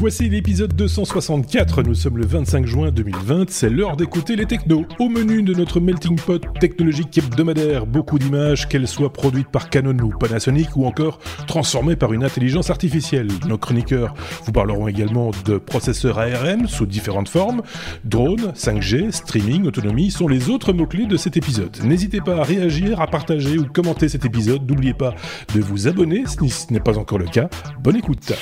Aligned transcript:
Voici 0.00 0.28
l'épisode 0.28 0.74
264, 0.74 1.82
nous 1.82 1.96
sommes 1.96 2.18
le 2.18 2.24
25 2.24 2.66
juin 2.66 2.92
2020, 2.92 3.50
c'est 3.50 3.68
l'heure 3.68 3.96
d'écouter 3.96 4.36
les 4.36 4.46
technos. 4.46 4.84
Au 5.00 5.08
menu 5.08 5.42
de 5.42 5.52
notre 5.52 5.80
melting 5.80 6.14
pot 6.14 6.40
technologique 6.60 7.18
hebdomadaire, 7.18 7.84
beaucoup 7.84 8.16
d'images, 8.16 8.68
qu'elles 8.68 8.86
soient 8.86 9.12
produites 9.12 9.48
par 9.48 9.70
Canon 9.70 9.98
ou 9.98 10.10
Panasonic 10.10 10.76
ou 10.76 10.86
encore 10.86 11.18
transformées 11.48 11.96
par 11.96 12.12
une 12.12 12.22
intelligence 12.22 12.70
artificielle. 12.70 13.26
Nos 13.48 13.58
chroniqueurs 13.58 14.14
vous 14.44 14.52
parleront 14.52 14.86
également 14.86 15.32
de 15.44 15.58
processeurs 15.58 16.20
ARM 16.20 16.68
sous 16.68 16.86
différentes 16.86 17.28
formes, 17.28 17.62
drones, 18.04 18.52
5G, 18.54 19.10
streaming, 19.10 19.66
autonomie 19.66 20.12
sont 20.12 20.28
les 20.28 20.48
autres 20.48 20.72
mots-clés 20.72 21.06
de 21.06 21.16
cet 21.16 21.36
épisode. 21.36 21.76
N'hésitez 21.82 22.20
pas 22.20 22.36
à 22.36 22.44
réagir, 22.44 23.00
à 23.00 23.08
partager 23.08 23.58
ou 23.58 23.64
commenter 23.66 24.08
cet 24.08 24.24
épisode, 24.24 24.64
n'oubliez 24.70 24.94
pas 24.94 25.16
de 25.56 25.60
vous 25.60 25.88
abonner 25.88 26.22
si 26.24 26.50
ce 26.50 26.72
n'est 26.72 26.78
pas 26.78 26.98
encore 26.98 27.18
le 27.18 27.26
cas. 27.26 27.48
Bonne 27.82 27.96
écoute. 27.96 28.32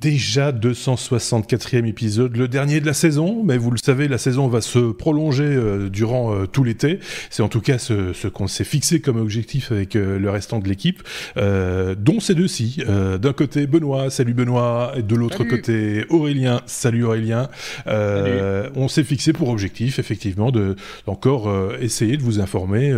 Déjà 0.00 0.50
264e 0.50 1.84
épisode, 1.84 2.34
le 2.34 2.48
dernier 2.48 2.80
de 2.80 2.86
la 2.86 2.94
saison, 2.94 3.42
mais 3.44 3.58
vous 3.58 3.70
le 3.70 3.76
savez, 3.76 4.08
la 4.08 4.16
saison 4.16 4.48
va 4.48 4.62
se 4.62 4.78
prolonger 4.92 5.44
euh, 5.44 5.90
durant 5.90 6.32
euh, 6.32 6.46
tout 6.46 6.64
l'été. 6.64 7.00
C'est 7.28 7.42
en 7.42 7.50
tout 7.50 7.60
cas 7.60 7.76
ce, 7.76 8.14
ce 8.14 8.26
qu'on 8.26 8.46
s'est 8.46 8.64
fixé 8.64 9.02
comme 9.02 9.18
objectif 9.18 9.72
avec 9.72 9.96
euh, 9.96 10.18
le 10.18 10.30
restant 10.30 10.58
de 10.58 10.66
l'équipe, 10.68 11.02
dont 11.36 12.18
ces 12.20 12.34
deux-ci. 12.34 12.82
D'un 12.86 13.32
côté 13.34 13.66
Benoît, 13.66 14.08
salut 14.08 14.32
Benoît, 14.32 14.92
et 14.96 15.02
de 15.02 15.14
l'autre 15.14 15.44
côté 15.44 16.06
Aurélien, 16.08 16.62
salut 16.64 17.04
Aurélien. 17.04 17.50
On 17.86 18.88
s'est 18.88 19.04
fixé 19.04 19.34
pour 19.34 19.48
objectif, 19.50 19.98
effectivement, 19.98 20.50
de 20.50 20.76
encore 21.06 21.52
essayer 21.80 22.16
de 22.16 22.22
vous 22.22 22.40
informer 22.40 22.94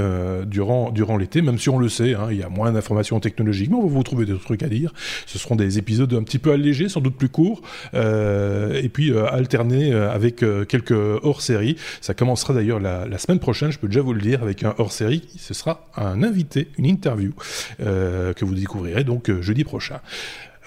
durant 0.46 0.90
durant 0.90 1.16
l'été, 1.16 1.42
même 1.42 1.58
si 1.58 1.68
on 1.68 1.78
le 1.78 1.88
sait, 1.88 2.14
hein, 2.14 2.28
il 2.30 2.38
y 2.38 2.42
a 2.42 2.48
moins 2.48 2.72
d'informations 2.72 3.18
technologiques, 3.20 3.70
mais 3.70 3.76
on 3.76 3.86
va 3.86 3.92
vous 3.92 4.02
trouver 4.02 4.26
d'autres 4.26 4.44
trucs 4.44 4.62
à 4.62 4.68
dire. 4.68 4.92
Ce 5.26 5.38
seront 5.38 5.56
des 5.56 5.78
épisodes 5.78 6.12
un 6.14 6.22
petit 6.22 6.38
peu 6.38 6.52
allégés 6.52 6.88
sans 6.92 7.00
doute 7.00 7.16
plus 7.16 7.28
court, 7.28 7.62
euh, 7.94 8.80
et 8.80 8.88
puis 8.88 9.10
euh, 9.10 9.26
alterner 9.26 9.92
euh, 9.92 10.10
avec 10.10 10.44
quelques 10.68 10.92
hors-série. 10.92 11.76
Ça 12.00 12.14
commencera 12.14 12.54
d'ailleurs 12.54 12.80
la, 12.80 13.18
semaine 13.18 13.38
prochaine, 13.38 13.72
je 13.72 13.78
peux 13.78 13.88
déjà 13.88 14.00
vous 14.00 14.12
le 14.12 14.20
dire, 14.20 14.42
avec 14.42 14.62
un 14.64 14.74
hors-série. 14.78 15.22
Ce 15.36 15.54
sera 15.54 15.88
un 15.96 16.22
invité, 16.22 16.68
une 16.78 16.86
interview 16.86 17.32
que 17.78 18.44
vous 18.44 18.54
découvrirez 18.54 19.04
donc 19.04 19.30
jeudi 19.40 19.64
prochain. 19.64 20.00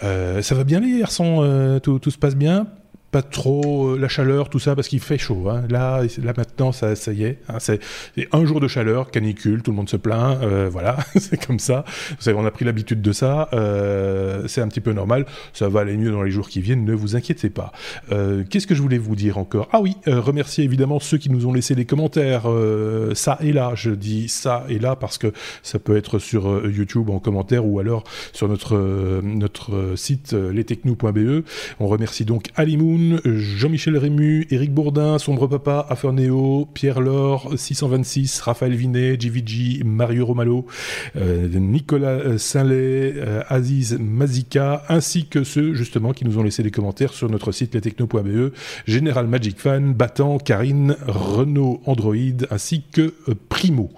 ça 0.02 0.56
va 0.56 0.64
bien 0.64 0.80
les 0.80 1.00
garçons? 1.00 1.80
Tout 1.84 2.12
se 2.12 2.18
passe 2.18 2.36
bien? 2.36 2.68
Pas 3.16 3.22
trop 3.22 3.94
euh, 3.94 3.98
la 3.98 4.10
chaleur, 4.10 4.50
tout 4.50 4.60
ça, 4.60 4.76
parce 4.76 4.90
qu'il 4.90 5.00
fait 5.00 5.18
chaud. 5.18 5.48
Hein. 5.50 5.64
Là, 5.70 6.02
là 6.22 6.34
maintenant, 6.36 6.74
ça, 6.74 6.98
ça 6.98 7.14
y 7.14 7.24
est. 7.24 7.38
Hein, 7.48 7.60
c'est 7.60 7.80
un 8.34 8.44
jour 8.44 8.60
de 8.60 8.68
chaleur, 8.68 9.10
canicule, 9.10 9.64
tout 9.64 9.72
le 9.72 9.78
monde 9.78 9.88
se 9.88 9.96
plaint. 9.96 10.38
Euh, 10.44 10.68
voilà, 10.70 10.98
c'est 11.16 11.42
comme 11.46 11.60
ça. 11.60 11.86
Vous 12.10 12.16
savez, 12.20 12.38
on 12.38 12.46
a 12.46 12.52
pris 12.52 12.66
l'habitude 12.66 13.02
de 13.02 13.14
ça. 13.14 13.48
Euh, 13.54 14.50
c'est 14.50 14.60
un 14.60 14.68
petit 14.68 14.82
peu 14.82 14.92
normal. 14.92 15.26
Ça 15.54 15.70
va 15.70 15.80
aller 15.80 15.96
mieux 15.96 16.12
dans 16.12 16.24
les 16.24 16.32
jours 16.32 16.50
qui 16.50 16.60
viennent. 16.60 16.84
Ne 16.84 16.94
vous 16.94 17.16
inquiétez 17.16 17.50
pas. 17.50 17.72
Qu'est-ce 18.50 18.68
que 18.68 18.76
je 18.76 18.82
voulais 18.82 18.98
vous 18.98 19.16
dire 19.16 19.38
encore? 19.38 19.70
Ah 19.72 19.80
oui, 19.80 19.96
remercier 20.06 20.66
évidemment 20.66 21.00
ceux 21.00 21.18
qui 21.18 21.30
nous 21.30 21.46
ont 21.46 21.54
laissé 21.54 21.74
des 21.74 21.86
commentaires. 21.86 22.44
ça 23.14 23.38
et 23.40 23.54
là, 23.54 23.72
je 23.76 23.92
dis 23.92 24.28
ça 24.28 24.66
et 24.68 24.78
là 24.78 24.98
parce 24.98 25.18
que 25.18 25.32
ça 25.64 25.80
peut 25.80 25.96
être 25.96 26.20
sur 26.20 26.68
YouTube 26.68 27.10
en 27.10 27.20
commentaire 27.20 27.66
ou 27.66 27.80
alors 27.80 28.04
sur 28.34 28.50
notre 28.50 29.22
notre 29.24 29.94
site 29.96 30.34
lestechno.be. 30.34 31.46
On 31.80 31.88
remercie 31.88 32.26
donc 32.26 32.50
Alimoun 32.56 33.05
Jean-Michel 33.26 33.98
Rému, 33.98 34.48
Éric 34.50 34.74
Bourdin, 34.74 35.18
Sombre 35.20 35.48
Papa, 35.48 35.86
Aferneo, 35.90 36.68
Pierre 36.74 37.02
Laure, 37.02 37.54
626, 37.56 38.42
Raphaël 38.42 38.76
Vinet, 38.76 39.20
JVG, 39.20 39.84
Mario 39.84 40.26
Romalo, 40.26 40.66
euh, 41.16 41.48
Nicolas 41.48 42.38
Saint-Lay, 42.38 43.14
euh, 43.16 43.42
Aziz 43.48 43.98
Mazika, 44.00 44.84
ainsi 44.90 45.28
que 45.28 45.44
ceux 45.44 45.74
justement 45.74 46.14
qui 46.14 46.26
nous 46.26 46.38
ont 46.38 46.44
laissé 46.44 46.64
des 46.64 46.72
commentaires 46.72 47.14
sur 47.14 47.30
notre 47.30 47.52
site 47.52 47.74
lestechno.be, 47.76 48.52
Général 48.88 49.28
Magic 49.28 49.60
Fan, 49.60 49.94
Battant, 49.94 50.38
Karine, 50.38 50.96
Renault 51.08 51.82
Android, 51.86 52.46
ainsi 52.52 52.84
que 52.92 53.14
euh, 53.30 53.36
Primo 53.50 53.92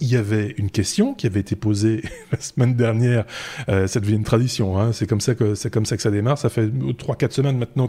il 0.00 0.08
y 0.08 0.16
avait 0.16 0.54
une 0.56 0.70
question 0.70 1.14
qui 1.14 1.26
avait 1.26 1.40
été 1.40 1.56
posée 1.56 2.02
la 2.32 2.40
semaine 2.40 2.74
dernière. 2.74 3.24
Euh, 3.68 3.86
ça 3.86 4.00
devient 4.00 4.16
une 4.16 4.24
tradition. 4.24 4.78
Hein. 4.78 4.92
C'est 4.92 5.06
comme 5.06 5.20
ça 5.20 5.34
que 5.34 5.54
c'est 5.54 5.70
comme 5.70 5.86
ça 5.86 5.96
que 5.96 6.02
ça 6.02 6.10
démarre. 6.10 6.38
Ça 6.38 6.48
fait 6.48 6.70
trois 6.98 7.16
quatre 7.16 7.32
semaines 7.32 7.58
maintenant 7.58 7.88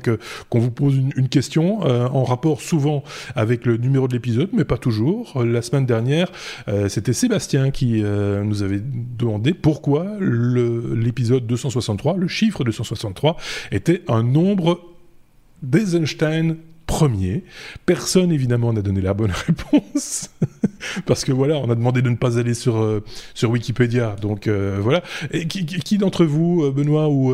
qu'on 0.49 0.59
vous 0.59 0.71
pose 0.71 0.95
une, 0.97 1.29
question 1.29 1.85
euh, 1.85 2.07
en 2.07 2.23
rapport 2.23 2.61
souvent 2.61 3.03
avec 3.35 3.65
le 3.65 3.77
numéro 3.77 4.07
de 4.07 4.13
l'épisode, 4.13 4.49
mais 4.53 4.65
pas 4.65 4.77
toujours. 4.77 5.43
La 5.43 5.61
semaine 5.61 5.85
dernière, 5.85 6.31
euh, 6.67 6.89
c'était 6.89 7.13
Sébastien 7.13 7.71
qui 7.71 8.03
euh, 8.03 8.43
nous 8.43 8.63
avait 8.63 8.81
demandé 8.81 9.53
pourquoi 9.53 10.05
l'épisode 10.19 11.47
263, 11.47 12.17
le 12.17 12.27
chiffre 12.27 12.63
263, 12.63 13.37
était 13.71 14.01
un 14.07 14.23
nombre 14.23 14.81
d'Eisenstein 15.61 16.57
premier. 17.01 17.43
Personne, 17.87 18.31
évidemment, 18.31 18.73
n'a 18.73 18.83
donné 18.83 19.01
la 19.01 19.15
bonne 19.15 19.31
réponse. 19.47 20.29
Parce 21.07 21.25
que 21.25 21.31
voilà, 21.31 21.57
on 21.57 21.71
a 21.71 21.75
demandé 21.75 22.03
de 22.03 22.09
ne 22.11 22.15
pas 22.15 22.37
aller 22.37 22.53
sur, 22.53 22.77
euh, 22.77 23.03
sur 23.33 23.49
Wikipédia. 23.49 24.15
Donc 24.21 24.45
euh, 24.45 24.77
voilà. 24.79 25.01
Et 25.31 25.47
qui, 25.47 25.97
d'entre 25.97 26.25
vous, 26.25 26.63
euh, 26.63 26.71
Benoît 26.71 27.09
ou, 27.09 27.31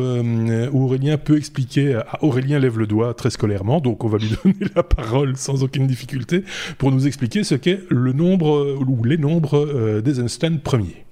Aurélien, 0.72 1.18
peut 1.18 1.36
expliquer 1.36 2.00
Aurélien 2.22 2.58
lève 2.58 2.78
le 2.78 2.86
doigt 2.86 3.12
très 3.12 3.28
scolairement, 3.28 3.80
donc 3.82 4.04
on 4.04 4.08
va 4.08 4.16
lui 4.16 4.30
donner 4.44 4.70
la 4.74 4.82
parole 4.82 5.36
sans 5.36 5.62
aucune 5.62 5.86
difficulté 5.86 6.44
pour 6.78 6.90
nous 6.90 7.06
expliquer 7.06 7.44
ce 7.44 7.54
qu'est 7.54 7.80
le 7.90 8.14
nombre 8.14 8.78
ou 8.80 9.04
les 9.04 9.18
nombres 9.18 10.00
des 10.00 10.18
Einstein 10.18 10.60
premiers. 10.60 11.04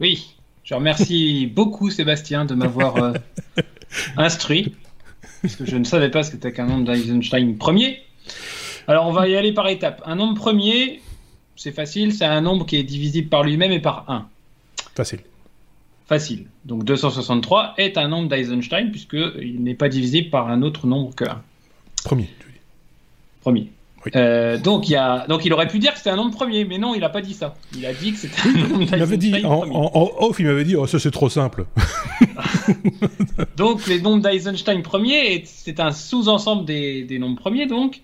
Oui, 0.00 0.34
je 0.64 0.74
remercie 0.74 1.46
beaucoup 1.46 1.90
Sébastien 1.90 2.46
de 2.46 2.54
m'avoir 2.54 3.14
instruit 4.16 4.74
puisque 5.42 5.64
je 5.64 5.76
ne 5.76 5.84
savais 5.84 6.10
pas 6.10 6.22
ce 6.22 6.30
que 6.30 6.36
c'était 6.36 6.52
qu'un 6.52 6.66
nombre 6.66 6.84
d'Eisenstein 6.84 7.56
premier. 7.58 8.00
Alors 8.86 9.06
on 9.06 9.12
va 9.12 9.28
y 9.28 9.36
aller 9.36 9.52
par 9.52 9.68
étapes. 9.68 10.00
Un 10.06 10.14
nombre 10.14 10.34
premier, 10.34 11.02
c'est 11.56 11.72
facile, 11.72 12.14
c'est 12.14 12.24
un 12.24 12.40
nombre 12.40 12.64
qui 12.64 12.76
est 12.76 12.84
divisible 12.84 13.28
par 13.28 13.42
lui-même 13.42 13.72
et 13.72 13.80
par 13.80 14.08
1. 14.08 14.28
Facile. 14.94 15.20
Facile. 16.06 16.46
Donc 16.64 16.84
263 16.84 17.74
est 17.78 17.98
un 17.98 18.08
nombre 18.08 18.28
d'Eisenstein 18.28 18.90
puisqu'il 18.90 19.62
n'est 19.62 19.74
pas 19.74 19.88
divisible 19.88 20.30
par 20.30 20.48
un 20.48 20.62
autre 20.62 20.86
nombre 20.86 21.14
que 21.14 21.24
1. 21.24 21.42
Premier, 22.04 22.30
tu 22.38 22.46
dis. 22.46 22.60
Premier. 23.40 23.70
Euh, 24.16 24.58
donc, 24.58 24.88
il 24.88 24.96
a... 24.96 25.26
donc 25.28 25.44
il 25.44 25.52
aurait 25.52 25.68
pu 25.68 25.78
dire 25.78 25.92
que 25.92 25.98
c'était 25.98 26.10
un 26.10 26.16
nombre 26.16 26.34
premier, 26.34 26.64
mais 26.64 26.78
non, 26.78 26.94
il 26.94 27.00
n'a 27.00 27.08
pas 27.08 27.22
dit 27.22 27.34
ça. 27.34 27.54
Il 27.76 27.86
a 27.86 27.92
dit 27.92 28.12
que 28.12 28.18
c'était 28.18 28.48
un 28.48 28.68
nombre 28.68 28.96
Il 28.96 29.18
dit, 29.18 29.44
en, 29.44 30.12
off, 30.18 30.38
il 30.38 30.46
m'avait 30.46 30.64
dit, 30.64 30.76
oh, 30.76 30.86
ça 30.86 30.98
c'est 30.98 31.10
trop 31.10 31.28
simple. 31.28 31.66
donc 33.56 33.86
les 33.86 34.00
nombres 34.00 34.22
d'Eisenstein 34.22 34.82
premiers, 34.82 35.42
c'est 35.46 35.80
un 35.80 35.92
sous-ensemble 35.92 36.64
des, 36.64 37.04
des, 37.04 37.18
nombres 37.18 37.40
premiers, 37.40 37.66
donc. 37.66 38.02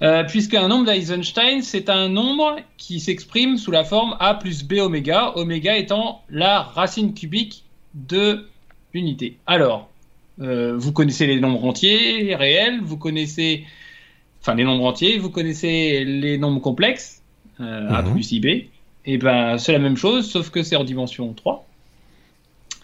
Euh, 0.00 0.22
puisque 0.22 0.54
un 0.54 0.68
nombre 0.68 0.86
d'Eisenstein, 0.86 1.60
c'est 1.62 1.90
un 1.90 2.08
nombre 2.08 2.56
qui 2.76 3.00
s'exprime 3.00 3.58
sous 3.58 3.72
la 3.72 3.82
forme 3.82 4.16
A 4.20 4.34
plus 4.34 4.62
B 4.62 4.74
oméga, 4.74 5.32
oméga 5.34 5.76
étant 5.76 6.22
la 6.30 6.62
racine 6.62 7.14
cubique 7.14 7.64
de 7.94 8.46
l'unité. 8.94 9.38
Alors, 9.46 9.90
euh, 10.40 10.76
vous 10.76 10.92
connaissez 10.92 11.26
les 11.26 11.40
nombres 11.40 11.64
entiers 11.64 12.34
réels, 12.36 12.80
vous 12.80 12.96
connaissez 12.96 13.64
enfin 14.40 14.54
les 14.54 14.64
nombres 14.64 14.84
entiers, 14.84 15.18
vous 15.18 15.30
connaissez 15.30 16.04
les 16.04 16.38
nombres 16.38 16.60
complexes, 16.60 17.22
euh, 17.60 17.88
A 17.90 18.02
mhm. 18.02 18.12
plus 18.12 18.32
IB, 18.32 18.68
et 19.06 19.18
ben 19.18 19.58
c'est 19.58 19.72
la 19.72 19.78
même 19.78 19.96
chose, 19.96 20.30
sauf 20.30 20.50
que 20.50 20.62
c'est 20.62 20.76
en 20.76 20.84
dimension 20.84 21.32
3. 21.32 21.64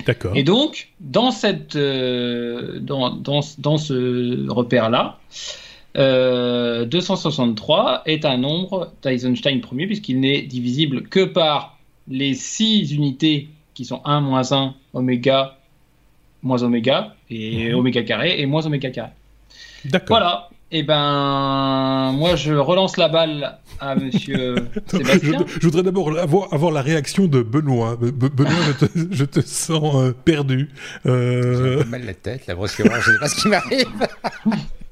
D'accord. 0.07 0.37
Et 0.37 0.43
donc, 0.43 0.91
dans, 1.01 1.31
cette, 1.31 1.77
euh, 1.77 2.79
dans, 2.81 3.11
dans, 3.11 3.41
dans, 3.59 3.79
ce 3.79 4.51
repère-là, 4.51 5.19
263 5.95 8.03
euh, 8.07 8.11
est 8.11 8.25
un 8.25 8.37
nombre 8.37 8.93
d'Eisenstein 9.03 9.61
premier, 9.61 9.87
puisqu'il 9.87 10.21
n'est 10.21 10.43
divisible 10.43 11.05
que 11.05 11.25
par 11.25 11.79
les 12.09 12.35
6 12.35 12.93
unités 12.93 13.49
qui 13.75 13.85
sont 13.85 14.01
1 14.05 14.21
moins 14.21 14.53
1, 14.53 14.75
oméga, 14.93 15.59
moins 16.43 16.63
oméga, 16.63 17.15
et 17.31 17.71
mhm. 17.71 17.79
oméga 17.79 18.03
carré, 18.03 18.41
et 18.41 18.47
moins 18.47 18.67
oméga 18.67 18.91
carré. 18.91 19.11
D'accord. 19.85 20.19
Voilà, 20.19 20.51
eh 20.77 20.83
ben, 20.83 22.11
moi, 22.17 22.35
je 22.35 22.53
relance 22.53 22.97
la 22.97 23.07
balle 23.07 23.59
à 23.79 23.95
Monsieur 23.95 24.57
Sébastien. 24.89 25.47
Je, 25.61 25.67
voudrais 25.67 25.85
d'abord 25.85 26.19
avoir, 26.19 26.53
avoir, 26.53 26.73
la 26.73 26.83
réaction 26.83 27.27
de 27.27 27.43
Benoît. 27.43 27.97
Benoît, 27.97 28.51
je, 29.13 29.25
te, 29.25 29.41
sens 29.41 29.95
euh, 29.95 30.13
perdu. 30.25 30.71
Euh... 31.07 31.79
J'ai 31.79 31.89
mal 31.89 32.05
la 32.05 32.15
tête, 32.15 32.49
la 32.49 32.57
brusquement, 32.57 32.91
je 33.01 33.13
sais 33.13 33.19
pas 33.21 33.29
ce 33.29 33.41
qui 33.41 33.49
m'arrive. 33.49 33.87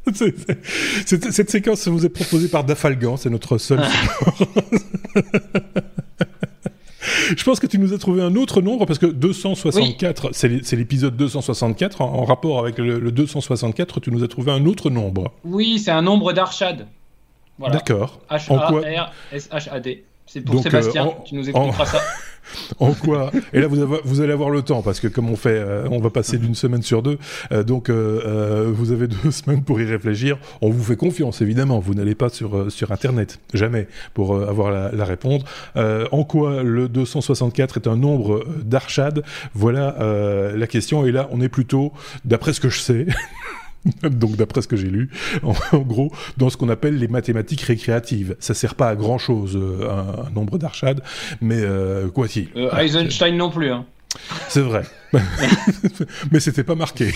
cette 1.32 1.50
séquence 1.50 1.88
vous 1.88 2.06
est 2.06 2.10
proposée 2.10 2.46
par 2.46 2.62
Dafalgan, 2.62 3.16
c'est 3.16 3.30
notre 3.30 3.58
seul. 3.58 3.80
Je 7.36 7.44
pense 7.44 7.60
que 7.60 7.66
tu 7.66 7.78
nous 7.78 7.92
as 7.92 7.98
trouvé 7.98 8.22
un 8.22 8.36
autre 8.36 8.60
nombre 8.60 8.86
parce 8.86 8.98
que 8.98 9.06
264, 9.06 10.30
c'est 10.32 10.76
l'épisode 10.76 11.16
264 11.16 12.00
en, 12.00 12.24
rapport 12.24 12.58
avec 12.60 12.78
le, 12.78 13.10
264, 13.10 14.00
tu 14.00 14.10
nous 14.10 14.22
as 14.24 14.28
trouvé 14.28 14.52
un 14.52 14.66
autre 14.66 14.90
nombre. 14.90 15.32
Oui, 15.44 15.78
c'est 15.78 15.90
un 15.90 16.02
nombre 16.02 16.32
d'Archad. 16.32 16.86
Voilà. 17.58 17.76
D'accord. 17.76 18.20
H-A-R-S-H-A-D. 18.30 20.04
C'est 20.32 20.40
pour 20.40 20.62
Sébastien, 20.62 21.12
tu 21.26 21.34
nous 21.34 21.46
expliqueras 21.46 21.84
ça. 21.84 22.00
en 22.80 22.94
quoi 22.94 23.30
Et 23.52 23.60
là, 23.60 23.66
vous, 23.66 23.86
vous, 24.02 24.20
allez 24.22 24.32
avoir 24.32 24.48
le 24.48 24.62
temps 24.62 24.80
parce 24.80 24.98
que 24.98 25.06
comme 25.06 25.28
on 25.28 25.36
fait, 25.36 25.58
euh, 25.58 25.86
on 25.90 26.00
va 26.00 26.08
passer 26.08 26.38
d'une 26.38 26.54
semaine 26.54 26.80
sur 26.80 27.02
deux, 27.02 27.18
euh, 27.52 27.62
donc 27.62 27.90
euh, 27.90 28.72
vous 28.74 28.92
avez 28.92 29.08
deux 29.24 29.30
semaines 29.30 29.62
pour 29.62 29.78
y 29.78 29.84
réfléchir. 29.84 30.38
On 30.62 30.70
vous 30.70 30.82
fait 30.82 30.96
confiance, 30.96 31.42
évidemment. 31.42 31.80
Vous 31.80 31.92
n'allez 31.92 32.14
pas 32.14 32.30
sur 32.30 32.72
sur 32.72 32.92
Internet, 32.92 33.40
jamais, 33.52 33.88
pour 34.14 34.40
avoir 34.40 34.70
la, 34.70 34.90
la 34.90 35.04
réponse. 35.04 35.42
en 35.76 36.24
quoi 36.24 36.62
le 36.62 36.88
264 36.88 37.76
est 37.76 37.86
un 37.86 37.96
nombre 37.96 38.42
d'Archad 38.64 39.22
Voilà 39.52 39.96
la 40.56 40.66
question. 40.66 41.04
Et 41.04 41.12
là, 41.12 41.28
on 41.30 41.42
est 41.42 41.50
plutôt, 41.50 41.92
d'après 42.24 42.54
ce 42.54 42.60
que 42.62 42.70
je 42.70 42.80
sais. 42.80 43.06
donc 44.10 44.36
d'après 44.36 44.62
ce 44.62 44.68
que 44.68 44.76
j'ai 44.76 44.88
lu, 44.88 45.10
en, 45.42 45.78
gros, 45.80 46.12
dans 46.36 46.50
ce 46.50 46.56
qu'on 46.56 46.68
appelle 46.68 46.98
les 46.98 47.08
mathématiques 47.08 47.62
récréatives. 47.62 48.36
Ça 48.38 48.54
sert 48.54 48.74
pas 48.74 48.88
à 48.88 48.96
grand 48.96 49.18
chose, 49.18 49.56
euh, 49.56 49.88
un, 49.90 50.30
nombre 50.30 50.58
d'Archad, 50.58 51.02
mais 51.40 51.60
euh, 51.60 52.08
quoi 52.08 52.28
qu'il. 52.28 52.48
Euh, 52.56 52.76
Eisenstein 52.76 53.36
non 53.36 53.50
plus. 53.50 53.70
Hein. 53.70 53.84
C'est 54.48 54.60
vrai. 54.60 54.82
mais 56.30 56.38
c'était 56.38 56.64
pas 56.64 56.74
marqué. 56.74 57.12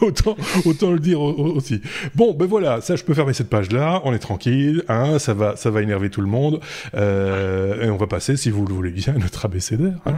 autant, 0.00 0.36
autant 0.64 0.92
le 0.92 1.00
dire 1.00 1.20
aussi. 1.20 1.82
Bon, 2.14 2.32
ben 2.32 2.46
voilà, 2.46 2.80
ça 2.80 2.94
je 2.94 3.02
peux 3.02 3.12
fermer 3.12 3.32
cette 3.32 3.50
page-là, 3.50 4.02
on 4.04 4.12
est 4.12 4.20
tranquille, 4.20 4.84
hein, 4.88 5.18
ça, 5.18 5.34
va, 5.34 5.56
ça 5.56 5.70
va 5.70 5.82
énerver 5.82 6.10
tout 6.10 6.20
le 6.20 6.28
monde. 6.28 6.60
et 6.94 7.90
on 7.90 7.96
va 7.96 8.06
passer, 8.06 8.36
si 8.36 8.50
vous 8.50 8.64
le 8.64 8.72
voulez 8.72 8.92
bien, 8.92 9.16
à 9.16 9.18
notre 9.18 9.44
abécédaire. 9.44 9.98
Hein. 10.06 10.14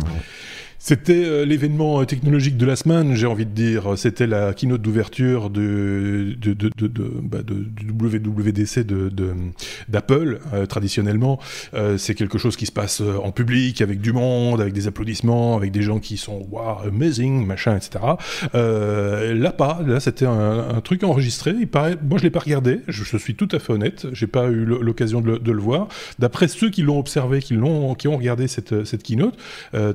Mm-hmm. 0.00 0.59
C'était 0.82 1.12
euh, 1.26 1.44
l'événement 1.44 2.00
euh, 2.00 2.04
technologique 2.06 2.56
de 2.56 2.64
la 2.64 2.74
semaine, 2.74 3.14
j'ai 3.14 3.26
envie 3.26 3.44
de 3.44 3.50
dire. 3.50 3.98
C'était 3.98 4.26
la 4.26 4.54
keynote 4.54 4.80
d'ouverture 4.80 5.50
de, 5.50 6.34
bah 7.22 7.40
WWDC 7.46 8.86
d'Apple, 9.90 10.40
euh, 10.54 10.64
traditionnellement. 10.64 11.38
c'est 11.98 12.14
quelque 12.14 12.38
chose 12.38 12.56
qui 12.56 12.64
se 12.64 12.72
passe 12.72 13.02
en 13.02 13.30
public, 13.30 13.82
avec 13.82 14.00
du 14.00 14.14
monde, 14.14 14.62
avec 14.62 14.72
des 14.72 14.86
applaudissements, 14.86 15.54
avec 15.54 15.70
des 15.70 15.82
gens 15.82 15.98
qui 15.98 16.16
sont 16.16 16.48
wow, 16.50 16.88
amazing, 16.88 17.44
machin, 17.44 17.76
etc. 17.76 18.02
là, 18.54 19.52
pas. 19.52 19.82
Là, 19.86 20.00
c'était 20.00 20.26
un, 20.26 20.80
truc 20.82 21.04
enregistré. 21.04 21.54
Il 21.60 21.68
paraît, 21.68 21.96
moi, 22.02 22.16
je 22.18 22.22
l'ai 22.22 22.30
pas 22.30 22.40
regardé. 22.40 22.80
Je, 22.88 23.18
suis 23.18 23.34
tout 23.34 23.48
à 23.52 23.58
fait 23.58 23.74
honnête. 23.74 24.06
J'ai 24.12 24.26
pas 24.26 24.48
eu 24.48 24.64
l'occasion 24.64 25.20
de, 25.20 25.52
le 25.52 25.60
voir. 25.60 25.88
D'après 26.18 26.48
ceux 26.48 26.70
qui 26.70 26.80
l'ont 26.80 26.98
observé, 26.98 27.40
qui 27.40 27.52
l'ont, 27.52 27.94
qui 27.94 28.08
ont 28.08 28.16
regardé 28.16 28.48
cette, 28.48 28.86
cette 28.86 29.02
keynote, 29.02 29.36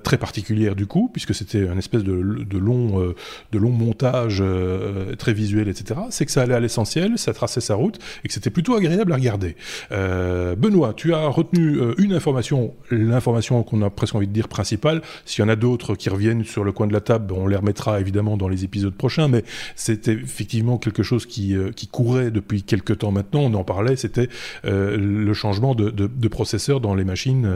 très 0.04 0.18
particulière 0.18 0.75
du 0.75 0.86
coup, 0.86 1.10
puisque 1.12 1.33
c'était 1.33 1.68
un 1.68 1.77
espèce 1.77 2.04
de, 2.04 2.13
long, 2.57 3.01
euh, 3.01 3.16
de 3.51 3.57
long 3.57 3.72
montage 3.72 4.39
euh, 4.42 5.16
très 5.16 5.33
visuel, 5.33 5.68
etc., 5.68 6.00
c'est 6.10 6.25
que 6.25 6.31
ça 6.31 6.42
allait 6.42 6.54
à 6.54 6.60
l'essentiel, 6.60 7.18
ça 7.18 7.33
traçait 7.33 7.62
sa 7.62 7.75
route, 7.75 8.00
et 8.24 8.27
que 8.27 8.33
c'était 8.33 8.50
plutôt 8.50 8.75
agréable 8.75 9.12
à 9.13 9.16
regarder. 9.16 9.56
Euh, 9.92 10.56
Benoît, 10.56 10.94
tu 10.94 11.13
as 11.13 11.27
retenu 11.27 11.80
une 11.98 12.13
information, 12.13 12.74
l'information 12.92 13.63
qu'on 13.63 13.81
a 13.81 13.89
presque 13.89 14.16
envie 14.16 14.27
de 14.27 14.33
dire 14.33 14.48
principale. 14.48 15.01
S'il 15.25 15.44
y 15.44 15.45
en 15.45 15.50
a 15.50 15.56
d'autres 15.56 15.95
qui 15.95 16.10
reviennent 16.10 16.44
sur 16.44 16.63
le 16.63 16.72
coin 16.72 16.88
de 16.88 16.94
la 16.94 17.01
table, 17.01 17.33
on 17.33 17.48
les 17.48 17.56
remettra 17.56 18.00
évidemment 18.00 18.38
dans 18.38 18.48
les 18.48 18.63
épisodes 18.63 18.94
prochains, 18.94 19.27
mais 19.27 19.44
c'était 19.75 20.13
effectivement 20.13 20.77
quelque 20.77 21.04
chose 21.04 21.25
qui, 21.25 21.56
qui 21.75 21.88
courait 21.88 22.31
depuis 22.31 22.63
quelques 22.63 23.00
temps 23.00 23.12
maintenant, 23.12 23.42
on 23.42 23.54
en 23.54 23.63
parlait, 23.63 23.95
c'était 23.95 24.30
le 24.63 25.33
changement 25.33 25.75
de, 25.75 26.27
processeur 26.27 26.81
dans 26.81 26.95
les 26.95 27.06
machines, 27.06 27.48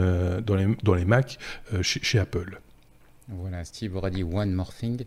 dans, 0.46 0.54
les, 0.54 0.66
dans 0.82 0.94
les 0.94 1.04
Mac 1.04 1.38
chez 1.82 2.18
Apple. 2.18 2.60
Voilà, 3.30 3.64
Steve 3.64 3.96
aurait 3.96 4.10
dit 4.10 4.24
One 4.24 4.52
More 4.52 4.74
Thing. 4.74 5.04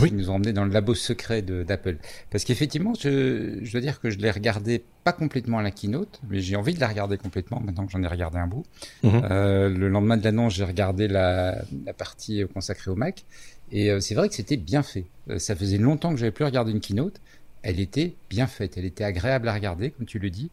Oui. 0.00 0.12
nous 0.12 0.30
ont 0.30 0.36
emmené 0.36 0.52
dans 0.52 0.64
le 0.64 0.70
labo 0.70 0.94
secret 0.94 1.42
d'Apple. 1.42 1.98
Parce 2.30 2.44
qu'effectivement, 2.44 2.94
je, 2.94 3.58
je, 3.62 3.72
dois 3.72 3.80
dire 3.80 4.00
que 4.00 4.10
je 4.10 4.18
l'ai 4.18 4.30
regardé 4.30 4.82
pas 5.04 5.12
complètement 5.12 5.58
à 5.58 5.62
la 5.62 5.70
keynote, 5.70 6.20
mais 6.28 6.40
j'ai 6.40 6.56
envie 6.56 6.74
de 6.74 6.80
la 6.80 6.88
regarder 6.88 7.18
complètement 7.18 7.60
maintenant 7.60 7.84
que 7.84 7.92
j'en 7.92 8.02
ai 8.02 8.06
regardé 8.06 8.38
un 8.38 8.46
bout. 8.46 8.64
Mhm. 9.02 9.22
euh, 9.30 9.68
le 9.68 9.88
lendemain 9.88 10.16
de 10.16 10.24
l'annonce, 10.24 10.54
j'ai 10.54 10.64
regardé 10.64 11.06
la, 11.06 11.62
la, 11.84 11.92
partie 11.92 12.44
consacrée 12.52 12.90
au 12.90 12.96
Mac. 12.96 13.24
Et 13.72 13.90
euh, 13.90 14.00
c'est 14.00 14.14
vrai 14.14 14.28
que 14.28 14.34
c'était 14.34 14.56
bien 14.56 14.82
fait. 14.82 15.04
Euh, 15.28 15.38
ça 15.38 15.54
faisait 15.54 15.78
longtemps 15.78 16.12
que 16.12 16.16
j'avais 16.16 16.32
plus 16.32 16.44
regardé 16.44 16.72
une 16.72 16.80
keynote. 16.80 17.20
Elle 17.62 17.80
était 17.80 18.14
bien 18.30 18.46
faite. 18.46 18.76
Elle 18.78 18.84
était 18.86 19.04
agréable 19.04 19.48
à 19.48 19.54
regarder, 19.54 19.90
comme 19.90 20.06
tu 20.06 20.18
le 20.18 20.30
dis. 20.30 20.50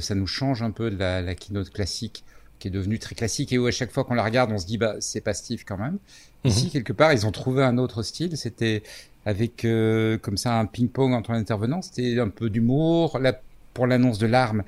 Ça 0.00 0.14
nous 0.14 0.26
change 0.26 0.60
un 0.60 0.72
peu 0.72 0.90
de 0.90 0.96
la, 0.98 1.22
la 1.22 1.34
keynote 1.34 1.70
classique 1.70 2.22
qui 2.60 2.68
est 2.68 2.70
devenue 2.70 3.00
très 3.00 3.16
classique 3.16 3.52
et 3.52 3.58
où 3.58 3.66
à 3.66 3.72
chaque 3.72 3.90
fois 3.90 4.04
qu'on 4.04 4.14
la 4.14 4.22
regarde, 4.22 4.52
on 4.52 4.58
se 4.58 4.66
dit 4.66 4.78
bah 4.78 4.94
c'est 5.00 5.20
pas 5.20 5.34
Steve 5.34 5.64
quand 5.66 5.78
même. 5.78 5.98
Mhm. 6.44 6.50
Ici 6.50 6.70
quelque 6.70 6.92
part, 6.92 7.12
ils 7.12 7.26
ont 7.26 7.32
trouvé 7.32 7.64
un 7.64 7.78
autre 7.78 8.04
style. 8.04 8.36
C'était 8.36 8.84
avec 9.26 9.64
euh, 9.64 10.16
comme 10.18 10.36
ça 10.36 10.58
un 10.58 10.66
ping-pong 10.66 11.12
entre 11.12 11.32
les 11.32 11.38
intervenants. 11.38 11.82
C'était 11.82 12.20
un 12.20 12.28
peu 12.28 12.48
d'humour. 12.48 13.18
Là, 13.18 13.40
pour 13.74 13.86
l'annonce 13.86 14.18
de 14.18 14.26
l'arme, 14.26 14.62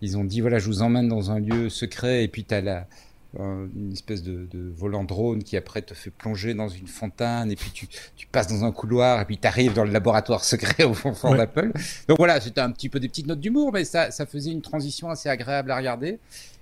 ils 0.00 0.16
ont 0.16 0.24
dit 0.24 0.40
voilà, 0.40 0.58
je 0.60 0.66
vous 0.66 0.82
emmène 0.82 1.08
dans 1.08 1.32
un 1.32 1.40
lieu 1.40 1.68
secret 1.68 2.22
et 2.22 2.28
puis 2.28 2.44
t'as 2.44 2.60
la 2.60 2.86
une 3.36 3.92
espèce 3.92 4.22
de, 4.22 4.48
de, 4.50 4.72
volant 4.74 5.04
drone 5.04 5.44
qui 5.44 5.56
après 5.56 5.82
te 5.82 5.92
fait 5.92 6.10
plonger 6.10 6.54
dans 6.54 6.68
une 6.68 6.86
fontaine 6.86 7.50
et 7.50 7.56
puis 7.56 7.70
tu, 7.72 7.86
tu 8.16 8.26
passes 8.26 8.48
dans 8.48 8.64
un 8.64 8.72
couloir 8.72 9.20
et 9.20 9.24
puis 9.26 9.36
tu 9.36 9.46
arrives 9.46 9.74
dans 9.74 9.84
le 9.84 9.92
laboratoire 9.92 10.44
secret 10.44 10.84
au 10.84 10.94
fond, 10.94 11.12
fond 11.12 11.34
d'Apple. 11.34 11.72
Donc 12.08 12.16
voilà, 12.16 12.40
c'était 12.40 12.62
un 12.62 12.70
petit 12.70 12.88
peu 12.88 12.98
des 12.98 13.08
petites 13.08 13.26
notes 13.26 13.40
d'humour, 13.40 13.70
mais 13.72 13.84
ça, 13.84 14.10
ça 14.10 14.24
faisait 14.24 14.50
une 14.50 14.62
transition 14.62 15.10
assez 15.10 15.28
agréable 15.28 15.70
à 15.70 15.76
regarder. 15.76 16.18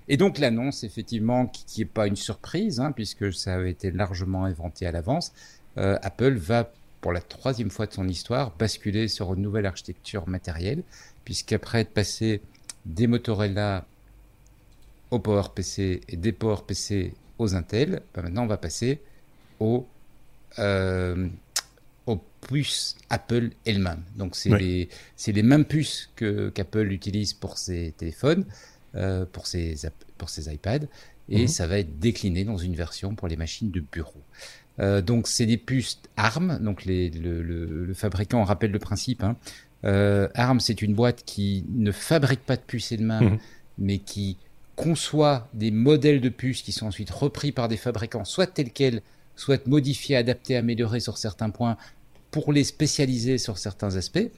Et 0.07 0.17
donc 0.17 0.37
l'annonce, 0.37 0.83
effectivement, 0.83 1.47
qui 1.47 1.81
n'est 1.81 1.85
pas 1.85 2.07
une 2.07 2.15
surprise, 2.15 2.79
hein, 2.79 2.91
puisque 2.91 3.33
ça 3.33 3.55
avait 3.55 3.71
été 3.71 3.91
largement 3.91 4.45
inventé 4.45 4.85
à 4.85 4.91
l'avance, 4.91 5.33
euh, 5.77 5.97
Apple 6.01 6.35
va, 6.35 6.71
pour 7.01 7.11
la 7.11 7.21
troisième 7.21 7.69
fois 7.69 7.87
de 7.87 7.93
son 7.93 8.07
histoire, 8.07 8.55
basculer 8.57 9.07
sur 9.07 9.33
une 9.33 9.41
nouvelle 9.41 9.65
architecture 9.65 10.27
matérielle, 10.27 10.83
puisqu'après 11.25 11.81
être 11.81 11.93
passé 11.93 12.41
des 12.85 13.07
Motorola 13.07 13.85
au 15.11 15.19
PowerPC 15.19 16.01
et 16.07 16.17
des 16.17 16.31
PowerPC 16.31 17.13
aux 17.37 17.55
Intel, 17.55 18.01
ben 18.13 18.23
maintenant 18.23 18.43
on 18.43 18.47
va 18.47 18.57
passer 18.57 19.01
aux, 19.59 19.85
euh, 20.59 21.27
aux 22.05 22.19
puces 22.47 22.97
Apple 23.09 23.51
elle-même. 23.65 24.03
Donc 24.15 24.35
c'est 24.35 24.57
les, 24.57 24.89
les, 25.27 25.43
mêmes 25.43 25.65
puces 25.65 26.09
qu'Apple 26.15 26.91
utilise 26.91 27.33
pour 27.33 27.57
ses 27.57 27.93
téléphones, 27.97 28.45
euh, 28.95 29.25
pour, 29.31 29.47
ses, 29.47 29.75
pour 30.17 30.29
iPads 30.37 30.87
et 31.29 31.41
mhm. 31.41 31.47
ça 31.47 31.67
va 31.67 31.79
être 31.79 31.99
décliné 31.99 32.43
dans 32.43 32.57
une 32.57 32.75
version 32.75 33.15
pour 33.15 33.27
les 33.27 33.35
machines 33.35 33.71
de 33.71 33.81
bureau. 33.81 34.21
Euh, 34.79 35.01
donc 35.01 35.27
c'est 35.27 35.45
des 35.45 35.57
puces 35.57 35.99
ARM, 36.15 36.59
donc 36.61 36.85
les, 36.85 37.09
le, 37.09 37.41
le, 37.41 37.93
fabricant 37.93 38.43
rappelle 38.43 38.71
le 38.71 38.79
principe. 38.79 39.23
Hein. 39.23 39.35
Euh, 39.83 40.29
ARM 40.35 40.59
c'est 40.59 40.81
une 40.81 40.93
boîte 40.93 41.23
qui 41.25 41.65
ne 41.69 41.91
fabrique 41.91 42.41
pas 42.41 42.55
de 42.55 42.61
puces 42.61 42.91
elle-même, 42.91 43.31
mhm. 43.31 43.39
mais 43.77 43.97
qui 43.97 44.37
conçoit 44.75 45.49
des 45.53 45.71
modèles 45.71 46.21
de 46.21 46.29
puces 46.29 46.61
qui 46.61 46.71
sont 46.71 46.87
ensuite 46.87 47.09
repris 47.09 47.51
par 47.51 47.67
des 47.67 47.77
fabricants, 47.77 48.25
soit 48.25 48.47
tels 48.47 48.71
quels, 48.71 49.01
soit 49.35 49.65
modifiés, 49.67 50.15
adaptés, 50.15 50.55
améliorés 50.55 50.99
sur 50.99 51.17
certains 51.17 51.49
points 51.49 51.77
pour 52.31 52.53
les 52.53 52.63
spécialiser 52.63 53.37
sur 53.37 53.57
certains 53.57 53.95
aspects. 53.95 54.29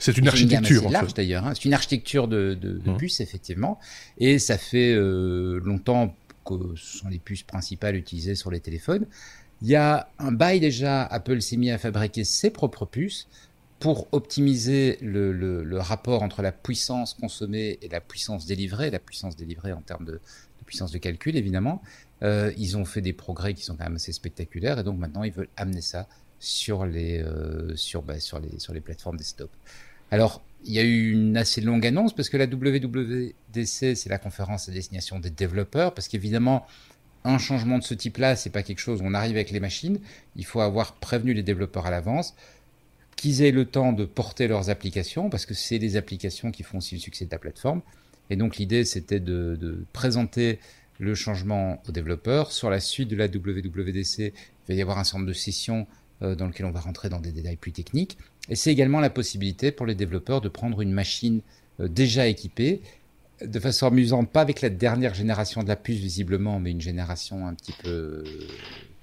C'est 0.00 0.16
une 0.16 0.28
architecture. 0.28 0.82
C'est 0.82 0.90
large 0.90 1.14
d'ailleurs. 1.14 1.46
Hein. 1.46 1.52
C'est 1.54 1.66
une 1.66 1.74
architecture 1.74 2.26
de, 2.26 2.54
de, 2.60 2.78
de 2.78 2.90
mmh. 2.90 2.96
puces 2.96 3.20
effectivement, 3.20 3.78
et 4.18 4.38
ça 4.38 4.58
fait 4.58 4.92
euh, 4.92 5.60
longtemps 5.62 6.16
que 6.44 6.54
ce 6.74 6.98
sont 6.98 7.08
les 7.08 7.18
puces 7.18 7.42
principales 7.42 7.94
utilisées 7.96 8.34
sur 8.34 8.50
les 8.50 8.60
téléphones. 8.60 9.06
Il 9.62 9.68
y 9.68 9.76
a 9.76 10.08
un 10.18 10.32
bail 10.32 10.58
déjà. 10.58 11.02
Apple 11.04 11.40
s'est 11.42 11.58
mis 11.58 11.70
à 11.70 11.78
fabriquer 11.78 12.24
ses 12.24 12.50
propres 12.50 12.86
puces 12.86 13.28
pour 13.78 14.08
optimiser 14.12 14.98
le, 15.00 15.32
le, 15.32 15.64
le, 15.64 15.78
rapport 15.78 16.22
entre 16.22 16.42
la 16.42 16.52
puissance 16.52 17.14
consommée 17.14 17.78
et 17.80 17.88
la 17.88 18.00
puissance 18.00 18.46
délivrée, 18.46 18.90
la 18.90 18.98
puissance 18.98 19.36
délivrée 19.36 19.72
en 19.72 19.80
termes 19.80 20.04
de, 20.04 20.12
de 20.12 20.64
puissance 20.66 20.92
de 20.92 20.98
calcul 20.98 21.36
évidemment. 21.36 21.82
Euh, 22.22 22.52
ils 22.58 22.76
ont 22.76 22.84
fait 22.84 23.00
des 23.00 23.14
progrès 23.14 23.54
qui 23.54 23.64
sont 23.64 23.76
quand 23.76 23.84
même 23.84 23.96
assez 23.96 24.12
spectaculaires 24.12 24.78
et 24.78 24.84
donc 24.84 24.98
maintenant 24.98 25.24
ils 25.24 25.32
veulent 25.32 25.48
amener 25.56 25.80
ça 25.80 26.06
sur 26.38 26.84
les, 26.84 27.22
euh, 27.22 27.74
sur, 27.76 28.02
bah, 28.02 28.18
sur, 28.18 28.38
les, 28.38 28.58
sur 28.58 28.72
les 28.74 28.80
plateformes 28.80 29.16
desktop. 29.16 29.50
Alors, 30.10 30.42
il 30.64 30.72
y 30.72 30.78
a 30.78 30.82
eu 30.82 31.12
une 31.12 31.36
assez 31.36 31.60
longue 31.60 31.86
annonce 31.86 32.14
parce 32.14 32.28
que 32.28 32.36
la 32.36 32.46
WWDC, 32.46 33.94
c'est 33.94 34.08
la 34.08 34.18
conférence 34.18 34.68
à 34.68 34.72
destination 34.72 35.18
des 35.18 35.30
développeurs, 35.30 35.94
parce 35.94 36.08
qu'évidemment, 36.08 36.66
un 37.24 37.38
changement 37.38 37.78
de 37.78 37.84
ce 37.84 37.94
type-là, 37.94 38.36
c'est 38.36 38.50
pas 38.50 38.62
quelque 38.62 38.80
chose 38.80 39.00
où 39.02 39.04
on 39.04 39.14
arrive 39.14 39.36
avec 39.36 39.50
les 39.50 39.60
machines. 39.60 40.00
Il 40.36 40.44
faut 40.44 40.60
avoir 40.60 40.94
prévenu 40.94 41.32
les 41.34 41.42
développeurs 41.42 41.86
à 41.86 41.90
l'avance, 41.90 42.34
qu'ils 43.16 43.42
aient 43.42 43.50
le 43.50 43.64
temps 43.64 43.92
de 43.92 44.04
porter 44.04 44.48
leurs 44.48 44.70
applications, 44.70 45.30
parce 45.30 45.46
que 45.46 45.54
c'est 45.54 45.78
les 45.78 45.96
applications 45.96 46.50
qui 46.50 46.62
font 46.62 46.78
aussi 46.78 46.94
le 46.94 47.00
succès 47.00 47.24
de 47.26 47.30
la 47.30 47.38
plateforme. 47.38 47.82
Et 48.30 48.36
donc 48.36 48.56
l'idée, 48.56 48.84
c'était 48.84 49.20
de, 49.20 49.56
de, 49.60 49.84
présenter 49.92 50.58
le 50.98 51.14
changement 51.14 51.82
aux 51.88 51.92
développeurs. 51.92 52.52
Sur 52.52 52.70
la 52.70 52.80
suite 52.80 53.08
de 53.08 53.16
la 53.16 53.26
WWDC, 53.26 54.18
il 54.18 54.32
va 54.68 54.74
y 54.74 54.82
avoir 54.82 54.98
un 54.98 55.04
certain 55.04 55.18
nombre 55.18 55.28
de 55.28 55.34
sessions 55.34 55.86
dans 56.20 56.46
lesquelles 56.46 56.66
on 56.66 56.70
va 56.70 56.80
rentrer 56.80 57.08
dans 57.08 57.20
des 57.20 57.32
détails 57.32 57.56
plus 57.56 57.72
techniques. 57.72 58.18
Et 58.50 58.56
c'est 58.56 58.72
également 58.72 59.00
la 59.00 59.10
possibilité 59.10 59.70
pour 59.70 59.86
les 59.86 59.94
développeurs 59.94 60.40
de 60.40 60.48
prendre 60.48 60.80
une 60.80 60.92
machine 60.92 61.40
euh, 61.80 61.88
déjà 61.88 62.26
équipée, 62.26 62.82
de 63.44 63.60
façon 63.60 63.86
amusante, 63.86 64.30
pas 64.30 64.42
avec 64.42 64.60
la 64.60 64.68
dernière 64.68 65.14
génération 65.14 65.62
de 65.62 65.68
la 65.68 65.76
puce 65.76 65.98
visiblement, 65.98 66.60
mais 66.60 66.72
une 66.72 66.80
génération 66.80 67.46
un 67.46 67.54
petit 67.54 67.72
peu 67.82 68.24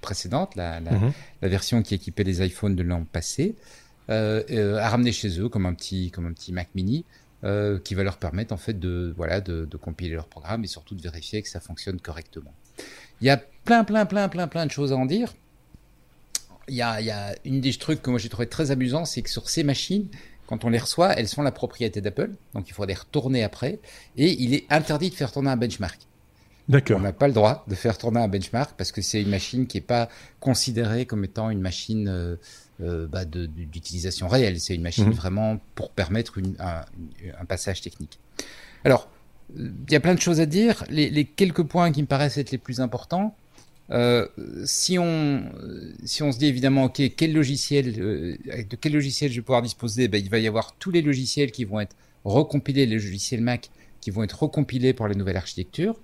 précédente, 0.02 0.56
la, 0.56 0.80
mhm. 0.80 1.12
la, 1.42 1.48
version 1.48 1.82
qui 1.82 1.96
équipait 1.96 2.24
les 2.24 2.46
iPhones 2.46 2.76
de 2.76 2.84
l'an 2.84 3.04
passé, 3.04 3.56
euh, 4.10 4.78
à 4.78 4.90
ramener 4.90 5.12
chez 5.12 5.40
eux 5.40 5.50
comme 5.50 5.66
un 5.66 5.74
petit, 5.74 6.12
comme 6.12 6.28
un 6.28 6.34
petit 6.34 6.54
Mac 6.54 6.70
Mini. 6.76 7.04
qui 7.84 7.96
va 7.96 8.04
leur 8.04 8.18
permettre 8.18 8.54
en 8.54 8.58
fait 8.58 8.78
de 8.78 9.14
voilà 9.16 9.42
de, 9.42 9.66
de, 9.66 9.78
compiler 9.78 10.14
leur 10.16 10.28
programme 10.28 10.64
et 10.64 10.68
surtout 10.68 10.96
de 10.96 11.02
vérifier 11.02 11.42
que 11.42 11.50
ça 11.50 11.60
fonctionne 11.60 12.00
correctement. 12.00 12.54
Il 13.22 13.28
y 13.28 13.30
a 13.30 13.38
plein 13.38 13.84
plein 13.84 14.06
plein 14.06 14.28
plein 14.28 14.48
plein 14.48 14.66
de 14.66 14.72
choses 14.72 14.92
à 14.92 14.98
en 14.98 15.06
dire. 15.06 15.34
Il 16.68 16.76
y 16.76 16.82
a, 16.82 17.00
y 17.02 17.12
a 17.12 17.36
une 17.46 17.62
des 17.62 17.74
trucs 17.74 18.02
que 18.02 18.10
moi 18.10 18.20
j'ai 18.20 18.30
trouvé 18.30 18.48
très 18.48 18.72
amusant, 18.72 19.06
c'est 19.06 19.22
que 19.22 19.30
sur 19.30 19.50
ces 19.50 19.64
machines, 19.64 20.08
quand 20.48 20.66
on 20.66 20.70
les 20.70 20.80
reçoit, 20.80 21.14
elles 21.14 21.28
sont 21.28 21.44
la 21.44 21.52
propriété 21.52 22.02
d'Apple, 22.02 22.32
donc 22.54 22.68
il 22.70 22.74
faut 22.74 22.86
les 22.86 22.94
retourner 22.94 23.44
après, 23.44 23.80
et 24.16 24.32
il 24.42 24.54
est 24.54 24.66
interdit 24.70 25.10
de 25.10 25.16
faire 25.16 25.32
tourner 25.32 25.50
un 25.50 25.58
benchmark. 25.58 26.00
D'accord. 26.70 26.98
On 26.98 27.02
n'a 27.02 27.14
pas 27.14 27.28
le 27.28 27.34
droit 27.34 27.64
de 27.68 27.76
faire 27.76 27.98
tourner 27.98 28.20
un 28.20 28.28
benchmark 28.28 28.76
parce 28.78 28.92
que 28.92 29.02
c'est 29.02 29.22
une 29.22 29.30
machine 29.30 29.68
qui 29.68 29.78
n'est 29.78 29.82
pas 29.82 30.10
considérée 30.40 31.06
comme 31.06 31.24
étant 31.24 31.50
une 31.50 31.62
machine 31.62 32.10
euh, 32.10 32.36
euh 32.82 33.08
bah 33.08 33.24
d'utilisation 33.24 34.28
réelle. 34.28 34.60
C'est 34.60 34.76
une 34.76 34.82
machine 34.82 35.06
mhm. 35.06 35.14
vraiment 35.14 35.60
pour 35.76 35.92
permettre 35.92 36.38
une, 36.38 36.56
un, 36.60 36.82
un, 37.40 37.46
passage 37.46 37.82
technique. 37.82 38.20
Alors, 38.84 39.10
il 39.56 39.72
y 39.90 39.96
a 39.96 40.02
plein 40.02 40.14
de 40.14 40.20
choses 40.20 40.42
à 40.42 40.46
dire. 40.46 40.84
Les, 40.90 41.10
les, 41.10 41.24
quelques 41.24 41.64
points 41.64 41.92
qui 41.94 42.02
me 42.02 42.08
paraissent 42.08 42.38
être 42.38 42.52
les 42.52 42.58
plus 42.58 42.82
importants, 42.82 43.34
euh, 43.90 44.28
si 44.66 45.00
on 45.00 45.50
si 46.04 46.22
on 46.22 46.34
se 46.34 46.38
dit 46.38 46.48
évidemment 46.48 46.86
ok 46.86 47.02
quel 47.16 47.32
logiciel 47.32 47.96
euh, 48.00 48.38
de 48.70 48.76
quel 48.76 48.92
logiciel 48.92 49.32
je 49.32 49.38
vais 49.38 49.42
pouvoir 49.42 49.62
disposer 49.62 50.10
ben, 50.10 50.22
il 50.22 50.30
va 50.30 50.40
y 50.40 50.48
avoir 50.48 50.76
tous 50.76 50.92
les 50.92 51.02
logiciels 51.02 51.52
qui 51.52 51.64
vont 51.64 51.80
être 51.80 51.96
recompilés 52.26 52.86
les 52.86 52.96
logiciels 52.96 53.40
Mac 53.40 53.70
qui 54.02 54.12
vont 54.12 54.24
être 54.24 54.44
recompilés 54.44 54.94
pour 54.94 55.08
la 55.08 55.16
nouvelle 55.16 55.38
architecture. 55.38 55.96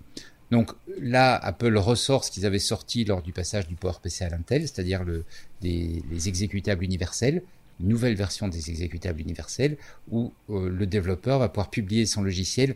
Donc 0.50 0.72
là 1.02 1.36
Apple 1.36 1.76
ressort 1.78 2.24
ce 2.24 2.32
qu'ils 2.32 2.46
avaient 2.46 2.58
sorti 2.58 3.04
lors 3.04 3.22
du 3.22 3.34
passage 3.34 3.68
du 3.68 3.76
PowerPC 3.76 4.24
à 4.24 4.30
l'Intel 4.30 4.62
c'est-à-dire 4.62 5.04
le 5.04 5.26
des, 5.62 6.02
les 6.10 6.30
exécutables 6.30 6.86
universels 6.86 7.42
une 7.82 7.90
nouvelle 7.90 8.16
version 8.16 8.48
des 8.48 8.70
exécutables 8.70 9.20
universels 9.20 9.78
où 10.10 10.32
euh, 10.50 10.70
le 10.70 10.86
développeur 10.86 11.40
va 11.40 11.50
pouvoir 11.50 11.70
publier 11.70 12.06
son 12.06 12.22
logiciel 12.22 12.76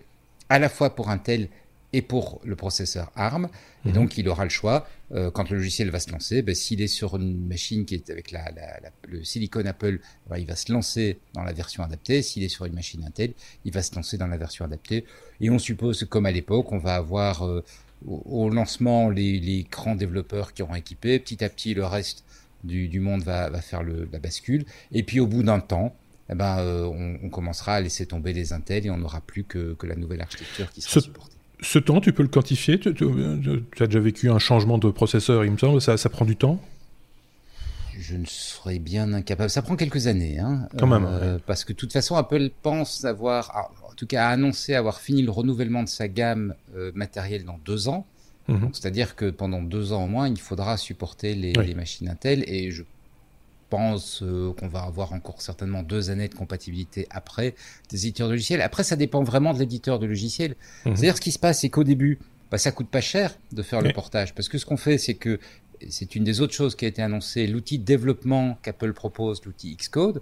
à 0.50 0.60
la 0.60 0.68
fois 0.68 0.96
pour 0.96 1.10
Intel 1.10 1.48
et 1.94 2.02
pour 2.02 2.42
le 2.44 2.56
processeur 2.56 3.12
ARM. 3.16 3.48
Et 3.86 3.90
mhm. 3.90 3.96
donc, 3.96 4.18
il 4.18 4.28
aura 4.28 4.44
le 4.44 4.50
choix, 4.50 4.88
euh, 5.14 5.32
quand 5.32 5.50
le 5.50 5.58
logiciel 5.58 5.90
va 5.90 6.00
se 6.00 6.12
lancer, 6.12 6.42
ben, 6.42 6.54
s'il 6.54 6.82
est 6.82 6.88
sur 6.88 7.16
une 7.16 7.48
machine 7.48 7.86
qui 7.86 7.96
est 7.96 8.10
avec 8.10 8.32
la, 8.32 8.52
le 9.08 9.24
silicone 9.24 9.68
Apple, 9.68 10.00
ben, 10.30 10.38
il 10.38 10.46
va 10.46 10.56
se 10.56 10.72
lancer 10.72 11.20
dans 11.34 11.44
la 11.44 11.54
version 11.54 11.84
adaptée. 11.84 12.22
S'il 12.22 12.44
est 12.44 12.50
sur 12.50 12.66
une 12.66 12.74
machine 12.74 13.04
Intel, 13.06 13.34
il 13.64 13.74
va 13.74 13.82
se 13.82 13.96
lancer 13.96 14.18
dans 14.18 14.28
la 14.28 14.38
version 14.38 14.66
adaptée. 14.66 15.06
Et 15.40 15.50
on 15.50 15.60
suppose, 15.60 16.06
comme 16.06 16.26
à 16.26 16.32
l'époque, 16.32 16.72
on 16.72 16.78
va 16.78 16.96
avoir 16.96 17.46
euh, 17.46 17.64
au, 18.06 18.50
lancement 18.50 19.10
les, 19.10 19.66
grands 19.72 19.96
développeurs 19.96 20.54
qui 20.54 20.64
auront 20.64 20.76
équipé. 20.76 21.20
Petit 21.20 21.44
à 21.44 21.50
petit, 21.50 21.74
le 21.74 21.86
reste 21.86 22.26
du, 22.64 23.00
monde 23.00 23.24
va, 23.24 23.50
faire 23.62 23.84
le, 23.84 24.10
la 24.12 24.20
bascule. 24.20 24.66
Et 24.92 25.04
puis, 25.04 25.22
au 25.22 25.28
bout 25.28 25.44
d'un 25.44 25.62
temps, 25.62 25.96
eh 26.30 26.36
ben, 26.36 26.60
euh, 26.60 27.20
on, 27.24 27.30
commencera 27.30 27.76
à 27.76 27.82
laisser 27.82 28.06
tomber 28.06 28.34
les 28.34 28.52
Intel 28.52 28.86
et 28.86 28.90
on 28.90 28.98
n'aura 28.98 29.22
plus 29.22 29.46
que, 29.46 29.74
que, 29.76 29.88
la 29.88 29.96
nouvelle 29.96 30.20
architecture 30.20 30.70
qui 30.72 30.82
sera 30.82 31.00
supportée. 31.00 31.37
Ce 31.62 31.80
temps, 31.80 32.02
tu 32.02 32.14
peux 32.14 32.24
le 32.24 32.30
quantifier? 32.30 32.80
Tu, 32.80 32.90
as 32.94 33.88
déjà 33.88 34.00
vécu 34.00 34.30
un 34.30 34.40
changement 34.40 34.78
de 34.78 34.90
processeur, 34.92 35.44
il 35.44 35.52
me 35.52 35.58
semble, 35.58 35.82
ça, 35.82 35.98
ça 35.98 36.10
prend 36.10 36.26
du 36.26 36.36
temps? 36.36 36.62
Je 38.00 38.16
ne 38.16 38.26
serais 38.26 38.78
bien 38.78 39.12
incapable. 39.14 39.50
Ça 39.50 39.64
prend 39.64 39.76
quelques 39.76 40.06
années, 40.06 40.38
hein, 40.38 40.68
Quand 40.78 40.86
même. 40.86 41.08
Euh, 41.10 41.40
parce 41.46 41.66
que 41.66 41.74
de 41.74 41.78
toute 41.78 41.92
façon, 41.92 42.16
Apple 42.16 42.52
pense 42.62 43.06
avoir, 43.06 43.72
en 43.90 43.94
tout 43.96 44.06
cas, 44.06 44.28
annoncé 44.28 44.76
avoir 44.76 45.00
fini 45.00 45.24
le 45.24 45.32
renouvellement 45.32 45.82
de 45.82 45.90
sa 45.90 46.08
gamme 46.08 46.54
euh, 46.76 46.92
matérielle 46.94 47.44
dans 47.44 47.60
deux 47.66 47.88
ans. 47.88 48.06
Mhm. 48.48 48.70
C'est-à-dire 48.72 49.16
que 49.16 49.30
pendant 49.30 49.62
deux 49.64 49.94
ans 49.94 50.06
au 50.06 50.08
moins, 50.08 50.30
il 50.30 50.40
faudra 50.40 50.78
supporter 50.78 51.34
les, 51.34 51.54
les, 51.54 51.74
machines 51.74 52.08
Intel. 52.08 52.44
Et 52.48 52.70
je 52.70 52.84
pense 53.70 54.22
euh, 54.24 54.54
qu'on 54.54 54.68
va 54.68 54.82
avoir 54.82 55.14
encore 55.14 55.42
certainement 55.42 55.84
deux 55.84 56.10
années 56.10 56.28
de 56.28 56.36
compatibilité 56.36 57.08
après 57.10 57.56
des 57.90 58.06
éditeurs 58.06 58.28
de 58.28 58.34
logiciels. 58.34 58.62
Après, 58.62 58.84
ça 58.84 58.96
dépend 58.96 59.24
vraiment 59.24 59.54
de 59.54 59.60
l'éditeur 59.60 60.00
de 60.00 60.06
logiciels. 60.06 60.56
Mhm. 60.86 60.96
C'est-à-dire, 60.96 61.18
ce 61.18 61.22
qui 61.22 61.32
se 61.32 61.40
passe, 61.40 61.62
c'est 61.62 61.70
qu'au 61.70 61.84
début, 61.84 62.20
bah, 62.52 62.58
ça 62.58 62.72
coûte 62.72 62.90
pas 62.90 63.02
cher 63.02 63.38
de 63.52 63.62
faire 63.62 63.82
le 63.82 63.92
portage. 63.94 64.34
Parce 64.34 64.50
que 64.50 64.58
ce 64.58 64.66
qu'on 64.66 64.78
fait, 64.78 64.98
c'est 64.98 65.16
que 65.16 65.40
c'est 65.90 66.16
une 66.16 66.24
des 66.24 66.42
autres 66.42 66.54
choses 66.54 66.76
qui 66.76 66.86
a 66.86 66.88
été 66.88 67.02
annoncée, 67.02 67.46
l'outil 67.46 67.78
de 67.78 67.84
développement 67.84 68.58
qu'Apple 68.64 68.94
propose, 68.94 69.44
l'outil 69.46 69.76
Xcode. 69.76 70.22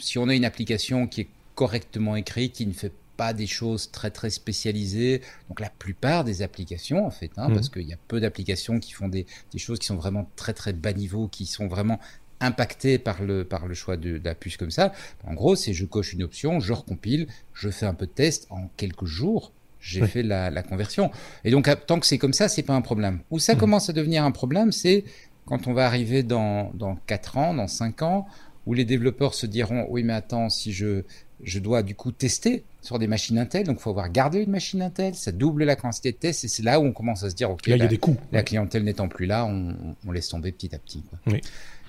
Si 0.00 0.18
on 0.18 0.28
a 0.28 0.34
une 0.34 0.44
application 0.44 1.06
qui 1.06 1.22
est 1.22 1.28
correctement 1.54 2.16
écrite, 2.16 2.54
qui 2.54 2.66
ne 2.66 2.72
fait 2.72 2.92
pas 3.18 3.34
des 3.34 3.48
choses 3.48 3.90
très 3.90 4.10
très 4.10 4.30
spécialisées. 4.30 5.20
Donc 5.48 5.60
la 5.60 5.68
plupart 5.68 6.24
des 6.24 6.40
applications 6.40 7.04
en 7.04 7.10
fait, 7.10 7.32
hein, 7.36 7.48
mhm. 7.48 7.54
parce 7.54 7.68
qu'il 7.68 7.82
y 7.82 7.92
a 7.92 7.98
peu 8.06 8.20
d'applications 8.20 8.78
qui 8.78 8.92
font 8.92 9.08
des, 9.08 9.26
des, 9.52 9.58
choses 9.58 9.80
qui 9.80 9.86
sont 9.86 9.96
vraiment 9.96 10.30
très 10.36 10.54
très 10.54 10.72
bas 10.72 10.92
niveau, 10.92 11.28
qui 11.28 11.44
sont 11.44 11.66
vraiment 11.66 11.98
impacté 12.40 12.98
par 12.98 13.22
le, 13.22 13.44
par 13.44 13.66
le 13.66 13.74
choix 13.74 13.96
de, 13.96 14.20
la 14.22 14.34
puce 14.34 14.56
comme 14.56 14.70
ça. 14.70 14.92
En 15.26 15.34
gros, 15.34 15.56
c'est 15.56 15.72
je 15.72 15.84
coche 15.84 16.12
une 16.12 16.22
option, 16.22 16.60
je 16.60 16.72
recompile, 16.72 17.26
je 17.54 17.68
fais 17.68 17.86
un 17.86 17.94
peu 17.94 18.06
de 18.06 18.12
test 18.12 18.46
en 18.50 18.68
quelques 18.76 19.06
jours. 19.06 19.52
J'ai 19.80 20.06
fait 20.06 20.24
la, 20.24 20.50
la, 20.50 20.62
conversion. 20.64 21.12
Et 21.44 21.52
donc, 21.52 21.68
tant 21.86 22.00
que 22.00 22.06
c'est 22.06 22.18
comme 22.18 22.32
ça, 22.32 22.48
c'est 22.48 22.64
pas 22.64 22.74
un 22.74 22.80
problème. 22.80 23.20
Où 23.30 23.38
ça 23.38 23.54
mmh. 23.54 23.58
commence 23.58 23.88
à 23.88 23.92
devenir 23.92 24.24
un 24.24 24.32
problème, 24.32 24.72
c'est 24.72 25.04
quand 25.46 25.68
on 25.68 25.72
va 25.72 25.86
arriver 25.86 26.24
dans, 26.24 26.72
dans 26.74 26.96
4 27.06 27.36
ans, 27.38 27.54
dans 27.54 27.68
5 27.68 28.02
ans, 28.02 28.26
où 28.66 28.74
les 28.74 28.84
développeurs 28.84 29.34
se 29.34 29.46
diront, 29.46 29.86
oui, 29.88 30.02
mais 30.02 30.12
attends, 30.12 30.50
si 30.50 30.72
je, 30.72 31.04
je 31.42 31.58
dois 31.58 31.82
du 31.82 31.94
coup 31.94 32.12
tester 32.12 32.64
sur 32.82 32.98
des 32.98 33.06
machines 33.06 33.38
Intel, 33.38 33.64
donc 33.64 33.78
il 33.78 33.82
faut 33.82 33.90
avoir 33.90 34.10
gardé 34.10 34.40
une 34.42 34.50
machine 34.50 34.82
Intel, 34.82 35.14
ça 35.14 35.32
double 35.32 35.64
la 35.64 35.76
quantité 35.76 36.12
de 36.12 36.16
tests, 36.16 36.44
et 36.44 36.48
c'est 36.48 36.62
là 36.62 36.80
où 36.80 36.84
on 36.84 36.92
commence 36.92 37.22
à 37.22 37.30
se 37.30 37.34
dire, 37.34 37.50
ok, 37.50 37.66
là, 37.66 37.76
il 37.76 37.82
y 37.82 37.84
a 37.84 37.88
des 37.88 37.98
coûts. 37.98 38.16
la 38.32 38.42
clientèle 38.42 38.84
n'étant 38.84 39.08
plus 39.08 39.26
là, 39.26 39.46
on, 39.46 39.74
on, 40.06 40.12
laisse 40.12 40.28
tomber 40.28 40.52
petit 40.52 40.74
à 40.74 40.78
petit. 40.78 41.02
Quoi. 41.02 41.18
Oui. 41.26 41.40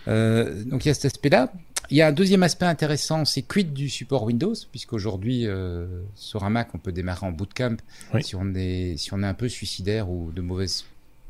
Euh, 0.10 0.64
donc 0.66 0.86
il 0.86 0.90
y 0.90 0.92
a 0.92 0.94
cet 0.94 1.06
aspect-là. 1.06 1.52
Il 1.92 1.98
y 1.98 2.02
a 2.02 2.08
un 2.08 2.12
deuxième 2.12 2.44
aspect 2.44 2.66
intéressant, 2.66 3.26
c'est 3.26 3.42
quid 3.42 3.74
du 3.74 3.90
support 3.90 4.24
Windows, 4.24 4.54
puisqu'aujourd'hui 4.72 5.48
euh, 5.48 5.88
sur 6.16 6.44
un 6.44 6.50
Mac 6.50 6.70
on 6.76 6.78
peut 6.78 6.92
démarrer 6.92 7.26
en 7.26 7.32
bootcamp 7.32 7.78
si 8.22 8.36
on 8.36 8.54
est 8.54 8.96
si 8.98 9.12
on 9.14 9.24
est 9.24 9.28
un 9.28 9.34
peu 9.34 9.50
suicidaire 9.50 10.10
ou 10.10 10.32
de 10.32 10.42
mauvaise 10.42 10.86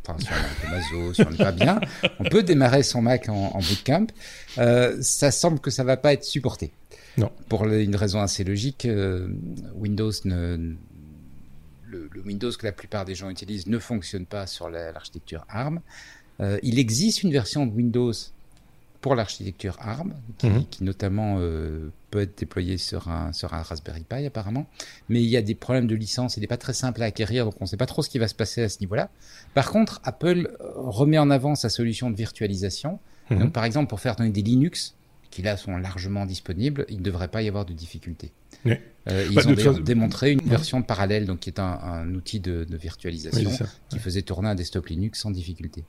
Enfin, 0.07 0.17
si 0.19 0.27
on 0.31 0.35
est 0.35 0.39
un 0.39 0.61
peu 0.61 0.75
maso, 0.75 1.13
si 1.13 1.21
on 1.21 1.29
n'est 1.29 1.37
pas 1.37 1.51
bien, 1.51 1.79
on 2.19 2.23
peut 2.23 2.43
démarrer 2.43 2.83
son 2.83 3.01
Mac 3.01 3.27
en, 3.29 3.59
bootcamp. 3.59 4.07
Euh, 4.57 4.97
ça 5.01 5.31
semble 5.31 5.59
que 5.59 5.71
ça 5.71 5.83
va 5.83 5.97
pas 5.97 6.13
être 6.13 6.23
supporté. 6.23 6.71
Non. 7.17 7.31
Pour 7.49 7.65
une 7.65 7.95
raison 7.95 8.21
assez 8.21 8.43
logique, 8.43 8.85
euh, 8.85 9.27
Windows 9.75 10.11
ne, 10.23 10.75
le, 11.85 12.09
le, 12.11 12.21
Windows 12.21 12.51
que 12.51 12.65
la 12.65 12.71
plupart 12.71 13.05
des 13.05 13.15
gens 13.15 13.29
utilisent 13.29 13.67
ne 13.67 13.79
fonctionne 13.79 14.25
pas 14.25 14.47
sur 14.47 14.69
l'architecture 14.69 15.45
ARM. 15.49 15.81
Euh, 16.39 16.59
il 16.63 16.79
existe 16.79 17.23
une 17.23 17.31
version 17.31 17.65
de 17.65 17.71
Windows 17.71 18.13
pour 19.01 19.15
l'architecture 19.15 19.77
ARM, 19.79 20.13
qui, 20.37 20.47
mhm. 20.47 20.65
notamment 20.81 21.37
euh, 21.39 21.91
peut 22.11 22.19
être 22.21 22.37
déployée 22.37 22.77
sur 22.77 23.07
un, 23.07 23.31
sur 23.31 23.53
un 23.53 23.61
Raspberry 23.61 24.03
Pi 24.03 24.25
apparemment. 24.25 24.67
Mais 25.07 25.21
il 25.21 25.29
y 25.29 25.37
a 25.37 25.41
des 25.41 25.55
problèmes 25.55 25.87
de 25.87 25.95
licence, 25.95 26.37
il 26.37 26.41
n'est 26.41 26.47
pas 26.47 26.57
très 26.57 26.73
simple 26.73 27.01
à 27.01 27.05
acquérir, 27.05 27.45
donc 27.45 27.55
on 27.61 27.63
ne 27.63 27.69
sait 27.69 27.77
pas 27.77 27.85
trop 27.85 28.01
ce 28.01 28.09
qui 28.09 28.19
va 28.19 28.27
se 28.27 28.35
passer 28.35 28.63
à 28.63 28.69
ce 28.69 28.79
niveau-là. 28.81 29.09
Par 29.53 29.71
contre, 29.71 30.01
Apple 30.03 30.51
euh, 30.59 30.71
remet 30.75 31.17
en 31.17 31.29
avant 31.29 31.55
sa 31.55 31.69
solution 31.69 32.09
de 32.09 32.15
virtualisation. 32.15 32.99
Mhm. 33.29 33.39
Donc, 33.39 33.53
par 33.53 33.63
exemple, 33.63 33.87
pour 33.87 34.01
faire 34.01 34.15
donner 34.15 34.31
des 34.31 34.41
Linux, 34.41 34.95
qui 35.29 35.41
là 35.41 35.57
sont 35.57 35.77
largement 35.77 36.25
disponibles, 36.25 36.85
il 36.89 36.97
ne 36.97 37.03
devrait 37.03 37.27
pas 37.27 37.41
y 37.41 37.47
avoir 37.47 37.65
de 37.65 37.73
difficultés. 37.73 38.31
Euh, 39.09 39.25
ils 39.29 39.35
bah, 39.35 39.41
ont 39.47 39.79
démontré 39.79 40.33
une 40.33 40.41
version 40.41 40.81
parallèle, 40.81 41.25
donc 41.25 41.39
qui 41.39 41.49
est 41.49 41.59
un, 41.59 42.13
outil 42.13 42.39
de, 42.39 42.65
virtualisation 42.69 43.51
qui 43.89 43.99
faisait 43.99 44.21
tourner 44.21 44.49
un 44.49 44.55
desktop 44.55 44.87
Linux 44.87 45.19
sans 45.19 45.31
difficulté. 45.31 45.83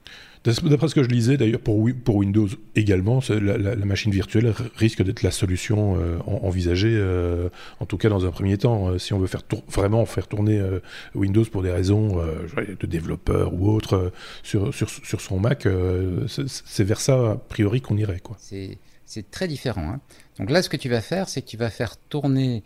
D'après 0.44 0.88
ce 0.88 0.94
que 0.94 1.02
je 1.02 1.08
lisais, 1.08 1.36
d'ailleurs, 1.36 1.60
pour, 1.60 1.88
pour, 2.04 2.16
Windows 2.16 2.48
également, 2.76 3.20
la, 3.28 3.76
machine 3.76 4.12
virtuelle 4.12 4.54
risque 4.76 5.02
d'être 5.02 5.22
la 5.22 5.30
solution 5.30 6.00
euh, 6.00 6.18
envisagée, 6.26 6.94
euh, 6.94 7.48
en 7.80 7.86
tout 7.86 7.96
cas 7.96 8.08
dans 8.08 8.24
un 8.26 8.30
premier 8.30 8.56
temps. 8.56 8.98
si 8.98 9.12
on 9.12 9.18
veut 9.18 9.26
faire 9.26 9.42
vraiment 9.68 10.04
faire 10.06 10.28
tourner 10.28 10.62
Windows 11.14 11.44
pour 11.44 11.62
des 11.62 11.70
raisons 11.70 12.16
de 12.18 12.86
développeur 12.86 13.52
ou 13.54 13.70
autre 13.70 14.12
sur, 14.42 14.72
sur, 14.74 14.88
sur, 14.88 15.20
son 15.20 15.38
Mac, 15.38 15.66
c'est 16.26 16.84
vers 16.84 17.00
ça, 17.00 17.32
a 17.32 17.36
priori, 17.36 17.80
qu'on 17.80 17.96
irait. 17.96 18.22
C'est 19.10 19.28
très 19.28 19.48
différent. 19.48 19.94
Hein. 19.94 20.00
Donc 20.40 20.50
là, 20.50 20.62
ce 20.62 20.70
que 20.70 20.78
tu 20.78 20.88
vas 20.88 21.02
faire, 21.02 21.28
c'est 21.28 21.42
que 21.42 21.46
tu 21.46 21.58
vas 21.58 21.68
faire 21.68 21.98
tourner, 21.98 22.62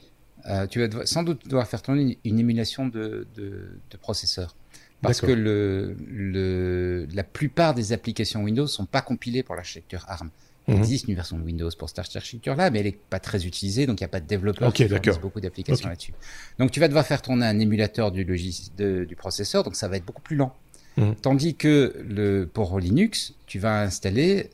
euh, 0.46 0.66
tu 0.68 0.86
vas 0.86 1.06
sans 1.06 1.24
doute 1.24 1.46
devoir 1.48 1.66
faire 1.66 1.82
tourner 1.82 2.18
une, 2.24 2.38
émulation 2.38 2.86
de, 2.86 3.26
de, 3.36 3.68
de, 3.90 3.96
processeur. 3.96 4.54
Parce 5.02 5.20
que 5.20 5.32
le, 5.32 5.96
le, 6.08 7.06
la 7.12 7.24
plupart 7.24 7.74
des 7.74 7.92
applications 7.92 8.42
Windows 8.44 8.68
sont 8.68 8.86
pas 8.86 9.02
compilées 9.02 9.42
pour 9.42 9.56
l'architecture 9.56 10.04
ARM. 10.08 10.30
Il 10.68 10.74
mhm. 10.74 10.80
existe 10.80 11.08
une 11.08 11.16
version 11.16 11.36
de 11.36 11.42
Windows 11.42 11.68
pour 11.76 11.88
cette 11.88 12.16
architecture-là, 12.16 12.70
mais 12.70 12.80
elle 12.80 12.86
est 12.86 12.98
pas 12.98 13.18
très 13.18 13.44
utilisée, 13.44 13.86
donc 13.86 14.00
il 14.00 14.04
n'y 14.04 14.06
a 14.06 14.08
pas 14.08 14.20
de 14.20 14.26
développeur 14.26 14.72
qui 14.72 14.84
utilise 14.84 15.18
beaucoup 15.18 15.40
d'applications 15.40 15.88
là-dessus. 15.88 16.14
Donc 16.58 16.70
tu 16.70 16.78
vas 16.78 16.86
devoir 16.86 17.04
faire 17.04 17.20
tourner 17.20 17.44
un 17.44 17.58
émulateur 17.58 18.12
du, 18.12 18.24
du 18.24 19.16
processeur, 19.16 19.64
donc 19.64 19.74
ça 19.74 19.88
va 19.88 19.96
être 19.96 20.06
beaucoup 20.06 20.22
plus 20.22 20.36
lent. 20.36 20.54
Mhm. 20.96 21.16
Tandis 21.16 21.56
que 21.56 21.92
le, 22.08 22.46
pour 22.46 22.78
Linux, 22.78 23.34
tu 23.46 23.58
vas 23.58 23.82
installer, 23.82 24.48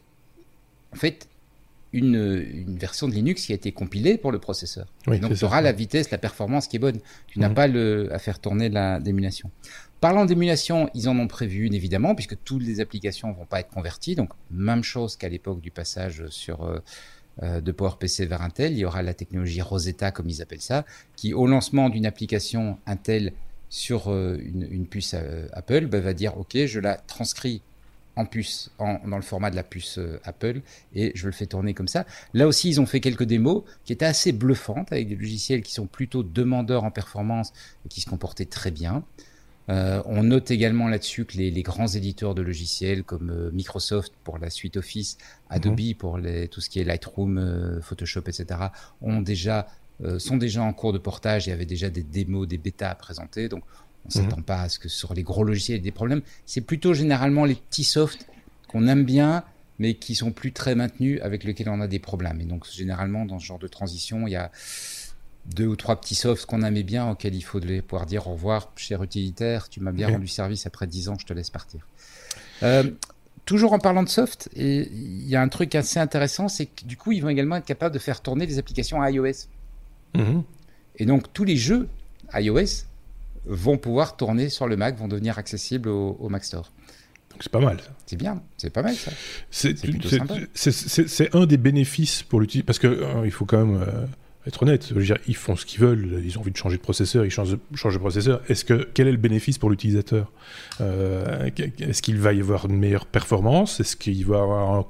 en 0.93 0.97
fait, 0.97 1.29
une, 1.93 2.45
une, 2.53 2.79
version 2.79 3.09
de 3.09 3.15
Linux 3.15 3.47
qui 3.47 3.53
a 3.53 3.55
été 3.55 3.73
compilée 3.73 4.17
pour 4.17 4.33
le 4.33 4.39
processeur. 4.39 4.87
donc 5.07 5.35
tu 5.35 5.45
auras 5.45 5.61
la 5.61 5.73
vitesse, 5.73 6.11
la 6.11 6.19
performance 6.19 6.69
qui 6.69 6.77
est 6.77 6.81
bonne. 6.81 7.01
Tu 7.27 7.41
n'as 7.41 7.49
mhm. 7.49 7.55
pas 7.55 7.67
le, 7.67 8.09
à 8.13 8.19
faire 8.19 8.39
tourner 8.39 8.69
la 8.69 9.01
d'émulation. 9.01 9.51
Parlant 10.01 10.25
d'émulation, 10.25 10.89
ils 10.95 11.09
en 11.09 11.19
ont 11.19 11.29
prévu 11.29 11.67
une 11.67 11.75
évidemment, 11.75 12.15
puisque 12.15 12.43
toutes 12.43 12.63
les 12.63 12.81
applications 12.81 13.33
vont 13.33 13.45
pas 13.45 13.61
être 13.61 13.69
converties. 13.69 14.15
Donc 14.15 14.31
même 14.51 14.83
chose 14.83 15.17
qu'à 15.17 15.29
l'époque 15.29 15.61
du 15.61 15.71
passage 15.71 16.27
sur 16.29 16.65
euh, 16.65 16.79
euh, 17.43 17.61
de 17.61 17.73
PowerPC 17.73 18.25
vers 18.27 18.41
Intel, 18.41 18.73
il 18.73 18.79
y 18.79 18.85
aura 18.85 19.03
la 19.03 19.13
technologie 19.13 19.61
Rosetta, 19.61 20.11
comme 20.11 20.29
ils 20.29 20.41
appellent 20.41 20.63
ça, 20.63 20.87
qui 21.17 21.35
au 21.35 21.47
lancement 21.47 21.91
d'une 21.91 22.07
application 22.07 22.79
Intel 22.87 23.33
sur 23.69 24.09
euh, 24.09 24.39
une, 24.41 24.67
une, 24.71 24.87
puce 24.87 25.15
Apple, 25.53 25.87
bah, 25.87 26.01
va 26.01 26.15
dire 26.15 26.39
OK, 26.39 26.57
je 26.57 26.81
la 26.81 26.95
transcris 26.95 27.63
en 28.17 28.27
puce, 28.27 28.71
dans 28.79 29.17
le 29.17 29.23
format 29.23 29.51
de 29.51 29.57
la 29.57 29.63
puce 29.63 29.99
euh, 29.99 30.21
Apple, 30.25 30.63
et 30.95 31.13
je 31.15 31.27
le 31.27 31.33
fais 31.33 31.47
tourner 31.47 31.75
comme 31.75 31.89
ça. 31.89 32.07
Là 32.35 32.47
aussi, 32.47 32.69
ils 32.69 32.81
ont 32.81 32.87
fait 32.87 33.01
quelques 33.01 33.25
démos 33.25 33.63
qui 33.85 33.93
étaient 33.93 34.05
assez 34.05 34.33
bluffantes, 34.33 34.93
avec 34.93 35.09
des 35.09 35.17
logiciels 35.17 35.63
qui 35.63 35.73
sont 35.73 35.87
plutôt 35.87 36.23
demandeurs 36.23 36.85
en 36.85 36.91
performance 36.91 37.53
et 37.85 37.89
qui 37.89 38.01
se 38.01 38.11
comportaient 38.11 38.47
très 38.47 38.71
bien. 38.71 39.05
Euh, 39.69 40.03
on 40.07 40.25
note 40.25 40.51
également 40.51 40.89
là-dessus 40.89 41.25
que 41.25 41.37
les, 41.37 41.63
grands 41.63 41.87
éditeurs 41.87 42.35
de 42.35 42.43
logiciels 42.43 43.05
comme 43.05 43.31
euh, 43.31 43.51
Microsoft 43.53 44.13
pour 44.25 44.39
la 44.39 44.51
suite 44.51 44.77
Office, 44.77 45.17
Adobe 45.49 45.81
mhm. 45.81 45.95
pour 45.95 46.19
les, 46.19 46.49
tout 46.49 46.61
ce 46.61 46.69
qui 46.69 46.81
est 46.81 46.85
Lightroom, 46.85 47.81
Photoshop, 47.81 48.23
etc., 48.27 48.47
ont 49.01 49.21
déjà, 49.21 49.69
sont 50.19 50.39
déjà 50.39 50.63
en 50.63 50.73
cours 50.73 50.93
de 50.93 50.99
portage 50.99 51.47
et 51.47 51.53
avaient 51.53 51.67
déjà 51.67 51.91
des 51.91 52.03
démos, 52.03 52.49
des 52.49 52.59
bêtas 52.59 52.91
à 52.91 52.95
présenter. 52.95 53.49
Donc 53.49 53.63
on 54.05 54.09
ne 54.09 54.13
s'attend 54.13 54.39
mhm. 54.39 54.43
pas 54.45 54.63
à 54.63 54.69
ce 54.69 54.79
que 54.79 54.89
sur 54.89 55.15
les 55.15 55.23
gros 55.23 55.45
logiciels 55.45 55.77
il 55.77 55.81
y 55.81 55.83
ait 55.83 55.91
des 55.91 55.95
problèmes. 55.95 56.23
C'est 56.47 56.61
plutôt 56.61 56.95
généralement 56.95 57.45
les 57.45 57.55
petits 57.55 57.85
softs 57.85 58.27
qu'on 58.69 58.87
aime 58.87 59.05
bien, 59.05 59.45
mais 59.79 59.95
qui 59.95 60.15
sont 60.15 60.31
plus 60.31 60.53
très 60.53 60.75
maintenus, 60.75 61.21
avec 61.23 61.43
lesquels 61.43 61.69
on 61.69 61.81
a 61.81 61.89
des 61.89 61.99
problèmes. 61.99 62.41
Et 62.41 62.45
donc, 62.45 62.67
généralement, 62.71 63.25
dans 63.25 63.39
ce 63.39 63.47
genre 63.47 63.59
de 63.59 63.67
transition, 63.67 64.27
il 64.27 64.33
y 64.33 64.37
a 64.37 64.53
deux 65.47 65.67
ou 65.67 65.75
trois 65.75 66.01
petits 66.01 66.15
softs 66.15 66.47
qu'on 66.47 66.63
aimait 66.63 66.83
bien, 66.83 67.11
auxquels 67.11 67.35
il 67.35 67.41
faudrait 67.41 67.83
pouvoir 67.83 68.07
dire 68.07 68.29
au 68.29 68.35
revoir, 68.35 68.71
cher 68.77 69.03
utilitaire, 69.03 69.69
tu 69.69 69.81
m'as 69.81 69.93
bien 69.93 70.09
rendu 70.09 70.29
service 70.29 70.67
après 70.67 70.87
dix 70.87 71.09
ans, 71.09 71.17
je 71.19 71.25
te 71.25 71.33
laisse 71.33 71.51
partir. 71.51 71.87
Euh, 72.63 72.91
toujours 73.47 73.73
en 73.73 73.79
parlant 73.79 74.03
de 74.03 74.09
soft, 74.09 74.51
il 74.55 75.27
y 75.27 75.35
a 75.35 75.41
un 75.41 75.49
truc 75.49 75.75
assez 75.75 75.99
intéressant, 75.99 76.49
c'est 76.49 76.67
que 76.67 76.85
du 76.85 76.97
coup, 76.97 77.13
ils 77.13 77.21
vont 77.21 77.31
également 77.31 77.57
être 77.57 77.65
capables 77.65 77.95
de 77.95 77.99
faire 77.99 78.21
tourner 78.21 78.47
des 78.47 78.59
applications 78.59 79.01
à 79.01 79.11
iOS. 79.11 79.49
Mhm. 80.15 80.45
Et 80.97 81.07
donc, 81.07 81.33
tous 81.33 81.45
les 81.45 81.57
jeux 81.57 81.89
iOS 82.35 82.85
vont 83.47 83.79
pouvoir 83.79 84.17
tourner 84.17 84.49
sur 84.49 84.67
le 84.67 84.77
Mac, 84.77 84.99
vont 84.99 85.09
devenir 85.09 85.39
accessibles 85.39 85.89
au, 85.89 86.29
Mac 86.29 86.45
Store. 86.45 86.73
Donc 87.31 87.43
c'est 87.43 87.53
pas 87.53 87.61
mal. 87.61 87.79
C'est 88.07 88.17
bien, 88.17 88.43
c'est 88.57 88.71
pas 88.71 88.83
mal 88.83 88.95
ça. 88.95 89.11
C'est 89.51 91.35
un 91.35 91.47
des 91.47 91.57
bénéfices 91.57 92.23
pour 92.23 92.41
l'utilisateur, 92.41 92.67
parce 92.67 92.79
que 92.79 92.87
euh, 92.87 93.25
il 93.25 93.31
faut 93.31 93.47
quand 93.47 93.65
même 93.65 93.83
euh, 93.83 94.07
être 94.47 94.63
honnête. 94.63 94.93
Dire, 94.93 95.17
ils 95.27 95.37
font 95.37 95.57
ce 95.57 95.65
qu'ils 95.65 95.81
veulent, 95.81 96.21
ils 96.25 96.37
ont 96.37 96.43
envie 96.43 96.51
de 96.51 96.57
changer 96.57 96.77
de 96.77 96.83
processeur, 96.83 97.25
ils 97.25 97.31
changent, 97.31 97.53
de 97.53 97.99
processeur. 97.99 98.43
Est-ce 98.49 98.65
que 98.65 98.89
quel 98.93 99.07
est 99.09 99.13
le 99.13 99.17
bénéfice 99.17 99.59
pour 99.59 99.71
l'utilisateur? 99.71 100.31
Euh, 100.81 101.49
Est-ce 101.79 102.03
qu'il 102.03 102.19
va 102.19 102.33
y 102.33 102.41
avoir 102.41 102.67
une 102.67 102.77
meilleure 102.77 103.07
performance? 103.07 103.81
Est-ce 103.81 103.97
qu'il 103.97 104.27
va 104.27 104.37
y 104.37 104.41
avoir 104.41 104.87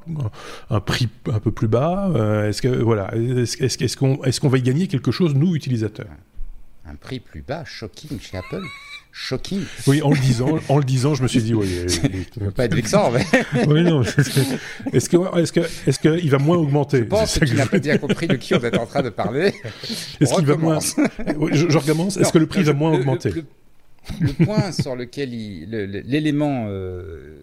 un, 0.71 0.81
prix 0.81 1.09
un 1.31 1.41
peu 1.41 1.53
plus 1.53 1.69
bas? 1.69 2.11
Est-ce 2.49 2.63
que 2.63 2.69
voilà, 2.69 3.15
est-ce 3.15 3.97
qu'on 3.97 4.25
est-ce 4.25 4.41
qu'on 4.41 4.49
va 4.49 4.59
y 4.59 4.63
gagner 4.63 4.89
quelque 4.89 5.13
chose 5.13 5.35
nous 5.35 5.55
utilisateurs? 5.55 6.09
Un 6.91 6.97
prix 6.97 7.21
plus 7.21 7.43
bas, 7.43 7.65
shocking 7.65 8.19
chez 8.21 8.37
Apple. 8.37 8.63
Shocking. 9.13 9.63
Oui, 9.87 10.03
en 10.03 10.11
le 10.11 10.19
disant, 10.19 10.59
en 10.69 10.79
le 10.79 10.85
disant, 10.85 11.15
je 11.15 11.23
me 11.23 11.29
suis 11.29 11.43
dit, 11.43 11.55
oui. 11.55 11.69
ne 12.39 12.45
veux 12.45 12.51
pas 12.51 12.65
être 12.65 12.75
vexant, 12.75 13.11
mais. 13.11 13.25
oui, 13.67 13.83
non. 13.83 14.03
Est-ce 14.03 15.09
que, 15.09 15.39
est-ce 15.39 15.53
que, 15.53 15.61
est-ce 15.89 15.99
qu'il 15.99 16.31
va 16.31 16.39
moins 16.39 16.57
augmenter? 16.57 16.99
Je 16.99 17.05
pense 17.05 17.39
que 17.39 17.55
n'as 17.55 17.67
pas 17.67 17.79
bien 17.79 17.99
compris 17.99 18.29
de 18.29 18.37
qui 18.37 18.55
on 18.55 18.61
est 18.61 18.79
en 18.79 18.87
train 18.87 19.03
de 19.03 19.11
parler. 19.11 19.53
Est-ce 20.21 20.35
qu'il 20.35 20.47
va 20.47 20.57
moins 20.57 20.79
je, 20.81 21.69
je, 21.69 21.79
recommence. 21.79 22.17
Est-ce 22.17 22.33
que 22.33 22.39
le 22.39 22.47
prix 22.47 22.63
va 22.63 22.73
moins 22.73 22.93
augmenter? 22.93 23.33
le, 24.21 24.33
point 24.45 24.73
sur 24.73 24.97
lequel 24.97 25.31
l'élément 25.31 26.67
euh, 26.69 27.37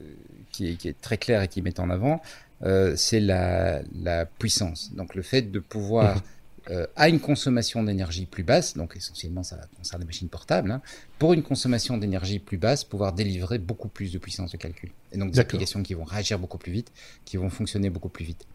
qui, 0.52 0.68
est, 0.70 1.02
très 1.02 1.18
clair 1.18 1.42
et 1.42 1.48
qui 1.48 1.62
met 1.62 1.80
en 1.80 1.90
avant, 1.90 2.22
euh, 2.64 2.94
c'est 2.96 3.20
la, 3.20 3.82
la, 4.02 4.26
puissance. 4.26 4.94
Donc 4.96 5.16
le 5.16 5.22
fait 5.22 5.52
de 5.52 5.60
pouvoir 5.60 6.16
mhm 6.16 6.22
euh, 6.70 6.86
à 6.96 7.08
une 7.08 7.20
consommation 7.20 7.82
d'énergie 7.84 8.26
plus 8.26 8.44
basse, 8.44 8.76
donc 8.76 8.96
essentiellement 8.98 9.44
ça 9.44 9.58
concerne 9.78 10.02
les 10.02 10.06
machines 10.06 10.28
portables, 10.28 10.72
hein, 10.72 10.82
pour 11.18 11.34
une 11.34 11.44
consommation 11.44 11.98
d'énergie 11.98 12.40
plus 12.40 12.58
basse, 12.58 12.84
pouvoir 12.84 13.14
délivrer 13.14 13.58
beaucoup 13.58 13.88
plus 13.88 14.12
de 14.12 14.18
puissance 14.18 14.52
de 14.52 14.58
calcul. 14.58 14.92
Et 15.14 15.18
donc 15.18 15.32
des 15.32 15.40
applications 15.40 15.82
qui 15.82 15.94
vont 15.94 16.04
réagir 16.04 16.40
beaucoup 16.40 16.58
plus 16.58 16.74
vite, 16.74 16.92
qui 17.24 17.38
vont 17.38 17.50
fonctionner 17.50 17.90
beaucoup 17.90 18.10
plus 18.10 18.26
vite. 18.26 18.46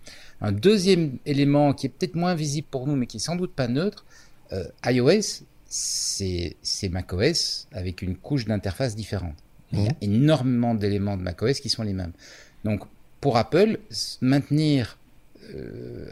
Un 0.42 0.52
deuxième 0.52 1.18
élément 1.24 1.72
qui 1.72 1.86
est 1.86 1.88
peut-être 1.88 2.14
moins 2.14 2.34
visible 2.34 2.66
pour 2.70 2.86
nous, 2.86 2.96
mais 2.96 3.06
qui 3.06 3.16
est 3.16 3.20
sans 3.20 3.36
doute 3.36 3.54
pas 3.54 3.68
neutre, 3.68 4.04
euh, 4.52 4.66
iOS, 4.84 5.44
c'est 5.68 6.88
macOS 6.90 7.66
avec 7.72 8.02
une 8.02 8.16
couche 8.16 8.44
d'interface 8.44 8.94
différente. 8.94 9.36
Il 9.72 9.84
y 9.84 9.88
a 9.88 9.92
mmh. 9.92 9.96
énormément 10.02 10.74
d'éléments 10.74 11.16
de 11.16 11.22
macOS 11.22 11.60
qui 11.60 11.70
sont 11.70 11.82
les 11.82 11.94
mêmes. 11.94 12.12
Donc 12.64 12.82
pour 13.22 13.38
Apple, 13.38 13.78
maintenir 14.20 14.98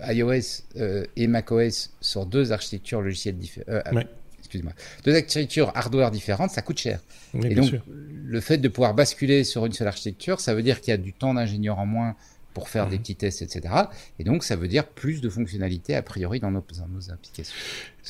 iOS 0.09 0.63
euh, 0.77 1.05
et 1.17 1.27
macOS 1.27 1.91
sur 2.01 2.27
deux 2.27 2.53
architectures 2.53 3.01
logicielles 3.01 3.37
différentes. 3.37 3.69
Euh, 3.69 4.03
excuse-moi, 4.39 4.73
deux 5.05 5.15
architectures 5.15 5.73
hardware 5.75 6.11
différentes, 6.11 6.51
ça 6.51 6.63
coûte 6.63 6.79
cher. 6.79 7.01
et 7.35 7.55
donc, 7.55 7.73
le 7.87 8.41
fait 8.41 8.59
de 8.59 8.69
pouvoir 8.69 8.95
basculer 8.95 9.45
sur 9.45 9.67
une 9.67 9.73
seule 9.73 9.89
architecture, 9.89 10.41
ça 10.41 10.55
veut 10.55 10.63
dire 10.63 10.81
qu'il 10.81 10.91
y 10.91 10.95
a 10.95 10.99
du 10.99 11.13
temps 11.13 11.35
d'ingénieur 11.35 11.79
en 11.79 11.87
moins 11.87 12.17
pour 12.55 12.69
faire 12.69 12.89
des 12.89 12.97
mhm. 12.97 13.03
petits 13.03 13.17
tests, 13.17 13.43
etc. 13.43 13.75
Et 14.19 14.25
donc, 14.25 14.45
ça 14.45 14.57
veut 14.57 14.69
dire 14.69 14.87
plus 14.87 15.21
de 15.21 15.29
fonctionnalités 15.29 15.95
a 15.95 16.03
priori 16.03 16.41
dans 16.41 16.51
nos, 16.51 16.65
nos 16.89 17.11
applications. 17.11 17.55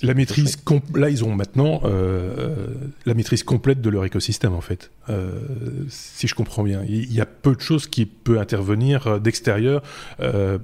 La 0.02 0.14
maîtrise, 0.14 0.56
là, 0.94 1.10
ils 1.10 1.24
ont 1.24 1.34
maintenant 1.34 1.82
euh, 1.84 2.68
la 3.06 3.14
maîtrise 3.14 3.42
complète 3.42 3.80
de 3.80 3.90
leur 3.90 4.04
écosystème, 4.04 4.54
en 4.54 4.60
fait. 4.60 4.90
Euh, 5.08 5.40
si 5.88 6.26
je 6.26 6.34
comprends 6.34 6.62
bien, 6.62 6.84
il 6.88 7.12
y 7.12 7.20
a 7.20 7.26
peu 7.26 7.54
de 7.54 7.60
choses 7.60 7.86
qui 7.86 8.06
peuvent 8.06 8.38
intervenir 8.38 9.06
euh, 9.06 9.18
d'extérieur, 9.18 9.82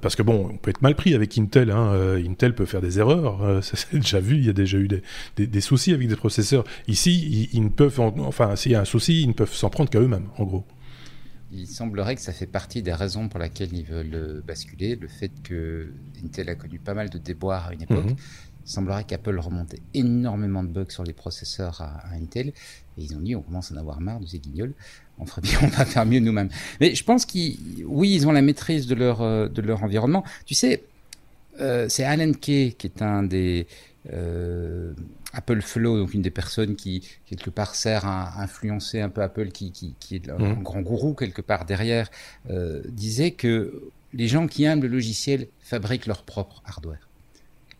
parce 0.01 0.15
que 0.15 0.23
bon, 0.23 0.49
on 0.53 0.57
peut 0.57 0.69
être 0.69 0.81
mal 0.81 0.95
pris 0.95 1.13
avec 1.13 1.37
Intel. 1.37 1.71
Hein, 1.71 2.17
Intel 2.17 2.55
peut 2.55 2.65
faire 2.65 2.81
des 2.81 2.99
erreurs. 2.99 3.63
ça 3.63 3.75
s'est 3.75 3.99
déjà 3.99 4.19
vu. 4.19 4.37
Il 4.37 4.45
y 4.45 4.49
a 4.49 4.53
déjà 4.53 4.77
eu 4.77 4.87
des, 4.87 5.47
des, 5.47 5.61
soucis 5.61 5.93
avec 5.93 6.07
des 6.07 6.15
processeurs. 6.15 6.63
Ici, 6.87 7.49
ils, 7.53 7.63
ne 7.63 7.69
peuvent, 7.69 7.99
enfin, 7.99 8.55
s'il 8.55 8.71
y 8.71 8.75
a 8.75 8.81
un 8.81 8.85
souci, 8.85 9.21
ils 9.21 9.27
ne 9.27 9.33
peuvent 9.33 9.53
s'en 9.53 9.69
prendre 9.69 9.89
qu'à 9.89 9.99
eux-mêmes, 9.99 10.27
en 10.37 10.45
gros 10.45 10.65
il 11.51 11.67
semblerait 11.67 12.15
que 12.15 12.21
ça 12.21 12.33
fait 12.33 12.45
partie 12.45 12.81
des 12.81 12.93
raisons 12.93 13.29
pour 13.29 13.39
lesquelles 13.39 13.73
ils 13.73 13.85
veulent 13.85 14.13
euh, 14.13 14.41
basculer. 14.45 14.95
Le 14.95 15.07
fait 15.07 15.31
que 15.43 15.91
Intel 16.23 16.49
a 16.49 16.55
connu 16.55 16.79
pas 16.79 16.93
mal 16.93 17.09
de 17.09 17.17
déboires 17.17 17.67
à 17.67 17.73
une 17.73 17.81
époque. 17.81 18.05
Mhm. 18.05 18.15
Il 18.65 18.69
semblerait 18.69 19.05
qu'Apple 19.05 19.39
remontait 19.39 19.79
énormément 19.93 20.61
de 20.61 20.67
bugs 20.67 20.89
sur 20.89 21.05
les 21.05 21.13
processeurs 21.13 21.81
à, 21.81 22.03
Intel. 22.13 22.49
Et 22.49 23.03
ils 23.03 23.15
ont 23.15 23.21
dit, 23.21 23.33
on 23.33 23.41
commence 23.41 23.71
à 23.71 23.75
en 23.75 23.77
avoir 23.77 24.01
marre 24.01 24.19
de 24.19 24.25
ces 24.25 24.39
guignols. 24.39 24.73
On 25.19 25.25
ferait 25.25 25.41
bien, 25.41 25.57
on 25.63 25.67
va 25.67 25.85
faire 25.85 26.05
mieux 26.05 26.19
nous-mêmes. 26.19 26.49
Mais 26.81 26.93
je 26.93 27.03
pense 27.03 27.25
qu'ils, 27.25 27.85
oui, 27.85 28.13
ils 28.13 28.27
ont 28.27 28.33
la 28.33 28.41
maîtrise 28.41 28.85
de 28.85 28.95
leur, 28.95 29.21
euh, 29.21 29.47
de 29.47 29.61
leur 29.61 29.83
environnement. 29.83 30.25
Tu 30.45 30.53
sais, 30.53 30.83
euh, 31.61 31.87
c'est 31.87 32.03
Alan 32.03 32.33
Kay 32.33 32.75
qui 32.77 32.87
est 32.87 33.01
un 33.01 33.23
des, 33.23 33.67
euh, 34.13 34.93
Apple 35.33 35.61
Flow, 35.61 35.99
donc 35.99 36.13
une 36.13 36.21
des 36.21 36.31
personnes 36.31 36.75
qui 36.75 37.07
quelque 37.25 37.49
part 37.49 37.75
sert 37.75 38.05
à 38.05 38.41
influencer 38.41 39.01
un 39.01 39.09
peu 39.09 39.21
Apple, 39.21 39.49
qui, 39.49 39.71
qui, 39.71 40.15
est 40.15 40.29
un 40.29 40.37
mhm. 40.37 40.63
grand 40.63 40.81
gourou 40.81 41.13
quelque 41.13 41.41
part 41.41 41.65
derrière, 41.65 42.09
euh, 42.49 42.81
disait 42.87 43.31
que 43.31 43.91
les 44.13 44.27
gens 44.27 44.47
qui 44.47 44.63
aiment 44.63 44.81
le 44.81 44.87
logiciel 44.87 45.47
fabriquent 45.59 46.07
leur 46.07 46.23
propre 46.23 46.61
hardware. 46.65 47.07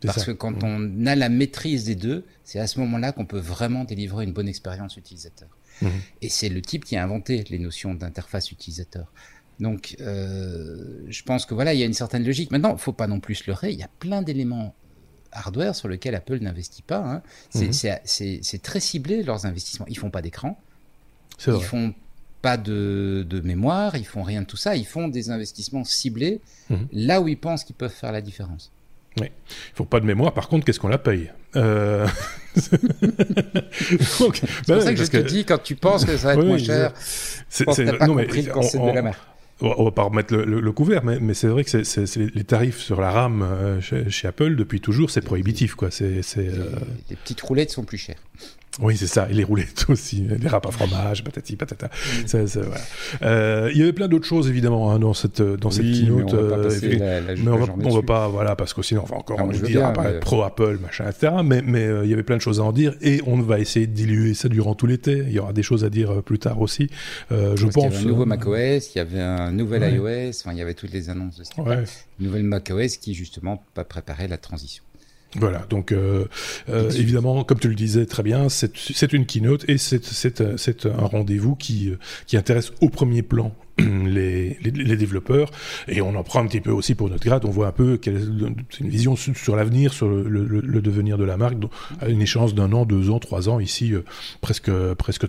Parce 0.00 0.24
que 0.24 0.30
quand 0.30 0.62
mhm. 0.62 1.02
on 1.02 1.06
a 1.06 1.16
la 1.16 1.28
maîtrise 1.28 1.84
des 1.84 1.96
deux, 1.96 2.24
c'est 2.44 2.60
à 2.60 2.66
ce 2.66 2.78
moment-là 2.80 3.12
qu'on 3.12 3.26
peut 3.26 3.40
vraiment 3.40 3.84
délivrer 3.84 4.24
une 4.24 4.32
bonne 4.32 4.48
expérience 4.48 4.96
utilisateur. 4.96 5.48
Mhm. 5.82 5.90
Et 6.22 6.28
c'est 6.28 6.48
le 6.48 6.62
type 6.62 6.84
qui 6.84 6.96
a 6.96 7.02
inventé 7.02 7.44
les 7.50 7.58
notions 7.58 7.94
d'interface 7.94 8.52
utilisateur. 8.52 9.12
Donc, 9.58 9.96
euh, 10.00 11.02
je 11.08 11.22
pense 11.24 11.46
que 11.46 11.54
voilà, 11.54 11.74
il 11.74 11.80
y 11.80 11.82
a 11.82 11.86
une 11.86 11.94
certaine 11.94 12.24
logique. 12.24 12.52
Maintenant, 12.52 12.74
il 12.74 12.78
faut 12.78 12.92
pas 12.92 13.08
non 13.08 13.18
plus 13.18 13.36
se 13.36 13.50
leurrer. 13.50 13.72
Il 13.72 13.78
y 13.78 13.82
a 13.82 13.90
plein 13.98 14.22
d'éléments 14.22 14.74
hardware 15.32 15.74
sur 15.74 15.88
lequel 15.88 16.14
Apple 16.14 16.38
n'investit 16.40 16.82
pas. 16.82 16.98
Hein. 16.98 17.22
Mhm. 17.54 17.72
C'est 17.72 18.62
très 18.62 18.80
ciblé 18.80 19.22
leurs 19.22 19.46
investissements. 19.46 19.86
Ils 19.88 19.98
font 19.98 20.10
pas 20.10 20.22
d'écran. 20.22 20.58
Ils 21.46 21.60
font 21.62 21.94
pas 22.42 22.56
de, 22.56 23.26
mémoire. 23.44 23.96
Ils 23.96 24.06
font 24.06 24.22
rien 24.22 24.42
de 24.42 24.46
tout 24.46 24.56
ça. 24.56 24.76
Ils 24.76 24.86
font 24.86 25.08
des 25.08 25.30
investissements 25.30 25.84
ciblés 25.84 26.40
mhm. 26.70 26.88
là 26.92 27.20
où 27.20 27.28
ils 27.28 27.38
pensent 27.38 27.64
qu'ils 27.64 27.76
peuvent 27.76 27.92
faire 27.92 28.12
la 28.12 28.20
différence. 28.20 28.72
Oui. 29.20 29.30
Ils 29.72 29.76
font 29.76 29.84
pas 29.84 30.00
de 30.00 30.06
mémoire. 30.06 30.32
Par 30.32 30.48
contre, 30.48 30.64
qu'est-ce 30.64 30.78
qu'on 30.78 30.88
la 30.88 30.98
paye? 30.98 31.32
Euh... 31.56 32.06
C'est 32.54 32.78
pour 34.16 34.32
bah 34.66 34.80
ça 34.80 34.92
que 34.92 35.04
je 35.04 35.10
te 35.10 35.16
dis, 35.16 35.44
quand 35.44 35.62
tu 35.62 35.76
penses 35.76 36.04
que 36.04 36.16
ça 36.16 36.28
va 36.28 36.32
être 36.34 36.44
moins 36.44 36.58
cher, 36.58 36.92
c'est 37.48 37.64
pas 37.64 38.06
non, 38.06 38.16
compris 38.16 38.42
le 38.42 38.52
concept 38.52 38.84
de 38.84 38.90
la 38.90 39.02
mer 39.02 39.37
on 39.60 39.84
va 39.84 39.90
pas 39.90 40.02
remettre 40.02 40.34
le, 40.34 40.72
couvert, 40.72 41.02
mais, 41.04 41.34
c'est 41.34 41.48
vrai 41.48 41.64
que 41.64 41.82
c'est 41.82 42.16
les 42.16 42.44
tarifs 42.44 42.78
sur 42.78 43.00
la 43.00 43.10
RAM 43.10 43.42
euh, 43.42 43.80
chez, 43.80 44.28
Apple 44.28 44.56
depuis 44.56 44.80
toujours, 44.80 45.10
c'est 45.10 45.20
prohibitif 45.20 45.74
quoi. 45.74 45.90
C'est 45.90 46.22
euh, 46.36 46.52
les, 47.10 47.16
petites 47.16 47.40
roulettes 47.40 47.70
sont 47.70 47.84
plus 47.84 47.98
chères. 47.98 48.22
Oui, 48.80 48.96
c'est 48.96 49.06
ça. 49.06 49.28
Et 49.30 49.34
les 49.34 49.44
roulettes 49.44 49.86
aussi, 49.88 50.26
les 50.38 50.48
râpes 50.48 50.66
à 50.66 50.70
fromage, 50.70 51.24
patati 51.24 51.56
patata. 51.56 51.90
Voilà. 52.26 52.76
euh, 53.22 53.70
il 53.72 53.78
y 53.78 53.82
avait 53.82 53.92
plein 53.92 54.08
d'autres 54.08 54.26
choses 54.26 54.48
évidemment 54.48 54.92
hein, 54.92 54.98
dans 54.98 55.14
cette 55.14 55.42
dans 55.42 55.70
cette 55.70 55.84
keynote. 55.84 56.32
Mais 56.32 56.38
on 56.38 56.42
va 56.42 56.56
pas, 56.56 56.62
passer 56.62 56.96
la, 56.96 57.20
la, 57.20 57.34
mais 57.34 57.50
on, 57.50 57.56
va, 57.56 57.74
on 57.84 57.94
va 57.94 58.02
pas, 58.02 58.28
voilà, 58.28 58.56
parce 58.56 58.74
que 58.74 58.82
sinon 58.82 59.02
on 59.04 59.06
va 59.06 59.16
encore 59.16 59.46
nous 59.46 59.52
dire 59.52 59.92
bien, 59.92 60.02
mais... 60.02 60.20
pro 60.20 60.42
Apple, 60.42 60.78
machin, 60.80 61.08
etc. 61.08 61.32
Mais 61.44 61.62
mais 61.62 61.84
euh, 61.84 62.04
il 62.04 62.10
y 62.10 62.12
avait 62.12 62.22
plein 62.22 62.36
de 62.36 62.42
choses 62.42 62.60
à 62.60 62.64
en 62.64 62.72
dire 62.72 62.94
et 63.00 63.20
on 63.26 63.40
va 63.40 63.58
essayer 63.58 63.86
de 63.86 63.92
diluer 63.92 64.34
ça 64.34 64.48
durant 64.48 64.74
tout 64.74 64.86
l'été. 64.86 65.18
Il 65.26 65.32
y 65.32 65.38
aura 65.38 65.52
des 65.52 65.62
choses 65.62 65.84
à 65.84 65.90
dire 65.90 66.22
plus 66.22 66.38
tard 66.38 66.60
aussi. 66.60 66.90
Euh, 67.32 67.56
je 67.56 67.64
Parce 67.64 67.74
pense. 67.74 67.84
Il 67.84 67.90
y 67.90 67.96
avait 67.96 68.04
un 68.04 68.08
nouveau 68.08 68.26
macOS, 68.26 68.94
il 68.94 68.98
y 68.98 69.00
avait 69.00 69.20
un 69.20 69.52
nouvel 69.52 70.00
ouais. 70.00 70.26
iOS. 70.26 70.40
Enfin, 70.40 70.52
il 70.52 70.58
y 70.58 70.62
avait 70.62 70.74
toutes 70.74 70.92
les 70.92 71.10
annonces. 71.10 71.38
De 71.38 71.62
ouais. 71.62 71.84
Une 72.20 72.26
nouvelle 72.26 72.44
macOS 72.44 72.96
qui 72.96 73.14
justement 73.14 73.62
pas 73.74 73.84
préparer 73.84 74.28
la 74.28 74.38
transition. 74.38 74.84
Voilà, 75.36 75.66
donc 75.68 75.92
euh, 75.92 76.24
euh, 76.70 76.90
évidemment, 76.90 77.44
comme 77.44 77.58
tu 77.58 77.68
le 77.68 77.74
disais 77.74 78.06
très 78.06 78.22
bien, 78.22 78.48
c'est 78.48 79.12
une 79.12 79.26
keynote 79.26 79.68
et 79.68 79.76
c'est 79.76 80.86
un 80.86 81.04
rendez-vous 81.04 81.54
qui, 81.54 81.92
qui 82.26 82.36
intéresse 82.38 82.72
au 82.80 82.88
premier 82.88 83.22
plan 83.22 83.54
les, 83.78 84.56
les, 84.62 84.70
les, 84.70 84.96
développeurs 84.96 85.50
et 85.86 86.00
on 86.00 86.14
en 86.16 86.22
prend 86.24 86.40
un 86.40 86.46
petit 86.46 86.60
peu 86.60 86.70
aussi 86.70 86.94
pour 86.94 87.08
notre 87.10 87.24
grade. 87.24 87.44
On 87.44 87.50
voit 87.50 87.68
un 87.68 87.72
peu 87.72 87.96
quelle 87.96 88.16
est 88.16 88.80
une 88.80 88.88
vision 88.88 89.14
sur, 89.16 89.36
sur 89.36 89.54
l'avenir, 89.54 89.92
sur 89.92 90.08
le, 90.08 90.22
le, 90.24 90.44
le, 90.44 90.80
devenir 90.82 91.16
de 91.18 91.24
la 91.24 91.36
marque, 91.36 91.58
donc, 91.58 91.70
à 92.00 92.08
une 92.08 92.20
échéance 92.20 92.54
d'un 92.54 92.72
an, 92.72 92.86
deux 92.86 93.10
ans, 93.10 93.20
trois 93.20 93.48
ans. 93.48 93.60
Ici, 93.60 93.94
euh, 93.94 94.04
presque 94.40 94.70
presque 94.94 95.26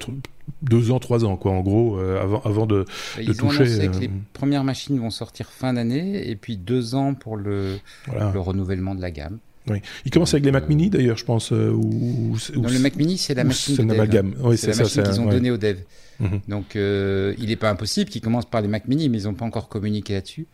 deux 0.64 0.92
ans, 0.92 1.00
trois 1.00 1.26
ans, 1.26 1.36
quoi, 1.36 1.52
en 1.52 1.62
gros, 1.62 2.00
euh, 2.00 2.22
avant, 2.22 2.42
avant 2.42 2.66
de, 2.66 2.86
Ils 3.20 3.28
de 3.28 3.32
ont 3.44 3.50
toucher. 3.50 3.64
annoncé 3.64 3.88
que 3.90 3.98
les 4.00 4.12
premières 4.34 4.64
machines 4.64 4.98
vont 4.98 5.12
sortir 5.12 5.50
fin 5.52 5.74
d'année 5.74 6.28
et 6.30 6.36
puis 6.36 6.58
deux 6.58 6.96
ans 6.96 7.14
pour 7.14 7.38
le, 7.38 7.78
voilà. 8.08 8.32
le 8.34 8.40
renouvellement 8.40 8.96
de 8.96 9.02
la 9.02 9.12
gamme. 9.12 9.38
Oui. 9.70 9.82
Il 10.06 10.12
commence 10.12 10.34
avec 10.34 10.46
les 10.46 10.52
Mac 10.52 10.68
Mini 10.70 10.90
d'ailleurs, 10.90 11.18
je 11.18 11.26
pense. 11.26 11.52
Euh, 11.52 11.72
ou, 11.72 12.36
non, 12.56 12.70
le 12.70 12.80
Mac 12.80 12.96
Mini, 12.96 13.18
c'est 13.18 13.34
la 13.34 13.44
machine 13.44 13.76
de 13.76 14.06
dev. 14.06 14.34
Oui, 14.42 14.58
c'est 14.58 14.72
la 14.72 14.76
machine 14.76 15.04
qu'ils 15.04 15.22
ont 15.22 15.26
ouais. 15.26 15.32
donnée 15.32 15.52
aux 15.52 15.58
devs. 15.58 15.84
Mm 16.20 16.26
-hmm. 16.28 16.40
Donc, 16.50 16.76
euh, 16.76 17.34
il 17.38 17.48
n'est 17.48 17.56
pas 17.56 17.70
impossible 17.70 18.10
qu'ils 18.10 18.22
commencent 18.22 18.50
par 18.50 18.62
les 18.62 18.68
Mac 18.68 18.88
Mini, 18.88 19.10
mais 19.10 19.20
ils 19.22 19.26
n'ont 19.26 19.36
pas 19.36 19.46
encore 19.46 19.70
communiqué 19.70 20.14
là-dessus. 20.14 20.48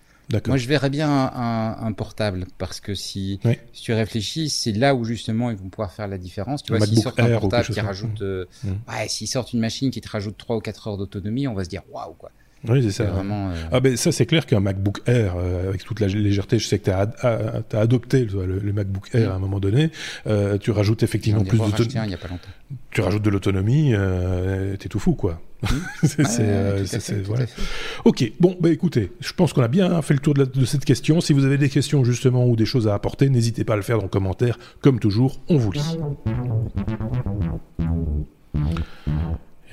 Moi, 0.47 0.57
je 0.57 0.67
verrais 0.67 0.89
bien 0.89 1.09
un, 1.09 1.31
un, 1.33 1.87
un 1.87 1.91
portable 1.93 2.45
parce 2.57 2.79
que 2.79 2.95
si, 2.95 3.39
oui. 3.45 3.57
si 3.73 3.83
tu 3.83 3.93
réfléchis, 3.93 4.49
c'est 4.49 4.71
là 4.71 4.95
où 4.95 5.05
justement 5.05 5.51
ils 5.51 5.57
vont 5.57 5.69
pouvoir 5.69 5.91
faire 5.91 6.07
la 6.07 6.17
différence. 6.17 6.63
Tu 6.63 6.75
vois, 6.75 6.85
s'ils 6.85 7.01
sortent 7.01 7.19
un 7.19 7.39
portable 7.39 7.67
qui 7.73 7.79
rajoute, 7.79 8.21
mmh. 8.21 8.23
euh, 8.23 8.45
ouais, 8.89 9.07
s'ils 9.07 9.27
sortent 9.27 9.53
une 9.53 9.59
machine 9.59 9.91
qui 9.91 10.01
te 10.01 10.09
rajoute 10.09 10.37
3 10.37 10.55
ou 10.57 10.59
4 10.61 10.87
heures 10.87 10.97
d'autonomie, 10.97 11.47
on 11.47 11.53
va 11.53 11.63
se 11.63 11.69
dire 11.69 11.83
waouh 11.91 12.13
quoi. 12.13 12.31
Oui, 12.67 12.81
c'est 12.83 12.91
ça. 12.91 13.05
Vraiment, 13.05 13.49
euh... 13.49 13.53
Ah 13.71 13.79
ben 13.79 13.95
ça 13.95 14.11
c'est 14.11 14.25
clair 14.25 14.45
qu'un 14.45 14.59
MacBook 14.59 15.01
Air 15.05 15.35
euh, 15.37 15.69
avec 15.69 15.83
toute 15.83 15.99
la 15.99 16.07
légèreté, 16.07 16.57
je 16.59 16.67
sais 16.67 16.79
que 16.79 16.85
tu 16.85 16.91
as, 16.91 17.07
as, 17.21 17.77
adopté 17.77 18.25
le, 18.25 18.59
le, 18.59 18.73
MacBook 18.73 19.09
Air 19.13 19.21
oui. 19.21 19.27
à 19.27 19.35
un 19.35 19.39
moment 19.39 19.59
donné, 19.59 19.91
euh, 20.27 20.57
tu 20.57 20.71
rajoutes 20.71 21.03
effectivement 21.03 21.43
plus 21.43 21.59
d'autonomie. 21.59 22.15
Tu 22.91 23.01
rajoutes 23.01 23.21
de 23.21 23.29
l'autonomie, 23.29 23.93
t'es 24.79 24.89
tout 24.89 24.99
fou 24.99 25.13
quoi. 25.13 25.41
Ok, 28.05 28.31
bon 28.39 28.55
bah 28.59 28.69
écoutez, 28.69 29.11
je 29.19 29.33
pense 29.33 29.53
qu'on 29.53 29.63
a 29.63 29.67
bien 29.67 30.01
fait 30.01 30.13
le 30.13 30.19
tour 30.19 30.33
de, 30.33 30.39
la, 30.41 30.45
de, 30.45 30.65
cette 30.65 30.85
question. 30.85 31.21
Si 31.21 31.33
vous 31.33 31.45
avez 31.45 31.57
des 31.57 31.69
questions 31.69 32.03
justement 32.03 32.45
ou 32.45 32.55
des 32.55 32.65
choses 32.65 32.87
à 32.87 32.93
apporter, 32.93 33.29
n'hésitez 33.29 33.63
pas 33.63 33.73
à 33.73 33.77
le 33.77 33.81
faire 33.81 33.97
dans 33.97 34.03
les 34.03 34.09
commentaires. 34.09 34.57
Comme 34.81 34.99
toujours, 34.99 35.39
on 35.49 35.57
vous 35.57 35.71
lit. 35.71 35.81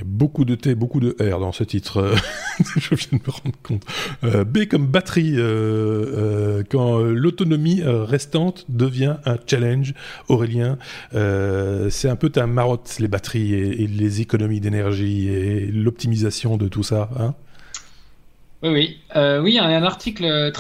Beaucoup 0.05 0.45
de 0.45 0.55
T, 0.55 0.75
beaucoup 0.75 1.01
de 1.01 1.17
R 1.21 1.38
dans 1.38 1.53
ce 1.53 1.65
titre. 1.65 2.15
je 2.77 2.95
viens 2.95 3.19
de 3.19 3.25
me 3.25 3.31
rendre 3.31 3.57
compte. 3.62 3.83
Euh, 4.25 4.45
B 4.45 4.67
comme 4.67 4.87
batterie, 4.87 5.35
euh, 5.37 5.43
euh, 5.43 6.62
quand 6.69 6.99
l'autonomie 6.99 7.83
restante 7.85 8.65
devient 8.69 9.17
un 9.25 9.37
challenge. 9.47 9.95
Aurélien, 10.29 10.79
c'est 11.12 12.09
un 12.09 12.17
peu 12.17 12.31
ta 12.31 12.47
marotte, 12.47 12.97
les 12.99 13.09
batteries 13.09 13.55
et, 13.55 13.87
les 13.87 14.21
économies 14.21 14.61
d'énergie 14.61 15.29
et 15.29 15.67
l'optimisation 15.67 16.57
de 16.57 16.69
tout 16.69 16.83
ça. 16.83 17.11
Hein? 17.19 17.35
Oui, 18.62 18.71
oui. 18.71 18.99
Euh, 19.17 19.41
oui, 19.41 19.59
un 19.59 19.83
article 19.83 20.53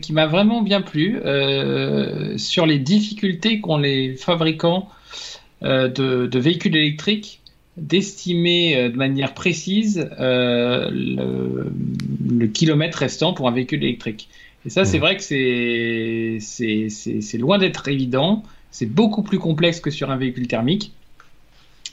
qui 0.00 0.12
m'a 0.12 0.26
vraiment 0.26 0.62
bien 0.62 0.80
plu 0.80 1.20
euh, 1.24 2.38
sur 2.38 2.64
les 2.64 2.78
difficultés 2.78 3.60
qu'ont 3.60 3.76
les 3.76 4.14
fabricants 4.16 4.88
euh, 5.62 5.88
de, 5.88 6.38
véhicules 6.38 6.74
électriques 6.74 7.40
d'estimer 7.80 8.88
de 8.90 8.96
manière 8.96 9.34
précise 9.34 10.08
euh, 10.18 10.90
le, 10.90 11.72
le, 12.28 12.46
kilomètre 12.46 12.98
restant 12.98 13.32
pour 13.32 13.48
un 13.48 13.52
véhicule 13.52 13.82
électrique. 13.84 14.28
Et 14.66 14.70
ça, 14.70 14.82
mmh. 14.82 14.84
c'est 14.86 14.98
vrai 14.98 15.16
que 15.16 15.22
c'est 16.40 17.38
loin 17.38 17.58
d'être 17.58 17.88
évident. 17.88 18.42
C'est 18.70 18.86
beaucoup 18.86 19.22
plus 19.22 19.38
complexe 19.38 19.80
que 19.80 19.90
sur 19.90 20.10
un 20.10 20.16
véhicule 20.16 20.46
thermique. 20.46 20.92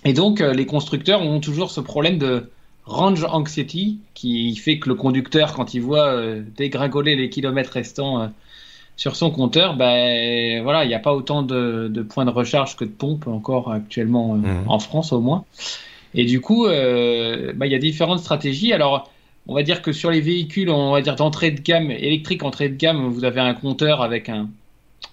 Et 0.04 0.14
donc, 0.14 0.42
euh, 0.42 0.54
les 0.54 0.66
constructeurs 0.66 1.22
ont 1.22 1.40
toujours 1.40 1.72
ce 1.72 1.82
problème 1.82 2.18
de 2.18 2.50
range 2.86 3.24
anxiety 3.24 4.00
qui 4.14 4.56
fait 4.56 4.78
que 4.78 4.90
le 4.90 4.96
conducteur, 4.96 5.54
quand 5.54 5.74
il 5.74 5.82
voit 5.82 6.08
euh, 6.08 6.44
dégringoler 6.58 7.16
les 7.16 7.30
kilomètres 7.30 7.72
restants 7.72 8.32
sur 8.98 9.16
son 9.16 9.30
compteur, 9.30 9.76
ben 9.76 10.64
voilà, 10.64 10.86
il 10.86 10.88
n'y 10.88 10.94
a 10.94 11.00
pas 11.00 11.14
autant 11.14 11.44
de, 11.44 11.90
de, 11.90 12.02
points 12.02 12.26
de 12.26 12.32
recharge 12.32 12.76
que 12.78 12.86
de 12.86 12.90
pompes 12.90 13.28
encore 13.28 13.72
actuellement 13.72 14.36
Mmh. 14.36 14.46
euh, 14.46 14.54
en 14.68 14.80
France 14.80 15.12
au 15.12 15.20
moins. 15.20 15.46
Et 16.14 16.26
du 16.26 16.40
coup, 16.40 16.66
euh, 16.66 17.52
ben, 17.56 17.66
il 17.66 17.72
y 17.72 17.76
a 17.76 17.80
différentes 17.80 18.20
stratégies. 18.20 18.72
Alors, 18.72 19.12
on 19.48 19.54
va 19.54 19.64
dire 19.64 19.82
que 19.82 19.92
sur 19.92 20.12
les 20.12 20.22
véhicules, 20.22 20.70
on 20.70 20.92
va 20.92 21.02
dire 21.02 21.16
d'entrée 21.16 21.52
de 21.52 21.62
gamme 21.62 21.92
électrique, 21.92 22.44
entrée 22.44 22.70
de 22.70 22.76
gamme, 22.76 23.10
vous 23.10 23.26
avez 23.26 23.42
un 23.42 23.54
compteur 23.54 24.02
avec 24.02 24.30
un, 24.30 24.50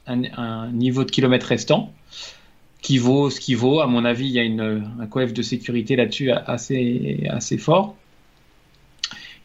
un, 0.07 0.23
un 0.37 0.69
niveau 0.71 1.05
de 1.05 1.11
kilomètres 1.11 1.47
restant 1.47 1.93
qui 2.81 2.99
vaut 2.99 3.31
ce 3.31 3.41
qui 3.41 3.55
vaut. 3.55 3.81
À 3.81 3.87
mon 3.87 4.05
avis, 4.05 4.27
il 4.27 4.33
y 4.33 4.39
a 4.39 4.43
une, 4.45 4.85
un 5.01 5.07
coef 5.07 5.33
de 5.33 5.43
sécurité 5.43 5.97
là-dessus 5.97 6.31
assez, 6.31 7.27
assez 7.31 7.59
fort. 7.59 7.97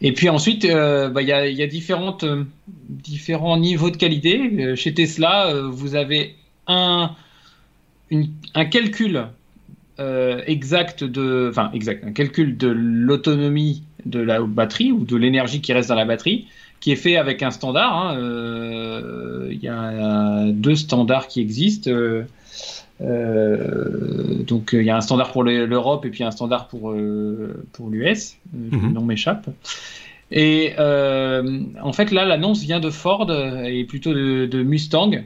Et 0.01 0.11
puis 0.11 0.29
ensuite, 0.29 0.65
euh, 0.65 1.09
bah, 1.09 1.21
il, 1.21 1.27
y 1.27 1.31
a, 1.31 1.41
euh, 1.41 2.43
différents 2.89 3.57
niveaux 3.57 3.89
de 3.89 3.97
qualité. 3.97 4.39
Euh, 4.59 4.75
chez 4.75 4.93
Tesla, 4.93 5.53
vous 5.71 5.95
avez 5.95 6.35
un, 6.67 7.15
calcul 8.71 9.27
exact 10.45 11.03
de, 11.03 11.47
enfin 11.49 11.71
exact, 11.73 12.03
un 12.05 12.11
calcul 12.11 12.57
de 12.57 12.67
l'autonomie 12.67 13.83
de 14.05 14.19
la 14.19 14.41
batterie 14.41 14.91
ou 14.91 15.03
de 15.03 15.15
l'énergie 15.15 15.61
qui 15.61 15.73
reste 15.73 15.89
dans 15.89 15.95
la 15.95 16.05
batterie, 16.05 16.47
qui 16.79 16.91
est 16.91 16.95
fait 16.95 17.17
avec 17.17 17.41
un 17.41 17.49
standard. 17.49 17.97
Hein. 17.97 18.17
Il 19.49 19.59
y 19.59 19.67
a 19.67 20.45
deux 20.51 20.75
standards 20.75 21.27
qui 21.27 21.41
existent. 21.41 21.89
Euh, 22.99 24.43
donc 24.43 24.69
il 24.73 24.81
y 24.83 24.89
a 24.89 24.97
un 24.97 25.01
standard 25.01 25.31
pour 25.31 25.43
l'Europe 25.43 26.05
et 26.05 26.09
puis 26.09 26.23
un 26.23 26.31
standard 26.31 26.67
pour 26.67 26.91
euh, 26.91 27.63
pour 27.73 27.89
l'US. 27.89 28.37
Mhm. 28.53 28.81
Le 28.81 28.89
nom 28.93 29.01
m'échappe. 29.01 29.49
Et 30.31 30.73
euh, 30.77 31.61
en 31.81 31.93
fait 31.93 32.11
là 32.11 32.25
l'annonce 32.25 32.61
vient 32.61 32.79
de 32.79 32.89
Ford 32.89 33.31
et 33.65 33.83
plutôt 33.85 34.13
de, 34.13 34.45
de 34.45 34.63
Mustang 34.63 35.23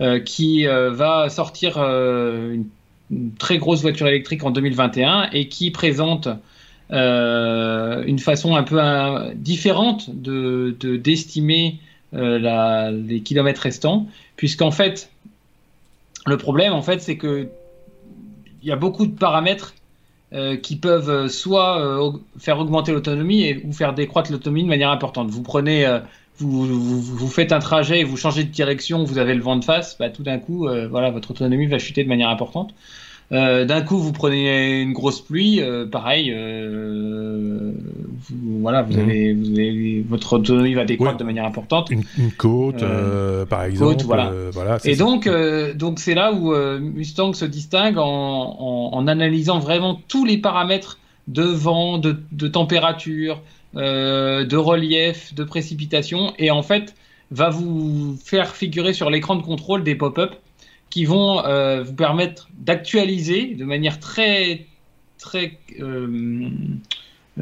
euh, 0.00 0.18
qui 0.18 0.66
euh, 0.66 0.90
va 0.90 1.28
sortir 1.28 1.74
euh, 1.76 2.54
une, 2.54 2.68
une, 3.10 3.34
très 3.34 3.58
grosse 3.58 3.82
voiture 3.82 4.06
électrique 4.06 4.44
en 4.44 4.50
2021 4.50 5.28
et 5.32 5.48
qui 5.48 5.70
présente 5.70 6.28
une 6.92 8.18
façon 8.18 8.56
un 8.56 8.62
peu 8.62 8.80
un, 8.80 9.32
différente 9.34 10.10
de 10.10 10.74
d'estimer 10.80 11.78
les 12.12 13.20
kilomètres 13.24 13.60
restants 13.60 14.08
puisqu'en 14.36 14.70
fait 14.70 15.10
le 16.26 16.36
problème, 16.36 16.72
en 16.72 16.82
fait, 16.82 17.00
c'est 17.00 17.16
que 17.16 17.48
il 18.62 18.68
y 18.68 18.72
a 18.72 18.76
beaucoup 18.76 19.06
de 19.06 19.16
paramètres 19.16 19.74
euh, 20.32 20.56
qui 20.56 20.76
peuvent 20.76 21.26
soit 21.28 21.80
euh, 21.80 22.12
faire 22.38 22.58
augmenter 22.58 22.92
l'autonomie 22.92 23.56
ou 23.64 23.72
faire 23.72 23.94
décroître 23.94 24.30
l'autonomie 24.30 24.62
de 24.62 24.68
manière 24.68 24.90
importante. 24.90 25.28
Vous 25.28 25.42
prenez, 25.42 25.86
euh, 25.86 25.98
vous, 26.38 27.28
faites 27.28 27.52
un 27.52 27.58
trajet 27.58 28.00
et 28.00 28.04
vous 28.04 28.16
changez 28.16 28.44
de 28.44 28.50
direction, 28.50 29.02
vous 29.02 29.18
avez 29.18 29.34
le 29.34 29.42
vent 29.42 29.56
de 29.56 29.64
face, 29.64 29.98
bah, 29.98 30.08
tout 30.08 30.22
d'un 30.22 30.38
coup, 30.38 30.68
voilà, 30.88 31.10
votre 31.10 31.32
autonomie 31.32 31.66
va 31.66 31.78
chuter 31.78 32.04
de 32.04 32.08
manière 32.08 32.30
importante. 32.30 32.74
D'un 33.30 33.82
coup, 33.82 33.98
vous 33.98 34.12
prenez 34.12 34.82
une 34.82 34.92
grosse 34.92 35.20
pluie, 35.20 35.60
pareil, 35.90 36.34
vous, 38.28 38.60
voilà, 38.60 38.82
vous, 38.82 38.94
mmh. 38.94 39.00
avez, 39.00 39.34
vous 39.34 39.50
avez, 39.52 40.04
votre 40.08 40.32
autonomie 40.34 40.74
va 40.74 40.84
décroître 40.84 41.18
de 41.18 41.24
manière 41.24 41.44
importante. 41.44 41.90
Une, 41.90 42.02
une 42.18 42.32
côte, 42.32 42.84
par 43.48 43.64
exemple. 43.64 43.94
Côte, 43.94 44.02
voilà. 44.04 44.32
voilà 44.52 44.78
et 44.84 44.96
donc, 44.96 45.28
donc 45.76 46.00
c'est 46.00 46.14
là 46.14 46.32
où 46.32 46.54
Mustang 46.80 47.32
se 47.32 47.44
distingue 47.44 47.98
en, 47.98 48.04
en, 48.04 48.90
en, 48.94 49.06
analysant 49.06 49.58
vraiment 49.58 50.00
tous 50.08 50.24
les 50.24 50.38
paramètres 50.38 50.98
de 51.28 51.44
vent, 51.44 51.98
de, 51.98 52.16
de 52.32 52.48
température, 52.48 53.40
de 53.74 54.56
relief, 54.56 55.34
de 55.34 55.44
précipitation, 55.44 56.32
et 56.38 56.50
en 56.50 56.62
fait 56.62 56.94
va 57.30 57.48
vous 57.48 58.16
faire 58.24 58.56
figurer 58.56 58.92
sur 58.92 59.08
l'écran 59.08 59.36
de 59.36 59.42
contrôle 59.42 59.84
des 59.84 59.94
pop-up 59.94 60.34
qui 60.90 61.04
vont 61.04 61.44
euh, 61.44 61.82
vous 61.82 61.94
permettre 61.94 62.48
d'actualiser 62.58 63.54
de 63.54 63.64
manière 63.64 64.00
très 64.00 64.66
très 65.18 65.58
euh, 65.80 66.50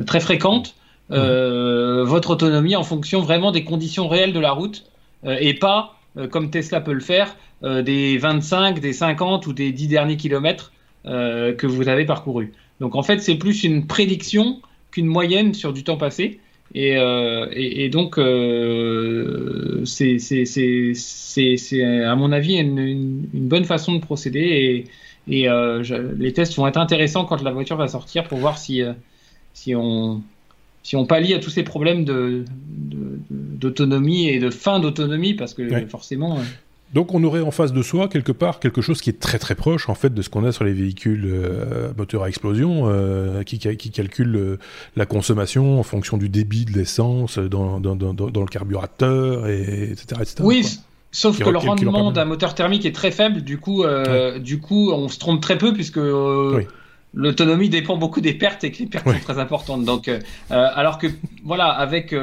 très 0.06 0.20
fréquente 0.20 0.74
euh, 1.10 2.04
mmh. 2.04 2.06
votre 2.06 2.30
autonomie 2.30 2.76
en 2.76 2.82
fonction 2.82 3.20
vraiment 3.20 3.50
des 3.50 3.64
conditions 3.64 4.08
réelles 4.08 4.34
de 4.34 4.40
la 4.40 4.52
route 4.52 4.84
et 5.26 5.54
pas 5.54 5.96
comme 6.30 6.50
Tesla 6.50 6.80
peut 6.80 6.92
le 6.92 7.00
faire 7.00 7.34
des 7.62 8.18
25, 8.18 8.78
des 8.78 8.92
50 8.92 9.48
ou 9.48 9.52
des 9.52 9.72
10 9.72 9.88
derniers 9.88 10.16
kilomètres 10.16 10.72
que 11.04 11.66
vous 11.66 11.88
avez 11.88 12.04
parcouru. 12.04 12.52
Donc 12.78 12.94
en 12.94 13.02
fait, 13.02 13.18
c'est 13.18 13.34
plus 13.34 13.64
une 13.64 13.88
prédiction 13.88 14.60
qu'une 14.92 15.06
moyenne 15.06 15.54
sur 15.54 15.72
du 15.72 15.82
temps 15.82 15.96
passé. 15.96 16.38
Et, 16.74 16.96
et, 17.52 17.88
donc, 17.88 18.16
c'est, 19.86 20.18
à 22.04 22.14
mon 22.14 22.32
avis 22.32 22.56
une, 22.56 22.78
une, 22.78 23.48
bonne 23.48 23.64
façon 23.64 23.94
de 23.94 24.00
procéder. 24.00 24.86
Et, 25.28 25.44
et 25.44 25.48
les 26.18 26.32
tests 26.32 26.54
vont 26.56 26.66
être 26.66 26.76
intéressants 26.76 27.24
quand 27.24 27.42
la 27.42 27.52
voiture 27.52 27.76
va 27.76 27.88
sortir 27.88 28.24
pour 28.24 28.38
voir 28.38 28.58
si, 28.58 28.82
si 29.54 29.74
on 29.74 30.22
si 30.82 30.96
on 30.96 31.04
pallie 31.04 31.34
à 31.34 31.38
tous 31.38 31.50
ces 31.50 31.64
problèmes 31.64 32.06
d'autonomie 33.30 34.26
de, 34.26 34.32
et 34.32 34.38
de 34.38 34.48
fin 34.48 34.80
d'autonomie, 34.80 35.34
parce 35.34 35.52
que 35.52 35.86
forcément. 35.86 36.38
Euh, 36.88 36.94
donc 36.94 37.14
on 37.14 37.22
aurait 37.24 37.40
en 37.40 37.50
face 37.50 37.72
de 37.72 37.82
soi 37.82 38.08
quelque 38.08 38.32
part 38.32 38.60
quelque 38.60 38.80
chose 38.80 39.00
qui 39.00 39.10
est 39.10 39.20
très 39.20 39.38
très 39.38 39.54
proche 39.54 39.88
en 39.88 39.94
fait 39.94 40.12
de 40.12 40.22
ce 40.22 40.28
qu'on 40.28 40.44
a 40.44 40.52
sur 40.52 40.64
les 40.64 40.72
véhicules 40.72 41.26
euh, 41.26 41.92
moteurs 41.96 42.22
à 42.24 42.28
explosion, 42.28 42.84
euh, 42.86 43.42
qui, 43.42 43.58
qui 43.58 43.90
calcule 43.90 44.58
la 44.96 45.06
consommation 45.06 45.78
en 45.78 45.82
fonction 45.82 46.16
du 46.16 46.28
débit 46.28 46.64
de 46.64 46.72
l'essence 46.72 47.38
dans, 47.38 47.80
dans, 47.80 47.96
dans, 47.96 48.14
dans, 48.14 48.40
le 48.40 48.46
carburateur, 48.46 49.46
et, 49.48 49.90
etc., 49.90 50.06
etc. 50.20 50.36
Oui, 50.40 50.64
sauf 51.12 51.38
que 51.38 51.48
le 51.48 51.58
rendement 51.58 52.10
d'un 52.12 52.24
moteur 52.24 52.54
thermique 52.54 52.86
est 52.86 52.94
très 52.94 53.10
faible, 53.10 53.42
du 53.42 53.58
coup, 53.58 53.84
du 54.40 54.60
coup 54.60 54.90
on 54.92 55.08
se 55.08 55.18
trompe 55.18 55.40
très 55.40 55.58
peu 55.58 55.72
puisque 55.72 56.00
l'autonomie 57.14 57.68
dépend 57.68 57.96
beaucoup 57.96 58.20
des 58.20 58.34
pertes 58.34 58.64
et 58.64 58.70
que 58.70 58.78
les 58.78 58.86
pertes 58.86 59.08
sont 59.08 59.20
très 59.20 59.38
importantes. 59.38 59.84
Donc, 59.84 60.08
euh, 60.08 60.20
euh, 60.50 60.66
alors 60.74 60.98
que 60.98 61.06
voilà, 61.44 61.66
avec 61.66 62.14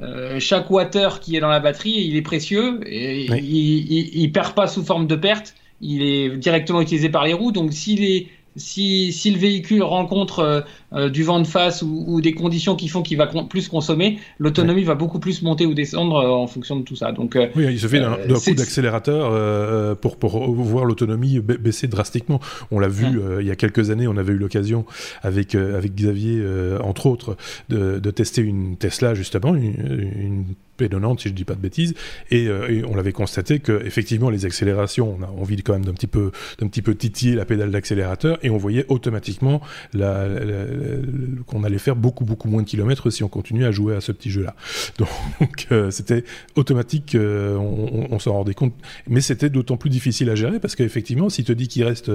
euh, 0.00 0.40
chaque 0.40 0.70
water 0.70 1.20
qui 1.20 1.36
est 1.36 1.40
dans 1.40 1.48
la 1.48 1.60
batterie, 1.60 1.90
il 1.90 2.16
est 2.16 2.22
précieux 2.22 2.80
et 2.86 3.26
il, 3.26 4.16
il, 4.16 4.32
perd 4.32 4.54
pas 4.54 4.66
sous 4.66 4.84
forme 4.84 5.06
de 5.06 5.16
perte. 5.16 5.54
Il 5.80 6.02
est 6.02 6.36
directement 6.36 6.80
utilisé 6.80 7.08
par 7.08 7.24
les 7.24 7.32
roues. 7.32 7.52
Donc, 7.52 7.72
s'il 7.72 8.04
est 8.04 8.28
si, 8.56 9.12
si, 9.12 9.30
le 9.30 9.38
véhicule 9.38 9.82
rencontre 9.82 10.40
euh, 10.40 10.60
euh, 10.92 11.08
du 11.08 11.22
vent 11.22 11.40
de 11.40 11.46
face 11.46 11.82
ou, 11.82 12.20
des 12.20 12.32
conditions 12.32 12.76
qui 12.76 12.88
font 12.88 13.02
qu'il 13.02 13.16
va 13.16 13.26
plus 13.26 13.68
consommer, 13.68 14.18
l'autonomie 14.38 14.84
va 14.84 14.94
beaucoup 14.94 15.20
plus 15.20 15.42
monter 15.42 15.66
ou 15.66 15.74
descendre 15.74 16.16
euh, 16.16 16.28
en 16.28 16.46
fonction 16.46 16.76
de 16.76 16.82
tout 16.82 16.96
ça. 16.96 17.12
Donc, 17.12 17.38
oui, 17.56 17.66
il 17.70 17.80
se 17.80 17.86
fait 17.86 18.00
d'un 18.00 18.16
coup 18.16 18.54
d'accélérateur 18.54 19.96
pour, 19.98 20.16
pour 20.16 20.52
voir 20.52 20.84
l'autonomie 20.84 21.40
baisser 21.40 21.86
drastiquement. 21.86 22.40
On 22.70 22.78
l'a 22.78 22.88
vu 22.88 23.06
il 23.40 23.46
y 23.46 23.50
a 23.50 23.56
quelques 23.56 23.90
années, 23.90 24.06
on 24.06 24.16
avait 24.16 24.32
eu 24.32 24.38
l'occasion 24.38 24.84
avec, 25.22 25.54
avec 25.54 25.94
Xavier, 25.94 26.42
entre 26.82 27.06
autres, 27.06 27.36
de, 27.68 27.98
de, 27.98 28.10
tester 28.10 28.42
une 28.42 28.76
Tesla, 28.76 29.14
justement, 29.14 29.54
une, 29.54 29.74
une 30.16 30.44
pédonnante, 30.82 31.20
si 31.20 31.28
je 31.28 31.34
dis 31.34 31.44
pas 31.44 31.54
de 31.54 31.60
bêtises, 31.60 31.94
et, 32.30 32.48
on 32.84 32.96
l'avait 32.96 33.12
constaté 33.12 33.60
que 33.60 33.84
effectivement 33.84 34.30
les 34.30 34.46
accélérations, 34.46 35.16
on 35.18 35.22
a 35.22 35.28
envie 35.28 35.62
quand 35.62 35.74
même 35.74 35.84
d'un 35.84 35.92
petit 35.92 36.08
peu 36.08 36.32
d'un 36.58 36.66
petit 36.66 36.82
peu 36.82 36.96
titiller 36.96 37.36
la 37.36 37.44
pédale 37.44 37.70
d'accélérateur, 37.70 38.38
et 38.42 38.50
on 38.50 38.56
voyait 38.56 38.84
automatiquement 38.88 39.60
qu'on 39.92 41.64
allait 41.64 41.78
faire 41.78 41.94
beaucoup 41.94 42.24
beaucoup 42.24 42.48
moins 42.48 42.62
de 42.62 42.66
kilomètres 42.66 43.10
si 43.10 43.22
on 43.22 43.28
continuait 43.28 43.66
à 43.66 43.70
jouer 43.70 43.94
à 43.94 44.00
ce 44.00 44.10
petit 44.10 44.30
jeu-là. 44.30 44.56
Donc 44.98 45.66
euh, 45.70 45.90
c'était 45.90 46.24
automatique, 46.56 47.14
euh, 47.14 47.56
on, 47.56 48.18
s'en 48.18 48.32
rendait 48.32 48.54
compte, 48.54 48.74
mais 49.08 49.20
c'était 49.20 49.50
d'autant 49.50 49.76
plus 49.76 49.90
difficile 49.90 50.30
à 50.30 50.34
gérer 50.34 50.58
parce 50.58 50.74
qu'effectivement, 50.74 51.28
si 51.28 51.44
tu 51.44 51.52
te 51.52 51.58
dis 51.58 51.68
qu'il 51.68 51.84
reste 51.84 52.10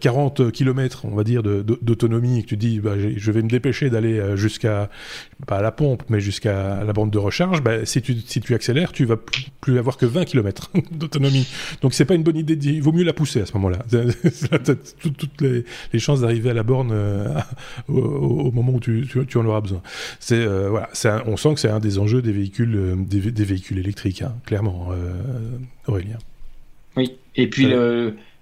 40 0.00 0.40
euh, 0.40 0.50
kilomètres, 0.50 1.04
on 1.04 1.14
va 1.14 1.24
dire, 1.24 1.42
d'autonomie, 1.42 2.40
et 2.40 2.42
que 2.42 2.48
tu 2.48 2.56
dis, 2.56 2.80
bah, 2.80 2.94
je 2.98 3.32
vais 3.32 3.42
me 3.42 3.48
dépêcher 3.48 3.90
d'aller 3.90 4.36
jusqu'à 4.36 4.90
pas 5.46 5.58
à 5.58 5.62
la 5.62 5.72
pompe, 5.72 6.02
mais 6.08 6.20
jusqu'à 6.20 6.84
la 6.84 6.92
bande 6.92 7.10
de 7.10 7.18
recharge, 7.18 7.62
bah, 7.68 7.84
si 7.84 8.00
tu 8.00 8.14
si 8.24 8.40
tu 8.40 8.54
accélères, 8.54 8.92
tu 8.92 9.04
vas 9.04 9.18
plus, 9.60 9.78
avoir 9.78 9.98
que 9.98 10.06
20 10.06 10.24
km 10.24 10.70
d'autonomie. 10.90 11.46
Donc 11.82 11.92
c'est 11.92 12.06
pas 12.06 12.14
une 12.14 12.22
bonne 12.22 12.38
idée. 12.38 12.54
Il 12.54 12.80
vaut 12.80 12.92
mieux 12.92 13.04
la 13.04 13.12
pousser 13.12 13.42
à 13.42 13.46
ce 13.46 13.52
moment-là. 13.58 13.80
toutes 15.02 15.42
les, 15.42 15.98
chances 15.98 16.22
d'arriver 16.22 16.48
à 16.48 16.54
la 16.54 16.62
borne 16.62 16.92
euh, 16.92 17.28
au, 17.88 18.50
moment 18.52 18.72
où 18.72 18.80
tu, 18.80 19.04
en 19.36 19.44
auras 19.44 19.60
besoin. 19.60 19.82
C'est 20.18 20.36
euh, 20.36 20.70
voilà, 20.70 20.88
on 21.26 21.36
sent 21.36 21.54
que 21.54 21.60
c'est 21.60 21.68
un 21.68 21.78
des 21.78 21.98
enjeux 21.98 22.22
des 22.22 22.32
véhicules, 22.32 22.74
euh, 22.74 22.94
des, 22.96 23.44
véhicules 23.44 23.78
électriques, 23.78 24.22
hein, 24.22 24.34
clairement, 24.46 24.88
Aurélien. 25.86 26.16
Oui, 26.96 27.16
et 27.36 27.50
puis 27.50 27.70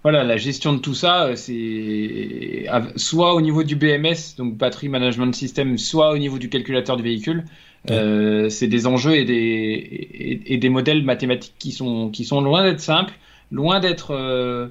voilà, 0.04 0.22
la 0.22 0.36
gestion 0.36 0.72
de 0.72 0.78
tout 0.78 0.94
ça, 0.94 1.34
c'est 1.34 2.66
soit 2.94 3.34
au 3.34 3.40
niveau 3.40 3.64
du 3.64 3.74
BMS, 3.74 4.36
donc 4.38 4.56
Battery 4.56 4.88
Management 4.88 5.34
System, 5.34 5.78
soit 5.78 6.12
au 6.12 6.18
niveau 6.18 6.38
du 6.38 6.48
calculateur 6.48 6.96
du 6.96 7.02
véhicule. 7.02 7.44
C'est 7.88 8.66
des 8.66 8.86
enjeux 8.86 9.16
et 9.16 9.24
des, 9.24 10.42
et, 10.46 10.56
des 10.58 10.68
modèles 10.68 11.02
mathématiques 11.02 11.54
qui 11.58 11.72
sont, 11.72 12.10
qui 12.10 12.24
sont 12.24 12.40
loin 12.40 12.64
d'être 12.64 12.80
simples, 12.80 13.14
loin 13.50 13.80
d'être 13.80 14.70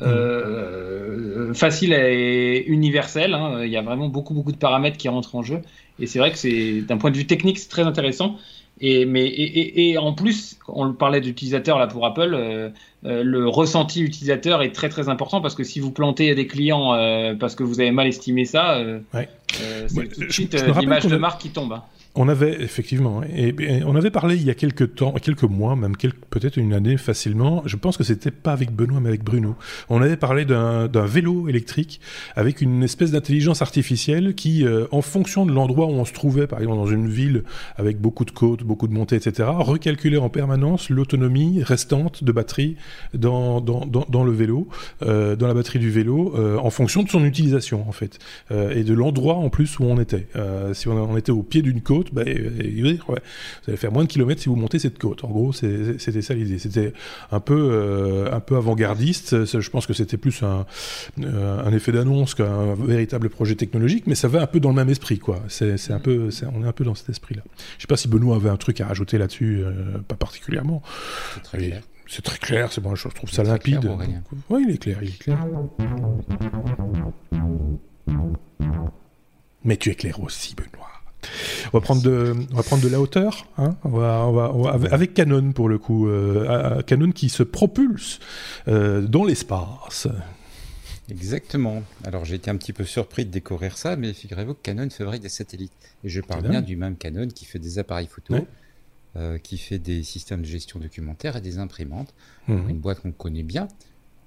euh, 0.00 1.54
facile 1.54 1.92
et 1.92 2.64
universel. 2.66 3.34
Hein. 3.34 3.64
Il 3.64 3.70
y 3.70 3.76
a 3.76 3.82
vraiment 3.82 4.08
beaucoup, 4.08 4.34
beaucoup 4.34 4.52
de 4.52 4.56
paramètres 4.56 4.96
qui 4.96 5.08
rentrent 5.08 5.34
en 5.36 5.42
jeu. 5.42 5.60
Et 6.00 6.06
c'est 6.06 6.18
vrai 6.18 6.32
que 6.32 6.38
c'est, 6.38 6.80
d'un 6.82 6.96
point 6.96 7.10
de 7.10 7.16
vue 7.16 7.26
technique, 7.26 7.58
c'est 7.58 7.68
très 7.68 7.82
intéressant. 7.82 8.36
Et, 8.80 9.06
mais, 9.06 9.24
et, 9.24 9.90
et, 9.90 9.98
en 9.98 10.12
plus, 10.14 10.58
on 10.66 10.92
parlait 10.92 11.20
d'utilisateur 11.20 11.78
là 11.78 11.86
pour 11.86 12.04
Apple, 12.04 12.34
euh, 12.34 12.70
euh, 13.04 13.22
le 13.22 13.48
ressenti 13.48 14.02
utilisateur 14.02 14.62
est 14.62 14.72
très 14.72 14.88
très 14.88 15.08
important 15.08 15.40
parce 15.40 15.54
que 15.54 15.62
si 15.62 15.78
vous 15.78 15.92
plantez 15.92 16.34
des 16.34 16.48
clients 16.48 16.90
parce 17.38 17.54
que 17.54 17.62
vous 17.62 17.78
avez 17.78 17.92
mal 17.92 18.08
estimé 18.08 18.44
ça, 18.44 18.84
c'est 19.86 20.08
tout 20.08 20.24
de 20.24 20.32
suite 20.32 20.56
l'image 20.80 21.06
de 21.06 21.16
marque 21.16 21.40
qui 21.40 21.50
tombe. 21.50 21.74
Hein. 21.74 21.84
On 22.16 22.28
avait 22.28 22.62
effectivement, 22.62 23.22
on 23.86 23.96
avait 23.96 24.12
parlé 24.12 24.36
il 24.36 24.44
y 24.44 24.50
a 24.50 24.54
quelques 24.54 24.94
temps, 24.94 25.14
quelques 25.14 25.42
mois, 25.42 25.74
même 25.74 25.96
peut-être 26.30 26.56
une 26.58 26.72
année 26.72 26.96
facilement. 26.96 27.64
Je 27.66 27.74
pense 27.74 27.96
que 27.96 28.04
c'était 28.04 28.30
pas 28.30 28.52
avec 28.52 28.70
Benoît, 28.70 29.00
mais 29.00 29.08
avec 29.08 29.24
Bruno. 29.24 29.56
On 29.88 30.00
avait 30.00 30.16
parlé 30.16 30.44
d'un 30.44 31.06
vélo 31.06 31.48
électrique 31.48 32.00
avec 32.36 32.60
une 32.60 32.84
espèce 32.84 33.10
d'intelligence 33.10 33.62
artificielle 33.62 34.36
qui, 34.36 34.64
euh, 34.64 34.86
en 34.92 35.02
fonction 35.02 35.44
de 35.44 35.50
l'endroit 35.50 35.86
où 35.86 35.90
on 35.90 36.04
se 36.04 36.12
trouvait, 36.12 36.46
par 36.46 36.60
exemple 36.60 36.78
dans 36.78 36.86
une 36.86 37.08
ville 37.08 37.42
avec 37.78 38.00
beaucoup 38.00 38.24
de 38.24 38.30
côtes, 38.30 38.62
beaucoup 38.62 38.86
de 38.86 38.92
montées, 38.92 39.16
etc., 39.16 39.48
recalculait 39.52 40.16
en 40.16 40.28
permanence 40.28 40.90
l'autonomie 40.90 41.64
restante 41.64 42.22
de 42.22 42.30
batterie 42.30 42.76
dans 43.12 43.58
le 43.60 44.30
vélo, 44.30 44.68
euh, 45.02 45.34
dans 45.34 45.48
la 45.48 45.54
batterie 45.54 45.80
du 45.80 45.90
vélo, 45.90 46.32
euh, 46.36 46.58
en 46.58 46.70
fonction 46.70 47.02
de 47.02 47.08
son 47.08 47.24
utilisation 47.24 47.88
en 47.88 47.92
fait, 47.92 48.20
et 48.52 48.84
de 48.84 48.94
l'endroit 48.94 49.34
en 49.34 49.48
plus 49.48 49.80
où 49.80 49.84
on 49.84 49.98
était. 49.98 50.28
Si 50.74 50.86
on 50.86 51.16
était 51.16 51.32
au 51.32 51.42
pied 51.42 51.62
d'une 51.62 51.80
côte 51.80 52.03
bah, 52.12 52.22
ouais, 52.24 53.00
vous 53.06 53.14
allez 53.68 53.76
faire 53.76 53.92
moins 53.92 54.04
de 54.04 54.08
kilomètres 54.08 54.42
si 54.42 54.48
vous 54.48 54.56
montez 54.56 54.78
cette 54.78 54.98
côte. 54.98 55.24
En 55.24 55.28
gros, 55.28 55.52
c'était 55.52 56.22
ça 56.22 56.34
l'idée. 56.34 56.58
C'était 56.58 56.92
un 57.30 57.40
peu, 57.40 57.70
euh, 57.72 58.32
un 58.32 58.40
peu 58.40 58.56
avant-gardiste. 58.56 59.44
Je 59.44 59.70
pense 59.70 59.86
que 59.86 59.92
c'était 59.92 60.16
plus 60.16 60.42
un, 60.42 60.66
euh, 61.20 61.64
un 61.64 61.72
effet 61.72 61.92
d'annonce 61.92 62.34
qu'un 62.34 62.74
véritable 62.74 63.28
projet 63.30 63.54
technologique, 63.54 64.06
mais 64.06 64.14
ça 64.14 64.28
va 64.28 64.42
un 64.42 64.46
peu 64.46 64.60
dans 64.60 64.70
le 64.70 64.76
même 64.76 64.90
esprit, 64.90 65.18
quoi. 65.18 65.42
C'est 65.48 65.90
un 65.90 66.00
peu, 66.00 66.28
on 66.52 66.64
est 66.64 66.68
un 66.68 66.72
peu 66.72 66.84
dans 66.84 66.94
cet 66.94 67.08
esprit-là. 67.08 67.42
Je 67.76 67.82
sais 67.82 67.86
pas 67.86 67.96
si 67.96 68.08
Benoît 68.08 68.36
avait 68.36 68.50
un 68.50 68.56
truc 68.56 68.80
à 68.80 68.86
rajouter 68.86 69.18
là-dessus, 69.18 69.62
euh, 69.64 69.98
pas 70.06 70.16
particulièrement. 70.16 70.82
C'est 71.34 71.42
très 71.42 71.58
clair. 71.58 71.82
C'est 72.06 72.22
très 72.22 72.38
clair, 72.38 72.70
c'est 72.70 72.82
bon, 72.82 72.94
je 72.94 73.08
trouve 73.08 73.30
ça 73.30 73.42
limpide. 73.42 73.90
Oui, 74.50 74.66
il 74.68 74.74
est 74.74 74.78
clair, 74.78 74.98
il 75.02 75.08
est 75.08 75.18
clair. 75.18 75.38
Mais 79.64 79.78
tu 79.78 79.90
es 79.90 79.94
clair 79.94 80.20
aussi, 80.20 80.54
Benoît. 80.54 80.93
On 81.72 81.78
va 81.78 81.80
prendre 81.80 82.02
de, 82.02 82.34
on 82.52 82.56
va 82.56 82.62
prendre 82.62 82.82
de 82.82 82.88
la 82.88 83.00
hauteur, 83.00 83.46
hein 83.58 83.76
on 83.84 83.90
va, 83.90 84.26
on 84.26 84.62
va, 84.62 84.92
avec 84.92 85.14
Canon 85.14 85.52
pour 85.52 85.68
le 85.68 85.78
coup, 85.78 86.08
euh, 86.08 86.82
Canon 86.82 87.12
qui 87.12 87.28
se 87.28 87.42
propulse 87.42 88.20
euh, 88.68 89.02
dans 89.02 89.24
l'espace. 89.24 90.08
Exactement. 91.10 91.82
Alors 92.04 92.24
j'ai 92.24 92.36
été 92.36 92.50
un 92.50 92.56
petit 92.56 92.72
peu 92.72 92.84
surpris 92.84 93.26
de 93.26 93.30
découvrir 93.30 93.76
ça, 93.76 93.96
mais 93.96 94.12
figurez-vous 94.12 94.54
que 94.54 94.62
Canon 94.62 94.88
fabrique 94.90 95.22
des 95.22 95.28
satellites. 95.28 95.72
Et 96.02 96.08
je 96.08 96.20
parle 96.20 96.48
bien 96.48 96.62
du 96.62 96.76
même 96.76 96.96
Canon 96.96 97.28
qui 97.28 97.44
fait 97.44 97.58
des 97.58 97.78
appareils 97.78 98.06
photo, 98.06 98.46
euh, 99.16 99.38
qui 99.38 99.58
fait 99.58 99.78
des 99.78 100.02
systèmes 100.02 100.40
de 100.40 100.46
gestion 100.46 100.80
documentaire 100.80 101.36
et 101.36 101.40
des 101.40 101.58
imprimantes. 101.58 102.14
Mhm. 102.48 102.70
Une 102.70 102.78
boîte 102.78 103.00
qu'on 103.00 103.12
connaît 103.12 103.42
bien. 103.42 103.68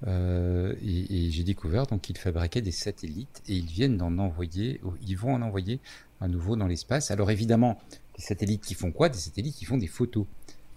et, 0.05 1.05
et 1.09 1.31
j'ai 1.31 1.43
découvert 1.43 1.87
donc 1.87 2.01
qu'ils 2.01 2.17
fabriquaient 2.19 2.61
des 2.61 2.71
satellites 2.71 3.41
et 3.47 3.55
ils 3.55 3.65
viennent 3.65 3.97
d'en 3.97 4.15
envoyer, 4.19 4.79
ils 5.07 5.17
vont 5.17 5.33
en 5.33 5.41
envoyer 5.41 5.79
à 6.21 6.27
nouveau 6.27 6.55
dans 6.55 6.67
l'espace. 6.67 7.11
Alors 7.11 7.31
évidemment, 7.31 7.79
des 8.15 8.23
satellites 8.23 8.63
qui 8.63 8.73
font 8.73 8.91
quoi? 8.91 9.09
Des 9.09 9.17
satellites 9.17 9.55
qui 9.55 9.65
font 9.65 9.77
des 9.77 9.87
photos, 9.87 10.25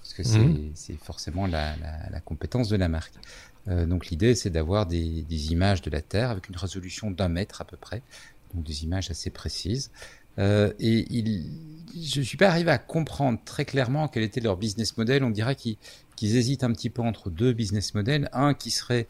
parce 0.00 0.14
que 0.14 0.22
c'est 0.22 0.38
mhm. 0.92 0.98
forcément 0.98 1.46
la, 1.46 1.74
compétence 2.24 2.68
de 2.68 2.76
la 2.76 2.88
marque. 2.88 3.14
Euh, 3.68 3.86
donc 3.86 4.06
l'idée, 4.06 4.34
c'est 4.34 4.50
d'avoir 4.50 4.86
des, 4.86 5.52
images 5.52 5.82
de 5.82 5.90
la 5.90 6.00
Terre 6.00 6.30
avec 6.30 6.48
une 6.48 6.56
résolution 6.56 7.10
d'un 7.10 7.28
mètre 7.28 7.60
à 7.60 7.64
peu 7.64 7.76
près, 7.76 8.02
donc 8.54 8.64
des 8.64 8.84
images 8.84 9.10
assez 9.10 9.30
précises. 9.30 9.90
Euh, 10.38 10.72
et 10.78 11.06
il, 11.10 11.50
je 12.00 12.20
ne 12.20 12.24
suis 12.24 12.36
pas 12.36 12.48
arrivé 12.48 12.70
à 12.70 12.78
comprendre 12.78 13.38
très 13.44 13.64
clairement 13.64 14.08
quel 14.08 14.22
était 14.22 14.40
leur 14.40 14.56
business 14.56 14.96
model. 14.96 15.24
On 15.24 15.30
dirait 15.30 15.56
qu'ils 15.56 15.76
hésitent 16.20 16.64
un 16.64 16.72
petit 16.72 16.88
peu 16.88 17.02
entre 17.02 17.30
deux 17.30 17.52
business 17.52 17.94
models. 17.94 18.28
Un 18.32 18.54
qui 18.54 18.70
serait 18.70 19.06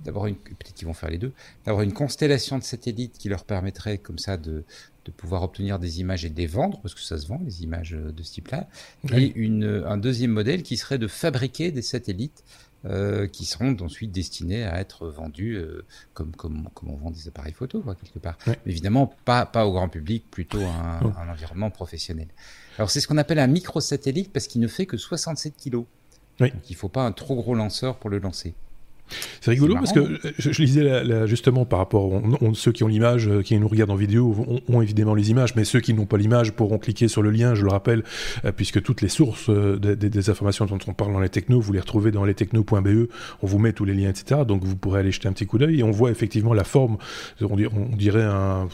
d'avoir 0.00 0.26
une, 0.26 0.36
peut-être 0.36 0.74
qu'ils 0.74 0.86
vont 0.86 0.94
faire 0.94 1.10
les 1.10 1.18
deux, 1.18 1.32
d'avoir 1.64 1.82
une 1.82 1.92
constellation 1.92 2.58
de 2.58 2.64
satellites 2.64 3.16
qui 3.16 3.28
leur 3.28 3.44
permettrait 3.44 3.98
comme 3.98 4.18
ça 4.18 4.36
de, 4.36 4.64
de 5.04 5.10
pouvoir 5.10 5.42
obtenir 5.42 5.78
des 5.78 6.00
images 6.00 6.24
et 6.24 6.30
de 6.30 6.36
les 6.36 6.46
vendre, 6.46 6.80
parce 6.82 6.94
que 6.94 7.00
ça 7.00 7.18
se 7.18 7.26
vend, 7.26 7.40
les 7.44 7.62
images 7.62 7.90
de 7.92 8.22
ce 8.22 8.32
type-là, 8.32 8.68
et 9.12 9.32
une, 9.36 9.84
un 9.86 9.96
deuxième 9.96 10.30
modèle 10.30 10.62
qui 10.62 10.76
serait 10.76 10.98
de 10.98 11.08
fabriquer 11.08 11.70
des 11.70 11.82
satellites 11.82 12.44
euh, 12.86 13.26
qui 13.28 13.46
seront 13.46 13.74
ensuite 13.80 14.12
destinés 14.12 14.64
à 14.64 14.78
être 14.78 15.08
vendus 15.08 15.54
euh, 15.54 15.86
comme, 16.12 16.36
comme, 16.36 16.68
comme 16.74 16.90
on 16.90 16.96
vend 16.96 17.10
des 17.10 17.28
appareils 17.28 17.54
photo, 17.54 17.80
quoi, 17.80 17.94
quelque 17.94 18.18
part. 18.18 18.36
évidemment, 18.66 19.14
pas, 19.24 19.46
pas 19.46 19.66
au 19.66 19.72
grand 19.72 19.88
public, 19.88 20.30
plutôt 20.30 20.60
un, 20.60 21.00
un 21.00 21.28
environnement 21.30 21.70
professionnel. 21.70 22.28
Alors, 22.76 22.90
c'est 22.90 23.00
ce 23.00 23.08
qu'on 23.08 23.16
appelle 23.16 23.38
un 23.38 23.46
microsatellite 23.46 24.30
parce 24.34 24.48
qu'il 24.48 24.60
ne 24.60 24.68
fait 24.68 24.84
que 24.84 24.98
67 24.98 25.56
kilos. 25.56 25.86
Donc, 26.38 26.50
il 26.68 26.72
ne 26.72 26.76
faut 26.76 26.90
pas 26.90 27.06
un 27.06 27.12
trop 27.12 27.36
gros 27.36 27.54
lanceur 27.54 27.96
pour 27.96 28.10
le 28.10 28.18
lancer. 28.18 28.52
C'est 29.40 29.50
rigolo 29.50 29.74
parce 29.74 29.92
que 29.92 30.18
je, 30.38 30.62
lisais 30.62 31.26
justement 31.26 31.64
par 31.64 31.78
rapport 31.78 32.10
on, 32.10 32.54
ceux 32.54 32.72
qui 32.72 32.84
ont 32.84 32.88
l'image, 32.88 33.28
euh, 33.28 33.42
qui 33.42 33.58
nous 33.58 33.68
regardent 33.68 33.90
en 33.90 33.96
vidéo, 33.96 34.62
ont, 34.68 34.82
évidemment 34.82 35.14
les 35.14 35.30
images, 35.30 35.54
mais 35.54 35.64
ceux 35.64 35.80
qui 35.80 35.94
n'ont 35.94 36.06
pas 36.06 36.16
l'image 36.16 36.52
pourront 36.52 36.78
cliquer 36.78 37.08
sur 37.08 37.22
le 37.22 37.30
lien, 37.30 37.54
je 37.54 37.62
le 37.62 37.70
rappelle, 37.70 38.02
euh, 38.44 38.52
puisque 38.52 38.82
toutes 38.82 39.02
les 39.02 39.08
sources 39.08 39.50
euh, 39.50 39.76
des, 39.78 40.30
informations 40.30 40.64
dont 40.64 40.78
on 40.86 40.94
parle 40.94 41.12
dans 41.12 41.20
les 41.20 41.28
technos, 41.28 41.60
vous 41.60 41.72
les 41.72 41.80
retrouvez 41.80 42.10
dans 42.10 42.24
lestechnos.be, 42.24 43.08
on 43.42 43.46
vous 43.46 43.58
met 43.58 43.72
tous 43.72 43.84
les 43.84 43.94
liens, 43.94 44.08
etc. 44.08 44.42
Donc 44.46 44.64
vous 44.64 44.76
pourrez 44.76 45.00
aller 45.00 45.12
jeter 45.12 45.28
un 45.28 45.32
petit 45.32 45.46
coup 45.46 45.58
d'œil 45.58 45.80
et 45.80 45.82
on 45.82 45.90
voit 45.90 46.10
effectivement 46.10 46.54
la 46.54 46.64
forme, 46.64 46.96
on, 47.42 47.56
dirait, 47.96 48.22
un, 48.22 48.68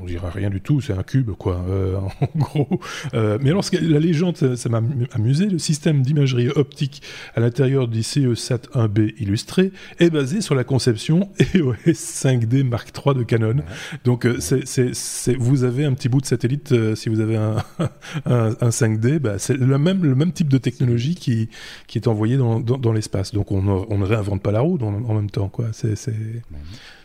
on 0.00 0.04
dirait 0.04 0.30
rien 0.30 0.50
du 0.50 0.60
tout, 0.60 0.80
c'est 0.80 0.92
un 0.92 1.04
cube 1.04 1.30
quoi, 1.32 1.64
en 2.20 2.38
gros. 2.38 2.80
mais 3.12 3.50
alors 3.50 3.64
la 3.72 4.00
légende, 4.00 4.56
ça 4.56 4.68
m'a 4.68 4.82
amusé, 5.12 5.46
le 5.46 5.58
système 5.58 6.02
d'imagerie 6.02 6.48
optique 6.48 7.02
à 7.34 7.40
l'intérieur 7.40 7.88
du 7.88 8.02
CE-SAT 8.02 8.70
1B 8.74 9.14
illustré 9.18 9.70
est 9.98 10.10
basé 10.10 10.40
sur 10.40 10.54
la 10.54 10.64
conception 10.64 11.30
EOS 11.54 11.92
5D 11.92 12.64
Mark 12.64 12.92
III 12.96 13.14
de 13.14 13.22
Canon. 13.22 13.56
Donc 14.04 14.26
euh, 14.26 14.38
c'est, 14.40 15.36
vous 15.36 15.64
avez 15.64 15.84
un 15.84 15.94
petit 15.94 16.08
bout 16.08 16.20
de 16.20 16.26
satellite, 16.26 16.72
euh, 16.72 16.94
si 16.94 17.08
vous 17.08 17.20
avez 17.20 17.36
un, 17.36 17.56
un, 18.26 18.68
5D, 18.68 19.18
bah, 19.18 19.38
c'est 19.38 19.56
le 19.56 19.78
même, 19.78 20.04
le 20.04 20.14
même 20.14 20.32
type 20.32 20.48
de 20.48 20.58
technologie 20.58 21.14
qui, 21.14 21.48
qui 21.86 21.98
est 21.98 22.08
envoyé 22.08 22.36
dans, 22.36 22.60
dans, 22.60 22.92
l'espace. 22.92 23.32
Donc 23.32 23.52
on, 23.52 23.66
on, 23.66 23.98
ne 23.98 24.04
réinvente 24.04 24.42
pas 24.42 24.52
la 24.52 24.60
roue 24.60 24.78
en 24.80 25.14
même 25.14 25.30
temps. 25.30 25.48
Quoi. 25.48 25.66
C'est, 25.72 25.94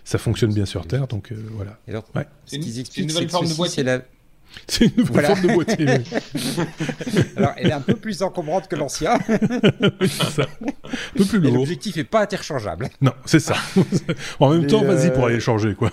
ça 0.04 0.18
fonctionne 0.18 0.54
bien 0.54 0.66
sur 0.66 0.86
Terre, 0.88 1.08
donc 1.08 1.32
euh, 1.32 1.36
voilà. 1.52 1.80
c'est 2.46 2.58
une, 2.58 3.08
nouvelle 3.08 3.30
forme 3.30 3.48
de 3.48 3.54
boîtier. 3.54 3.84
La... 3.84 4.02
C'est 4.68 4.86
une 4.86 4.92
nouvelle 4.98 5.26
forme 5.26 5.42
de 5.42 5.48
boîtier. 5.54 5.88
Alors, 7.36 7.54
elle 7.58 7.68
est 7.68 7.74
un 7.74 7.82
peu 7.82 7.96
plus 7.96 8.22
encombrante 8.22 8.68
que 8.68 8.76
l'ancien. 8.76 9.18
ça. 10.08 10.48
Un 10.62 11.18
peu 11.18 11.26
plus 11.26 11.40
lourd. 11.40 11.56
L'objectif 11.56 11.96
n'est 11.96 12.04
pas 12.04 12.22
interchangeable. 12.22 12.90
Non, 13.02 13.14
c'est 13.26 13.40
ça. 13.40 13.56
en 14.40 14.50
même 14.50 14.68
temps, 14.68 14.84
vas-y 14.84 15.12
pour 15.12 15.26
euh, 15.26 15.28
aller 15.28 15.40
changer, 15.40 15.76
quoi. 15.76 15.92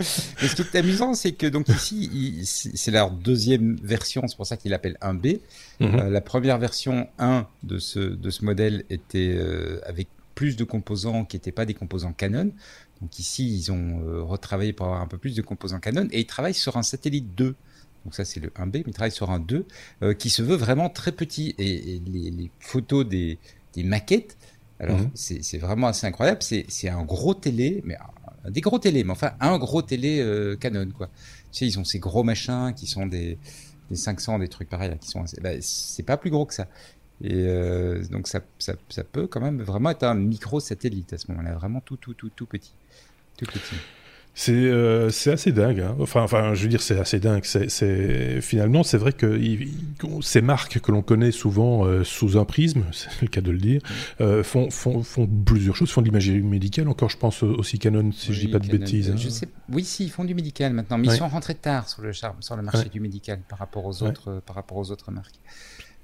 ce 0.00 0.54
qui 0.54 0.62
est 0.62 0.76
amusant, 0.76 1.14
c'est 1.14 1.32
que 1.32 1.46
donc 1.46 1.68
ici, 1.68 2.42
c'est 2.44 2.90
leur 2.90 3.10
deuxième 3.10 3.76
version, 3.82 4.26
c'est 4.26 4.36
pour 4.36 4.46
ça 4.46 4.56
qu'ils 4.56 4.70
l'appellent 4.70 4.98
1B. 5.02 5.40
Mhm. 5.80 5.94
Euh, 5.94 6.10
la 6.10 6.20
première 6.20 6.58
version 6.58 7.08
1 7.18 7.46
de 7.62 7.78
ce, 7.78 8.00
de 8.00 8.30
ce 8.30 8.44
modèle 8.44 8.84
était 8.90 9.34
euh, 9.34 9.80
avec 9.86 10.08
plus 10.34 10.56
de 10.56 10.64
composants 10.64 11.24
qui 11.24 11.36
n'étaient 11.36 11.52
pas 11.52 11.66
des 11.66 11.74
composants 11.74 12.12
Canon. 12.12 12.50
Donc 13.02 13.18
ici, 13.18 13.52
ils 13.52 13.72
ont 13.72 14.00
euh, 14.06 14.22
retravaillé 14.22 14.72
pour 14.72 14.86
avoir 14.86 15.02
un 15.02 15.08
peu 15.08 15.18
plus 15.18 15.34
de 15.34 15.42
composants 15.42 15.80
Canon 15.80 16.06
et 16.12 16.20
ils 16.20 16.26
travaillent 16.26 16.54
sur 16.54 16.76
un 16.76 16.84
satellite 16.84 17.34
2. 17.34 17.56
Donc 18.04 18.14
ça, 18.14 18.24
c'est 18.24 18.40
le 18.40 18.48
1B, 18.50 18.72
mais 18.74 18.84
ils 18.86 18.94
travaillent 18.94 19.10
sur 19.10 19.30
un 19.30 19.40
2 19.40 19.66
euh, 20.02 20.14
qui 20.14 20.30
se 20.30 20.40
veut 20.40 20.54
vraiment 20.54 20.88
très 20.88 21.10
petit. 21.10 21.54
Et, 21.58 22.00
les, 22.06 22.50
photos 22.60 23.06
des, 23.06 23.38
maquettes, 23.76 24.38
alors 24.78 24.98
mhm. 24.98 25.10
c'est 25.14 25.58
vraiment 25.58 25.88
assez 25.88 26.06
incroyable. 26.06 26.42
C'est 26.42 26.88
un 26.88 27.02
gros 27.02 27.34
télé, 27.34 27.82
mais 27.84 27.96
des 28.48 28.60
gros 28.60 28.78
télé, 28.78 29.04
mais 29.04 29.12
enfin 29.12 29.32
un 29.40 29.58
gros 29.58 29.82
télé 29.82 30.20
euh, 30.20 30.56
Canon, 30.56 30.88
quoi. 30.96 31.08
Tu 31.50 31.58
sais, 31.58 31.66
ils 31.66 31.78
ont 31.78 31.84
ces 31.84 31.98
gros 31.98 32.22
machins 32.22 32.72
qui 32.74 32.86
sont 32.86 33.06
des, 33.06 33.38
500, 33.92 34.38
des 34.38 34.48
trucs 34.48 34.68
pareils, 34.68 34.96
qui 35.00 35.08
sont, 35.08 35.24
bah, 35.42 35.50
c'est 35.60 36.02
pas 36.02 36.16
plus 36.16 36.30
gros 36.30 36.46
que 36.46 36.54
ça. 36.54 36.68
Et 37.22 37.46
donc 38.10 38.26
ça, 38.26 38.40
ça, 38.58 38.74
ça, 38.88 39.04
peut 39.04 39.26
quand 39.26 39.40
même 39.40 39.62
vraiment 39.62 39.90
être 39.90 40.02
un 40.02 40.14
micro 40.14 40.58
satellite 40.58 41.12
à 41.12 41.18
ce 41.18 41.30
moment-là, 41.30 41.54
vraiment 41.54 41.80
tout, 41.80 41.96
tout, 41.96 42.14
tout, 42.14 42.30
tout 42.30 42.46
petit. 42.46 42.72
Euh, 44.48 45.10
c'est 45.10 45.32
assez 45.32 45.52
dingue. 45.52 45.80
Hein. 45.80 45.96
Enfin, 46.00 46.22
enfin, 46.22 46.54
je 46.54 46.62
veux 46.62 46.68
dire, 46.68 46.80
c'est 46.80 46.98
assez 46.98 47.20
dingue. 47.20 47.44
C'est 47.44 48.40
finalement, 48.40 48.82
c'est 48.82 48.96
vrai 48.96 49.12
que 49.12 49.40
ces 50.22 50.40
marques 50.40 50.80
que 50.80 50.90
l'on 50.90 51.02
connaît 51.02 51.32
souvent 51.32 51.84
euh, 51.84 52.02
sous 52.02 52.38
un 52.38 52.44
prisme, 52.44 52.84
c'est 52.92 53.20
le 53.20 53.28
cas 53.28 53.40
de 53.40 53.50
le 53.50 53.58
dire, 53.58 53.82
euh, 54.20 54.42
font, 54.42 54.70
font, 54.70 55.02
font, 55.02 55.26
plusieurs 55.26 55.76
choses. 55.76 55.90
Font 55.90 56.00
de 56.00 56.06
l'imagerie 56.06 56.40
médicale. 56.40 56.88
Encore, 56.88 57.10
je 57.10 57.18
pense 57.18 57.42
aussi 57.42 57.78
Canon, 57.78 58.10
si 58.12 58.32
je 58.32 58.40
dis 58.40 58.48
pas 58.48 58.58
de 58.58 58.68
bêtises. 58.68 59.10
Hein. 59.10 59.16
Je 59.16 59.28
sais, 59.28 59.48
oui, 59.70 59.84
si, 59.84 60.04
ils 60.04 60.10
font 60.10 60.24
du 60.24 60.34
médical 60.34 60.72
maintenant, 60.72 60.98
mais 60.98 61.08
ils 61.08 61.16
sont 61.16 61.28
rentrés 61.28 61.54
tard 61.54 61.88
sur 61.88 62.02
le, 62.02 62.12
sur 62.12 62.56
le 62.56 62.62
marché 62.62 62.88
du 62.88 63.00
médical 63.00 63.40
par 63.48 63.58
rapport 63.58 63.84
aux 63.84 64.02
autres, 64.02 64.40
par 64.46 64.56
rapport 64.56 64.78
aux 64.78 64.90
autres 64.90 65.10
marques. 65.10 65.40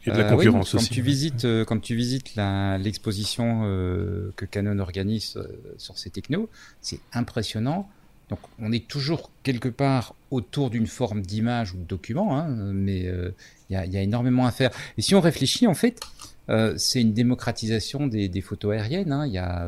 A 0.07 0.11
de 0.11 0.19
la 0.19 0.31
concurrence 0.31 0.73
quand 0.73 0.79
aussi. 0.79 0.91
Tu 0.91 1.03
visites, 1.03 1.47
quand 1.67 1.81
tu 1.81 1.95
visites 1.95 2.35
l'exposition 2.37 3.63
que 4.37 4.45
Canon 4.45 4.79
organise 4.79 5.39
sur 5.77 5.99
ces 5.99 6.11
technos, 6.11 6.49
c'est 6.81 7.01
impressionnant 7.13 7.89
donc 8.29 8.41
on 8.59 8.73
est 8.73 8.87
toujours 8.87 9.31
quelque 9.43 9.69
part 9.69 10.15
autour 10.31 10.71
d'une 10.71 10.87
forme 10.87 11.23
d'image 11.23 11.73
ou 11.73 11.79
de 11.79 11.85
document, 11.85 12.39
hein, 12.39 12.49
mais 12.49 13.07
euh, 13.07 13.35
il 13.71 13.75
y, 13.75 13.97
a, 13.97 14.03
énormément 14.03 14.47
à 14.47 14.51
faire. 14.51 14.71
Et 14.99 15.03
si 15.03 15.15
on 15.15 15.21
réfléchit, 15.21 15.67
en 15.67 15.75
fait, 15.75 16.01
euh, 16.51 16.75
c'est 16.77 17.01
une 17.01 17.15
démocratisation 17.15 18.07
des, 18.07 18.41
photos 18.41 18.75
aériennes. 18.75 19.13
Hein. 19.13 19.27
Il 19.27 19.33
y 19.33 19.39
a 19.39 19.67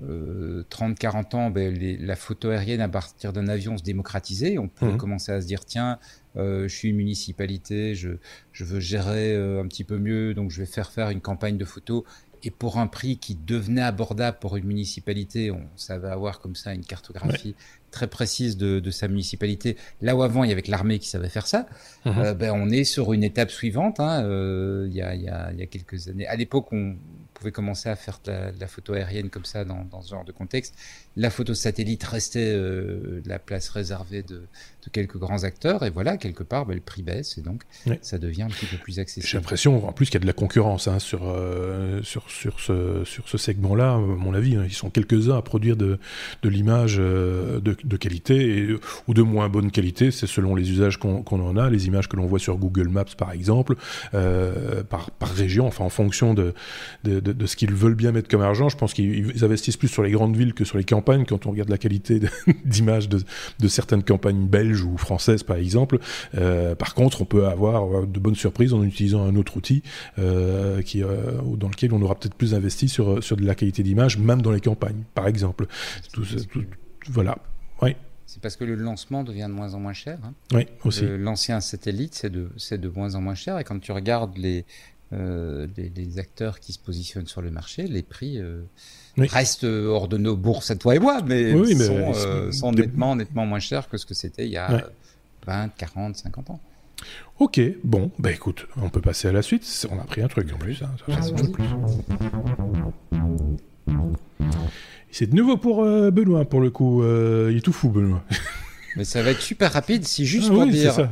30-40 0.00 0.04
euh, 0.08 1.36
ans, 1.36 1.50
ben, 1.50 1.76
la 2.00 2.16
photo 2.16 2.50
aérienne 2.50 2.80
à 2.80 2.88
partir 2.88 3.32
d'un 3.32 3.48
avion 3.48 3.76
se 3.76 3.82
démocratisait. 3.82 4.58
On 4.58 4.68
pouvait 4.68 4.92
mmh. 4.92 4.98
commencer 4.98 5.32
à 5.32 5.40
se 5.40 5.46
dire, 5.46 5.64
tiens, 5.64 5.98
je 6.36 6.68
suis 6.68 6.90
une 6.90 6.96
municipalité, 6.96 7.94
je, 7.94 8.10
je 8.52 8.64
veux 8.64 8.80
gérer 8.80 9.36
un 9.36 9.66
petit 9.66 9.84
peu 9.84 9.98
mieux, 9.98 10.34
donc 10.34 10.50
je 10.50 10.60
vais 10.60 10.66
faire 10.66 10.90
faire 10.90 11.10
une 11.10 11.20
campagne 11.20 11.58
de 11.58 11.64
photos 11.64 12.04
et 12.44 12.50
pour 12.50 12.78
un 12.78 12.86
prix 12.86 13.18
qui 13.18 13.36
devenait 13.36 13.82
abordable 13.82 14.38
pour 14.40 14.56
une 14.56 14.66
municipalité, 14.66 15.50
on 15.50 15.64
savait 15.76 16.08
avoir 16.08 16.40
comme 16.40 16.56
ça 16.56 16.74
une 16.74 16.84
cartographie 16.84 17.54
très 17.92 18.08
précise 18.08 18.56
de, 18.56 18.80
de, 18.80 18.90
sa 18.90 19.06
municipalité. 19.06 19.76
Là 20.00 20.16
où 20.16 20.22
avant 20.22 20.42
il 20.44 20.48
y 20.48 20.52
avait 20.52 20.62
que 20.62 20.70
l'armée 20.70 20.98
qui 20.98 21.08
savait 21.08 21.28
faire 21.28 21.46
ça, 21.46 21.66
mhm. 22.04 22.18
euh, 22.18 22.34
ben 22.34 22.50
on 22.52 22.70
est 22.70 22.84
sur 22.84 23.12
une 23.12 23.22
étape 23.22 23.50
suivante. 23.50 24.00
Hein, 24.00 24.24
euh, 24.24 24.86
il, 24.88 24.94
y 24.94 25.02
a, 25.02 25.14
il, 25.14 25.22
y 25.22 25.28
a, 25.28 25.52
il 25.52 25.60
y 25.60 25.62
a 25.62 25.66
quelques 25.66 26.08
années, 26.08 26.26
à 26.26 26.34
l'époque 26.34 26.72
on 26.72 26.96
pouvait 27.34 27.52
commencer 27.52 27.88
à 27.88 27.96
faire 27.96 28.20
de 28.24 28.58
la, 28.58 28.66
photo 28.66 28.94
aérienne 28.94 29.30
comme 29.30 29.44
ça 29.44 29.64
dans, 29.64 29.84
dans, 29.84 30.02
ce 30.02 30.10
genre 30.10 30.24
de 30.24 30.32
contexte. 30.32 30.74
La 31.16 31.30
photo 31.30 31.54
satellite 31.54 32.02
restait 32.04 32.52
euh, 32.54 33.22
la 33.24 33.38
place 33.38 33.68
réservée 33.68 34.22
de, 34.22 34.42
de, 34.84 34.90
quelques 34.90 35.16
grands 35.16 35.44
acteurs 35.44 35.84
et 35.84 35.90
voilà 35.90 36.16
quelque 36.16 36.42
part 36.42 36.66
ben, 36.66 36.74
le 36.74 36.80
prix 36.80 37.02
baisse 37.02 37.38
et 37.38 37.42
donc 37.42 37.62
ça 38.02 38.18
devient 38.18 38.42
un 38.42 38.48
petit 38.48 38.66
peu 38.66 38.76
plus 38.76 38.98
accessible. 38.98 39.26
J'ai 39.26 39.38
l'impression 39.38 39.88
en 39.88 39.92
plus 39.92 40.06
qu'il 40.06 40.14
y 40.14 40.18
a 40.18 40.20
de 40.20 40.26
la 40.26 40.32
concurrence 40.32 40.88
hein, 40.88 40.98
sur, 40.98 41.22
euh, 41.24 42.02
sur 42.02 42.30
sur 42.30 42.60
ce 42.60 43.02
sur 43.04 43.28
ce 43.28 43.38
segment-là. 43.38 43.94
À 43.94 43.98
mon 43.98 44.34
avis, 44.34 44.56
hein. 44.56 44.64
ils 44.66 44.74
sont 44.74 44.90
quelques 44.90 45.30
uns 45.30 45.36
à 45.36 45.42
produire 45.42 45.76
de 45.76 45.98
de 46.42 46.48
l'image 46.48 46.96
de 46.96 47.60
de 47.60 47.96
qualité 47.96 48.76
ou 49.08 49.14
de 49.14 49.22
moins 49.22 49.48
bonne 49.48 49.70
qualité, 49.70 50.10
c'est 50.10 50.26
selon 50.26 50.54
les 50.54 50.70
usages 50.70 50.98
qu'on 50.98 51.22
en 51.26 51.56
a, 51.56 51.70
les 51.70 51.86
images 51.86 52.08
que 52.08 52.16
l'on 52.16 52.26
voit 52.26 52.38
sur 52.38 52.56
Google 52.56 52.88
Maps 52.88 53.04
par 53.16 53.32
exemple, 53.32 53.76
euh, 54.14 54.82
par, 54.82 55.10
par, 55.10 55.30
région, 55.30 55.66
enfin 55.66 55.84
en 55.84 55.90
fonction 55.90 56.34
de, 56.34 56.54
de, 57.04 57.20
de, 57.20 57.46
ce 57.46 57.56
qu'ils 57.56 57.72
veulent 57.72 57.94
bien 57.94 58.12
mettre 58.12 58.28
comme 58.28 58.42
argent. 58.42 58.68
Je 58.68 58.76
pense 58.76 58.94
qu'ils 58.94 59.44
investissent 59.44 59.76
plus 59.76 59.88
sur 59.88 60.02
les 60.02 60.10
grandes 60.10 60.36
villes 60.36 60.54
que 60.54 60.64
sur 60.64 60.78
les 60.78 60.84
campagnes 60.84 61.24
quand 61.24 61.46
on 61.46 61.50
regarde 61.50 61.68
la 61.68 61.78
qualité 61.78 62.20
d'images 62.64 63.08
de, 63.08 63.20
de, 63.58 63.68
certaines 63.68 64.02
campagnes 64.02 64.46
belges 64.46 64.71
ou 64.80 64.96
françaises 64.96 65.42
par 65.42 65.56
exemple. 65.56 65.98
Euh, 66.36 66.74
par 66.74 66.94
contre, 66.94 67.22
on 67.22 67.24
peut 67.24 67.46
avoir 67.46 68.06
de 68.06 68.20
bonnes 68.20 68.34
surprises 68.34 68.72
en 68.72 68.82
utilisant 68.82 69.22
un 69.24 69.36
autre 69.36 69.56
outil 69.56 69.82
euh, 70.18 70.82
qui, 70.82 71.02
dans 71.02 71.68
lequel 71.68 71.92
on 71.92 72.00
aura 72.00 72.14
peut-être 72.14 72.34
plus 72.34 72.54
investi 72.54 72.88
sur, 72.88 73.22
sur 73.22 73.36
de 73.36 73.44
la 73.44 73.54
qualité 73.54 73.82
d'image, 73.82 74.18
même 74.18 74.40
dans 74.42 74.52
les 74.52 74.60
campagnes, 74.60 75.02
par 75.14 75.26
exemple. 75.26 75.66
Tout, 76.12 76.24
voilà. 77.10 77.38
Oui. 77.82 77.96
C'est 78.26 78.40
parce 78.40 78.56
que 78.56 78.64
le 78.64 78.76
lancement 78.76 79.24
devient 79.24 79.46
de 79.48 79.54
moins 79.54 79.74
en 79.74 79.80
moins 79.80 79.92
cher. 79.92 80.18
Hein. 80.24 80.32
Oui, 80.54 80.66
aussi. 80.84 81.04
L'ancien 81.06 81.60
satellite, 81.60 82.14
c'est 82.14 82.30
de, 82.30 82.48
de 82.70 82.88
moins 82.88 83.14
en 83.14 83.20
moins 83.20 83.34
cher. 83.34 83.58
Et 83.58 83.64
quand 83.64 83.78
tu 83.78 83.92
regardes 83.92 84.38
les, 84.38 84.64
euh, 85.12 85.66
les, 85.76 86.18
acteurs 86.18 86.58
qui 86.58 86.72
se 86.72 86.78
positionnent 86.78 87.26
sur 87.26 87.42
le 87.42 87.50
marché, 87.50 87.86
les 87.86 88.02
prix 88.02 88.38
euh, 88.38 88.62
restent 89.18 89.64
hors 89.64 90.08
de 90.08 90.18
nos 90.18 90.36
bourses 90.36 90.70
à 90.70 90.76
toi 90.76 90.96
et 90.96 90.98
moi, 90.98 91.20
mais, 91.24 91.52
sont, 91.52 92.12
euh, 92.14 92.52
sont 92.52 92.72
nettement, 92.72 93.16
nettement 93.16 93.46
moins 93.46 93.58
chers 93.58 93.88
que 93.88 93.96
ce 93.96 94.06
que 94.06 94.14
c'était 94.14 94.46
il 94.46 94.52
y 94.52 94.56
a 94.56 94.88
20, 95.46 95.68
40, 95.76 96.16
50 96.16 96.50
ans. 96.50 96.60
Ok, 97.38 97.60
bon, 97.82 98.10
bah 98.18 98.30
écoute, 98.30 98.66
on 98.76 98.88
peut 98.88 99.00
passer 99.00 99.28
à 99.28 99.32
la 99.32 99.42
suite. 99.42 99.86
On 99.90 99.98
a 99.98 100.04
pris 100.04 100.22
un 100.22 100.28
truc 100.28 100.52
en 100.52 100.58
plus. 100.58 100.82
Hein, 100.82 100.90
c'est 105.10 105.28
de 105.28 105.34
nouveau 105.34 105.56
pour 105.56 105.82
euh, 105.82 106.10
Benoît, 106.10 106.44
pour 106.44 106.60
le 106.60 106.70
coup. 106.70 107.02
Euh, 107.02 107.48
il 107.50 107.58
est 107.58 107.60
tout 107.60 107.72
fou, 107.72 107.90
Benoît. 107.90 108.22
Mais 108.96 109.04
ça 109.04 109.22
va 109.22 109.30
être 109.30 109.40
super 109.40 109.72
rapide. 109.72 110.06
Si 110.06 110.26
juste 110.26 110.48
ah 110.50 110.54
pour 110.54 110.66
dire, 110.66 111.10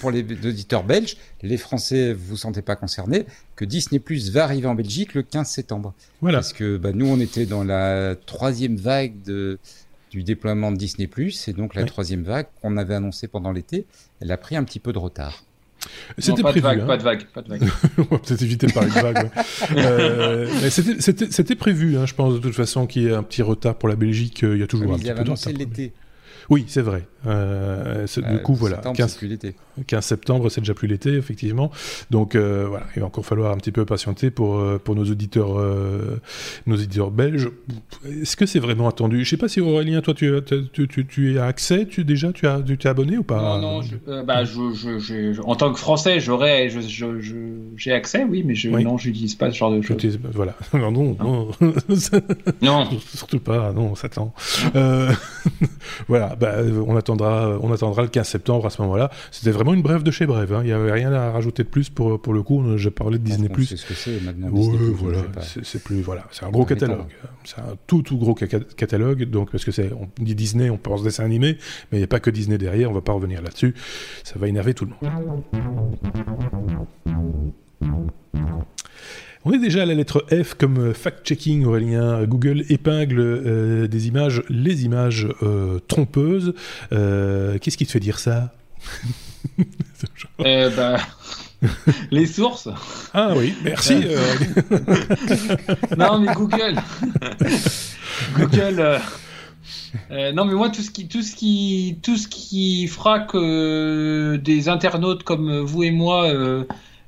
pour, 0.00 0.10
les 0.10 0.22
auditeurs 0.22 0.84
belges, 0.84 1.16
les 1.42 1.56
Français, 1.56 2.12
vous 2.12 2.30
vous 2.30 2.36
sentez 2.36 2.62
pas 2.62 2.76
concernés, 2.76 3.26
que 3.56 3.64
Disney 3.64 3.98
Plus 3.98 4.30
va 4.30 4.44
arriver 4.44 4.66
en 4.66 4.74
Belgique 4.74 5.14
le 5.14 5.22
15 5.22 5.48
septembre. 5.48 5.94
Voilà. 6.20 6.38
Parce 6.38 6.52
que 6.52 6.76
bah, 6.76 6.92
nous, 6.92 7.06
on 7.06 7.20
était 7.20 7.46
dans 7.46 7.64
la 7.64 8.16
troisième 8.26 8.76
vague 8.76 9.22
de, 9.24 9.58
du 10.10 10.22
déploiement 10.22 10.72
de 10.72 10.76
Disney 10.76 11.06
Plus, 11.06 11.48
et 11.48 11.52
donc 11.52 11.74
la 11.74 11.84
troisième 11.84 12.22
vague 12.22 12.46
qu'on 12.60 12.76
avait 12.76 12.94
annoncée 12.94 13.28
pendant 13.28 13.52
l'été, 13.52 13.86
elle 14.20 14.32
a 14.32 14.36
pris 14.36 14.56
un 14.56 14.64
petit 14.64 14.80
peu 14.80 14.92
de 14.92 14.98
retard. 14.98 15.44
C'était 16.18 16.42
prévu. 16.42 16.60
De 16.60 16.64
vague, 16.64 16.80
hein. 16.80 16.86
Pas 16.86 16.96
de 16.96 17.02
vague, 17.02 17.24
pas 17.26 17.42
de 17.42 17.48
vague. 17.48 17.62
On 17.98 18.02
va 18.02 18.18
peut-être 18.18 18.42
éviter 18.42 18.66
de 18.66 18.72
parler 18.72 18.90
de 18.90 18.94
vague. 18.94 19.16
Ouais. 19.16 19.84
euh, 19.84 20.70
C'était 21.30 21.54
prévu, 21.54 21.96
hein, 21.96 22.04
je 22.04 22.14
pense, 22.14 22.34
de 22.34 22.38
toute 22.38 22.54
façon, 22.54 22.86
qu'il 22.86 23.02
y 23.02 23.06
ait 23.06 23.14
un 23.14 23.22
petit 23.22 23.42
retard 23.42 23.76
pour 23.76 23.88
la 23.88 23.96
Belgique. 23.96 24.40
Il 24.42 24.58
y 24.58 24.62
a 24.62 24.66
toujours 24.66 24.88
oui, 24.88 24.94
un 24.94 24.98
petit 24.98 25.12
peu 25.12 25.24
de 25.24 25.30
retard. 25.30 25.52
l'été. 25.52 25.92
Oui, 26.50 26.64
c'est 26.68 26.82
vrai. 26.82 27.06
Euh, 27.26 28.06
euh, 28.18 28.36
du 28.36 28.42
coup, 28.42 28.54
voilà. 28.54 28.78
15, 28.78 29.16
plus 29.16 29.28
l'été. 29.28 29.54
15 29.86 30.04
septembre, 30.04 30.48
c'est 30.50 30.60
déjà 30.60 30.74
plus 30.74 30.88
l'été, 30.88 31.14
effectivement. 31.14 31.70
Donc 32.10 32.34
euh, 32.34 32.66
voilà, 32.68 32.86
il 32.96 33.00
va 33.00 33.06
encore 33.06 33.24
falloir 33.24 33.52
un 33.52 33.56
petit 33.56 33.72
peu 33.72 33.84
patienter 33.84 34.30
pour, 34.30 34.58
euh, 34.58 34.80
pour 34.82 34.94
nos 34.94 35.04
auditeurs, 35.04 35.58
euh, 35.58 36.20
nos 36.66 36.76
auditeurs 36.76 37.10
belges. 37.10 37.50
Est-ce 38.04 38.36
que 38.36 38.46
c'est 38.46 38.58
vraiment 38.58 38.88
attendu? 38.88 39.24
Je 39.24 39.30
sais 39.30 39.36
pas 39.36 39.48
si 39.48 39.60
Aurélien, 39.60 40.00
toi, 40.00 40.14
tu, 40.14 40.32
tu, 40.72 40.88
tu, 40.88 41.06
tu 41.06 41.38
as 41.38 41.46
accès, 41.46 41.86
tu 41.86 42.04
déjà, 42.04 42.32
tu 42.32 42.46
as, 42.46 42.60
t'es 42.60 42.88
abonné 42.88 43.18
ou 43.18 43.22
pas? 43.22 43.40
Non, 43.40 43.60
non. 43.60 43.82
Je, 43.82 43.96
euh, 44.08 44.22
bah, 44.22 44.44
je, 44.44 44.72
je, 44.74 44.98
je, 44.98 45.40
en 45.42 45.54
tant 45.54 45.72
que 45.72 45.78
Français, 45.78 46.20
j'aurais, 46.20 46.70
j'ai 47.76 47.92
accès, 47.92 48.24
oui, 48.24 48.42
mais 48.44 48.54
je, 48.54 48.68
oui. 48.70 48.84
non, 48.84 48.98
j'utilise 48.98 49.34
pas 49.34 49.50
ce 49.50 49.56
genre 49.56 49.72
de 49.72 49.82
choses. 49.82 50.18
Voilà. 50.32 50.54
Non, 50.78 50.92
non, 50.92 51.16
non. 51.18 51.48
non. 52.62 52.86
Surtout 53.14 53.40
pas. 53.40 53.72
Non, 53.72 53.94
Satan. 53.96 54.32
voilà. 56.08 56.36
Bah, 56.36 56.56
on 56.86 56.96
attendra, 56.96 57.58
on 57.60 57.72
attendra 57.72 58.02
le 58.02 58.08
15 58.08 58.28
septembre 58.28 58.66
à 58.66 58.70
ce 58.70 58.80
moment-là. 58.82 59.10
C'était 59.32 59.50
vraiment 59.50 59.67
une 59.74 59.82
brève 59.82 60.02
de 60.02 60.10
chez 60.10 60.26
brève. 60.26 60.52
Hein. 60.52 60.60
Il 60.62 60.66
n'y 60.66 60.72
avait 60.72 60.92
rien 60.92 61.12
à 61.12 61.30
rajouter 61.30 61.62
de 61.62 61.68
plus 61.68 61.88
pour, 61.90 62.20
pour 62.20 62.32
le 62.32 62.42
coup. 62.42 62.62
J'ai 62.76 62.90
parlé 62.90 63.18
de 63.18 63.24
Disney+. 63.24 63.48
C'est 63.66 63.76
ce 63.76 63.86
que 63.86 63.94
c'est 63.94 64.20
maintenant. 64.24 64.48
Ouais, 64.48 64.60
Disney+, 64.60 64.92
voilà. 64.94 65.22
C'est 65.62 65.82
plus 65.82 66.00
voilà. 66.00 66.24
C'est 66.30 66.44
un 66.44 66.50
gros 66.50 66.64
catalogue. 66.64 67.06
C'est 67.44 67.58
un 67.58 67.76
tout 67.86 68.02
tout 68.02 68.18
gros 68.18 68.34
catalogue. 68.34 69.24
Donc 69.24 69.50
parce 69.50 69.64
que 69.64 69.70
c'est, 69.72 69.92
on 69.92 70.08
dit 70.22 70.34
Disney, 70.34 70.70
on 70.70 70.78
pense 70.78 71.02
dessin 71.02 71.24
animé, 71.24 71.58
mais 71.90 71.98
il 71.98 72.00
n'y 72.00 72.04
a 72.04 72.08
pas 72.08 72.20
que 72.20 72.30
Disney 72.30 72.58
derrière. 72.58 72.90
On 72.90 72.94
va 72.94 73.00
pas 73.00 73.12
revenir 73.12 73.42
là-dessus. 73.42 73.74
Ça 74.24 74.38
va 74.38 74.48
énerver 74.48 74.74
tout 74.74 74.86
le 74.86 74.92
monde. 74.92 75.42
On 79.44 79.52
est 79.52 79.58
déjà 79.58 79.82
à 79.82 79.86
la 79.86 79.94
lettre 79.94 80.26
F 80.30 80.54
comme 80.54 80.92
fact-checking, 80.92 81.64
Aurélien. 81.64 82.24
Google 82.24 82.64
épingle 82.68 83.18
euh, 83.20 83.86
des 83.86 84.08
images, 84.08 84.42
les 84.50 84.84
images 84.84 85.28
euh, 85.42 85.78
trompeuses. 85.88 86.54
Euh, 86.92 87.56
Qu'est-ce 87.58 87.78
qui 87.78 87.86
te 87.86 87.92
fait 87.92 88.00
dire 88.00 88.18
ça? 88.18 88.52
euh, 90.40 90.70
bah, 90.70 90.98
Les 92.10 92.26
sources. 92.26 92.68
Ah 93.14 93.32
oui, 93.36 93.54
merci. 93.64 93.94
non, 95.96 96.20
mais 96.20 96.32
Google. 96.34 96.76
Google. 98.36 99.00
Euh, 100.10 100.32
non, 100.32 100.44
mais 100.44 100.54
moi, 100.54 100.70
tout 100.70 100.82
ce 100.82 100.90
qui, 100.90 101.08
tout 101.08 101.22
ce 101.22 101.34
qui, 101.34 101.98
tout 102.02 102.16
ce 102.16 102.28
qui 102.28 102.86
fera 102.86 103.20
que 103.20 104.36
des 104.36 104.68
internautes 104.68 105.22
comme 105.22 105.60
vous 105.60 105.82
et 105.82 105.90
moi 105.90 106.28
euh, 106.28 106.64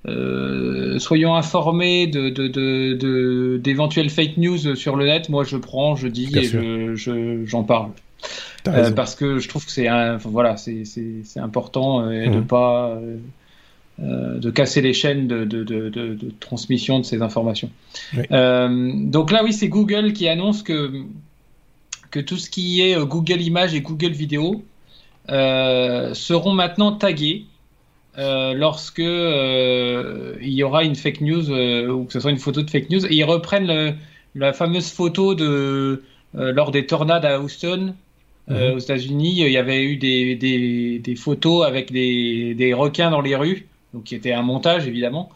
euh, 0.08 0.98
soyons 0.98 1.34
informés 1.34 2.06
de, 2.06 3.58
d'éventuelles 3.58 4.06
de, 4.06 4.12
fake 4.12 4.36
news 4.38 4.74
sur 4.74 4.96
le 4.96 5.06
net, 5.06 5.28
moi, 5.28 5.44
je 5.44 5.56
prends, 5.56 5.94
je 5.94 6.08
dis 6.08 6.26
Bien 6.26 6.42
et 6.42 6.44
je, 6.44 6.94
je, 6.94 7.44
j'en 7.44 7.62
parle. 7.62 7.90
Euh, 8.68 8.90
parce 8.92 9.14
que 9.14 9.38
je 9.38 9.48
trouve 9.48 9.64
que 9.64 9.72
c'est 9.72 9.88
voilà 10.24 10.56
c'est 10.56 11.40
important 11.40 12.02
euh, 12.02 12.28
mmh. 12.28 12.34
de 12.34 12.40
pas 12.40 13.00
euh, 14.00 14.38
de 14.38 14.50
casser 14.50 14.80
les 14.80 14.92
chaînes 14.92 15.28
de, 15.28 15.44
de, 15.44 15.62
de, 15.62 15.88
de, 15.88 16.32
transmission 16.40 16.98
de 16.98 17.04
ces 17.04 17.22
informations. 17.22 17.70
Oui. 18.16 18.24
donc 19.10 19.30
là 19.30 19.42
oui 19.44 19.52
c'est 19.52 19.68
Google 19.68 20.12
qui 20.12 20.28
annonce 20.28 20.62
que 20.62 21.04
que 22.10 22.20
tout 22.20 22.38
ce 22.38 22.50
qui 22.50 22.80
est 22.80 22.98
Google 23.06 23.40
Images 23.40 23.74
et 23.74 23.80
Google 23.80 24.12
Vidéo 24.12 24.62
seront 25.28 26.52
maintenant 26.52 26.92
tagués 26.92 27.44
lorsque 28.16 28.98
il 28.98 30.38
y 30.42 30.62
aura 30.62 30.84
une 30.84 30.96
fake 30.96 31.20
news 31.20 31.50
ou 31.50 32.04
que 32.04 32.12
ce 32.12 32.20
soit 32.20 32.30
une 32.30 32.38
photo 32.38 32.62
de 32.62 32.70
fake 32.70 32.90
news 32.90 33.06
et 33.06 33.14
ils 33.14 33.24
reprennent 33.24 33.66
le, 33.66 33.94
la 34.34 34.52
fameuse 34.52 34.90
photo 34.90 35.34
de 35.34 36.02
lors 36.34 36.70
des 36.70 36.86
tornades 36.86 37.24
à 37.24 37.40
Houston 37.40 37.94
euh, 38.50 38.74
aux 38.74 38.78
États-Unis, 38.78 39.42
il 39.42 39.52
y 39.52 39.56
avait 39.56 39.84
eu 39.84 39.96
des, 39.96 40.34
des, 40.34 40.98
des 40.98 41.14
photos 41.14 41.66
avec 41.66 41.92
des, 41.92 42.54
des, 42.54 42.74
requins 42.74 43.10
dans 43.10 43.20
les 43.20 43.36
rues, 43.36 43.68
donc 43.94 44.04
qui 44.04 44.14
était 44.14 44.32
un 44.32 44.42
montage 44.42 44.88
évidemment. 44.88 45.30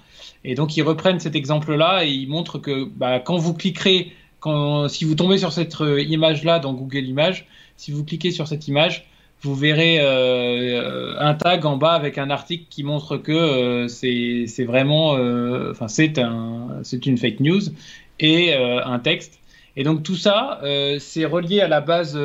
Et 0.45 0.55
donc 0.55 0.77
ils 0.77 0.83
reprennent 0.83 1.21
cet 1.21 1.37
exemple-là 1.37 2.05
et 2.05 2.11
ils 2.11 2.29
montrent 2.29 2.59
que 2.59 2.85
bah, 2.85 3.21
quand 3.21 3.37
vous 3.37 3.55
cliquerez, 3.55 4.13
quand, 4.41 4.89
si 4.89 5.05
vous 5.05 5.15
tombez 5.15 5.39
sur 5.39 5.53
cette 5.53 5.77
image-là 5.81 6.59
dans 6.59 6.75
Google 6.75 7.05
Images, 7.05 7.47
si 7.77 7.93
vous 7.93 8.05
cliquez 8.05 8.31
sur 8.31 8.49
cette 8.49 8.69
image, 8.69 9.07
vous 9.43 9.55
verrez 9.55 9.99
euh, 10.01 11.19
un 11.19 11.35
tag 11.35 11.67
en 11.67 11.77
bas 11.77 11.93
avec 11.93 12.19
un 12.19 12.31
article 12.31 12.65
qui 12.71 12.83
montre 12.83 13.17
que 13.19 13.33
euh, 13.33 13.89
c'est 13.89 14.65
vraiment, 14.65 15.13
enfin 15.71 15.89
c'est 15.89 16.19
un, 16.19 16.81
c'est 16.83 17.07
une 17.07 17.17
fake 17.17 17.41
news 17.41 17.63
et 18.19 18.55
un 18.55 18.99
texte. 18.99 19.39
Et 19.77 19.83
donc 19.83 20.03
tout 20.03 20.17
ça, 20.17 20.61
c'est 20.99 21.25
relié 21.25 21.61
à 21.61 21.69
la 21.69 21.81
base 21.81 22.17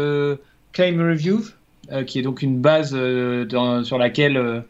Claim 0.74 0.98
Review, 1.00 1.44
euh, 1.92 2.04
qui 2.04 2.20
est 2.20 2.22
donc 2.22 2.44
une 2.44 2.60
base 2.60 2.92
euh, 2.94 3.46
dans, 3.46 3.84
sur 3.84 3.98
laquelle 3.98 4.38
euh, 4.38 4.62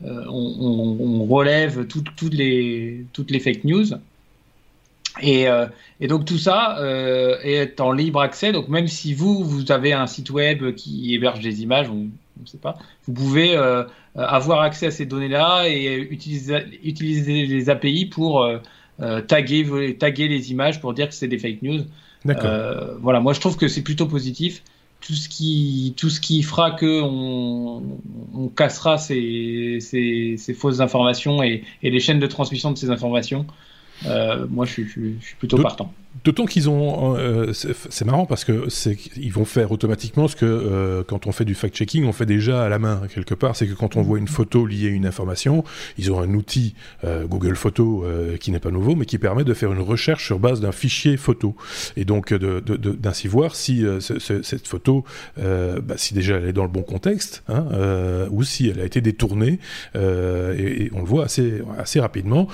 on, 0.00 0.96
on, 1.00 1.24
relève 1.24 1.86
tout, 1.86 2.04
toutes, 2.16 2.34
les, 2.34 3.04
toutes 3.12 3.32
les 3.32 3.40
fake 3.40 3.64
news. 3.64 3.86
Et, 5.20 5.46
et 5.98 6.06
donc 6.06 6.26
tout 6.26 6.38
ça 6.38 6.78
est 7.42 7.80
en 7.80 7.90
libre 7.90 8.20
accès. 8.20 8.52
Donc 8.52 8.68
même 8.68 8.86
si 8.86 9.14
vous, 9.14 9.42
vous 9.42 9.72
avez 9.72 9.92
un 9.92 10.06
site 10.06 10.30
web 10.30 10.76
qui 10.76 11.12
héberge 11.12 11.40
des 11.40 11.62
images, 11.62 11.90
on 11.90 12.06
ne 12.40 12.46
sait 12.46 12.58
pas, 12.58 12.78
vous 13.08 13.14
pouvez 13.14 13.56
avoir 14.14 14.60
accès 14.60 14.86
à 14.86 14.90
ces 14.92 15.06
données-là 15.06 15.64
et 15.66 15.96
utiliser, 15.96 16.58
utiliser 16.84 17.46
les 17.46 17.68
API 17.68 18.06
pour 18.06 18.48
taguer, 19.26 19.96
taguer 19.98 20.28
les 20.28 20.52
images 20.52 20.80
pour 20.80 20.94
dire 20.94 21.08
que 21.08 21.14
c'est 21.14 21.26
des 21.26 21.38
fake 21.38 21.62
news. 21.62 21.80
Voilà, 22.24 23.18
moi 23.18 23.32
je 23.32 23.40
trouve 23.40 23.56
que 23.56 23.66
c'est 23.66 23.82
plutôt 23.82 24.06
positif 24.06 24.62
tout 25.00 25.14
ce 25.14 25.28
qui 25.28 25.94
tout 25.96 26.10
ce 26.10 26.20
qui 26.20 26.42
fera 26.42 26.72
que 26.72 27.02
on, 27.02 28.00
on 28.34 28.48
cassera 28.48 28.98
ces, 28.98 29.78
ces, 29.80 30.34
ces, 30.36 30.54
fausses 30.54 30.80
informations 30.80 31.42
et, 31.42 31.64
et, 31.82 31.90
les 31.90 32.00
chaînes 32.00 32.18
de 32.18 32.26
transmission 32.26 32.72
de 32.72 32.78
ces 32.78 32.90
informations. 32.90 33.46
Euh, 34.06 34.46
moi, 34.48 34.66
je 34.66 34.72
suis, 34.72 34.88
je 34.88 35.24
suis 35.24 35.36
plutôt 35.36 35.58
partant. 35.58 35.92
D'autant 36.24 36.46
qu'ils 36.46 36.68
ont, 36.68 37.16
euh, 37.16 37.52
c'est 37.52 38.04
marrant 38.04 38.26
parce 38.26 38.44
que 38.44 38.68
c'est 38.68 38.96
ils 39.16 39.32
vont 39.32 39.44
faire 39.44 39.70
automatiquement 39.70 40.26
ce 40.26 40.34
que 40.34 40.44
euh, 40.46 41.04
quand 41.06 41.28
on 41.28 41.32
fait 41.32 41.44
du 41.44 41.54
fact-checking, 41.54 42.04
on 42.06 42.12
fait 42.12 42.26
déjà 42.26 42.64
à 42.64 42.68
la 42.68 42.80
main 42.80 43.02
quelque 43.12 43.34
part. 43.34 43.54
C'est 43.54 43.68
que 43.68 43.74
quand 43.74 43.94
on 43.96 44.02
voit 44.02 44.18
une 44.18 44.26
photo 44.26 44.66
liée 44.66 44.88
à 44.88 44.90
une 44.90 45.06
information, 45.06 45.62
ils 45.96 46.10
ont 46.10 46.20
un 46.20 46.34
outil 46.34 46.74
Google 47.04 47.54
Photo 47.54 48.04
qui 48.40 48.50
n'est 48.50 48.58
pas 48.58 48.70
nouveau, 48.70 48.96
mais 48.96 49.04
qui 49.04 49.18
permet 49.18 49.44
de 49.44 49.54
faire 49.54 49.72
une 49.72 49.80
recherche 49.80 50.26
sur 50.26 50.40
base 50.40 50.60
d'un 50.60 50.72
fichier 50.72 51.16
photo 51.16 51.54
et 51.96 52.04
donc 52.04 52.34
d'ainsi 52.34 53.28
voir 53.28 53.54
si 53.54 53.84
ce, 54.00 54.18
ce, 54.18 54.42
cette 54.42 54.66
photo, 54.66 55.04
bah, 55.36 55.94
si 55.96 56.14
déjà 56.14 56.36
elle 56.36 56.48
est 56.48 56.52
dans 56.52 56.64
le 56.64 56.68
bon 56.68 56.82
contexte, 56.82 57.44
hein, 57.48 57.64
ou 58.30 58.42
si 58.42 58.68
elle 58.68 58.80
a 58.80 58.84
été 58.84 59.00
détournée. 59.00 59.60
Et, 59.94 59.98
et, 60.84 60.90
on 60.94 61.00
le 61.00 61.06
voit 61.06 61.24
assez 61.24 61.62
assez 61.78 62.00
rapidement 62.00 62.48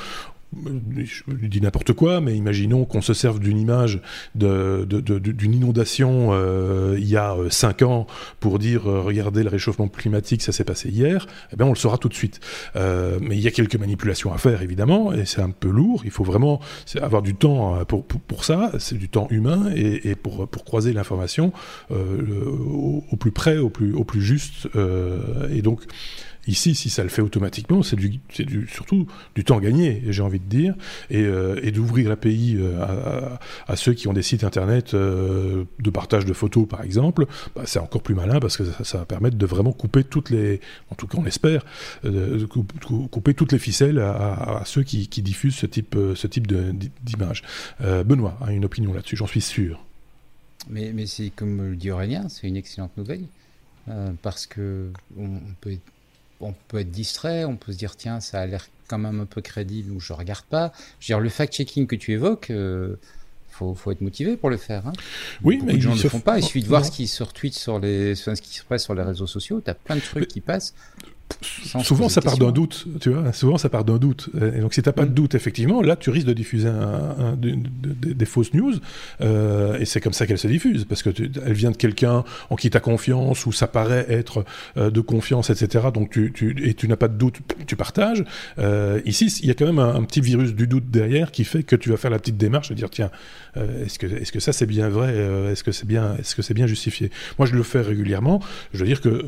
je 1.05 1.47
dis 1.47 1.61
n'importe 1.61 1.93
quoi, 1.93 2.21
mais 2.21 2.37
imaginons 2.37 2.85
qu'on 2.85 3.03
se 3.03 3.15
serve 3.15 3.41
d'une 3.41 3.59
image 3.59 4.01
d'une 4.35 5.55
inondation 5.55 6.31
euh, 6.33 6.97
il 6.99 7.09
y 7.09 7.17
a 7.17 7.37
5 7.49 7.83
ans 7.83 8.07
pour 8.41 8.59
dire 8.59 8.89
euh, 8.89 9.01
regardez 9.01 9.43
le 9.43 9.49
réchauffement 9.49 9.89
climatique, 9.89 10.43
ça 10.43 10.53
s'est 10.53 10.65
passé 10.65 10.89
hier, 10.89 11.27
eh 11.53 11.57
bien 11.57 11.67
on 11.67 11.71
le 11.71 11.77
saura 11.77 11.99
tout 11.99 12.09
de 12.09 12.15
suite. 12.15 12.41
Euh, 12.77 13.19
mais 13.21 13.37
il 13.37 13.43
y 13.43 13.49
a 13.49 13.51
quelques 13.51 13.77
manipulations 13.77 14.33
à 14.33 14.39
faire 14.39 14.63
évidemment, 14.63 15.13
et 15.13 15.25
c'est 15.25 15.43
un 15.43 15.51
peu 15.51 15.69
lourd. 15.69 16.03
Il 16.05 16.11
faut 16.11 16.25
vraiment 16.25 16.61
avoir 17.01 17.23
du 17.23 17.35
temps 17.35 17.85
pour, 17.85 18.45
ça, 18.45 18.73
c'est 18.79 18.99
du 18.99 19.09
temps 19.09 19.27
humain 19.31 19.71
et, 19.75 20.15
pour, 20.15 20.49
croiser 20.65 20.93
l'information 20.93 21.53
au, 21.91 23.05
au, 23.11 23.17
plus 23.17 23.33
près, 23.33 23.59
au 23.59 23.71
plus, 23.71 23.95
au 23.95 24.05
plus 24.05 24.23
juste. 24.23 24.69
et 25.51 25.63
donc 25.63 25.83
Ici, 26.47 26.75
si 26.75 26.91
ça 26.91 27.03
le 27.03 27.09
fait 27.09 27.23
automatiquement, 27.23 27.83
c'est 27.83 27.97
surtout 28.69 29.07
du 29.35 29.45
temps 29.45 29.61
gagné, 29.61 30.03
j'ai 30.09 30.23
envie 30.23 30.41
de 30.41 30.45
dire, 30.45 30.75
et, 31.11 31.23
euh, 31.23 31.71
d'ouvrir 31.71 32.09
l'API 32.09 32.57
euh, 32.59 32.83
à, 32.83 33.41
à, 33.73 33.77
ceux 33.77 33.95
qui 33.95 34.09
ont 34.09 34.13
des 34.13 34.23
sites 34.23 34.45
internet 34.45 34.95
euh, 34.95 35.65
de 35.79 35.91
partage 35.91 36.25
de 36.25 36.33
photos, 36.33 36.69
par 36.69 36.83
exemple, 36.83 37.27
bah, 37.57 37.63
c'est 37.65 37.79
encore 37.79 38.03
plus 38.03 38.15
malin 38.15 38.41
parce 38.41 38.57
que 38.57 38.65
ça, 38.65 38.99
va 38.99 39.05
permettre 39.07 39.37
de 39.37 39.47
vraiment 39.47 39.73
couper 39.73 40.05
toutes 40.05 40.31
les, 40.31 40.61
en 40.91 40.95
tout 40.95 41.07
cas 41.07 41.19
on 41.19 41.27
espère, 41.27 41.65
de 42.05 42.45
couper 42.45 43.35
toutes 43.35 43.53
les 43.53 43.59
ficelles 43.59 43.99
à, 43.99 44.63
ceux 44.67 44.83
qui, 44.83 45.07
diffusent 45.23 45.57
ce 45.57 45.67
type, 45.67 45.97
d'image. 47.03 47.43
Benoît 47.81 48.39
a 48.43 48.53
une 48.53 48.65
opinion 48.65 48.93
là-dessus, 48.93 49.17
j'en 49.17 49.27
suis 49.27 49.41
sûr. 49.41 49.83
Mais, 50.69 50.93
mais 50.95 51.07
c'est 51.07 51.31
comme 51.31 51.71
le 51.71 51.77
dit 51.77 51.91
Aurélien, 51.91 52.29
c'est 52.29 52.47
une 52.47 52.57
excellente 52.57 52.97
nouvelle. 52.97 53.25
parce 54.23 54.47
que 54.47 54.91
on 55.19 55.41
peut 55.61 55.77
on 56.41 56.55
peut 56.69 56.79
être 56.79 56.91
distrait, 56.91 57.45
on 57.45 57.57
peut 57.57 57.73
se 57.73 57.79
dire 57.79 57.97
tiens, 57.97 58.21
ça 58.21 58.41
a 58.41 58.47
l'air 58.47 58.67
quand 58.89 58.99
même 58.99 59.21
un 59.21 59.27
peu 59.27 59.41
crédible 59.41 59.93
ou 59.93 60.01
je 60.01 60.13
regarde 60.13 60.45
pas. 60.45 60.73
Je 61.01 61.13
veux 61.13 61.19
dire, 61.19 61.21
le 61.21 61.31
fact-checking 61.31 61.87
que 61.87 61.97
tu 61.97 62.13
évoques, 62.13 62.51
euh, 62.51 62.97
faut, 63.49 63.75
faut 63.75 63.93
être 63.93 64.01
motivé 64.01 64.37
pour 64.37 64.51
le 64.51 64.57
faire. 64.57 64.87
Hein. 64.87 64.93
Oui, 65.43 65.57
Beaucoup 65.57 65.67
mais 65.67 65.75
de 65.75 65.81
gens 65.81 65.95
ne 65.95 66.03
le 66.03 66.09
font 66.09 66.21
pas. 66.21 66.39
Il 66.39 66.43
suffit 66.43 66.63
de 66.63 66.69
voir 66.69 66.85
ce 66.85 66.91
qui 66.91 67.07
se 67.07 67.23
retweet 67.23 67.55
sur 67.55 67.79
les, 67.79 68.15
ce 68.15 68.31
qui 68.33 68.55
se 68.55 68.65
passe 68.65 68.85
sur 68.85 68.95
les 68.95 69.03
réseaux 69.03 69.27
sociaux. 69.27 69.61
Tu 69.65 69.71
as 69.71 69.75
plein 69.75 69.97
de 69.97 70.01
trucs 70.01 70.23
mais... 70.23 70.27
qui 70.27 70.41
passent. 70.41 70.75
Souvent 71.41 72.09
ça 72.09 72.21
part 72.21 72.39
d'un 72.39 72.53
doute, 72.53 72.87
tu 73.01 73.11
vois. 73.11 73.33
Souvent 73.33 73.59
ça 73.59 73.69
part 73.69 73.85
d'un 73.85 73.99
doute. 73.99 74.31
Et 74.35 74.61
donc 74.61 74.75
si 74.75 74.83
t'as 74.83 74.93
pas 74.93 75.05
de 75.05 75.11
mm. 75.11 75.15
doute, 75.15 75.35
effectivement, 75.35 75.83
là 75.83 75.97
tu 75.97 76.11
risques 76.11 76.27
de 76.27 76.33
diffuser 76.33 76.69
un, 76.69 77.37
des 77.37 78.25
fausses 78.27 78.55
news. 78.55 78.75
Euh, 79.21 79.79
et 79.79 79.85
c'est 79.85 80.01
comme 80.01 80.13
ça 80.13 80.27
qu'elle 80.27 80.39
se 80.39 80.49
diffuse, 80.49 80.85
parce 80.85 81.03
que 81.03 81.11
elle 81.45 81.53
vient 81.53 81.71
de 81.71 81.77
quelqu'un 81.77 82.25
en 82.51 82.57
qui 82.57 82.71
t'as 82.71 82.81
confiance 82.81 83.47
ou 83.47 83.53
ça 83.53 83.67
paraît 83.67 84.07
être 84.09 84.45
euh, 84.77 84.91
de 84.91 85.01
confiance, 85.01 85.51
etc. 85.51 85.87
Donc 85.93 86.11
tu, 86.11 86.33
tu 86.33 86.55
et 86.69 86.75
tu 86.75 86.89
n'as 86.89 86.97
pas 86.97 87.09
de 87.09 87.17
doute, 87.17 87.39
tu 87.67 87.77
partages. 87.77 88.25
Euh, 88.59 89.01
ici, 89.05 89.27
il 89.43 89.49
y 89.49 89.51
a 89.51 89.55
quand 89.55 89.67
même 89.67 89.79
un, 89.79 90.03
petit 90.05 90.21
virus 90.21 90.55
du 90.55 90.67
doute 90.67 90.91
derrière 90.91 91.31
qui 91.31 91.45
fait 91.45 91.63
que 91.63 91.77
tu 91.77 91.91
vas 91.91 91.97
faire 91.97 92.11
la 92.11 92.19
petite 92.19 92.37
démarche 92.37 92.69
de 92.69 92.75
dire 92.75 92.91
tiens, 92.91 93.11
est-ce 93.57 93.99
que 93.99 94.07
est-ce 94.07 94.33
que 94.33 94.41
ça 94.41 94.53
c'est 94.53 94.67
bien 94.67 94.89
vrai, 94.89 95.15
est-ce 95.51 95.65
que 95.65 95.73
c'est 95.73 95.87
bien 95.87 96.17
est-ce 96.19 96.35
que 96.35 96.43
c'est 96.43 96.55
bien 96.55 96.67
justifié? 96.67 97.11
Moi 97.39 97.47
je 97.47 97.55
le 97.55 97.63
fais 97.63 97.81
régulièrement. 97.81 98.41
Je 98.73 98.79
veux 98.79 98.87
dire 98.87 99.01
que 99.01 99.25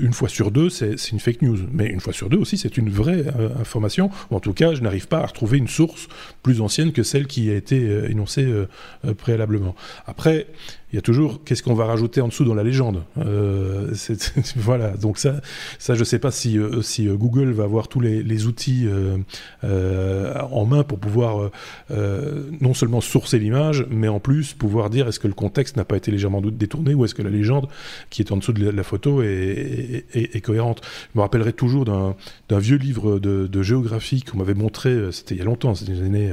une 0.00 0.12
fois 0.12 0.28
sur 0.28 0.50
deux 0.50 0.70
c'est 0.70 1.10
une 1.12 1.20
fake 1.22 1.42
news, 1.42 1.58
mais 1.72 1.86
une 1.86 2.00
fois 2.00 2.12
sur 2.12 2.28
deux 2.28 2.38
aussi 2.38 2.58
c'est 2.58 2.76
une 2.76 2.90
vraie 2.90 3.24
information. 3.58 4.10
Ou 4.30 4.36
en 4.36 4.40
tout 4.40 4.52
cas 4.52 4.74
je 4.74 4.80
n'arrive 4.80 5.08
pas 5.08 5.20
à 5.20 5.26
retrouver 5.26 5.58
une 5.58 5.68
source 5.68 6.08
plus 6.42 6.60
ancienne 6.60 6.92
que 6.92 7.02
celle 7.02 7.26
qui 7.26 7.50
a 7.50 7.54
été 7.54 8.10
énoncée 8.10 8.46
préalablement. 9.16 9.74
Après 10.06 10.46
il 10.92 10.96
y 10.96 10.98
a 10.98 11.02
toujours 11.02 11.42
qu'est-ce 11.42 11.62
qu'on 11.62 11.74
va 11.74 11.86
rajouter 11.86 12.20
en 12.20 12.28
dessous 12.28 12.44
dans 12.44 12.54
la 12.54 12.62
légende? 12.62 13.02
Euh, 13.16 13.94
voilà, 14.56 14.90
donc 14.90 15.16
ça, 15.16 15.40
ça 15.78 15.94
je 15.94 16.04
sais 16.04 16.18
pas 16.18 16.30
si, 16.30 16.58
euh, 16.58 16.82
euh, 17.00 17.16
Google 17.16 17.52
va 17.52 17.64
avoir 17.64 17.88
tous 17.88 18.00
les, 18.00 18.46
outils 18.46 18.88
en 19.62 20.64
main 20.66 20.82
pour 20.82 20.98
pouvoir 20.98 21.50
non 21.90 22.74
seulement 22.74 23.00
sourcer 23.00 23.38
l'image, 23.38 23.86
mais 23.90 24.08
en 24.08 24.18
plus 24.20 24.52
pouvoir 24.52 24.90
dire 24.90 25.06
est-ce 25.06 25.20
que 25.20 25.28
le 25.28 25.34
contexte 25.34 25.76
n'a 25.76 25.84
pas 25.84 25.96
été 25.96 26.10
légèrement 26.10 26.40
détourné 26.40 26.94
ou 26.94 27.04
est-ce 27.04 27.14
que 27.14 27.22
la 27.22 27.30
légende 27.30 27.68
qui 28.10 28.22
est 28.22 28.32
en 28.32 28.36
dessous 28.36 28.52
de 28.52 28.68
la, 28.68 28.82
photo 28.82 29.22
est, 29.22 30.44
cohérente? 30.44 30.82
Je 31.14 31.18
me 31.18 31.22
rappellerai 31.22 31.52
toujours 31.52 31.84
d'un 31.84 32.58
vieux 32.58 32.78
livre 32.78 33.18
de, 33.20 33.46
de 33.46 33.62
géographie 33.62 34.22
qu'on 34.22 34.38
m'avait 34.38 34.54
montré, 34.54 35.12
c'était 35.12 35.36
il 35.36 35.38
y 35.38 35.42
a 35.42 35.44
longtemps, 35.44 35.74
c'était 35.74 35.92
les 35.92 36.02
années 36.02 36.32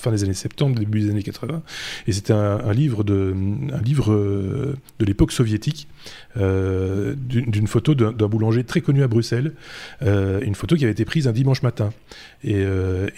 fin 0.00 0.10
des 0.10 0.24
années 0.24 0.34
70, 0.34 0.80
début 0.80 1.00
des 1.00 1.10
années 1.10 1.22
80. 1.22 1.62
Et 2.06 2.12
c'était 2.12 2.32
un, 2.32 2.72
livre 2.72 3.04
de, 3.04 3.34
un 3.72 3.82
livre 3.82 4.12
euh, 4.12 4.76
de 4.98 5.04
l'époque 5.04 5.32
soviétique, 5.32 5.88
euh, 6.36 7.14
d'une 7.16 7.66
photo 7.66 7.94
d'un 7.94 8.28
boulanger 8.28 8.64
très 8.64 8.80
connu 8.80 9.02
à 9.02 9.08
Bruxelles, 9.08 9.52
euh, 10.02 10.40
une 10.40 10.54
photo 10.54 10.76
qui 10.76 10.84
avait 10.84 10.92
été 10.92 11.04
prise 11.04 11.28
un 11.28 11.32
dimanche 11.32 11.62
matin. 11.62 11.92
Et, 12.42 12.64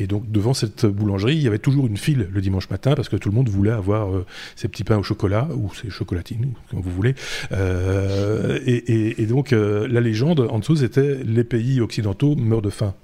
donc 0.09 0.31
devant 0.31 0.53
cette 0.53 0.85
boulangerie, 0.85 1.37
il 1.37 1.43
y 1.43 1.47
avait 1.47 1.59
toujours 1.59 1.87
une 1.87 1.97
file 1.97 2.29
le 2.33 2.41
dimanche 2.41 2.69
matin 2.69 2.95
parce 2.95 3.09
que 3.09 3.17
tout 3.17 3.29
le 3.29 3.35
monde 3.35 3.49
voulait 3.49 3.71
avoir 3.71 4.11
ses 4.57 4.67
petits 4.67 4.83
pains 4.83 4.99
au 4.99 5.05
chocolat 5.05 5.49
ou 5.55 5.73
ses 5.73 5.91
chocolatines, 5.91 6.53
comme 6.71 6.81
vous 6.81 6.91
voulez. 6.91 7.15
Et, 7.53 9.23
et, 9.23 9.27
donc 9.27 9.53
la 9.53 10.01
légende 10.01 10.41
en 10.51 10.59
dessous, 10.59 10.77
c'était 10.77 11.21
les 11.25 11.45
pays 11.45 11.81
occidentaux 11.81 12.35
meurent 12.35 12.63
de 12.63 12.71
faim. 12.71 12.95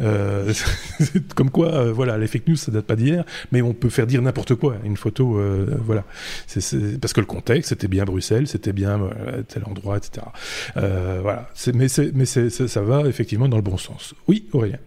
Euh, 0.00 0.52
comme 1.34 1.50
quoi, 1.50 1.68
euh, 1.68 1.92
voilà, 1.92 2.18
les 2.18 2.26
fake 2.26 2.48
news, 2.48 2.56
ça 2.56 2.72
date 2.72 2.86
pas 2.86 2.96
d'hier, 2.96 3.24
mais 3.52 3.62
on 3.62 3.72
peut 3.72 3.88
faire 3.88 4.06
dire 4.06 4.22
n'importe 4.22 4.54
quoi. 4.54 4.76
Une 4.84 4.96
photo, 4.96 5.38
euh, 5.38 5.66
voilà, 5.84 6.04
c'est 6.46 6.98
parce 7.00 7.12
que 7.12 7.20
le 7.20 7.26
contexte, 7.26 7.70
c'était 7.70 7.88
bien 7.88 8.04
Bruxelles, 8.04 8.46
c'était 8.46 8.72
bien 8.72 9.00
tel 9.48 9.64
endroit, 9.64 9.96
etc. 9.96 10.26
voilà, 10.74 11.48
mais, 11.72 11.86
mais 12.14 12.24
ça 12.24 12.80
va 12.82 13.08
effectivement 13.08 13.48
dans 13.48 13.56
le 13.56 13.62
bon 13.62 13.76
sens. 13.76 14.14
Oui, 14.28 14.46
Aurélien. 14.52 14.78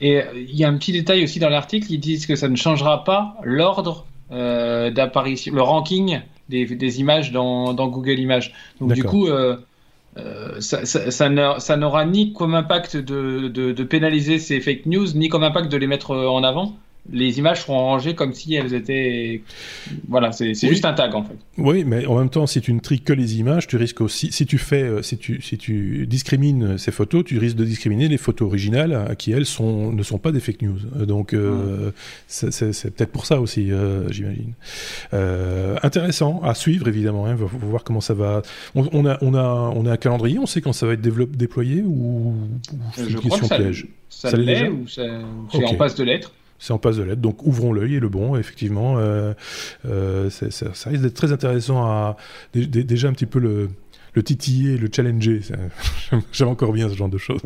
Et 0.00 0.22
il 0.34 0.56
y 0.56 0.64
a 0.64 0.68
un 0.68 0.78
petit 0.78 0.92
détail 0.92 1.22
aussi 1.24 1.38
dans 1.38 1.50
l'article, 1.50 1.92
ils 1.92 2.00
disent 2.00 2.26
que 2.26 2.34
ça 2.34 2.48
ne 2.48 2.56
changera 2.56 3.04
pas 3.04 3.36
l'ordre 3.44 4.06
d'apparition, 4.30 5.54
le 5.54 5.62
ranking 5.62 6.20
des, 6.50 7.00
images 7.00 7.32
dans, 7.32 7.74
Google 7.88 8.18
Images. 8.18 8.52
Donc 8.80 8.92
du 8.92 9.04
coup, 9.04 9.26
euh, 9.26 9.56
ça, 10.60 10.84
ça, 10.84 11.76
n'aura 11.76 12.04
ni 12.04 12.32
comme 12.32 12.54
impact 12.54 12.96
de, 12.96 13.48
de, 13.48 13.84
pénaliser 13.84 14.38
ces 14.38 14.60
fake 14.60 14.86
news, 14.86 15.06
ni 15.14 15.28
comme 15.28 15.44
impact 15.44 15.70
de 15.70 15.76
les 15.76 15.86
mettre 15.86 16.14
en 16.14 16.42
avant 16.42 16.76
les 17.12 17.38
images 17.38 17.62
seront 17.62 17.78
rangées 17.78 18.14
comme 18.14 18.32
si 18.32 18.54
elles 18.54 18.74
étaient. 18.74 19.42
Voilà, 20.08 20.32
c'est 20.32 20.54
juste 20.54 20.84
un 20.84 20.92
tag 20.92 21.14
en 21.14 21.24
fait. 21.24 21.36
Oui, 21.58 21.84
mais 21.84 22.06
en 22.06 22.18
même 22.18 22.30
temps, 22.30 22.46
si 22.46 22.60
tu 22.60 22.72
ne 22.72 22.80
tries 22.80 23.00
que 23.00 23.12
les 23.12 23.38
images, 23.38 23.66
tu 23.66 23.76
risques 23.76 24.00
aussi. 24.00 24.30
Si 24.32 24.46
tu 24.46 24.58
fais, 24.58 24.82
euh, 24.82 25.02
si 25.02 25.18
tu, 25.18 25.40
si 25.42 25.58
tu 25.58 26.06
discrimines 26.06 26.78
ces 26.78 26.92
photos, 26.92 27.24
tu 27.24 27.38
risques 27.38 27.56
de 27.56 27.64
discriminer 27.64 28.08
les 28.08 28.18
photos 28.18 28.46
originales 28.46 28.92
euh, 28.92 29.14
qui 29.14 29.32
elles 29.32 29.46
sont 29.46 29.92
ne 29.92 30.02
sont 30.02 30.18
pas 30.18 30.32
des 30.32 30.40
fake 30.40 30.62
news. 30.62 30.78
Euh, 30.96 31.06
donc 31.06 31.34
c'est 32.26 32.94
peut-être 32.94 33.12
pour 33.12 33.26
ça 33.26 33.40
aussi, 33.40 33.70
j'imagine. 34.10 34.52
intéressant 35.12 36.40
à 36.42 36.54
suivre 36.54 36.88
évidemment. 36.88 37.26
Hein, 37.26 37.34
va 37.34 37.46
voir 37.46 37.84
comment 37.84 38.00
ça 38.00 38.14
va. 38.14 38.42
On, 38.74 39.06
a 39.06 39.18
on 39.22 39.34
a 39.34 39.72
on 39.74 39.86
a 39.86 39.92
un 39.92 39.96
calendrier. 39.96 40.38
On 40.38 40.46
sait 40.46 40.60
quand 40.60 40.72
ça 40.72 40.86
va 40.86 40.92
être 40.92 41.00
déployé 41.00 41.82
ou, 41.82 42.34
Je 42.96 43.16
crois 43.16 43.38
que 43.38 43.46
ça, 43.46 43.58
ça, 44.08 44.36
l'est 44.36 44.68
ou 44.68 44.86
c'est 44.86 45.08
en 45.64 45.74
passe 45.74 45.94
de 45.94 46.04
l'être 46.04 46.32
c'est 46.60 46.72
en 46.72 46.78
passe 46.78 46.96
de 46.96 47.02
lettre. 47.02 47.20
Donc 47.20 47.44
ouvrons 47.44 47.72
l'œil 47.72 47.96
et 47.96 48.00
le 48.00 48.08
bon, 48.08 48.36
effectivement. 48.36 48.98
Euh, 48.98 49.32
euh, 49.86 50.30
ça, 50.30 50.90
risque 50.90 51.02
d'être 51.02 51.14
très 51.14 51.32
intéressant 51.32 51.82
à 51.84 52.16
déjà 52.54 53.08
un 53.08 53.12
petit 53.12 53.26
peu 53.26 53.40
le, 53.40 53.70
le 54.14 54.22
titiller, 54.22 54.76
le 54.76 54.88
challenger. 54.94 55.40
J'aime 56.32 56.48
encore 56.48 56.72
bien 56.72 56.88
ce 56.88 56.94
genre 56.94 57.08
de 57.08 57.18
choses. 57.18 57.40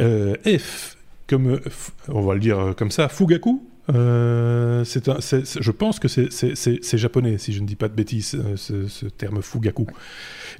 Euh, 0.00 0.36
F, 0.58 0.98
comme 1.26 1.58
on 2.08 2.20
va 2.20 2.34
le 2.34 2.40
dire 2.40 2.74
comme 2.76 2.90
ça, 2.90 3.08
Fugaku. 3.08 3.62
c'est 3.88 3.94
un, 5.08 5.18
je 5.18 5.70
pense 5.70 5.98
que 5.98 6.08
c'est 6.08 6.98
japonais, 6.98 7.38
si 7.38 7.54
je 7.54 7.62
ne 7.62 7.66
dis 7.66 7.76
pas 7.76 7.88
de 7.88 7.94
bêtises, 7.94 8.36
ce, 8.56 8.86
ce 8.86 9.06
terme 9.06 9.40
Fugaku. 9.40 9.86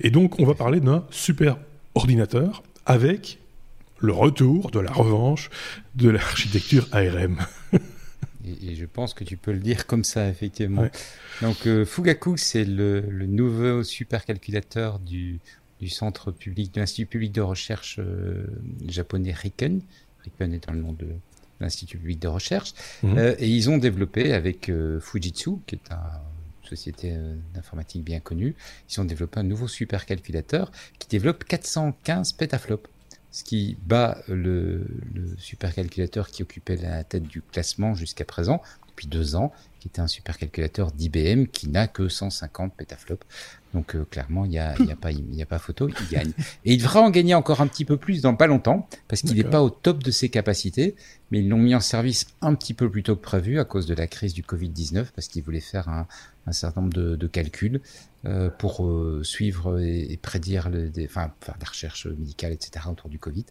Et 0.00 0.10
donc, 0.10 0.40
on 0.40 0.46
va 0.46 0.54
parler 0.54 0.80
d'un 0.80 1.04
super 1.10 1.58
ordinateur 1.94 2.62
avec 2.86 3.38
le 3.98 4.12
retour 4.12 4.70
de 4.70 4.80
la 4.80 4.92
revanche 4.92 5.50
de 5.94 6.10
l'architecture 6.10 6.88
ARM. 6.92 7.38
et, 8.44 8.74
je 8.74 8.84
pense 8.84 9.14
que 9.14 9.24
tu 9.24 9.36
peux 9.36 9.52
le 9.52 9.58
dire 9.58 9.86
comme 9.86 10.04
ça, 10.04 10.28
effectivement. 10.28 10.88
Donc, 11.42 11.66
euh, 11.66 11.84
Fugaku, 11.84 12.36
c'est 12.36 12.64
le, 12.64 13.02
nouveau 13.26 13.82
supercalculateur 13.82 14.98
du, 14.98 15.40
du 15.80 15.88
centre 15.88 16.30
public, 16.30 16.74
de 16.74 16.80
l'Institut 16.80 17.06
public 17.06 17.32
de 17.32 17.40
recherche 17.40 17.98
euh, 17.98 18.46
japonais 18.86 19.32
Riken. 19.32 19.80
Riken 20.24 20.52
étant 20.52 20.72
le 20.72 20.80
nom 20.80 20.92
de 20.92 21.08
l'Institut 21.60 21.98
public 21.98 22.20
de 22.20 22.28
recherche. 22.28 22.74
Mhm. 23.02 23.18
Euh, 23.18 23.34
et 23.38 23.48
ils 23.48 23.70
ont 23.70 23.78
développé 23.78 24.32
avec 24.32 24.70
Fujitsu, 25.00 25.52
qui 25.66 25.76
est 25.76 25.90
une 25.90 26.68
société 26.68 27.16
d'informatique 27.54 28.04
bien 28.04 28.20
connue, 28.20 28.54
ils 28.90 29.00
ont 29.00 29.04
développé 29.04 29.38
un 29.38 29.44
nouveau 29.44 29.68
supercalculateur 29.68 30.70
qui 30.98 31.08
développe 31.08 31.44
415 31.44 32.32
pétaflops 32.32 32.88
ce 33.30 33.44
qui 33.44 33.76
bat 33.86 34.18
le, 34.28 34.86
supercalculateur 35.38 36.28
qui 36.28 36.42
occupait 36.42 36.76
la 36.76 37.04
tête 37.04 37.24
du 37.24 37.42
classement 37.42 37.94
jusqu'à 37.94 38.24
présent, 38.24 38.62
depuis 38.88 39.08
deux 39.08 39.36
ans, 39.36 39.52
qui 39.78 39.88
était 39.88 40.00
un 40.00 40.06
supercalculateur 40.06 40.90
d'IBM 40.90 41.46
qui 41.46 41.68
n'a 41.68 41.86
que 41.86 42.08
150 42.08 42.74
pétaflops. 42.74 43.26
Donc 43.74 43.94
euh, 43.94 44.06
clairement, 44.10 44.46
il 44.46 44.52
n'y 44.52 44.58
a, 44.58 44.74
y 44.80 44.90
a, 44.90 44.96
pas, 44.96 45.12
y 45.12 45.42
a 45.42 45.46
pas 45.46 45.58
photo, 45.58 45.88
il 45.88 46.08
gagne. 46.08 46.32
Et 46.64 46.72
il 46.72 46.78
devra 46.78 47.00
en 47.00 47.10
gagner 47.10 47.34
encore 47.34 47.60
un 47.60 47.66
petit 47.66 47.84
peu 47.84 47.98
plus 47.98 48.22
dans 48.22 48.34
pas 48.34 48.46
longtemps, 48.46 48.88
parce 49.06 49.20
qu'il 49.20 49.34
n'est 49.34 49.44
pas 49.44 49.62
au 49.62 49.68
top 49.68 50.02
de 50.02 50.10
ses 50.10 50.30
capacités, 50.30 50.96
mais 51.30 51.40
ils 51.40 51.48
l'ont 51.48 51.58
mis 51.58 51.74
en 51.74 51.80
service 51.80 52.26
un 52.40 52.54
petit 52.54 52.72
peu 52.72 52.90
plus 52.90 53.02
tôt 53.02 53.16
que 53.16 53.22
prévu 53.22 53.60
à 53.60 53.64
cause 53.64 53.86
de 53.86 53.94
la 53.94 54.06
crise 54.06 54.32
du 54.32 54.42
Covid-19, 54.42 55.08
parce 55.14 55.28
qu'ils 55.28 55.42
voulaient 55.42 55.60
faire 55.60 55.90
un, 55.90 56.06
un 56.46 56.52
certain 56.52 56.82
nombre 56.82 56.94
de, 56.94 57.16
de 57.16 57.26
calculs 57.26 57.80
euh, 58.24 58.50
pour 58.50 58.86
euh, 58.86 59.22
suivre 59.24 59.80
et, 59.80 60.18
prédire, 60.20 60.68
le, 60.68 60.88
des, 60.88 61.06
enfin 61.06 61.32
faire 61.40 61.56
des 61.58 61.66
recherches 61.66 62.06
médicales, 62.06 62.52
etc. 62.52 62.86
autour 62.90 63.10
du 63.10 63.18
Covid. 63.18 63.44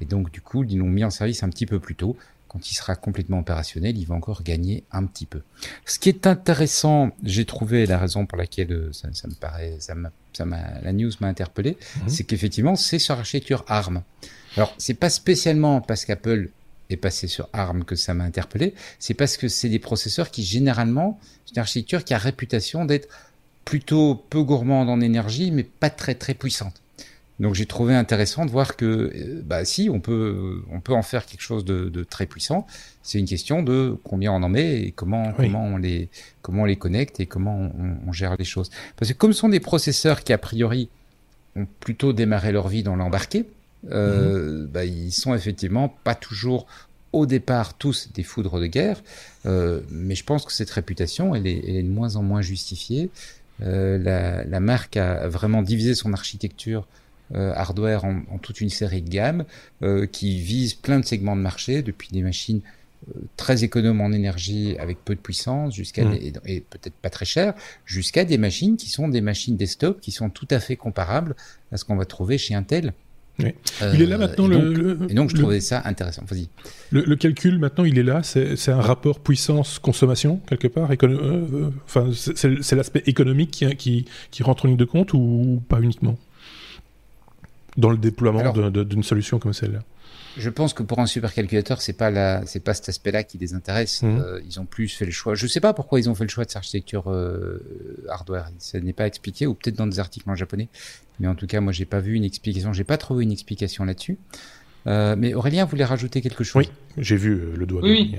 Et 0.00 0.04
donc 0.04 0.30
du 0.30 0.40
coup, 0.40 0.64
ils 0.64 0.78
l'ont 0.78 0.86
mis 0.86 1.04
en 1.04 1.10
service 1.10 1.42
un 1.42 1.48
petit 1.48 1.66
peu 1.66 1.80
plus 1.80 1.94
tôt. 1.94 2.16
Quand 2.48 2.70
il 2.70 2.74
sera 2.74 2.94
complètement 2.94 3.40
opérationnel, 3.40 3.98
il 3.98 4.06
va 4.06 4.14
encore 4.14 4.42
gagner 4.42 4.84
un 4.92 5.04
petit 5.04 5.26
peu. 5.26 5.42
Ce 5.84 5.98
qui 5.98 6.08
est 6.08 6.26
intéressant, 6.26 7.10
j'ai 7.22 7.44
trouvé 7.44 7.86
la 7.86 7.98
raison 7.98 8.24
pour 8.24 8.38
laquelle 8.38 8.72
euh, 8.72 8.92
ça, 8.92 9.08
ça 9.12 9.28
me 9.28 9.34
paraît, 9.34 9.76
ça 9.80 9.94
ça 10.32 10.44
la 10.44 10.92
news 10.92 11.10
m'a 11.20 11.28
interpellé, 11.28 11.76
mhm. 12.02 12.08
c'est 12.08 12.24
qu'effectivement, 12.24 12.76
c'est 12.76 12.98
sur 12.98 13.18
architecture 13.18 13.64
ARM. 13.68 14.02
Alors, 14.56 14.74
c'est 14.78 14.94
pas 14.94 15.10
spécialement 15.10 15.80
parce 15.80 16.04
qu'Apple 16.04 16.50
est 16.90 16.96
passé 16.96 17.26
sur 17.26 17.48
ARM 17.52 17.84
que 17.84 17.96
ça 17.96 18.14
m'a 18.14 18.24
interpellé, 18.24 18.74
c'est 18.98 19.14
parce 19.14 19.36
que 19.36 19.48
c'est 19.48 19.68
des 19.68 19.78
processeurs 19.78 20.30
qui 20.30 20.44
généralement, 20.44 21.18
c'est 21.44 21.56
une 21.56 21.60
architecture 21.60 22.04
qui 22.04 22.14
a 22.14 22.18
réputation 22.18 22.84
d'être 22.84 23.08
plutôt 23.64 24.14
peu 24.30 24.42
gourmande 24.42 24.88
en 24.88 25.00
énergie, 25.00 25.50
mais 25.50 25.64
pas 25.64 25.90
très 25.90 26.14
très 26.14 26.34
puissante. 26.34 26.80
Donc 27.38 27.54
j'ai 27.54 27.66
trouvé 27.66 27.94
intéressant 27.94 28.46
de 28.46 28.50
voir 28.50 28.76
que, 28.76 29.12
euh, 29.14 29.42
bah 29.44 29.64
si, 29.64 29.90
on 29.90 30.00
peut, 30.00 30.62
on 30.72 30.80
peut 30.80 30.94
en 30.94 31.02
faire 31.02 31.26
quelque 31.26 31.42
chose 31.42 31.64
de, 31.64 31.90
de 31.90 32.02
très 32.02 32.26
puissant. 32.26 32.66
C'est 33.02 33.18
une 33.18 33.26
question 33.26 33.62
de 33.62 33.96
combien 34.04 34.32
on 34.32 34.42
en 34.42 34.48
met 34.48 34.80
et 34.80 34.92
comment, 34.92 35.32
comment 35.32 35.64
on 35.64 35.76
les, 35.76 36.08
comment 36.40 36.62
on 36.62 36.64
les 36.64 36.76
connecte 36.76 37.20
et 37.20 37.26
comment 37.26 37.70
on, 37.78 38.08
on, 38.08 38.12
gère 38.12 38.36
les 38.38 38.44
choses. 38.44 38.70
Parce 38.96 39.12
que 39.12 39.16
comme 39.16 39.34
ce 39.34 39.40
sont 39.40 39.50
des 39.50 39.60
processeurs 39.60 40.24
qui 40.24 40.32
a 40.32 40.38
priori 40.38 40.88
ont 41.56 41.66
plutôt 41.80 42.12
démarré 42.12 42.52
leur 42.52 42.68
vie 42.68 42.82
dans 42.82 42.96
l'embarqué, 42.96 43.44
euh, 43.90 44.66
bah, 44.66 44.84
ils 44.84 45.12
sont 45.12 45.34
effectivement 45.34 45.88
pas 46.04 46.14
toujours 46.14 46.66
au 47.12 47.26
départ 47.26 47.74
tous 47.74 48.10
des 48.12 48.22
foudres 48.22 48.60
de 48.60 48.66
guerre, 48.66 49.02
euh, 49.46 49.80
mais 49.90 50.14
je 50.14 50.24
pense 50.24 50.44
que 50.44 50.52
cette 50.52 50.70
réputation, 50.70 51.34
elle 51.34 51.46
est, 51.46 51.62
elle 51.66 51.76
est, 51.76 51.82
de 51.82 51.88
moins 51.88 52.16
en 52.16 52.22
moins 52.22 52.42
justifiée 52.42 53.10
la, 53.58 54.60
marque 54.60 54.98
a 54.98 55.28
vraiment 55.28 55.62
divisé 55.62 55.94
son 55.94 56.12
architecture 56.12 56.86
hardware 57.32 58.04
en, 58.04 58.20
en, 58.30 58.36
toute 58.36 58.60
une 58.60 58.68
série 58.68 59.00
de 59.00 59.08
gammes 59.08 59.46
qui 60.12 60.42
visent 60.42 60.74
plein 60.74 61.00
de 61.00 61.06
segments 61.06 61.36
de 61.36 61.40
marché, 61.40 61.80
depuis 61.80 62.10
des 62.12 62.20
machines 62.20 62.60
très 63.36 63.64
économes 63.64 64.00
en 64.00 64.12
énergie 64.12 64.76
avec 64.78 65.04
peu 65.04 65.14
de 65.14 65.20
puissance 65.20 65.74
jusqu'à 65.74 66.04
mmh. 66.04 66.18
et, 66.46 66.60
peut-être 66.60 66.94
pas 66.94 67.10
très 67.10 67.24
cher 67.24 67.54
jusqu'à 67.84 68.24
des 68.24 68.38
machines 68.38 68.76
qui 68.76 68.88
sont 68.88 69.08
des 69.08 69.20
machines 69.20 69.56
desktop 69.56 70.00
qui 70.00 70.10
sont 70.10 70.30
tout 70.30 70.48
à 70.50 70.60
fait 70.60 70.76
comparables 70.76 71.36
à 71.72 71.76
ce 71.76 71.84
qu'on 71.84 71.96
va 71.96 72.04
trouver 72.04 72.38
chez 72.38 72.54
Intel. 72.54 72.92
Oui. 73.38 73.52
il 73.92 74.02
est 74.02 74.06
là 74.06 74.16
maintenant. 74.16 74.50
Et 74.50 74.58
le, 74.58 74.94
donc, 74.94 75.10
et 75.10 75.14
donc 75.14 75.30
je 75.30 75.36
trouvais 75.36 75.60
ça 75.60 75.82
intéressant. 75.84 76.24
Vas-y. 76.26 76.48
Le, 76.90 77.16
calcul 77.16 77.58
maintenant, 77.58 77.84
il 77.84 77.98
est 77.98 78.02
là. 78.02 78.22
C'est 78.22 78.68
un 78.68 78.80
rapport 78.80 79.20
puissance-consommation 79.20 80.40
quelque 80.48 80.68
part. 80.68 80.90
Euh, 80.90 80.96
euh, 81.02 81.70
enfin, 81.84 82.10
c'est 82.12 82.72
l'aspect 82.72 83.02
économique 83.06 83.50
qui, 83.50 83.76
qui, 83.76 84.06
qui, 84.30 84.42
rentre 84.42 84.64
en 84.64 84.68
ligne 84.68 84.76
de 84.76 84.84
compte 84.84 85.12
ou 85.12 85.62
pas 85.68 85.80
uniquement? 85.80 86.16
Dans 87.76 87.90
le 87.90 87.98
déploiement 87.98 88.52
d'une 88.52 89.02
solution 89.02 89.38
comme 89.38 89.52
celle-là. 89.52 89.80
Je 90.36 90.50
pense 90.50 90.74
que 90.74 90.82
pour 90.82 90.98
un 90.98 91.06
supercalculateur, 91.06 91.80
c'est 91.80 91.94
pas 91.94 92.10
la, 92.10 92.44
c'est 92.46 92.60
pas 92.60 92.74
cet 92.74 92.88
aspect-là 92.88 93.24
qui 93.24 93.38
les 93.38 93.54
intéresse. 93.54 94.02
Mmh. 94.02 94.18
Euh, 94.20 94.40
ils 94.46 94.60
ont 94.60 94.66
plus 94.66 94.88
fait 94.88 95.06
le 95.06 95.10
choix. 95.10 95.34
Je 95.34 95.46
sais 95.46 95.60
pas 95.60 95.72
pourquoi 95.72 95.98
ils 95.98 96.10
ont 96.10 96.14
fait 96.14 96.24
le 96.24 96.30
choix 96.30 96.44
de 96.44 96.50
cette 96.50 96.56
architecture 96.56 97.10
euh, 97.10 98.04
hardware. 98.08 98.50
Ça 98.58 98.80
n'est 98.80 98.92
pas 98.92 99.06
expliqué, 99.06 99.46
ou 99.46 99.54
peut-être 99.54 99.76
dans 99.76 99.86
des 99.86 99.98
articles 99.98 100.28
en 100.28 100.34
japonais. 100.34 100.68
Mais 101.20 101.28
en 101.28 101.34
tout 101.34 101.46
cas, 101.46 101.60
moi, 101.60 101.72
j'ai 101.72 101.86
pas 101.86 102.00
vu 102.00 102.14
une 102.14 102.24
explication. 102.24 102.72
J'ai 102.72 102.84
pas 102.84 102.98
trouvé 102.98 103.24
une 103.24 103.32
explication 103.32 103.84
là-dessus. 103.84 104.18
Euh, 104.86 105.16
mais 105.18 105.34
Aurélien 105.34 105.64
voulait 105.64 105.84
rajouter 105.84 106.20
quelque 106.20 106.44
chose. 106.44 106.64
Oui, 106.66 106.70
j'ai 106.98 107.16
vu 107.16 107.52
le 107.56 107.66
doigt. 107.66 107.82
Oui. 107.82 108.16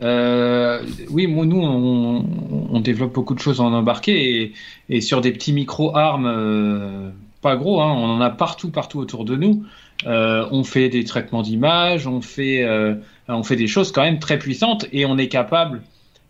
Euh, 0.00 0.82
oui, 1.10 1.26
moi, 1.26 1.46
nous, 1.46 1.60
on, 1.60 2.26
on, 2.72 2.80
développe 2.80 3.14
beaucoup 3.14 3.34
de 3.34 3.40
choses 3.40 3.60
en 3.60 3.72
embarqué 3.72 4.42
et, 4.42 4.52
et 4.88 5.00
sur 5.00 5.20
des 5.20 5.32
petits 5.32 5.52
micro 5.52 5.96
armes, 5.96 6.26
euh, 6.26 7.10
pas 7.40 7.56
gros, 7.56 7.80
hein, 7.80 7.92
on 7.92 8.10
en 8.10 8.20
a 8.20 8.30
partout, 8.30 8.70
partout 8.70 8.98
autour 8.98 9.24
de 9.24 9.36
nous. 9.36 9.64
Euh, 10.06 10.46
on 10.50 10.64
fait 10.64 10.88
des 10.88 11.04
traitements 11.04 11.42
d'image, 11.42 12.06
on 12.06 12.20
fait, 12.20 12.62
euh, 12.62 12.94
on 13.28 13.42
fait 13.42 13.56
des 13.56 13.66
choses 13.66 13.92
quand 13.92 14.02
même 14.02 14.18
très 14.18 14.38
puissantes 14.38 14.86
et 14.92 15.06
on 15.06 15.16
est 15.16 15.28
capable 15.28 15.82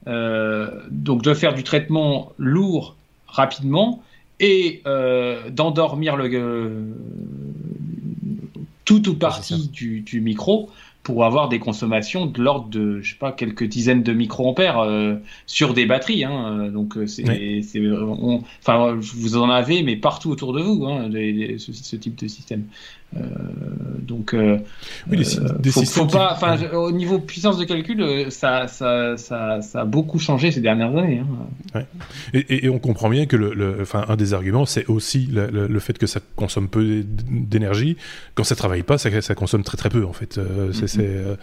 euh, 0.07 0.70
donc 0.91 1.22
de 1.22 1.35
faire 1.35 1.55
du 1.55 1.64
traitement 1.64 2.33
lourd 2.39 2.95
rapidement 3.27 4.03
et 4.41 4.83
d'endormir 5.51 6.16
le 6.16 6.29
tout 8.85 9.09
ou 9.09 9.14
partie 9.14 9.68
du, 9.68 10.01
du, 10.01 10.20
micro 10.20 10.68
pour 11.05 11.25
avoir 11.25 11.49
des 11.49 11.59
consommations 11.59 12.27
de 12.27 12.43
l'ordre 12.43 12.68
de, 12.68 13.01
je 13.01 13.12
sais 13.12 13.18
pas, 13.18 13.31
quelques 13.31 13.64
dizaines 13.64 14.03
de 14.03 14.12
microampères 14.12 14.79
euh, 14.79 15.14
sur 15.47 15.72
des 15.72 15.87
batteries. 15.87 16.25
Hein. 16.25 16.68
Donc 16.72 16.99
c'est, 17.07 17.25
enfin, 18.61 18.99
vous 18.99 19.37
en 19.37 19.51
avez, 19.51 19.83
mais 19.83 19.97
partout 19.97 20.31
autour 20.31 20.53
de 20.53 20.61
vous, 20.61 20.85
hein, 20.87 21.09
ce, 21.59 21.97
type 21.97 22.16
de 22.16 22.27
système. 22.27 22.64
Euh, 23.17 23.21
donc, 24.01 24.35
euh, 24.35 24.59
oui, 25.11 25.19
des, 25.19 25.25
des 25.61 25.71
faut, 25.71 26.07
pas, 26.07 26.39
au 26.73 26.93
niveau 26.93 27.19
puissance 27.19 27.59
de 27.59 27.65
calcul, 27.65 28.31
ça, 28.31 28.69
ça, 28.69 29.17
ça, 29.17 29.62
ça, 29.62 29.81
a 29.81 29.85
beaucoup 29.85 30.19
changé 30.19 30.51
ces 30.51 30.61
dernières 30.61 30.97
années. 30.97 31.23
Hein. 31.23 31.79
Ouais. 31.79 31.87
Et, 32.35 32.67
et, 32.67 32.69
on 32.69 32.79
comprend 32.79 33.09
bien 33.09 33.27
que 33.27 33.37
le, 33.37 33.79
enfin, 33.81 34.05
un 34.09 34.17
des 34.17 34.35
arguments, 34.35 34.67
c'est 34.67 34.87
aussi 34.87 35.27
le, 35.27 35.49
le, 35.67 35.81
fait 35.81 35.97
que 35.97 36.07
ça 36.07 36.21
consomme 36.37 36.69
peu 36.69 37.05
d'énergie. 37.05 37.97
Quand 38.35 38.45
ça 38.45 38.57
travaille 38.57 38.83
pas, 38.83 38.99
ça, 38.99 39.21
ça 39.21 39.35
consomme 39.35 39.62
très 39.62 39.77
très 39.77 39.89
peu 39.89 40.05
en 40.05 40.12
fait. 40.12 40.39
C'est 40.73 41.35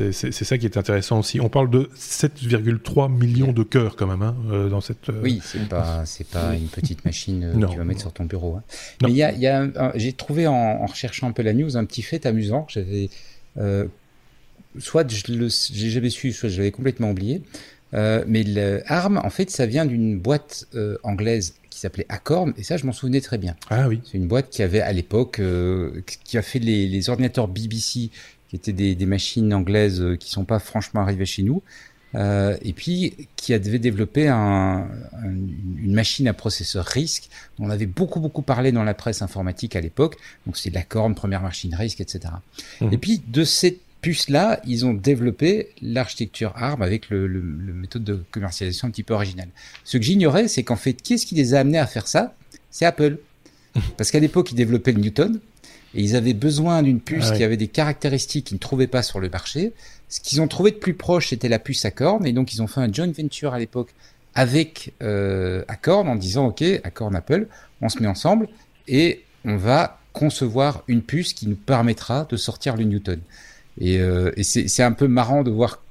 euh, 0.00 0.12
c'est 0.12 0.44
ça 0.44 0.58
qui 0.58 0.66
est 0.66 0.76
intéressant 0.76 1.18
aussi. 1.18 1.40
On 1.40 1.48
parle 1.48 1.70
de 1.70 1.90
7,3 1.96 3.10
millions 3.10 3.52
de 3.52 3.62
cœurs 3.62 3.96
quand 3.96 4.06
même 4.06 4.22
hein, 4.22 4.36
euh, 4.50 4.68
dans 4.68 4.80
cette. 4.80 5.08
Euh, 5.08 5.20
oui, 5.22 5.40
c'est 5.42 5.68
pas 5.68 6.04
c'est 6.04 6.26
pas 6.26 6.54
une 6.54 6.68
petite 6.68 7.04
machine 7.04 7.52
que 7.52 7.66
tu 7.66 7.76
vas 7.76 7.84
mettre 7.84 8.00
sur 8.00 8.12
ton 8.12 8.24
bureau. 8.24 8.56
Hein. 8.56 8.62
Mais 9.02 9.10
il 9.10 9.16
y 9.16 9.46
a, 9.46 9.92
j'ai 9.94 10.12
trouvé 10.12 10.46
en, 10.46 10.86
recherchant 10.86 11.11
un 11.22 11.32
peu 11.32 11.42
la 11.42 11.52
news 11.52 11.76
un 11.76 11.84
petit 11.84 12.02
fait 12.02 12.26
amusant. 12.26 12.66
J'avais 12.68 13.10
soit 14.78 15.10
je 15.10 15.32
l'ai 15.32 15.90
jamais 15.90 16.10
su, 16.10 16.32
soit 16.32 16.48
je 16.48 16.58
l'avais 16.58 16.70
complètement 16.70 17.10
oublié. 17.10 17.42
mais 17.92 18.42
l'arme, 18.44 19.20
en 19.22 19.30
fait, 19.30 19.50
ça 19.50 19.66
vient 19.66 19.84
d'une 19.84 20.18
boîte 20.18 20.66
anglaise 21.02 21.54
qui 21.68 21.78
s'appelait 21.78 22.06
Acorn, 22.08 22.52
et 22.56 22.62
ça, 22.62 22.76
je 22.76 22.86
m'en 22.86 22.92
souvenais 22.92 23.20
très 23.20 23.38
bien. 23.38 23.56
Ah 23.70 23.88
oui. 23.88 24.00
C'est 24.04 24.18
une 24.18 24.28
boîte 24.28 24.50
qui 24.50 24.62
avait 24.62 24.80
à 24.80 24.92
l'époque, 24.92 25.40
qui 26.24 26.38
a 26.38 26.42
fait 26.42 26.58
les, 26.58 26.86
les, 26.86 27.10
ordinateurs 27.10 27.48
BBC 27.48 28.10
qui 28.52 28.56
étaient 28.56 28.74
des, 28.74 28.94
des, 28.94 29.06
machines 29.06 29.54
anglaises 29.54 30.02
euh, 30.02 30.14
qui 30.14 30.30
sont 30.30 30.44
pas 30.44 30.58
franchement 30.58 31.00
arrivées 31.00 31.24
chez 31.24 31.42
nous, 31.42 31.62
euh, 32.14 32.56
et 32.62 32.72
puis 32.72 33.28
qui 33.36 33.58
devait 33.58 33.78
développer 33.78 34.28
un, 34.28 34.86
une 35.24 35.92
machine 35.92 36.28
à 36.28 36.34
processeur 36.34 36.84
RISC. 36.84 37.28
On 37.58 37.70
avait 37.70 37.86
beaucoup 37.86 38.20
beaucoup 38.20 38.42
parlé 38.42 38.72
dans 38.72 38.84
la 38.84 38.94
presse 38.94 39.22
informatique 39.22 39.76
à 39.76 39.80
l'époque. 39.80 40.16
Donc 40.46 40.56
c'est 40.56 40.70
la 40.70 40.82
corne, 40.82 41.14
première 41.14 41.42
machine 41.42 41.74
RISC, 41.74 42.00
etc. 42.00 42.34
Mmh. 42.80 42.92
Et 42.92 42.98
puis 42.98 43.22
de 43.26 43.44
cette 43.44 43.78
puce-là, 44.02 44.60
ils 44.66 44.84
ont 44.84 44.94
développé 44.94 45.68
l'architecture 45.80 46.52
ARM 46.56 46.82
avec 46.82 47.08
le, 47.08 47.26
le, 47.28 47.40
le, 47.40 47.72
méthode 47.72 48.02
de 48.02 48.24
commercialisation 48.32 48.88
un 48.88 48.90
petit 48.90 49.04
peu 49.04 49.14
originale. 49.14 49.48
Ce 49.84 49.96
que 49.96 50.02
j'ignorais, 50.02 50.48
c'est 50.48 50.64
qu'en 50.64 50.76
fait, 50.76 50.94
qu'est-ce 50.94 51.24
qui 51.24 51.36
les 51.36 51.54
a 51.54 51.60
amenés 51.60 51.78
à 51.78 51.86
faire 51.86 52.08
ça? 52.08 52.34
C'est 52.72 52.84
Apple. 52.84 53.18
Parce 53.96 54.10
qu'à 54.10 54.18
l'époque, 54.18 54.50
ils 54.50 54.56
développaient 54.56 54.90
le 54.90 55.00
Newton, 55.00 55.40
et 55.94 56.02
ils 56.02 56.16
avaient 56.16 56.34
besoin 56.34 56.82
d'une 56.82 57.00
puce 57.00 57.28
ah 57.30 57.36
qui 57.36 57.44
avait 57.44 57.56
des 57.56 57.68
caractéristiques 57.68 58.46
qu'ils 58.46 58.56
ne 58.56 58.60
trouvaient 58.60 58.86
pas 58.86 59.02
sur 59.02 59.20
le 59.20 59.28
marché. 59.28 59.72
Ce 60.12 60.20
qu'ils 60.20 60.42
ont 60.42 60.46
trouvé 60.46 60.72
de 60.72 60.76
plus 60.76 60.92
proche, 60.92 61.30
c'était 61.30 61.48
la 61.48 61.58
puce 61.58 61.86
Acorn, 61.86 62.26
et 62.26 62.34
donc 62.34 62.52
ils 62.52 62.60
ont 62.60 62.66
fait 62.66 62.82
un 62.82 62.92
joint 62.92 63.10
venture 63.10 63.54
à 63.54 63.58
l'époque 63.58 63.94
avec 64.34 64.92
euh, 65.02 65.64
Acorn 65.68 66.06
en 66.06 66.16
disant 66.16 66.48
ok, 66.48 66.62
Acorn 66.84 67.16
Apple, 67.16 67.48
on 67.80 67.88
se 67.88 67.98
met 67.98 68.06
ensemble 68.06 68.46
et 68.88 69.24
on 69.46 69.56
va 69.56 70.00
concevoir 70.12 70.84
une 70.86 71.00
puce 71.00 71.32
qui 71.32 71.48
nous 71.48 71.56
permettra 71.56 72.26
de 72.26 72.36
sortir 72.36 72.76
le 72.76 72.84
Newton. 72.84 73.20
Et, 73.80 74.00
euh, 74.00 74.32
et 74.36 74.42
c'est 74.42 74.82
un 74.82 74.92
peu 74.92 75.08
marrant 75.08 75.42
de 75.44 75.50
voir 75.50 75.81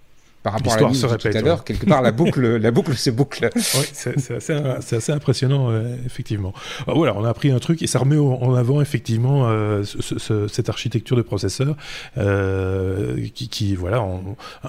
par 0.43 0.53
rapport 0.53 0.73
à 0.73 0.81
la 0.81 0.93
se 0.93 1.05
répète, 1.05 1.33
tout 1.33 1.37
à 1.37 1.41
l'heure, 1.41 1.63
quelque 1.63 1.85
part 1.85 2.01
la 2.01 2.11
boucle, 2.21 2.57
la 2.57 2.71
boucle 2.71 2.95
se 2.95 3.09
boucle. 3.09 3.49
Oui, 3.55 3.85
c'est 3.93 4.31
assez, 4.31 4.53
assez, 4.95 5.11
impressionnant, 5.11 5.69
euh, 5.69 5.95
effectivement. 6.05 6.53
Alors, 6.87 6.97
voilà, 6.97 7.15
on 7.15 7.23
a 7.23 7.29
appris 7.29 7.51
un 7.51 7.59
truc 7.59 7.81
et 7.81 7.87
ça 7.87 7.99
remet 7.99 8.17
en 8.17 8.55
avant 8.55 8.81
effectivement 8.81 9.49
euh, 9.49 9.83
ce, 9.83 10.17
ce, 10.17 10.47
cette 10.47 10.69
architecture 10.69 11.15
de 11.15 11.21
processeur 11.21 11.75
euh, 12.17 13.27
qui, 13.35 13.49
qui, 13.49 13.75
voilà, 13.75 14.03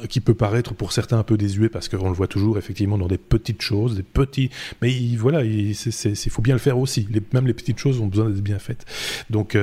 qui 0.08 0.20
peut 0.20 0.34
paraître 0.34 0.74
pour 0.74 0.92
certains 0.92 1.18
un 1.18 1.22
peu 1.22 1.36
désuet 1.36 1.68
parce 1.68 1.88
qu'on 1.88 2.08
le 2.08 2.14
voit 2.14 2.28
toujours 2.28 2.58
effectivement 2.58 2.98
dans 2.98 3.08
des 3.08 3.18
petites 3.18 3.62
choses, 3.62 3.96
des 3.96 4.02
petits, 4.02 4.50
mais 4.82 4.92
il, 4.92 5.16
voilà, 5.16 5.42
il 5.42 5.74
faut 5.74 6.42
bien 6.42 6.54
le 6.54 6.60
faire 6.60 6.78
aussi. 6.78 7.08
Les, 7.10 7.22
même 7.32 7.46
les 7.46 7.54
petites 7.54 7.78
choses 7.78 8.00
ont 8.00 8.06
besoin 8.06 8.28
d'être 8.28 8.42
bien 8.42 8.58
faites. 8.58 8.84
Donc, 9.30 9.56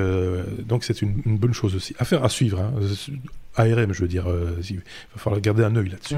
donc 0.65 0.83
c'est 0.83 1.01
une, 1.01 1.21
une, 1.25 1.37
bonne 1.37 1.53
chose 1.53 1.75
aussi. 1.75 1.93
Affaire 1.99 2.23
à 2.23 2.29
suivre. 2.29 2.59
Hein. 2.59 2.73
ARM, 3.59 3.93
je 3.93 4.01
veux 4.01 4.07
dire. 4.07 4.29
Euh, 4.29 4.57
il 4.69 4.77
va 4.77 4.81
falloir 5.17 5.41
garder 5.41 5.63
un 5.63 5.75
œil 5.75 5.89
là-dessus. 5.89 6.15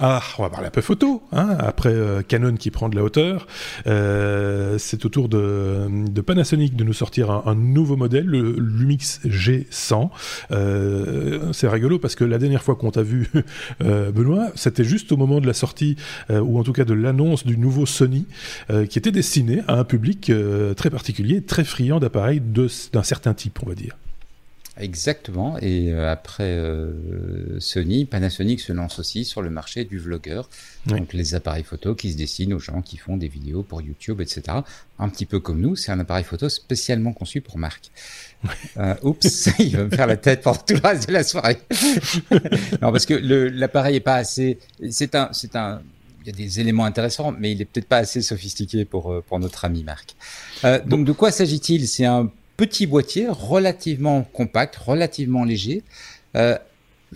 Ah, 0.00 0.22
on 0.38 0.42
va 0.42 0.50
parler 0.50 0.66
un 0.66 0.70
peu 0.70 0.80
photo. 0.80 1.22
Hein 1.30 1.56
Après 1.60 1.90
euh, 1.90 2.22
Canon 2.22 2.54
qui 2.56 2.70
prend 2.70 2.88
de 2.88 2.96
la 2.96 3.04
hauteur, 3.04 3.46
euh, 3.86 4.76
c'est 4.78 5.04
au 5.04 5.08
tour 5.08 5.28
de, 5.28 5.88
Panasonic 6.20 6.74
de 6.74 6.84
nous 6.84 6.92
sortir 6.92 7.30
un, 7.30 7.54
nouveau 7.54 7.96
modèle, 7.96 8.26
le 8.26 8.56
Lumix 8.58 9.20
G100. 9.24 10.10
Euh, 10.50 11.52
c'est 11.52 11.68
rigolo 11.68 11.98
parce 11.98 12.16
que 12.16 12.24
la 12.24 12.38
dernière 12.38 12.62
fois 12.62 12.74
qu'on 12.74 12.90
t'a 12.90 13.02
vu, 13.02 13.30
Benoît, 13.80 14.48
c'était 14.56 14.84
juste 14.84 15.12
au 15.12 15.16
moment 15.16 15.40
de 15.40 15.46
la 15.46 15.54
sortie, 15.54 15.96
ou 16.30 16.58
en 16.58 16.64
tout 16.64 16.72
cas 16.72 16.84
de 16.84 16.94
l'annonce 16.94 17.46
du 17.46 17.56
nouveau 17.56 17.86
Sony, 17.86 18.26
qui 18.88 18.98
était 18.98 19.12
destiné 19.12 19.62
à 19.68 19.74
un 19.74 19.84
public 19.84 20.32
très 20.76 20.90
particulier, 20.90 21.42
très 21.42 21.64
friand 21.64 22.00
d'appareils 22.00 22.40
d'un 22.40 23.02
certain 23.02 23.34
type, 23.34 23.60
on 23.62 23.68
va 23.68 23.74
dire. 23.74 23.96
Exactement. 24.76 25.56
Et 25.60 25.92
euh, 25.92 26.10
après 26.10 26.42
euh, 26.42 27.60
Sony, 27.60 28.06
Panasonic 28.06 28.60
se 28.60 28.72
lance 28.72 28.98
aussi 28.98 29.24
sur 29.24 29.40
le 29.40 29.50
marché 29.50 29.84
du 29.84 29.98
vlogueur. 29.98 30.48
Donc 30.86 31.12
les 31.12 31.34
appareils 31.36 31.62
photo 31.62 31.94
qui 31.94 32.12
se 32.12 32.16
dessinent 32.16 32.52
aux 32.54 32.58
gens 32.58 32.82
qui 32.82 32.96
font 32.96 33.16
des 33.16 33.28
vidéos 33.28 33.62
pour 33.62 33.82
YouTube, 33.82 34.20
etc. 34.20 34.58
Un 34.98 35.08
petit 35.08 35.26
peu 35.26 35.38
comme 35.38 35.60
nous, 35.60 35.76
c'est 35.76 35.92
un 35.92 36.00
appareil 36.00 36.24
photo 36.24 36.48
spécialement 36.48 37.12
conçu 37.12 37.40
pour 37.40 37.56
Marc. 37.56 37.90
Euh, 38.76 38.94
oups, 39.02 39.48
il 39.60 39.76
va 39.76 39.84
me 39.84 39.90
faire 39.90 40.08
la 40.08 40.16
tête 40.16 40.42
pendant 40.42 40.58
tout 40.58 40.74
le 40.74 40.80
reste 40.80 41.08
de 41.08 41.12
la 41.12 41.22
soirée. 41.22 41.58
non, 42.82 42.90
parce 42.90 43.06
que 43.06 43.14
l'appareil 43.14 43.96
est 43.96 44.00
pas 44.00 44.16
assez. 44.16 44.58
C'est 44.90 45.14
un, 45.14 45.28
c'est 45.32 45.54
un. 45.54 45.82
Il 46.22 46.28
y 46.28 46.30
a 46.30 46.36
des 46.36 46.58
éléments 46.58 46.86
intéressants, 46.86 47.34
mais 47.38 47.52
il 47.52 47.60
est 47.60 47.66
peut-être 47.66 47.86
pas 47.86 47.98
assez 47.98 48.22
sophistiqué 48.22 48.86
pour 48.86 49.22
pour 49.28 49.38
notre 49.38 49.66
ami 49.66 49.84
Marc. 49.84 50.16
Euh, 50.64 50.80
donc 50.84 51.04
de 51.04 51.12
quoi 51.12 51.30
s'agit-il? 51.30 51.86
C'est 51.86 52.06
un 52.06 52.30
petit 52.56 52.86
boîtier 52.86 53.26
relativement 53.28 54.22
compact, 54.22 54.76
relativement 54.76 55.44
léger, 55.44 55.82
euh, 56.36 56.56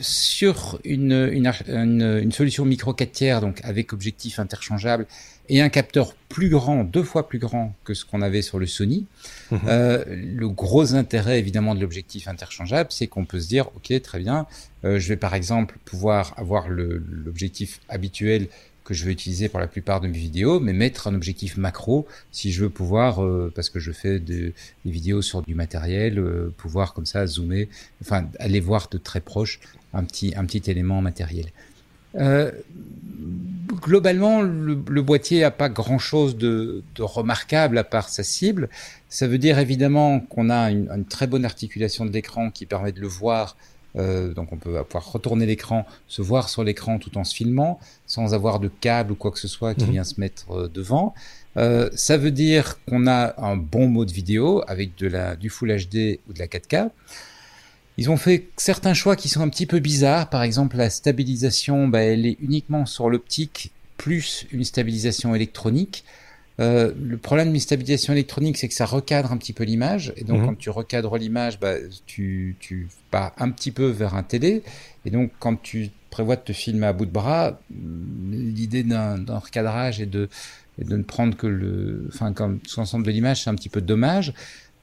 sur 0.00 0.78
une, 0.84 1.28
une, 1.32 1.52
une, 1.66 2.32
solution 2.32 2.64
micro 2.64 2.92
4 2.92 3.12
tiers, 3.12 3.40
donc 3.40 3.60
avec 3.64 3.92
objectif 3.92 4.38
interchangeable 4.38 5.06
et 5.48 5.60
un 5.60 5.68
capteur 5.68 6.14
plus 6.28 6.50
grand, 6.50 6.84
deux 6.84 7.02
fois 7.02 7.28
plus 7.28 7.38
grand 7.38 7.74
que 7.84 7.94
ce 7.94 8.04
qu'on 8.04 8.22
avait 8.22 8.42
sur 8.42 8.58
le 8.58 8.66
Sony. 8.66 9.06
Mhm. 9.50 9.60
Euh, 9.66 10.04
le 10.06 10.48
gros 10.48 10.94
intérêt 10.94 11.38
évidemment 11.38 11.74
de 11.74 11.80
l'objectif 11.80 12.28
interchangeable, 12.28 12.90
c'est 12.92 13.06
qu'on 13.06 13.24
peut 13.24 13.40
se 13.40 13.48
dire, 13.48 13.68
ok, 13.76 14.00
très 14.02 14.18
bien, 14.18 14.46
euh, 14.84 14.98
je 14.98 15.08
vais 15.08 15.16
par 15.16 15.34
exemple 15.34 15.78
pouvoir 15.84 16.34
avoir 16.36 16.68
l'objectif 16.68 17.80
habituel 17.88 18.48
que 18.88 18.94
je 18.94 19.04
vais 19.04 19.12
utiliser 19.12 19.50
pour 19.50 19.60
la 19.60 19.66
plupart 19.66 20.00
de 20.00 20.06
mes 20.06 20.16
vidéos, 20.16 20.60
mais 20.60 20.72
mettre 20.72 21.08
un 21.08 21.14
objectif 21.14 21.58
macro 21.58 22.06
si 22.32 22.52
je 22.52 22.62
veux 22.62 22.70
pouvoir, 22.70 23.22
euh, 23.22 23.52
parce 23.54 23.68
que 23.68 23.78
je 23.78 23.92
fais 23.92 24.18
des 24.18 24.54
vidéos 24.86 25.20
sur 25.20 25.42
du 25.42 25.54
matériel, 25.54 26.18
euh, 26.18 26.54
pouvoir 26.56 26.94
comme 26.94 27.04
ça 27.04 27.26
zoomer, 27.26 27.68
enfin 28.00 28.30
aller 28.38 28.60
voir 28.60 28.88
de 28.90 28.96
très 28.96 29.20
proche 29.20 29.60
un 29.92 30.04
petit, 30.04 30.32
un 30.36 30.46
petit 30.46 30.70
élément 30.70 31.02
matériel. 31.02 31.48
Euh, 32.14 32.50
globalement, 33.82 34.40
le, 34.40 35.02
boîtier 35.02 35.44
a 35.44 35.50
pas 35.50 35.68
grand-chose 35.68 36.38
de, 36.38 36.82
remarquable 36.98 37.76
à 37.76 37.84
part 37.84 38.08
sa 38.08 38.22
cible. 38.22 38.70
Ça 39.10 39.28
veut 39.28 39.36
dire 39.36 39.58
évidemment 39.58 40.20
qu'on 40.20 40.48
a 40.48 40.70
une, 40.70 40.88
une, 40.90 41.04
très 41.04 41.26
bonne 41.26 41.44
articulation 41.44 42.06
de 42.06 42.10
l'écran 42.10 42.50
qui 42.50 42.64
permet 42.64 42.92
de 42.92 43.02
le 43.02 43.06
voir 43.06 43.54
euh, 43.96 44.34
donc 44.34 44.52
on 44.52 44.56
peut 44.56 44.82
pouvoir 44.84 45.12
retourner 45.12 45.46
l'écran, 45.46 45.86
se 46.06 46.22
voir 46.22 46.48
sur 46.48 46.62
l'écran 46.64 46.98
tout 46.98 47.16
en 47.18 47.24
se 47.24 47.34
filmant, 47.34 47.80
sans 48.06 48.34
avoir 48.34 48.60
de 48.60 48.68
câble 48.68 49.12
ou 49.12 49.14
quoi 49.14 49.30
que 49.30 49.38
ce 49.38 49.48
soit 49.48 49.74
qui 49.74 49.84
mhm. 49.84 49.90
vient 49.92 50.04
se 50.04 50.20
mettre 50.20 50.50
euh, 50.52 50.68
devant. 50.68 51.14
Euh, 51.56 51.88
ça 51.94 52.16
veut 52.16 52.30
dire 52.30 52.78
qu'on 52.88 53.06
a 53.06 53.34
un 53.42 53.56
bon 53.56 53.88
mode 53.88 54.10
vidéo 54.10 54.62
avec 54.68 54.96
de 54.96 55.08
la, 55.08 55.36
du 55.36 55.50
Full 55.50 55.74
HD 55.74 56.20
ou 56.28 56.32
de 56.32 56.38
la 56.38 56.46
4K. 56.46 56.90
Ils 57.96 58.10
ont 58.10 58.16
fait 58.16 58.48
certains 58.56 58.94
choix 58.94 59.16
qui 59.16 59.28
sont 59.28 59.40
un 59.40 59.48
petit 59.48 59.66
peu 59.66 59.80
bizarres. 59.80 60.30
Par 60.30 60.44
exemple, 60.44 60.76
la 60.76 60.88
stabilisation, 60.88 61.88
bah, 61.88 62.00
elle 62.02 62.26
est 62.26 62.36
uniquement 62.40 62.86
sur 62.86 63.10
l'optique 63.10 63.72
plus 63.96 64.46
une 64.52 64.62
stabilisation 64.62 65.34
électronique. 65.34 66.04
Euh, 66.60 66.92
le 67.00 67.16
problème 67.18 67.52
de 67.52 67.58
stabilisation 67.58 68.12
électronique, 68.12 68.56
c'est 68.56 68.68
que 68.68 68.74
ça 68.74 68.86
recadre 68.86 69.32
un 69.32 69.36
petit 69.36 69.52
peu 69.52 69.64
l'image. 69.64 70.12
Et 70.16 70.24
donc, 70.24 70.40
mhm. 70.40 70.46
quand 70.46 70.58
tu 70.58 70.70
recadres 70.70 71.16
l'image, 71.16 71.60
bah, 71.60 71.74
tu, 72.06 72.56
tu 72.58 72.88
pars 73.10 73.32
un 73.38 73.50
petit 73.50 73.70
peu 73.70 73.86
vers 73.86 74.14
un 74.14 74.22
télé. 74.22 74.62
Et 75.04 75.10
donc, 75.10 75.30
quand 75.38 75.60
tu 75.60 75.90
prévois 76.10 76.36
de 76.36 76.42
te 76.42 76.52
filmer 76.52 76.86
à 76.86 76.92
bout 76.92 77.06
de 77.06 77.12
bras, 77.12 77.60
l'idée 77.70 78.82
d'un 78.82 79.24
recadrage 79.38 80.00
et 80.00 80.06
de, 80.06 80.28
et 80.80 80.84
de 80.84 80.96
ne 80.96 81.02
prendre 81.02 81.36
que 81.36 81.46
le, 81.46 82.08
enfin, 82.12 82.32
comme 82.32 82.58
tout 82.58 82.80
l'ensemble 82.80 83.06
de 83.06 83.10
l'image, 83.10 83.44
c'est 83.44 83.50
un 83.50 83.54
petit 83.54 83.68
peu 83.68 83.80
dommage. 83.80 84.32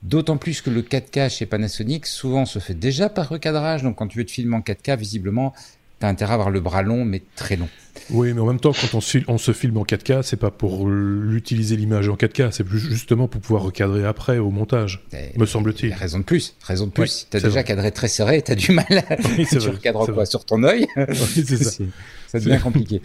D'autant 0.02 0.38
plus 0.38 0.62
que 0.62 0.70
le 0.70 0.82
4K 0.82 1.30
chez 1.30 1.46
Panasonic 1.46 2.06
souvent 2.06 2.46
se 2.46 2.60
fait 2.60 2.76
déjà 2.76 3.10
par 3.10 3.28
recadrage. 3.28 3.84
Donc, 3.84 3.98
quand 3.98 4.08
tu 4.08 4.20
veux 4.20 4.26
te 4.26 4.32
filmer 4.32 4.56
en 4.56 4.62
4K, 4.62 4.98
visiblement, 4.98 5.54
tu 6.00 6.06
as 6.06 6.10
intérêt 6.10 6.32
à 6.32 6.34
avoir 6.36 6.52
le 6.52 6.62
bras 6.62 6.84
long, 6.84 7.04
mais 7.04 7.24
très 7.36 7.56
long. 7.58 7.70
Oui, 8.12 8.34
mais 8.34 8.41
en 8.41 8.45
même 8.45 8.60
temps, 8.60 8.72
quand 8.74 8.95
on 8.95 9.01
se, 9.01 9.18
on 9.28 9.38
se 9.38 9.51
filme 9.51 9.78
en 9.78 9.84
4K, 9.84 10.22
c'est 10.22 10.38
pas 10.38 10.51
pour 10.51 10.88
l'utiliser 10.88 11.76
l'image 11.76 12.08
en 12.10 12.16
4K, 12.16 12.51
c'est 12.51 12.68
justement 12.68 13.28
pour 13.28 13.41
pouvoir 13.41 13.64
recadrer 13.64 14.06
après 14.06 14.38
au 14.38 14.51
montage, 14.51 15.03
me 15.38 15.45
semble-t-il. 15.45 15.93
Raison 15.93 16.20
de 16.20 16.24
plus, 16.24 16.56
raison 16.62 16.88
de 16.88 16.91
plus. 16.91 17.08
si 17.08 17.28
tu 17.30 17.38
as 17.38 17.39
déjà 17.39 17.64
cadré 17.64 17.91
très 17.91 18.08
serré, 18.08 18.41
tu 18.41 18.51
as 18.51 18.56
du 18.56 18.72
mal 18.72 18.86
à... 19.10 19.16
tu 19.49 19.58
recadres 19.58 20.14
quoi 20.14 20.26
sur 20.26 20.45
ton 20.45 20.64
œil 20.64 20.88
c'est 21.14 21.58
ça. 21.58 21.84
ça 22.28 22.39
devient 22.39 22.60
compliqué. 22.62 23.01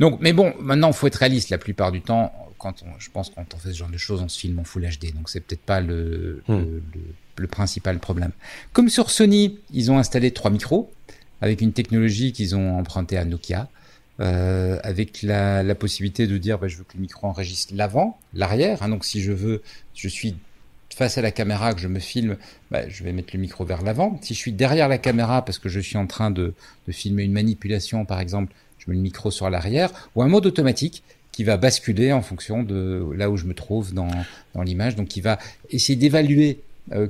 Donc, 0.00 0.18
mais 0.20 0.32
bon, 0.32 0.54
maintenant, 0.60 0.92
faut 0.92 1.06
être 1.06 1.16
réaliste. 1.16 1.50
La 1.50 1.58
plupart 1.58 1.92
du 1.92 2.00
temps, 2.00 2.32
quand 2.58 2.82
on, 2.82 2.98
je 2.98 3.10
pense 3.10 3.30
quand 3.30 3.54
on 3.54 3.58
fait 3.58 3.72
ce 3.72 3.76
genre 3.78 3.90
de 3.90 3.98
choses, 3.98 4.22
on 4.22 4.28
se 4.28 4.38
filme 4.38 4.58
en 4.58 4.64
Full 4.64 4.82
HD. 4.82 5.14
Donc, 5.14 5.28
c'est 5.28 5.40
peut-être 5.40 5.62
pas 5.62 5.80
le, 5.80 6.42
hmm. 6.48 6.54
le, 6.54 6.82
le, 7.36 7.46
principal 7.46 7.98
problème. 7.98 8.30
Comme 8.72 8.88
sur 8.88 9.10
Sony, 9.10 9.58
ils 9.72 9.90
ont 9.90 9.98
installé 9.98 10.30
trois 10.30 10.50
micros 10.50 10.92
avec 11.40 11.60
une 11.60 11.72
technologie 11.72 12.32
qu'ils 12.32 12.56
ont 12.56 12.78
empruntée 12.78 13.16
à 13.16 13.24
Nokia. 13.24 13.68
Euh, 14.20 14.80
avec 14.82 15.22
la, 15.22 15.62
la, 15.62 15.76
possibilité 15.76 16.26
de 16.26 16.38
dire 16.38 16.58
bah, 16.58 16.66
je 16.66 16.76
veux 16.76 16.82
que 16.82 16.94
le 16.96 17.00
micro 17.02 17.28
enregistre 17.28 17.72
l'avant, 17.76 18.18
l'arrière. 18.34 18.82
Hein, 18.82 18.88
donc 18.88 19.04
si 19.04 19.20
je 19.20 19.30
veux, 19.30 19.62
je 19.94 20.08
suis 20.08 20.34
face 20.92 21.18
à 21.18 21.22
la 21.22 21.30
caméra, 21.30 21.72
que 21.72 21.80
je 21.80 21.86
me 21.86 22.00
filme, 22.00 22.36
bah, 22.72 22.88
je 22.88 23.04
vais 23.04 23.12
mettre 23.12 23.30
le 23.32 23.38
micro 23.38 23.64
vers 23.64 23.82
l'avant. 23.82 24.18
Si 24.20 24.34
je 24.34 24.38
suis 24.40 24.52
derrière 24.52 24.88
la 24.88 24.98
caméra 24.98 25.44
parce 25.44 25.60
que 25.60 25.68
je 25.68 25.78
suis 25.78 25.96
en 25.96 26.08
train 26.08 26.32
de, 26.32 26.54
de 26.88 26.92
filmer 26.92 27.22
une 27.22 27.32
manipulation, 27.32 28.04
par 28.04 28.18
exemple, 28.18 28.52
je 28.78 28.90
mets 28.90 28.96
le 28.96 29.02
micro 29.02 29.30
sur 29.30 29.48
l'arrière, 29.50 29.92
ou 30.16 30.22
un 30.22 30.28
mode 30.28 30.46
automatique 30.46 31.04
qui 31.30 31.44
va 31.44 31.56
basculer 31.56 32.12
en 32.12 32.22
fonction 32.22 32.64
de 32.64 33.12
là 33.14 33.30
où 33.30 33.36
je 33.36 33.44
me 33.44 33.54
trouve 33.54 33.94
dans, 33.94 34.10
dans 34.54 34.62
l'image, 34.62 34.96
donc 34.96 35.06
qui 35.06 35.20
va 35.20 35.38
essayer 35.70 35.94
d'évaluer 35.94 36.58
euh, 36.90 37.06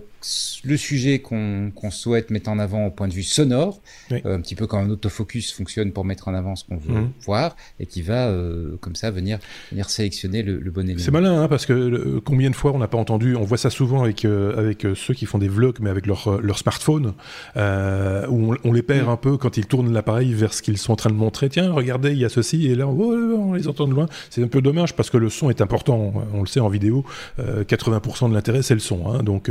le 0.65 0.77
sujet 0.77 1.21
qu'on 1.21 1.91
souhaite 1.91 2.31
mettre 2.31 2.51
en 2.51 2.59
avant 2.59 2.87
au 2.87 2.91
point 2.91 3.07
de 3.07 3.13
vue 3.13 3.23
sonore, 3.23 3.81
euh, 4.11 4.37
un 4.37 4.41
petit 4.41 4.57
peu 4.57 4.67
comme 4.67 4.81
un 4.81 4.91
autofocus 4.91 5.53
fonctionne 5.53 5.93
pour 5.93 6.05
mettre 6.05 6.29
en 6.29 6.35
avant 6.35 6.57
ce 6.57 6.65
qu'on 6.65 6.77
veut 6.77 6.93
mhm. 6.93 7.11
voir, 7.25 7.57
et 7.79 7.87
qui 7.87 8.03
va 8.03 8.29
euh, 8.29 8.77
comme 8.81 8.97
ça 8.97 9.11
venir, 9.11 9.39
venir 9.71 9.89
sélectionner 9.91 10.43
le, 10.43 10.71
bon 10.71 10.83
élément. 10.83 11.03
C'est 11.03 11.13
malin, 11.13 11.43
hein, 11.43 11.49
parce 11.49 11.67
que 11.67 12.19
combien 12.25 12.51
de 12.51 12.57
fois 12.57 12.73
on 12.73 12.79
n'a 12.79 12.89
pas 12.89 12.99
entendu, 12.99 13.37
on 13.37 13.45
voit 13.45 13.59
ça 13.59 13.71
souvent 13.71 14.03
avec, 14.03 14.25
avec 14.25 14.87
ceux 14.95 15.15
qui 15.15 15.27
font 15.27 15.39
des 15.39 15.49
vlogs, 15.49 15.79
mais 15.81 15.91
avec 15.91 16.07
leur, 16.07 16.41
leur 16.41 16.59
smartphone, 16.59 17.15
où 17.57 18.55
on, 18.65 18.73
les 18.73 18.83
perd 18.83 19.07
mhm. 19.07 19.13
un 19.13 19.17
peu 19.17 19.37
quand 19.37 19.57
ils 19.57 19.67
tournent 19.67 19.93
l'appareil 19.93 20.35
vers 20.35 20.53
ce 20.53 20.63
qu'ils 20.63 20.79
sont 20.79 20.93
en 20.93 20.97
train 20.97 21.11
de 21.11 21.15
montrer. 21.15 21.49
Tiens, 21.49 21.73
regardez, 21.73 22.11
il 22.11 22.19
y 22.19 22.25
a 22.25 22.29
ceci, 22.29 22.67
et 22.67 22.75
là, 22.75 22.89
on 22.89 23.55
les 23.55 23.69
entend 23.69 23.87
de 23.87 23.95
loin. 23.95 24.07
C'est 24.31 24.43
un 24.43 24.49
peu 24.49 24.61
dommage, 24.61 24.97
parce 24.97 25.11
que 25.11 25.17
le 25.17 25.31
son 25.31 25.49
est 25.49 25.61
important, 25.61 26.13
on 26.35 26.41
le 26.41 26.47
sait 26.47 26.61
en 26.61 26.69
vidéo, 26.69 27.05
80% 27.39 28.31
de 28.31 28.35
l'intérêt 28.35 28.63
c'est 28.63 28.75
le 28.75 28.81
son. 28.81 29.09
Hein, 29.09 29.23
donc, 29.23 29.49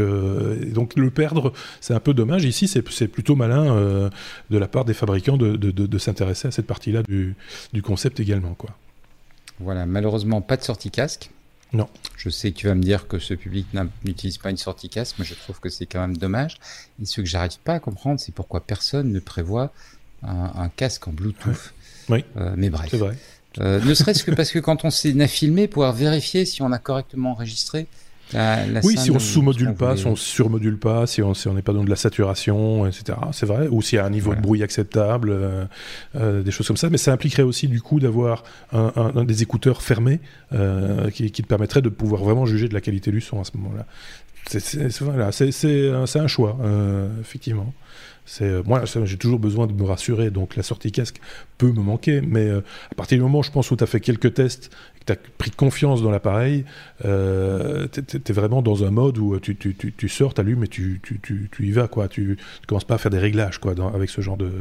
donc 0.65 0.95
le 0.95 1.09
perdre, 1.09 1.53
c'est 1.81 1.93
un 1.93 1.99
peu 1.99 2.13
dommage. 2.13 2.43
Ici, 2.45 2.67
c'est 2.67 3.07
plutôt 3.07 3.35
malin 3.35 3.75
euh, 3.75 4.09
de 4.49 4.57
la 4.57 4.67
part 4.67 4.85
des 4.85 4.93
fabricants 4.93 5.37
de, 5.37 5.97
s'intéresser 5.97 6.47
à 6.47 6.51
cette 6.51 6.67
partie-là 6.67 7.03
du, 7.03 7.35
concept 7.83 8.19
également. 8.19 8.53
Quoi. 8.53 8.71
Voilà, 9.59 9.85
malheureusement, 9.85 10.41
pas 10.41 10.57
de 10.57 10.63
sortie 10.63 10.91
casque. 10.91 11.29
Non. 11.73 11.89
Je 12.15 12.29
sais 12.29 12.51
que 12.51 12.57
tu 12.57 12.67
vas 12.67 12.75
me 12.75 12.81
dire 12.81 13.07
que 13.07 13.19
ce 13.19 13.33
public 13.33 13.67
n'utilise 14.05 14.37
pas 14.37 14.49
une 14.49 14.57
sortie 14.57 14.87
casque, 14.87 15.15
mais 15.19 15.25
je 15.25 15.33
trouve 15.33 15.59
que 15.59 15.69
c'est 15.69 15.85
quand 15.85 15.99
même 15.99 16.15
dommage. 16.15 16.57
Et 17.01 17.05
ce 17.05 17.21
que 17.21 17.27
j'arrive 17.27 17.59
pas 17.63 17.73
à 17.73 17.79
comprendre, 17.79 18.19
c'est 18.19 18.33
pourquoi 18.33 18.61
personne 18.61 19.11
ne 19.11 19.19
prévoit 19.19 19.73
un, 20.23 20.69
casque 20.69 21.07
en 21.07 21.11
Bluetooth. 21.11 21.73
Oui. 22.09 22.23
Euh, 22.37 22.53
mais 22.55 22.69
bref. 22.69 22.87
C'est 22.89 22.97
vrai. 22.97 23.17
Euh, 23.59 23.81
ne 23.81 23.93
serait-ce 23.93 24.23
que 24.23 24.31
parce 24.31 24.51
que 24.51 24.59
quand 24.59 24.85
on 24.85 24.89
s'est 24.89 25.27
filmé, 25.27 25.67
pouvoir 25.67 25.93
vérifier 25.93 26.45
si 26.45 26.61
on 26.61 26.71
a 26.71 26.77
correctement 26.77 27.31
enregistré, 27.31 27.87
oui, 28.83 28.97
si 28.97 29.11
on 29.11 29.19
sous-module 29.19 29.73
pas, 29.73 29.95
si 29.95 30.05
on 30.05 30.15
surmodule 30.15 30.77
pas, 30.77 31.07
si 31.07 31.21
on 31.21 31.33
n'est 31.53 31.61
pas 31.61 31.73
dans 31.73 31.83
de 31.83 31.89
la 31.89 31.95
saturation, 31.95 32.85
etc. 32.85 33.17
C'est 33.31 33.45
vrai. 33.45 33.67
Ou 33.69 33.81
s'il 33.81 33.97
y 33.97 33.99
a 33.99 34.05
un 34.05 34.09
niveau 34.09 34.35
de 34.35 34.41
bruit 34.41 34.63
acceptable, 34.63 35.29
euh, 35.31 35.65
euh, 36.15 36.43
des 36.43 36.51
choses 36.51 36.67
comme 36.67 36.77
ça. 36.77 36.89
Mais 36.89 36.97
ça 36.97 37.13
impliquerait 37.13 37.43
aussi 37.43 37.67
du 37.67 37.81
coup 37.81 37.99
d'avoir 37.99 38.43
un, 38.73 39.23
des 39.23 39.43
écouteurs 39.43 39.81
fermés 39.81 40.19
euh, 40.53 41.09
qui, 41.09 41.31
qui 41.31 41.41
te 41.41 41.47
permettrait 41.47 41.81
de 41.81 41.89
pouvoir 41.89 42.23
vraiment 42.23 42.45
juger 42.45 42.67
de 42.67 42.73
la 42.73 42.81
qualité 42.81 43.11
du 43.11 43.21
son 43.21 43.39
à 43.39 43.43
ce 43.43 43.51
moment-là. 43.57 43.85
C'est 44.49 46.19
un 46.19 46.27
choix, 46.27 46.57
effectivement. 47.21 47.73
C'est 48.27 48.43
euh, 48.43 48.61
moi, 48.65 48.83
j'ai 48.85 49.17
toujours 49.17 49.39
besoin 49.39 49.67
de 49.67 49.73
me 49.73 49.83
rassurer, 49.83 50.31
donc 50.31 50.57
la 50.57 50.63
sortie 50.63 50.91
casque 50.91 51.21
peut 51.57 51.71
me 51.71 51.81
manquer, 51.81 52.19
mais 52.19 52.45
euh, 52.45 52.59
à 52.91 52.95
partir 52.95 53.17
du 53.17 53.23
moment, 53.23 53.41
je 53.41 53.51
pense 53.51 53.71
où 53.71 53.77
tu 53.77 53.83
as 53.85 53.87
fait 53.87 54.01
quelques 54.01 54.33
tests, 54.33 54.69
que 54.99 55.05
tu 55.05 55.13
as 55.13 55.15
pris 55.37 55.49
confiance 55.49 56.03
dans 56.03 56.11
l'appareil, 56.11 56.65
euh, 57.05 57.87
tu 57.87 58.01
es, 58.01 58.33
vraiment 58.33 58.61
dans 58.61 58.83
un 58.83 58.91
mode 58.91 59.17
où 59.17 59.39
tu, 59.39 59.55
tu, 59.55 59.73
tu, 59.75 59.93
tu 59.93 60.09
sors, 60.09 60.33
t'allumes 60.33 60.65
et 60.65 60.67
tu, 60.67 60.99
tu, 61.01 61.21
tu, 61.21 61.65
y 61.65 61.71
vas, 61.71 61.87
quoi. 61.87 62.09
Tu, 62.09 62.37
ne 62.61 62.65
commences 62.67 62.83
pas 62.83 62.95
à 62.95 62.97
faire 62.97 63.11
des 63.11 63.17
réglages, 63.17 63.59
quoi, 63.59 63.73
avec 63.93 64.09
ce 64.09 64.19
genre 64.19 64.37
de 64.37 64.51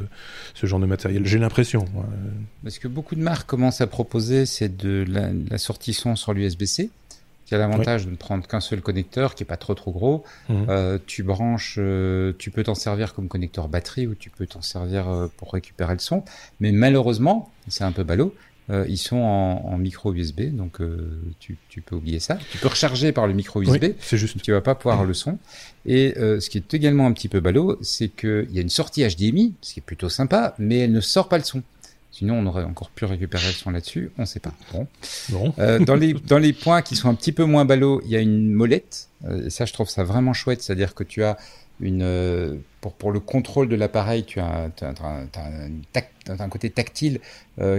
ce 0.54 0.66
genre 0.68 0.78
de 0.78 0.86
matériel. 0.86 1.26
J'ai 1.26 1.40
l'impression. 1.40 1.86
Parce 2.62 2.78
que 2.78 2.86
beaucoup 2.86 3.16
de 3.16 3.22
marques 3.22 3.48
commencent 3.48 3.80
à 3.80 3.88
proposer, 3.88 4.46
c'est 4.46 4.76
de 4.76 5.04
la, 5.08 5.30
la 5.50 5.58
sortie 5.58 5.92
son 5.92 6.14
sur 6.14 6.32
l'USB-C 6.32 6.90
qui 7.46 7.54
a 7.54 7.58
l'avantage 7.58 8.06
de 8.06 8.10
ne 8.10 8.16
prendre 8.16 8.46
qu'un 8.46 8.60
seul 8.60 8.82
connecteur, 8.82 9.36
qui 9.36 9.44
est 9.44 9.46
pas 9.46 9.56
trop 9.56 9.74
trop 9.74 9.92
gros. 9.92 10.24
Mhm. 10.48 10.66
Euh, 10.68 10.98
tu 11.06 11.22
branches, 11.22 11.76
euh, 11.78 12.32
tu 12.38 12.50
peux 12.50 12.64
t'en 12.64 12.74
servir 12.74 13.14
comme 13.14 13.28
connecteur 13.28 13.68
batterie 13.68 14.06
ou 14.08 14.16
tu 14.16 14.30
peux 14.30 14.46
t'en 14.46 14.62
servir 14.62 15.08
euh, 15.08 15.28
pour 15.36 15.52
récupérer 15.52 15.92
le 15.92 16.00
son. 16.00 16.24
Mais 16.58 16.72
malheureusement, 16.72 17.52
c'est 17.68 17.84
un 17.84 17.92
peu 17.92 18.02
ballot. 18.02 18.34
Ils 18.88 18.98
sont 18.98 19.18
en, 19.18 19.64
en, 19.64 19.78
micro 19.78 20.12
USB, 20.12 20.52
donc 20.52 20.80
tu, 21.38 21.56
tu, 21.68 21.80
peux 21.80 21.94
oublier 21.94 22.18
ça. 22.18 22.36
Tu 22.50 22.58
peux 22.58 22.66
recharger 22.66 23.12
par 23.12 23.28
le 23.28 23.32
micro 23.32 23.62
USB, 23.62 23.92
c'est 24.00 24.16
juste. 24.16 24.42
Tu 24.42 24.50
vas 24.50 24.60
pas 24.60 24.74
pouvoir 24.74 25.04
le 25.04 25.14
son. 25.14 25.38
Et 25.84 26.14
ce 26.16 26.50
qui 26.50 26.58
est 26.58 26.74
également 26.74 27.06
un 27.06 27.12
petit 27.12 27.28
peu 27.28 27.38
ballot, 27.38 27.78
c'est 27.80 28.08
qu'il 28.08 28.48
y 28.50 28.58
a 28.58 28.62
une 28.62 28.68
sortie 28.68 29.06
HDMI, 29.06 29.54
ce 29.60 29.74
qui 29.74 29.78
est 29.78 29.84
plutôt 29.86 30.08
sympa, 30.08 30.56
mais 30.58 30.78
elle 30.78 30.90
ne 30.90 31.00
sort 31.00 31.28
pas 31.28 31.38
le 31.38 31.44
son. 31.44 31.62
Sinon, 32.18 32.38
on 32.38 32.46
aurait 32.46 32.64
encore 32.64 32.88
pu 32.88 33.04
récupérer 33.04 33.48
le 33.48 33.52
son 33.52 33.68
là-dessus. 33.68 34.10
On 34.16 34.22
ne 34.22 34.26
sait 34.26 34.40
pas. 34.40 34.54
Bon. 35.28 35.52
Euh, 35.58 35.78
dans, 35.78 35.96
les, 35.96 36.14
dans 36.14 36.38
les 36.38 36.54
points 36.54 36.80
qui 36.80 36.96
sont 36.96 37.10
un 37.10 37.14
petit 37.14 37.30
peu 37.30 37.44
moins 37.44 37.66
ballots, 37.66 38.00
il 38.06 38.10
y 38.10 38.16
a 38.16 38.20
une 38.20 38.50
molette. 38.54 39.10
Euh, 39.26 39.44
et 39.44 39.50
ça, 39.50 39.66
je 39.66 39.74
trouve 39.74 39.90
ça 39.90 40.02
vraiment 40.02 40.32
chouette. 40.32 40.62
C'est-à-dire 40.62 40.94
que 40.94 41.04
tu 41.04 41.24
as 41.24 41.36
une. 41.78 42.00
Euh, 42.00 42.54
pour, 42.80 42.94
pour 42.94 43.12
le 43.12 43.20
contrôle 43.20 43.68
de 43.68 43.76
l'appareil, 43.76 44.24
tu 44.24 44.40
as, 44.40 44.70
un, 44.80 46.48
côté 46.48 46.70
tactile 46.70 47.20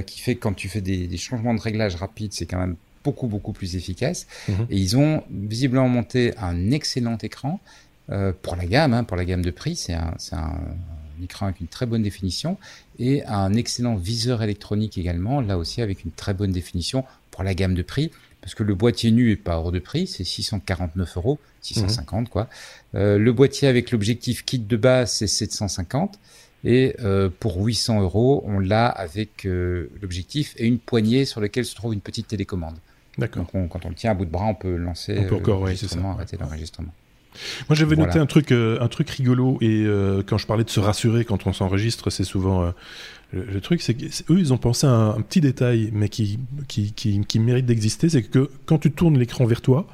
qui 0.05 0.19
fait 0.19 0.35
que 0.35 0.41
quand 0.41 0.53
tu 0.53 0.69
fais 0.69 0.81
des, 0.81 1.17
changements 1.17 1.55
de 1.55 1.61
réglage 1.61 1.95
rapides, 1.95 2.33
c'est 2.33 2.45
quand 2.45 2.59
même 2.59 2.75
beaucoup, 3.03 3.25
beaucoup 3.25 3.53
plus 3.53 3.75
efficace. 3.75 4.27
Mhm. 4.47 4.67
Et 4.69 4.77
ils 4.77 4.97
ont 4.97 5.23
visiblement 5.31 5.89
monté 5.89 6.38
un 6.38 6.69
excellent 6.69 7.17
écran. 7.23 7.59
pour 8.43 8.55
la 8.55 8.65
gamme, 8.67 8.93
hein, 8.93 9.03
pour 9.03 9.17
la 9.17 9.25
gamme 9.25 9.41
de 9.41 9.49
prix, 9.49 9.75
c'est 9.75 9.95
un, 9.95 10.13
un 10.33 10.53
écran 11.24 11.47
avec 11.47 11.59
une 11.59 11.68
très 11.68 11.86
bonne 11.86 12.03
définition 12.03 12.57
et 12.99 13.24
un 13.26 13.53
excellent 13.53 13.95
viseur 13.95 14.43
électronique 14.43 14.97
également, 14.97 15.41
là 15.41 15.57
aussi 15.57 15.82
avec 15.82 16.03
une 16.03 16.11
très 16.11 16.34
bonne 16.34 16.51
définition 16.51 17.03
pour 17.32 17.43
la 17.43 17.53
gamme 17.53 17.76
de 17.76 17.84
prix 17.84 18.11
parce 18.41 18.55
que 18.55 18.63
le 18.63 18.76
boîtier 18.76 19.11
nu 19.11 19.32
est 19.32 19.36
pas 19.36 19.57
hors 19.57 19.72
de 19.72 19.80
prix, 19.80 20.07
c'est 20.07 20.24
649 20.24 21.18
euros, 21.18 21.39
650 21.61 22.30
quoi. 22.30 22.47
Euh, 22.95 23.18
le 23.18 23.34
boîtier 23.34 23.68
avec 23.68 23.91
l'objectif 23.91 24.45
kit 24.45 24.59
de 24.59 24.78
base, 24.78 25.11
c'est 25.11 25.28
750. 25.28 26.18
Et 26.63 26.95
euh, 27.01 27.30
pour 27.39 27.61
800 27.61 28.01
euros, 28.01 28.43
on 28.47 28.59
l'a 28.59 28.88
avec 28.88 29.45
euh, 29.45 29.89
l'objectif 30.01 30.53
et 30.57 30.65
une 30.65 30.80
poignée 30.80 31.26
sur 31.26 31.41
laquelle 31.41 31.65
se 31.65 31.76
trouve 31.76 31.93
une 31.93 32.01
petite 32.01 32.28
télécommande. 32.28 32.78
D'accord. 33.18 33.45
Donc 33.53 33.70
quand 33.70 33.86
on 33.86 33.89
le 33.89 33.95
tient 33.95 34.11
à 34.11 34.13
bout 34.13 34.26
de 34.26 34.32
bras, 34.32 34.45
on 34.45 34.55
peut 34.55 34.76
lancer 34.76 35.18
on 35.18 35.24
peut 35.26 35.36
encore, 35.36 35.61
oui, 35.61 35.76
c'est 35.76 35.88
ça. 35.88 35.99
arrêter 35.99 36.38
l'enregistrement. 36.38 36.93
Moi, 37.69 37.75
j'avais 37.75 37.95
noté 37.95 38.19
un 38.19 38.25
truc, 38.25 38.51
un 38.51 38.88
truc 38.88 39.09
rigolo 39.09 39.57
et 39.61 39.85
quand 40.27 40.38
je 40.38 40.47
parlais 40.47 40.63
de 40.63 40.69
se 40.69 40.79
rassurer 40.79 41.25
quand 41.25 41.47
on 41.47 41.53
s'enregistre, 41.53 42.09
c'est 42.09 42.23
souvent 42.23 42.73
le, 43.34 43.59
truc, 43.59 43.82
c'est 43.82 43.93
qu'eux, 43.93 44.39
ils 44.39 44.53
ont 44.53 44.57
pensé 44.57 44.88
à 44.88 44.91
un, 44.91 45.21
petit 45.21 45.41
détail, 45.41 45.89
mais 45.91 46.07
qui, 46.07 46.39
qui, 46.69 46.93
qui, 46.93 47.19
qui 47.28 47.39
mérite 47.39 47.65
d'exister, 47.65 48.07
c'est 48.07 48.23
que 48.23 48.49
quand 48.65 48.78
tu 48.78 48.91
tournes 48.91 49.17
l'écran 49.17 49.45
vers 49.45 49.59
toi, 49.59 49.86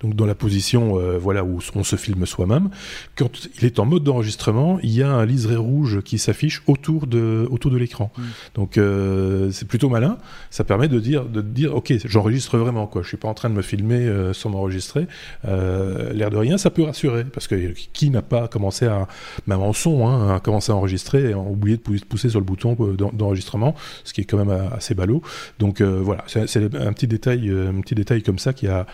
donc 0.00 0.14
dans 0.14 0.24
la 0.24 0.34
position 0.34 0.98
euh, 0.98 1.18
voilà, 1.18 1.44
où 1.44 1.60
on 1.74 1.84
se 1.84 1.96
filme 1.96 2.24
soi-même, 2.24 2.70
quand 3.14 3.30
il 3.58 3.66
est 3.66 3.78
en 3.78 3.84
mode 3.84 4.04
d'enregistrement, 4.04 4.78
il 4.82 4.90
y 4.90 5.02
a 5.02 5.10
un 5.10 5.26
liseré 5.26 5.56
rouge 5.56 6.00
qui 6.02 6.18
s'affiche 6.18 6.62
autour 6.66 7.06
de, 7.06 7.46
autour 7.50 7.70
de 7.70 7.76
l'écran. 7.76 8.10
Mm. 8.16 8.22
Donc 8.54 8.78
euh, 8.78 9.50
c'est 9.50 9.68
plutôt 9.68 9.90
malin, 9.90 10.16
ça 10.48 10.64
permet 10.64 10.88
de 10.88 10.98
dire, 10.98 11.26
de 11.26 11.42
dire 11.42 11.76
ok, 11.76 11.92
j'enregistre 12.06 12.56
vraiment, 12.56 12.86
quoi. 12.86 13.02
je 13.02 13.08
suis 13.08 13.18
pas 13.18 13.28
en 13.28 13.34
train 13.34 13.50
de 13.50 13.54
me 13.54 13.62
filmer 13.62 14.06
euh, 14.06 14.32
sans 14.32 14.48
m'enregistrer. 14.48 15.06
L'air 15.44 16.30
de 16.30 16.36
rien, 16.36 16.56
ça 16.56 16.70
peut 16.70 16.84
rassurer, 16.84 17.24
parce 17.24 17.48
que 17.48 17.74
qui 17.92 18.08
n'a 18.08 18.22
pas 18.22 18.48
commencé 18.48 18.86
à, 18.86 19.08
même 19.46 19.60
en 19.60 19.74
son, 19.74 20.08
hein, 20.08 20.34
à 20.34 20.40
commencer 20.40 20.72
à 20.72 20.74
enregistrer 20.74 21.30
et 21.30 21.32
a 21.32 21.38
oublié 21.38 21.76
de 21.76 21.82
pousser 21.82 22.30
sur 22.30 22.40
le 22.40 22.46
bouton 22.46 22.77
d'enregistrement, 22.86 23.74
ce 24.04 24.12
qui 24.12 24.22
est 24.22 24.24
quand 24.24 24.38
même 24.38 24.68
assez 24.72 24.94
ballot. 24.94 25.22
Donc 25.58 25.80
euh, 25.80 26.00
voilà, 26.02 26.24
c'est 26.26 26.56
un 26.56 26.92
petit 26.92 27.06
détail, 27.06 27.48
euh, 27.48 27.70
un 27.70 27.80
petit 27.80 27.94
détail 27.94 28.22
comme 28.22 28.38
ça 28.38 28.52
qui 28.52 28.66
a 28.66 28.86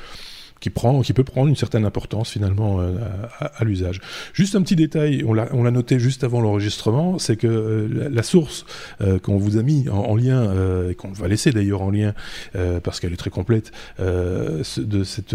qui, 0.64 0.70
prend, 0.70 1.02
qui 1.02 1.12
peut 1.12 1.24
prendre 1.24 1.48
une 1.48 1.56
certaine 1.56 1.84
importance 1.84 2.30
finalement 2.30 2.80
euh, 2.80 2.96
à, 3.38 3.64
l'usage. 3.64 4.00
Juste 4.32 4.56
un 4.56 4.62
petit 4.62 4.76
détail, 4.76 5.22
on 5.22 5.34
l'a 5.34 5.70
noté 5.70 5.98
juste 5.98 6.24
avant 6.24 6.40
l'enregistrement, 6.40 7.18
c'est 7.18 7.36
que 7.36 7.46
euh, 7.46 8.08
la, 8.10 8.22
source 8.22 8.64
euh, 9.02 9.18
qu'on 9.18 9.36
vous 9.36 9.58
a 9.58 9.62
mis 9.62 9.90
en, 9.90 10.16
lien, 10.16 10.50
et 10.88 10.94
qu'on 10.94 11.12
va 11.12 11.28
laisser 11.28 11.50
d'ailleurs 11.50 11.82
en 11.82 11.90
lien, 11.90 12.14
parce 12.82 12.98
qu'elle 12.98 13.12
est 13.12 13.16
très 13.16 13.30
complète, 13.30 13.72
de, 13.98 14.62
cette, 15.04 15.34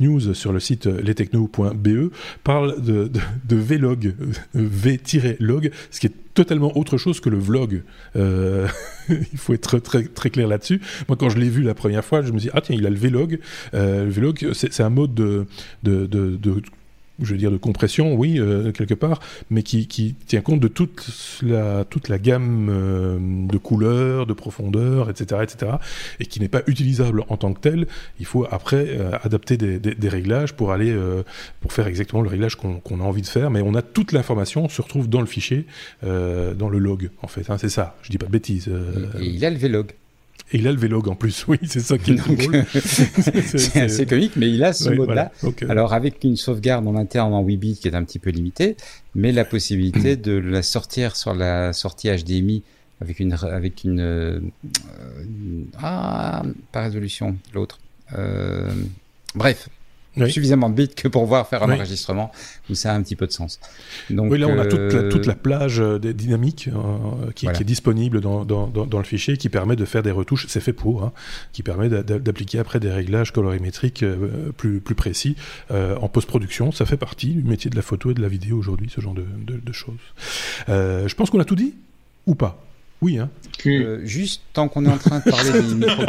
news 0.00 0.34
sur 0.34 0.52
le 0.52 0.58
site 0.58 0.86
lestechno.be, 0.86 2.12
parle 2.42 2.82
de, 2.82 3.06
de, 3.06 3.20
de 3.48 3.56
vlog, 3.56 4.14
v-log, 4.54 5.70
ce 5.90 6.00
qui 6.00 6.06
est 6.08 6.29
totalement 6.40 6.74
autre 6.78 6.96
chose 6.96 7.20
que 7.20 7.28
le 7.28 7.38
vlog. 7.38 7.82
Euh, 8.16 8.66
il 9.10 9.38
faut 9.38 9.52
être 9.52 9.78
très, 9.78 10.04
très 10.04 10.30
clair 10.30 10.48
là-dessus. 10.48 10.80
Moi, 11.06 11.16
quand 11.18 11.28
je 11.28 11.38
l'ai 11.38 11.50
vu 11.50 11.62
la 11.62 11.74
première 11.74 12.02
fois, 12.02 12.22
je 12.22 12.32
me 12.32 12.38
dis 12.38 12.48
ah 12.54 12.62
tiens, 12.62 12.74
il 12.74 12.86
a 12.86 12.90
le 12.90 12.96
vlog. 12.96 13.38
Euh, 13.74 14.04
le 14.04 14.10
vlog, 14.10 14.50
c'est 14.54 14.80
un 14.80 14.88
mode 14.88 15.12
de, 15.12 15.44
de, 15.82 16.06
de, 16.06 16.36
de 16.36 16.62
je 17.22 17.32
veux 17.32 17.38
dire 17.38 17.50
de 17.50 17.56
compression, 17.56 18.14
oui, 18.14 18.38
euh, 18.38 18.72
quelque 18.72 18.94
part, 18.94 19.20
mais 19.50 19.62
qui, 19.62 19.86
tient 20.26 20.40
compte 20.40 20.60
de 20.60 20.68
toute 20.68 21.06
la, 21.42 21.84
toute 21.84 22.08
la 22.08 22.18
gamme 22.18 22.68
euh, 22.70 23.18
de 23.20 23.58
couleurs, 23.58 24.26
de 24.26 24.32
profondeur, 24.32 25.10
etc., 25.10 25.40
etc., 25.42 25.72
et 26.18 26.26
qui 26.26 26.40
n'est 26.40 26.48
pas 26.48 26.62
utilisable 26.66 27.24
en 27.28 27.36
tant 27.36 27.52
que 27.52 27.60
tel. 27.60 27.86
Il 28.18 28.26
faut 28.26 28.46
après 28.50 28.86
euh, 28.88 29.12
adapter 29.22 29.56
des, 29.56 30.08
réglages 30.08 30.54
pour 30.54 30.72
aller 30.72 30.96
pour 31.60 31.72
faire 31.72 31.86
exactement 31.86 32.22
le 32.22 32.28
réglage 32.28 32.56
qu'on 32.56 33.00
a 33.00 33.04
envie 33.04 33.22
de 33.22 33.26
faire, 33.26 33.50
mais 33.50 33.60
on 33.60 33.74
a 33.74 33.82
toute 33.82 34.10
l'information, 34.10 34.64
on 34.64 34.68
se 34.68 34.82
retrouve 34.82 35.08
dans 35.08 35.20
le 35.20 35.26
fichier, 35.26 35.66
dans 36.02 36.68
le 36.68 36.78
log, 36.78 37.10
en 37.22 37.28
fait. 37.28 37.48
Hein, 37.48 37.58
c'est 37.58 37.68
ça. 37.68 37.96
Je 38.02 38.10
dis 38.10 38.18
pas 38.18 38.26
de 38.26 38.32
bêtises. 38.32 38.68
Et, 39.20 39.26
il 39.26 39.44
a 39.44 39.50
le 39.50 39.56
vlog. 39.56 39.92
Et 40.52 40.58
il 40.58 40.66
a 40.66 40.72
le 40.72 40.78
vlog 40.78 41.08
en 41.08 41.14
plus, 41.14 41.44
oui, 41.48 41.58
c'est 41.64 41.80
ça 41.80 41.96
qui 41.98 42.12
est 42.12 42.14
drôle. 42.14 42.64
c'est 42.74 43.80
assez 43.82 44.06
comique, 44.06 44.32
mais 44.36 44.50
il 44.50 44.62
a 44.64 44.72
ce 44.72 44.90
mode-là. 44.90 45.30
Alors 45.68 45.92
avec 45.92 46.24
une 46.24 46.36
sauvegarde 46.36 46.86
en 46.86 46.96
interne 46.96 47.32
en 47.34 47.42
8 47.42 47.56
bits 47.56 47.78
qui 47.80 47.88
est 47.88 47.94
un 47.94 48.04
petit 48.04 48.18
peu 48.18 48.30
limitée, 48.30 48.76
mais 49.14 49.32
la 49.32 49.44
possibilité 49.44 50.16
de 50.16 50.32
la 50.32 50.62
sortir 50.62 51.16
sur 51.16 51.34
la 51.34 51.72
sortie 51.72 52.08
HDMI 52.08 52.62
avec 53.00 53.18
une 53.18 53.32
avec 53.32 53.84
une, 53.84 54.00
euh, 54.00 54.40
ah 55.78 56.42
pas 56.72 56.82
résolution 56.82 57.36
l'autre. 57.54 57.78
Euh, 58.18 58.70
bref, 59.34 59.68
suffisamment 60.16 60.70
de 60.70 60.74
bits 60.74 60.88
que 60.88 61.08
pour 61.08 61.24
voir 61.26 61.46
faire 61.46 61.62
un 61.62 61.72
enregistrement 61.72 62.32
où 62.68 62.74
ça 62.74 62.92
a 62.92 62.96
un 62.96 63.02
petit 63.02 63.16
peu 63.16 63.26
de 63.26 63.32
sens. 63.32 63.60
Donc, 64.10 64.30
oui, 64.30 64.38
là 64.38 64.48
on 64.48 64.58
a 64.58 64.66
toute 64.66 64.92
la, 64.92 65.08
toute 65.08 65.26
la 65.26 65.34
euh, 65.34 65.36
plage 65.36 65.80
euh, 65.80 65.98
dynamique 65.98 66.68
euh, 66.68 67.30
qui, 67.32 67.46
est 67.46 67.64
disponible 67.64 68.20
dans, 68.20 68.44
dans, 68.44 68.66
dans, 68.66 68.98
le 68.98 69.04
fichier 69.04 69.36
qui 69.36 69.48
permet 69.48 69.76
de 69.76 69.84
faire 69.84 70.02
des 70.02 70.10
retouches, 70.10 70.46
c'est 70.48 70.60
fait 70.60 70.72
pour, 70.72 71.04
hein, 71.04 71.12
qui 71.52 71.62
permet 71.62 71.88
d'appliquer 71.88 72.58
après 72.58 72.80
des 72.80 72.90
réglages 72.90 73.32
colorimétriques 73.32 74.04
plus, 74.56 74.80
plus 74.80 74.94
précis 74.94 75.36
en 75.70 76.08
post-production. 76.08 76.72
Ça 76.72 76.86
fait 76.86 76.96
partie 76.96 77.34
du 77.34 77.42
métier 77.42 77.70
de 77.70 77.76
la 77.76 77.82
photo 77.82 78.10
et 78.10 78.14
de 78.14 78.22
la 78.22 78.28
vidéo 78.28 78.58
aujourd'hui, 78.58 78.90
ce 78.94 79.00
genre 79.00 79.14
de, 79.14 79.24
de, 79.46 79.58
de 79.58 79.72
choses. 79.72 79.94
je 80.68 81.14
pense 81.14 81.30
qu'on 81.30 81.40
a 81.40 81.44
tout 81.44 81.56
dit 81.56 81.74
ou 82.26 82.34
pas? 82.34 82.62
Oui, 83.02 83.18
hein. 83.18 83.30
Euh, 83.66 84.00
juste 84.04 84.42
tant 84.52 84.68
qu'on 84.68 84.86
est 84.86 84.90
en 84.90 84.96
train 84.96 85.18
de 85.18 85.30
parler 85.30 85.52
des 85.52 85.74
micro 85.74 86.02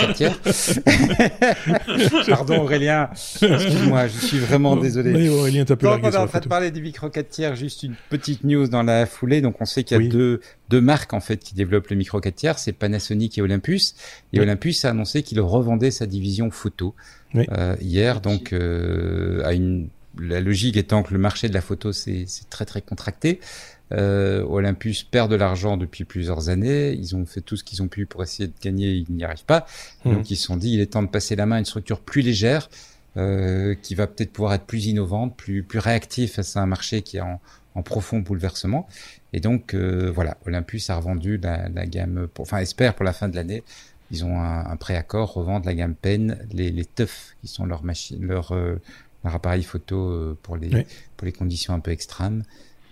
Pardon 2.28 2.62
Aurélien, 2.62 3.10
excuse-moi, 3.14 4.08
je 4.08 4.26
suis 4.26 4.40
vraiment 4.40 4.78
désolé. 4.78 5.14
Oui, 5.14 5.30
Aurélien, 5.30 5.66
t'as 5.66 5.76
Tant 5.76 6.00
qu'on 6.00 6.12
est 6.12 6.18
en 6.18 6.28
train 6.28 6.40
de 6.40 6.48
parler 6.48 6.72
des 6.72 6.82
micro 6.82 7.10
tiers, 7.10 7.56
juste 7.56 7.84
une 7.84 7.96
petite 8.10 8.44
news 8.44 8.68
dans 8.68 8.84
la 8.84 9.06
foulée. 9.06 9.42
Donc 9.42 9.62
on 9.62 9.66
sait 9.66 9.84
qu'il 9.84 10.02
y 10.02 10.06
a 10.06 10.10
deux, 10.10 10.42
deux 10.70 10.82
marques 10.82 11.14
en 11.14 11.20
fait 11.20 11.38
qui 11.38 11.56
développent 11.56 11.90
le 11.90 11.96
micro 11.96 12.20
4 12.20 12.36
tiers, 12.36 12.60
c'est 12.60 12.72
Panasonic 12.72 13.38
et 13.38 13.42
Olympus. 13.42 13.96
Et 14.34 14.40
Olympus 14.40 14.86
a 14.86 14.90
annoncé 14.90 15.24
qu'il 15.24 15.42
revendait 15.42 15.92
sa 15.92 16.06
division 16.06 16.52
photo 16.52 16.96
euh, 17.36 17.76
hier, 17.82 18.22
donc 18.22 18.54
euh, 18.54 19.44
à 19.46 19.54
une 19.54 19.90
la 20.20 20.42
logique 20.42 20.76
étant 20.76 21.04
que 21.04 21.14
le 21.14 21.20
marché 21.20 21.48
de 21.48 21.54
la 21.54 21.62
photo 21.62 21.94
c'est 21.94 22.26
très 22.50 22.66
très 22.66 22.82
contracté. 22.82 23.40
Euh, 23.92 24.44
Olympus 24.44 25.04
perd 25.04 25.30
de 25.30 25.36
l'argent 25.36 25.76
depuis 25.76 26.06
plusieurs 26.06 26.50
années. 26.50 26.94
Ils 26.94 27.16
ont 27.16 27.26
fait 27.26 27.42
tout 27.42 27.58
ce 27.58 27.64
qu'ils 27.64 27.82
ont 27.82 27.88
pu 27.88 28.06
pour 28.06 28.24
essayer 28.24 28.48
de 28.48 28.54
gagner, 28.62 28.92
ils 28.92 29.14
n'y 29.14 29.24
arrivent 29.24 29.46
pas. 29.46 29.66
Mmh. 30.06 30.14
Donc 30.14 30.32
ils 30.32 30.36
se 30.38 30.46
sont 30.46 30.58
dit, 30.58 30.74
il 30.74 30.80
est 30.80 30.88
temps 30.94 31.04
de 31.04 31.10
passer 31.10 31.36
la 31.36 31.46
main 31.46 31.58
à 31.58 31.60
une 31.60 31.66
structure 31.66 32.00
plus 32.00 32.22
légère, 32.22 32.70
euh, 33.18 33.76
qui 33.82 33.96
va 33.96 34.08
peut-être 34.08 34.32
pouvoir 34.32 34.54
être 34.54 34.66
plus 34.66 34.86
innovante, 34.86 35.36
plus 35.36 35.64
plus 35.64 35.80
réactive 35.80 36.32
face 36.32 36.56
à 36.56 36.62
un 36.62 36.66
marché 36.66 37.02
qui 37.02 37.18
est 37.18 37.22
en, 37.22 37.42
en 37.76 37.84
profond 37.84 38.20
bouleversement. 38.20 38.88
Et 39.34 39.40
donc 39.42 39.74
euh, 39.74 40.12
voilà, 40.14 40.38
Olympus 40.46 40.90
a 40.90 40.96
revendu 40.96 41.38
la, 41.38 41.68
la 41.70 41.86
gamme, 41.86 42.28
pour, 42.34 42.44
enfin 42.44 42.60
espère 42.60 42.94
pour 42.96 43.04
la 43.04 43.14
fin 43.14 43.28
de 43.28 43.36
l'année. 43.36 43.64
Ils 44.12 44.26
ont 44.26 44.40
un, 44.40 44.66
un 44.66 44.76
préaccord, 44.78 45.34
revendre 45.34 45.66
la 45.66 45.74
gamme 45.74 45.96
Pen, 45.96 46.38
les, 46.52 46.70
les 46.70 46.86
TUF 46.86 47.36
qui 47.42 47.48
sont 47.48 47.66
leurs 47.66 47.84
machines, 47.84 48.26
leur, 48.26 48.52
euh, 48.54 48.76
leur 49.24 49.36
appareil 49.36 49.64
photo 49.64 49.98
euh, 49.98 50.38
pour 50.42 50.58
les 50.58 50.86
pour 51.18 51.26
les 51.26 51.32
conditions 51.34 51.74
un 51.74 51.80
peu 51.80 51.92
extrêmes. 51.92 52.44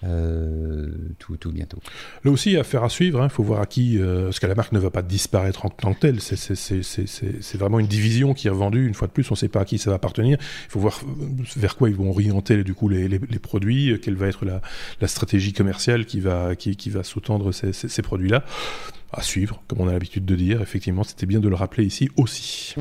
Euh, 0.05 0.87
tout, 1.17 1.37
bientôt. 1.51 1.79
Là 2.23 2.31
aussi, 2.31 2.55
affaire 2.57 2.83
à 2.83 2.89
suivre. 2.89 3.19
Il 3.19 3.23
hein, 3.23 3.29
faut 3.29 3.43
voir 3.43 3.61
à 3.61 3.65
qui, 3.65 3.97
euh, 3.99 4.25
parce 4.25 4.39
que 4.39 4.47
la 4.47 4.55
marque 4.55 4.71
ne 4.71 4.79
va 4.79 4.89
pas 4.89 5.01
disparaître 5.01 5.65
en 5.65 5.69
tant 5.69 5.93
que 5.93 5.99
telle. 5.99 6.21
C'est 6.21 7.57
vraiment 7.57 7.79
une 7.79 7.87
division 7.87 8.33
qui 8.33 8.47
est 8.47 8.51
vendue. 8.51 8.87
Une 8.87 8.93
fois 8.93 9.07
de 9.07 9.13
plus, 9.13 9.29
on 9.31 9.33
ne 9.33 9.37
sait 9.37 9.49
pas 9.49 9.61
à 9.61 9.65
qui 9.65 9.77
ça 9.77 9.89
va 9.89 9.97
appartenir. 9.97 10.37
Il 10.39 10.71
faut 10.71 10.79
voir 10.79 11.01
euh, 11.03 11.43
vers 11.57 11.75
quoi 11.75 11.89
ils 11.89 11.95
vont 11.95 12.09
orienter 12.09 12.63
du 12.63 12.73
coup 12.73 12.89
les, 12.89 13.09
produits, 13.39 13.99
quelle 14.01 14.15
va 14.15 14.27
être 14.27 14.45
la, 14.45 14.61
stratégie 15.07 15.53
commerciale 15.53 16.05
qui 16.05 16.19
va, 16.19 16.55
qui, 16.55 16.77
sous-tendre 17.03 17.51
ces 17.51 18.01
produits-là. 18.01 18.43
À 19.11 19.23
suivre, 19.23 19.63
comme 19.67 19.81
on 19.81 19.87
a 19.87 19.91
l'habitude 19.91 20.23
de 20.25 20.35
dire. 20.35 20.61
Effectivement, 20.61 21.03
c'était 21.03 21.25
bien 21.25 21.39
de 21.39 21.49
le 21.49 21.55
rappeler 21.55 21.83
ici 21.83 22.09
aussi. 22.15 22.75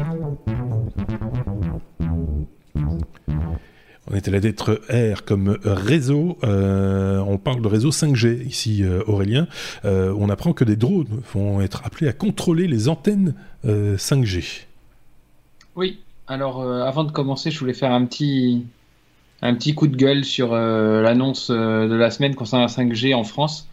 On 4.10 4.16
était 4.16 4.30
là 4.30 4.40
d'être 4.40 4.80
R 4.90 5.24
comme 5.24 5.58
réseau. 5.64 6.38
Euh, 6.42 7.18
on 7.18 7.36
parle 7.36 7.60
de 7.60 7.68
réseau 7.68 7.90
5G 7.90 8.46
ici, 8.46 8.82
euh, 8.82 9.02
Aurélien. 9.06 9.48
Euh, 9.84 10.14
on 10.18 10.30
apprend 10.30 10.54
que 10.54 10.64
des 10.64 10.76
drones 10.76 11.20
vont 11.34 11.60
être 11.60 11.82
appelés 11.84 12.08
à 12.08 12.12
contrôler 12.12 12.66
les 12.66 12.88
antennes 12.88 13.34
5G. 13.66 14.64
Oui. 15.76 15.98
Alors, 16.26 16.62
avant 16.62 17.04
de 17.04 17.12
commencer, 17.12 17.50
je 17.50 17.58
voulais 17.58 17.74
faire 17.74 17.92
un 17.92 18.04
petit, 18.04 18.64
coup 19.74 19.86
de 19.86 19.96
gueule 19.96 20.24
sur 20.24 20.54
l'annonce 20.54 21.50
de 21.50 21.94
la 21.94 22.10
semaine 22.10 22.34
concernant 22.34 22.64
la 22.64 22.70
5G 22.70 23.14
en 23.14 23.24
France. 23.24 23.66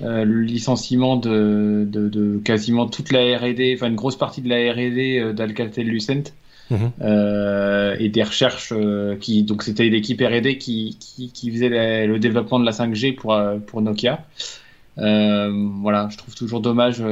le 0.00 0.42
licenciement 0.42 1.16
de, 1.16 2.40
quasiment 2.44 2.86
toute 2.86 3.12
la 3.12 3.38
R&D, 3.38 3.74
enfin 3.76 3.88
une 3.88 3.94
grosse 3.94 4.16
partie 4.16 4.42
de 4.42 4.48
la 4.48 4.72
R&D 4.72 5.32
d'Alcatel-Lucent 5.34 6.32
Mhm. 6.70 6.92
Euh, 7.02 7.96
et 7.98 8.08
des 8.08 8.22
recherches 8.22 8.72
euh, 8.72 9.16
qui 9.16 9.42
donc 9.42 9.62
c'était 9.62 9.88
l'équipe 9.88 10.20
R&D 10.20 10.56
qui, 10.58 10.96
qui, 10.98 11.50
faisait 11.50 12.06
le 12.06 12.18
développement 12.18 12.58
de 12.58 12.64
la 12.64 12.72
5G 12.72 13.14
pour 13.14 13.34
euh, 13.34 13.58
pour 13.58 13.82
Nokia. 13.82 14.24
voilà, 14.96 16.08
je 16.10 16.16
trouve 16.16 16.34
toujours 16.34 16.60
dommage 16.60 17.02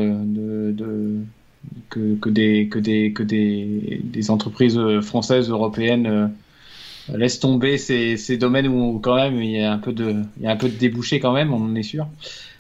que, 1.91 2.15
que, 2.17 2.31
des 2.31 2.69
que 2.69 2.79
des 2.79 3.13
que 3.13 3.23
des, 3.23 4.01
des 4.03 4.31
entreprises 4.31 4.81
françaises 5.03 5.51
européennes 5.51 6.33
laisse 7.13 7.41
tomber 7.41 7.79
ces, 7.79 8.17
ces, 8.17 8.37
domaines 8.37 8.69
où 8.69 9.01
quand 9.01 9.17
même 9.17 9.43
il 9.43 9.51
y 9.51 9.61
a 9.61 9.73
un 9.73 9.79
peu 9.79 9.93
de, 9.93 10.23
il 10.39 10.45
y 10.45 10.47
a 10.47 10.53
un 10.53 10.57
peu 10.57 10.69
de 10.69 10.77
débouché 10.77 11.21
quand 11.21 11.33
même, 11.33 11.53
on 11.53 11.63
en 11.63 11.75
est 11.75 11.83
sûr. 11.83 12.07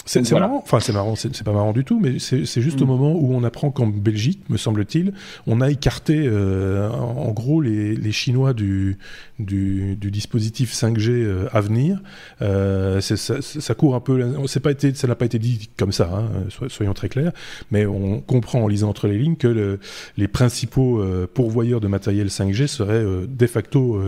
C'est 0.04 0.30
marrant, 0.32 0.60
enfin 0.62 0.80
c'est 0.80 0.92
marrant, 0.92 1.14
c'est 1.16 1.44
pas 1.44 1.52
marrant 1.52 1.72
du 1.72 1.84
tout, 1.84 2.00
mais 2.00 2.18
c'est 2.18 2.60
juste 2.60 2.80
au 2.82 2.84
mm. 2.84 2.88
moment 2.88 3.12
où 3.12 3.34
on 3.34 3.44
apprend 3.44 3.70
qu'en 3.70 3.86
Belgique, 3.86 4.42
me 4.48 4.56
semble-t-il, 4.56 5.12
on 5.46 5.60
a 5.60 5.70
écarté 5.70 6.22
euh, 6.26 6.90
en, 6.90 7.30
gros 7.30 7.60
les, 7.60 7.94
les 7.94 8.12
Chinois 8.12 8.52
du, 8.52 8.98
du, 9.38 9.96
du, 9.96 10.10
dispositif 10.10 10.72
5G 10.72 11.10
euh, 11.10 11.48
à 11.52 11.60
venir. 11.60 12.00
Euh, 12.40 13.00
ça, 13.00 13.16
ça, 13.16 13.74
court 13.74 13.94
un 13.94 14.00
peu, 14.00 14.20
pas 14.62 14.70
été, 14.70 14.94
ça 14.94 15.06
n'a 15.06 15.14
pas 15.14 15.24
été 15.24 15.38
dit 15.38 15.70
comme 15.76 15.92
ça, 15.92 16.10
hein, 16.12 16.66
soyons 16.68 16.94
très 16.94 17.08
clairs, 17.08 17.32
mais 17.70 17.86
on 17.86 18.20
comprend 18.20 18.62
en 18.62 18.68
lisant 18.68 18.88
entre 18.88 19.08
les 19.08 19.18
lignes 19.18 19.36
que 19.36 19.48
le, 19.48 19.80
les 20.16 20.28
principaux 20.28 21.00
euh, 21.00 21.28
pourvoyeurs 21.32 21.80
de 21.80 21.88
matériel 21.88 22.28
5G 22.28 22.66
seraient 22.66 23.04
de 23.26 23.46
facto 23.46 24.00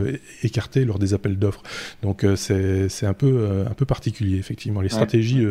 écartés 0.42 0.84
lors 0.84 0.99
des 0.99 1.14
appels 1.14 1.38
d'offres. 1.38 1.62
Donc 2.03 2.24
c'est 2.36 3.07
un 3.07 3.14
peu 3.14 3.64
un 3.68 3.74
peu 3.74 3.84
particulier 3.84 4.38
effectivement. 4.38 4.80
Les 4.80 4.88
stratégies 4.88 5.45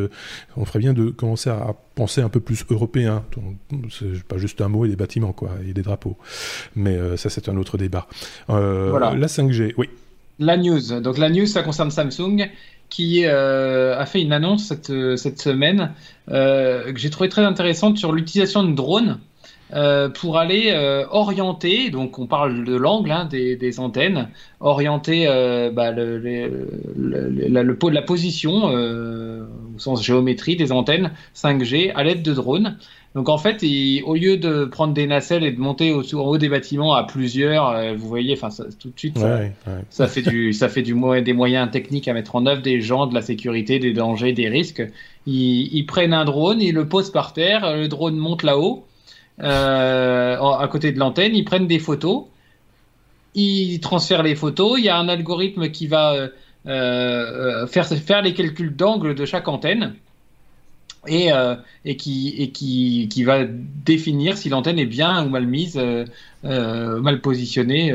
on 0.58 0.66
ferait 0.66 0.80
bien 0.80 0.94
de 0.94 1.10
commencer 1.10 1.50
à 1.50 1.76
penser 1.96 2.22
un 2.22 2.30
peu 2.30 2.40
plus 2.40 2.64
européen. 2.70 3.24
C'est 3.90 4.24
pas 4.24 4.38
juste 4.38 4.62
un 4.62 4.68
mot 4.68 4.86
et 4.86 4.90
des 4.90 4.96
bâtiments, 4.96 5.34
quoi, 5.34 5.52
et 5.68 5.74
des 5.74 5.82
drapeaux. 5.82 6.18
Mais 6.76 6.96
euh, 6.96 7.18
ça, 7.18 7.30
c'est 7.30 7.50
un 7.50 7.58
autre 7.58 7.78
débat. 7.78 8.08
Euh, 8.50 8.90
voilà. 8.90 9.14
La 9.14 9.28
5G, 9.28 9.74
oui. 9.78 9.90
La 10.40 10.58
news. 10.58 11.02
Donc 11.02 11.18
la 11.18 11.30
news, 11.30 11.46
ça 11.46 11.64
concerne 11.64 11.92
Samsung 11.92 12.50
qui 12.90 13.26
euh, 13.26 13.98
a 13.98 14.06
fait 14.06 14.22
une 14.22 14.34
annonce 14.34 14.66
cette, 14.66 14.92
cette 15.18 15.42
semaine 15.42 15.92
que 16.28 16.94
j'ai 16.96 17.10
trouvé 17.10 17.30
très 17.30 17.44
intéressante 17.44 17.98
sur 17.98 18.12
l'utilisation 18.12 18.64
de 18.64 18.74
drones 18.74 19.20
euh, 19.76 20.08
pour 20.08 20.38
aller 20.38 20.70
euh, 20.72 21.06
orienter, 21.10 21.90
donc 21.90 22.20
on 22.20 22.28
parle 22.28 22.64
de 22.64 22.76
l'angle 22.76 23.12
hein, 23.12 23.26
des, 23.26 23.56
des, 23.56 23.80
antennes, 23.80 24.30
orienter 24.60 25.26
euh, 25.28 25.72
bah, 25.72 25.92
le, 25.92 26.20
le, 26.20 26.70
le, 26.96 27.48
la, 27.50 27.64
la, 27.64 28.02
position 28.04 28.66
au 28.66 29.80
sens 29.80 30.04
géométrie 30.04 30.56
des 30.56 30.72
antennes 30.72 31.12
5G 31.36 31.92
à 31.96 32.04
l'aide 32.04 32.22
de 32.22 32.34
drones. 32.34 32.78
Donc 33.16 33.30
en 33.30 33.40
fait, 33.40 33.64
au 34.06 34.16
lieu 34.16 34.38
de 34.38 34.66
prendre 34.66 34.94
des 34.94 35.08
nacelles 35.08 35.44
et 35.44 35.52
de 35.52 35.60
monter 35.60 35.92
au, 35.92 36.04
en 36.16 36.26
haut 36.28 36.38
des 36.38 36.50
bâtiments 36.50 36.94
à 36.94 37.04
plusieurs, 37.04 37.96
vous 37.96 38.08
voyez, 38.08 38.34
enfin 38.34 38.50
tout 38.80 38.90
de 38.90 39.00
suite, 39.00 39.18
ça, 39.18 39.40
ça, 39.90 40.08
fait 40.08 40.22
du, 40.22 40.54
ça 40.54 40.70
fait 40.70 40.84
du 40.84 40.96
des 41.24 41.34
moyens 41.34 41.72
techniques 41.72 42.08
à 42.08 42.14
mettre 42.14 42.36
en 42.36 42.46
œuvre, 42.46 42.62
des 42.62 42.82
gens, 42.82 43.08
de 43.08 43.16
la 43.16 43.24
sécurité, 43.24 43.80
des 43.80 43.94
dangers, 43.94 44.34
des 44.34 44.50
risques. 44.50 44.84
Ils, 45.26 45.76
ils 45.76 45.86
prennent 45.86 46.14
un 46.14 46.26
drone, 46.26 46.62
ils 46.62 46.74
le 46.76 46.88
posent 46.88 47.12
par 47.12 47.34
terre, 47.34 47.76
le 47.76 47.88
drone 47.88 48.18
monte 48.18 48.44
là-haut 48.44 48.86
à 49.40 50.68
côté 50.72 50.92
de 50.92 51.00
l'antenne, 51.00 51.36
ils 51.36 51.46
prennent 51.46 51.68
des 51.68 51.80
photos, 51.80 52.26
ils 53.36 53.80
transfèrent 53.80 54.24
les 54.24 54.36
photos, 54.36 54.76
il 54.78 54.86
y 54.86 54.90
a 54.90 54.98
un 54.98 55.10
algorithme 55.10 55.70
qui 55.70 55.88
va 55.88 56.14
euh, 56.14 56.30
euh, 56.68 57.68
faire, 57.68 57.88
faire 57.88 58.22
les 58.22 58.34
calculs 58.34 58.76
d'angle 58.76 59.16
de 59.16 59.26
chaque 59.26 59.48
antenne 59.48 59.96
et, 61.08 61.30
et, 61.86 61.98
qui, 61.98 62.36
et 62.38 62.50
qui, 62.52 63.08
qui, 63.10 63.24
va 63.24 63.46
définir 63.46 64.38
si 64.38 64.50
l'antenne 64.50 64.80
est 64.80 64.86
bien 64.86 65.26
ou 65.26 65.30
mal 65.30 65.46
mise, 65.46 65.80
mal 66.44 67.22
positionnée 67.22 67.94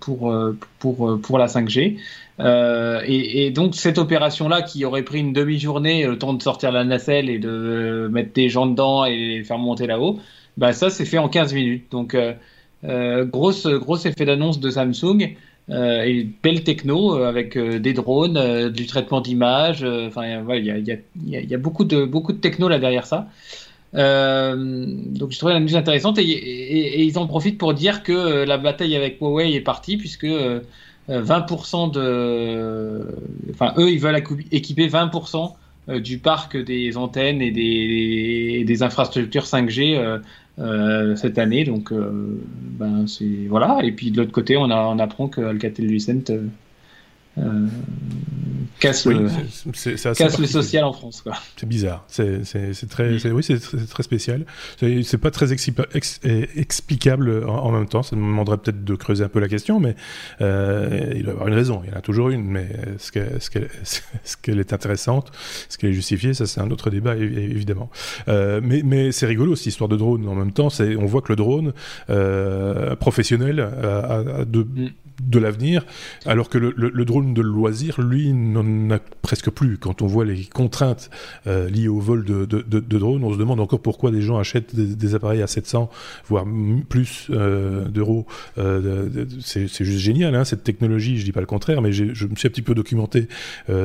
pour, 0.00 0.34
pour, 0.78 1.20
pour 1.20 1.38
la 1.38 1.46
5G. 1.46 1.96
et, 2.40 3.46
et, 3.46 3.50
donc 3.50 3.74
cette 3.74 3.98
opération-là, 3.98 4.62
qui 4.62 4.84
aurait 4.84 5.02
pris 5.02 5.20
une 5.20 5.32
demi-journée, 5.32 6.06
le 6.06 6.18
temps 6.18 6.34
de 6.34 6.42
sortir 6.42 6.72
la 6.72 6.84
nacelle 6.84 7.30
et 7.30 7.38
de 7.38 8.08
mettre 8.12 8.32
des 8.32 8.48
gens 8.48 8.66
dedans 8.66 9.04
et 9.04 9.42
faire 9.44 9.58
monter 9.58 9.86
là-haut, 9.86 10.18
bah 10.56 10.72
ça 10.72 10.90
c'est 10.90 11.04
fait 11.04 11.18
en 11.18 11.28
15 11.28 11.54
minutes. 11.54 11.90
Donc 11.90 12.14
euh, 12.14 12.34
euh, 12.84 13.24
grosse 13.24 13.66
gros 13.66 13.96
effet 13.96 14.24
d'annonce 14.24 14.60
de 14.60 14.70
Samsung. 14.70 15.36
Euh, 15.70 16.02
et 16.02 16.28
belle 16.42 16.64
techno 16.64 17.16
euh, 17.16 17.28
avec 17.28 17.56
euh, 17.56 17.78
des 17.78 17.92
drones, 17.92 18.36
euh, 18.36 18.68
du 18.68 18.86
traitement 18.86 19.20
d'image. 19.20 19.84
Enfin, 19.84 20.22
il 20.24 21.00
y 21.26 21.54
a, 21.54 21.58
beaucoup 21.58 21.84
de 21.84 22.32
techno 22.32 22.68
là 22.68 22.78
derrière 22.78 23.06
ça. 23.06 23.28
donc 23.92 25.30
je 25.30 25.38
trouvais 25.38 25.52
la 25.52 25.60
news 25.60 25.76
intéressante 25.76 26.18
et, 26.18 27.04
ils 27.04 27.18
en 27.18 27.26
profitent 27.26 27.58
pour 27.58 27.74
dire 27.74 28.02
que 28.02 28.44
la 28.44 28.58
bataille 28.58 28.96
avec 28.96 29.20
Huawei 29.20 29.54
est 29.54 29.60
partie 29.60 29.96
puisque 29.96 30.26
20% 31.08 31.92
de, 31.92 33.06
enfin 33.50 33.74
eux 33.78 33.90
ils 33.90 34.00
veulent 34.00 34.22
équiper 34.50 34.88
20% 34.88 35.52
du 36.00 36.18
parc 36.18 36.56
des 36.56 36.96
antennes 36.96 37.42
et 37.42 38.64
des 38.64 38.82
infrastructures 38.82 39.44
5G 39.44 40.20
euh, 40.58 41.16
cette 41.16 41.38
année. 41.38 41.64
Donc, 41.64 41.92
euh, 41.92 42.42
ben, 42.78 43.06
c'est 43.06 43.46
voilà. 43.48 43.78
Et 43.82 43.92
puis 43.92 44.10
de 44.10 44.18
l'autre 44.18 44.32
côté, 44.32 44.56
on, 44.56 44.70
a, 44.70 44.82
on 44.86 44.98
apprend 44.98 45.28
que 45.28 45.40
Alcatel 45.40 45.86
Lucent 45.86 46.30
euh, 47.38 47.42
euh, 47.42 47.66
casse, 48.78 49.06
le, 49.06 49.28
casse 50.14 50.38
le 50.38 50.46
social 50.46 50.84
en 50.84 50.92
France. 50.92 51.24
C'est 51.56 51.68
bizarre. 51.68 52.04
C'est 52.08 52.42
très, 52.88 53.30
oui, 53.30 53.42
c'est 53.42 53.88
très 53.88 54.02
spécial. 54.02 54.44
C'est 54.78 55.18
pas 55.18 55.30
très 55.30 55.52
explicable 55.52 57.44
en, 57.48 57.70
même 57.70 57.86
temps. 57.86 58.02
Ça 58.02 58.16
me 58.16 58.22
demanderait 58.22 58.58
peut-être 58.58 58.84
de 58.84 58.94
creuser 58.94 59.24
un 59.24 59.28
peu 59.28 59.40
la 59.40 59.48
question, 59.48 59.80
mais 59.80 59.96
euh, 60.40 61.12
il 61.14 61.22
doit 61.22 61.32
y 61.32 61.34
avoir 61.34 61.48
une 61.48 61.54
raison. 61.54 61.82
Il 61.84 61.90
y 61.90 61.94
en 61.94 61.98
a 61.98 62.02
toujours 62.02 62.28
une, 62.30 62.44
mais 62.44 62.68
est-ce 62.96 63.10
qu'elle 63.50 63.64
est, 63.64 64.42
qu 64.42 64.50
est 64.50 64.72
intéressante, 64.72 65.30
est-ce 65.68 65.78
qu'elle 65.78 65.90
est 65.90 65.94
justifiée 65.94 66.34
Ça, 66.34 66.46
c'est 66.46 66.60
un 66.60 66.70
autre 66.70 66.90
débat, 66.90 67.16
évidemment. 67.16 67.90
Euh, 68.28 68.60
mais 68.62 68.82
mais 68.84 69.12
c'est 69.12 69.26
rigolo 69.26 69.56
cette 69.56 69.66
histoire 69.66 69.88
de 69.88 69.96
drone. 69.96 70.28
En 70.28 70.34
même 70.34 70.52
temps, 70.52 70.68
on 70.80 71.06
voit 71.06 71.22
que 71.22 71.32
le 71.32 71.36
drone 71.36 71.72
euh, 72.10 72.96
professionnel 72.96 73.60
a, 73.60 74.44
de, 74.44 74.62
mm 74.62 74.88
de 75.22 75.38
l'avenir, 75.38 75.84
alors 76.26 76.48
que 76.48 76.58
le, 76.58 77.04
drone 77.04 77.21
de 77.22 77.42
loisir, 77.42 78.00
lui, 78.00 78.32
n'en 78.32 78.90
a 78.90 78.98
presque 78.98 79.50
plus. 79.50 79.78
Quand 79.78 80.02
on 80.02 80.06
voit 80.06 80.24
les 80.24 80.44
contraintes 80.44 81.10
euh, 81.46 81.68
liées 81.68 81.88
au 81.88 81.98
vol 81.98 82.24
de, 82.24 82.98
drones, 82.98 83.24
on 83.24 83.32
se 83.32 83.38
demande 83.38 83.60
encore 83.60 83.80
pourquoi 83.80 84.10
des 84.10 84.22
gens 84.22 84.38
achètent 84.38 84.74
des, 84.74 85.14
appareils 85.14 85.42
à 85.42 85.46
700, 85.46 85.90
voire 86.26 86.44
plus 86.88 87.28
euh, 87.30 87.84
d'euros. 87.88 88.26
Euh, 88.58 89.26
c'est 89.40 89.66
juste 89.68 89.98
génial, 89.98 90.34
hein, 90.34 90.44
cette 90.44 90.64
technologie, 90.64 91.18
je 91.18 91.24
dis 91.24 91.32
pas 91.32 91.40
le 91.40 91.46
contraire, 91.46 91.82
mais 91.82 91.92
je 91.92 92.26
me 92.26 92.34
suis 92.34 92.48
un 92.48 92.50
petit 92.50 92.62
peu 92.62 92.74
documenté 92.74 93.28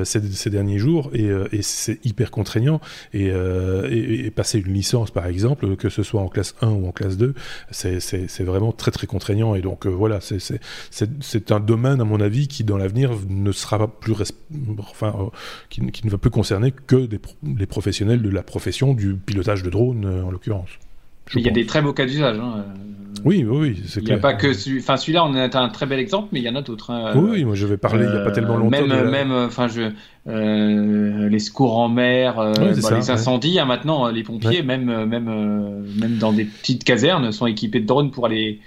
ces, 0.03 0.49
derniers 0.49 0.79
jours, 0.79 1.11
et, 1.13 1.29
c'est 1.61 2.03
hyper 2.05 2.31
contraignant. 2.31 2.81
Et, 3.13 3.27
et, 3.27 4.31
passer 4.31 4.59
une 4.59 4.73
licence, 4.73 5.11
par 5.11 5.25
exemple, 5.27 5.75
que 5.75 5.89
ce 5.89 6.03
soit 6.03 6.21
en 6.21 6.27
classe 6.27 6.55
1 6.61 6.69
ou 6.69 6.87
en 6.87 6.91
classe 6.91 7.17
2, 7.17 7.33
c'est 7.71 8.43
vraiment 8.43 8.71
très 8.71 8.91
très 8.91 9.07
contraignant. 9.07 9.55
Et 9.55 9.61
donc 9.61 9.85
voilà, 9.85 10.19
c'est 10.21 11.51
un 11.51 11.59
domaine, 11.59 12.01
à 12.01 12.05
mon 12.05 12.19
avis, 12.19 12.47
qui 12.47 12.63
dans 12.63 12.77
l'avenir 12.77 13.11
ne 13.29 13.51
sera 13.51 13.87
plus, 13.87 14.13
enfin, 14.79 15.13
euh, 15.19 15.29
qui, 15.69 15.81
ne 15.81 16.09
va 16.09 16.17
plus 16.17 16.29
concerner 16.29 16.71
que 16.71 17.05
des 17.05 17.19
les 17.57 17.65
professionnels 17.65 18.21
de 18.21 18.29
la 18.29 18.43
profession 18.43 18.93
du 18.93 19.15
pilotage 19.15 19.63
de 19.63 19.69
drone, 19.69 20.05
euh, 20.05 20.23
en 20.23 20.31
l'occurrence. 20.31 20.69
Il 21.35 21.41
y 21.41 21.49
a 21.49 21.51
des 21.51 21.65
très 21.65 21.81
beaux 21.81 21.91
cas 21.91 22.05
d'usage. 22.05 22.39
Hein. 22.39 22.63
Oui, 23.25 23.43
oui, 23.43 23.81
c'est 23.85 23.99
clair. 23.99 24.17
Il 24.17 24.19
n'y 24.19 24.19
a 24.19 24.21
pas 24.21 24.33
que, 24.33 24.79
enfin, 24.79 24.95
celui-là, 24.95 25.25
on 25.25 25.35
est 25.35 25.55
un 25.55 25.69
très 25.69 25.85
bel 25.85 25.99
exemple, 25.99 26.29
mais 26.31 26.39
il 26.39 26.45
y 26.45 26.49
en 26.49 26.55
a 26.55 26.61
d'autres. 26.61 26.91
Hein. 26.91 27.13
Oui, 27.15 27.43
moi, 27.43 27.55
je 27.55 27.65
vais 27.65 27.75
parler. 27.75 28.05
il 28.05 28.11
n'y 28.11 28.17
a 28.17 28.23
pas 28.23 28.31
tellement 28.31 28.55
longtemps. 28.55 28.87
Même, 28.87 29.09
même, 29.09 29.31
enfin, 29.31 29.67
je, 29.67 29.91
les 30.25 31.39
secours 31.39 31.77
en 31.77 31.89
mer, 31.89 32.53
les 32.61 33.09
incendies. 33.09 33.59
Hein, 33.59 33.65
maintenant, 33.65 34.07
les 34.09 34.23
pompiers, 34.23 34.63
même, 34.63 35.05
même, 35.05 35.85
même 35.99 36.17
dans 36.17 36.31
des 36.31 36.45
petites 36.45 36.85
casernes, 36.85 37.31
sont 37.33 37.47
équipés 37.47 37.81
de 37.81 37.87
drones 37.87 38.11
pour 38.11 38.25
aller 38.25 38.61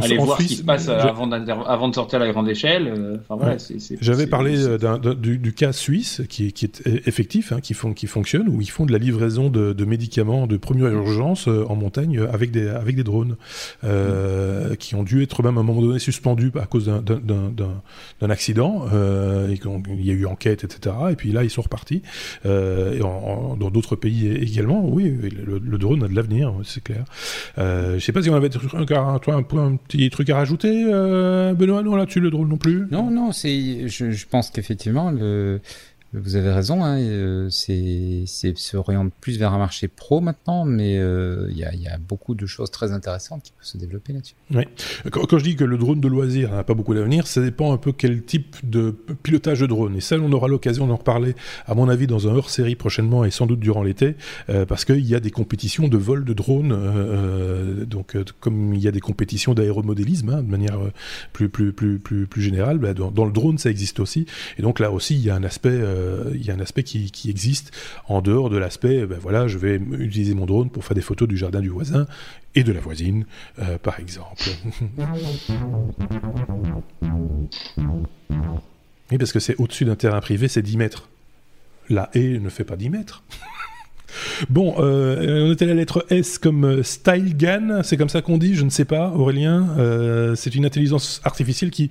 aller 0.00 0.16
voir 0.16 0.40
ce 0.40 0.46
qui 0.46 0.56
se 0.56 0.62
passe 0.62 0.88
avant, 0.88 1.30
avant, 1.30 1.88
de 1.88 1.94
sortir 1.94 2.20
à 2.20 2.24
la 2.24 2.32
grande 2.32 2.48
échelle. 2.48 2.92
Euh, 2.96 3.16
voilà, 3.28 3.56
J'avais 4.00 4.26
parlé 4.26 4.56
du, 5.18 5.38
du, 5.38 5.52
cas 5.52 5.72
suisse 5.72 6.22
qui, 6.28 6.52
qui 6.52 6.64
est 6.64 6.86
effectif, 7.06 7.52
hein, 7.52 7.60
qui, 7.60 7.74
font, 7.74 7.92
qui 7.92 8.06
fonctionne, 8.06 8.48
où 8.48 8.60
ils 8.60 8.70
font 8.70 8.86
de 8.86 8.92
la 8.92 8.98
livraison 8.98 9.50
de, 9.50 9.72
de 9.72 9.84
médicaments 9.84 10.46
de 10.46 10.56
première 10.56 10.88
urgence 10.88 11.48
euh, 11.48 11.64
en 11.68 11.76
montagne 11.76 12.20
avec 12.32 12.50
des, 12.50 12.68
avec 12.68 12.96
des 12.96 13.04
drones, 13.04 13.36
euh, 13.84 14.74
qui 14.76 14.94
ont 14.94 15.02
dû 15.02 15.22
être 15.22 15.42
même 15.42 15.58
à 15.58 15.60
un 15.60 15.64
moment 15.64 15.82
donné 15.82 15.98
suspendus 15.98 16.52
à 16.60 16.66
cause 16.66 16.86
d'un 16.86 18.30
accident. 18.30 18.86
Euh, 18.92 19.48
et 19.48 19.60
il 19.88 20.06
y 20.06 20.10
a 20.10 20.14
eu 20.14 20.26
enquête, 20.26 20.64
etc. 20.64 20.94
Et 21.10 21.16
puis 21.16 21.32
là, 21.32 21.44
ils 21.44 21.50
sont 21.50 21.62
repartis. 21.62 22.02
Euh, 22.46 22.98
et 22.98 23.02
en, 23.02 23.56
dans 23.56 23.70
d'autres 23.70 23.96
pays 23.96 24.28
également, 24.28 24.84
oui, 24.86 25.16
le, 25.20 25.78
drone 25.78 26.04
a 26.04 26.08
de 26.08 26.14
l'avenir, 26.14 26.52
c'est 26.64 26.82
clair. 26.82 27.04
Euh, 27.58 27.98
je 27.98 28.04
sais 28.04 28.12
pas 28.12 28.22
si 28.22 28.30
on 28.30 28.34
avait 28.34 28.50
un, 28.74 28.80
un, 28.82 29.34
un 29.34 29.42
point 29.42 29.76
petit 29.88 30.10
truc 30.10 30.30
à 30.30 30.36
rajouter, 30.36 30.84
euh, 30.86 31.54
Benoît? 31.54 31.82
Non, 31.82 31.96
là-dessus, 31.96 32.20
le 32.20 32.30
drôle 32.30 32.48
non 32.48 32.56
plus. 32.56 32.86
Non, 32.90 33.10
non, 33.10 33.32
c'est, 33.32 33.88
je, 33.88 34.26
pense 34.26 34.50
qu'effectivement, 34.50 35.10
le, 35.10 35.60
Vous 36.14 36.36
avez 36.36 36.50
raison, 36.50 36.84
hein, 36.84 36.98
euh, 36.98 37.48
c'est 37.48 38.26
se 38.26 38.76
oriente 38.76 39.14
plus 39.18 39.38
vers 39.38 39.54
un 39.54 39.58
marché 39.58 39.88
pro 39.88 40.20
maintenant, 40.20 40.66
mais 40.66 40.98
euh, 40.98 41.48
il 41.50 41.56
y, 41.56 41.64
a, 41.64 41.96
beaucoup 41.96 42.34
de 42.34 42.44
choses 42.44 42.70
très 42.70 42.92
intéressantes 42.92 43.44
qui 43.44 43.52
peuvent 43.52 43.66
se 43.66 43.78
développer 43.78 44.12
là-dessus. 44.12 44.34
Oui. 44.54 44.64
Quand, 45.10 45.38
je 45.38 45.42
dis 45.42 45.56
que 45.56 45.64
le 45.64 45.78
drone 45.78 46.02
de 46.02 46.08
loisir 46.08 46.52
n'a 46.52 46.64
pas 46.64 46.74
beaucoup 46.74 46.92
d'avenir, 46.92 47.26
ça 47.26 47.40
dépend 47.40 47.72
un 47.72 47.78
peu 47.78 47.92
quel 47.92 48.22
type 48.24 48.56
de 48.62 48.94
pilotage 49.22 49.60
de 49.60 49.66
drone. 49.66 49.96
Et 49.96 50.02
ça, 50.02 50.16
on 50.16 50.30
aura 50.32 50.48
l'occasion 50.48 50.86
d'en 50.86 50.96
reparler, 50.96 51.34
à 51.64 51.74
mon 51.74 51.88
avis, 51.88 52.06
dans 52.06 52.28
un 52.28 52.34
hors-série 52.34 52.74
prochainement 52.74 53.24
et 53.24 53.30
sans 53.30 53.46
doute 53.46 53.60
durant 53.60 53.82
l'été, 53.82 54.16
euh, 54.50 54.66
parce 54.66 54.84
qu'il 54.84 55.06
y 55.06 55.14
a 55.14 55.20
des 55.20 55.30
compétitions 55.30 55.88
de 55.88 55.96
vol 55.96 56.26
de 56.26 56.34
drone, 56.34 57.86
donc 57.86 58.18
comme 58.40 58.74
il 58.74 58.82
y 58.82 58.88
a 58.88 58.92
des 58.92 59.00
compétitions 59.00 59.54
d'aéromodélisme, 59.54 60.28
hein, 60.28 60.42
de 60.42 60.50
manière 60.50 60.78
plus, 61.32 61.48
plus, 61.48 61.72
plus, 61.72 61.98
plus, 61.98 62.26
plus 62.26 62.42
générale, 62.42 62.76
bah, 62.76 62.92
dans, 62.92 63.24
le 63.24 63.32
drone, 63.32 63.56
ça 63.56 63.70
existe 63.70 63.98
aussi. 63.98 64.26
Et 64.58 64.62
donc 64.62 64.78
là 64.78 64.90
aussi, 64.92 65.14
il 65.14 65.22
y 65.22 65.30
a 65.30 65.34
un 65.34 65.44
aspect 65.44 65.80
il 66.34 66.44
y 66.44 66.50
a 66.50 66.54
un 66.54 66.60
aspect 66.60 66.82
qui, 66.82 67.10
existe 67.28 67.72
en 68.08 68.20
dehors 68.20 68.50
de 68.50 68.56
l'aspect, 68.56 69.06
ben 69.06 69.18
voilà, 69.20 69.46
je 69.48 69.58
vais 69.58 69.76
utiliser 69.76 70.34
mon 70.34 70.46
drone 70.46 70.70
pour 70.70 70.84
faire 70.84 70.94
des 70.94 71.02
photos 71.02 71.28
du 71.28 71.36
jardin 71.36 71.60
du 71.60 71.68
voisin 71.68 72.06
et 72.54 72.64
de 72.64 72.72
la 72.72 72.80
voisine, 72.80 73.24
euh, 73.58 73.78
par 73.78 74.00
exemple. 74.00 74.42
oui, 79.10 79.18
parce 79.18 79.32
que 79.32 79.40
c'est 79.40 79.56
au-dessus 79.58 79.84
d'un 79.84 79.96
terrain 79.96 80.20
privé, 80.20 80.48
c'est 80.48 80.62
10 80.62 80.76
mètres. 80.76 81.08
La 81.88 82.10
haie 82.14 82.38
ne 82.38 82.48
fait 82.48 82.64
pas 82.64 82.76
10 82.76 82.90
mètres. 82.90 83.24
Bon, 84.50 84.74
euh, 84.78 85.46
on 85.46 85.52
était 85.52 85.64
à 85.64 85.68
la 85.68 85.72
lettre 85.72 86.04
S 86.10 86.36
comme 86.36 86.82
StyleGAN, 86.82 87.80
c'est 87.82 87.96
comme 87.96 88.10
ça 88.10 88.20
qu'on 88.20 88.36
dit, 88.36 88.54
je 88.54 88.62
ne 88.62 88.68
sais 88.68 88.84
pas, 88.84 89.08
Aurélien. 89.08 89.74
Euh, 89.78 90.34
c'est 90.34 90.54
une 90.54 90.66
intelligence 90.66 91.22
artificielle 91.24 91.70
qui, 91.70 91.88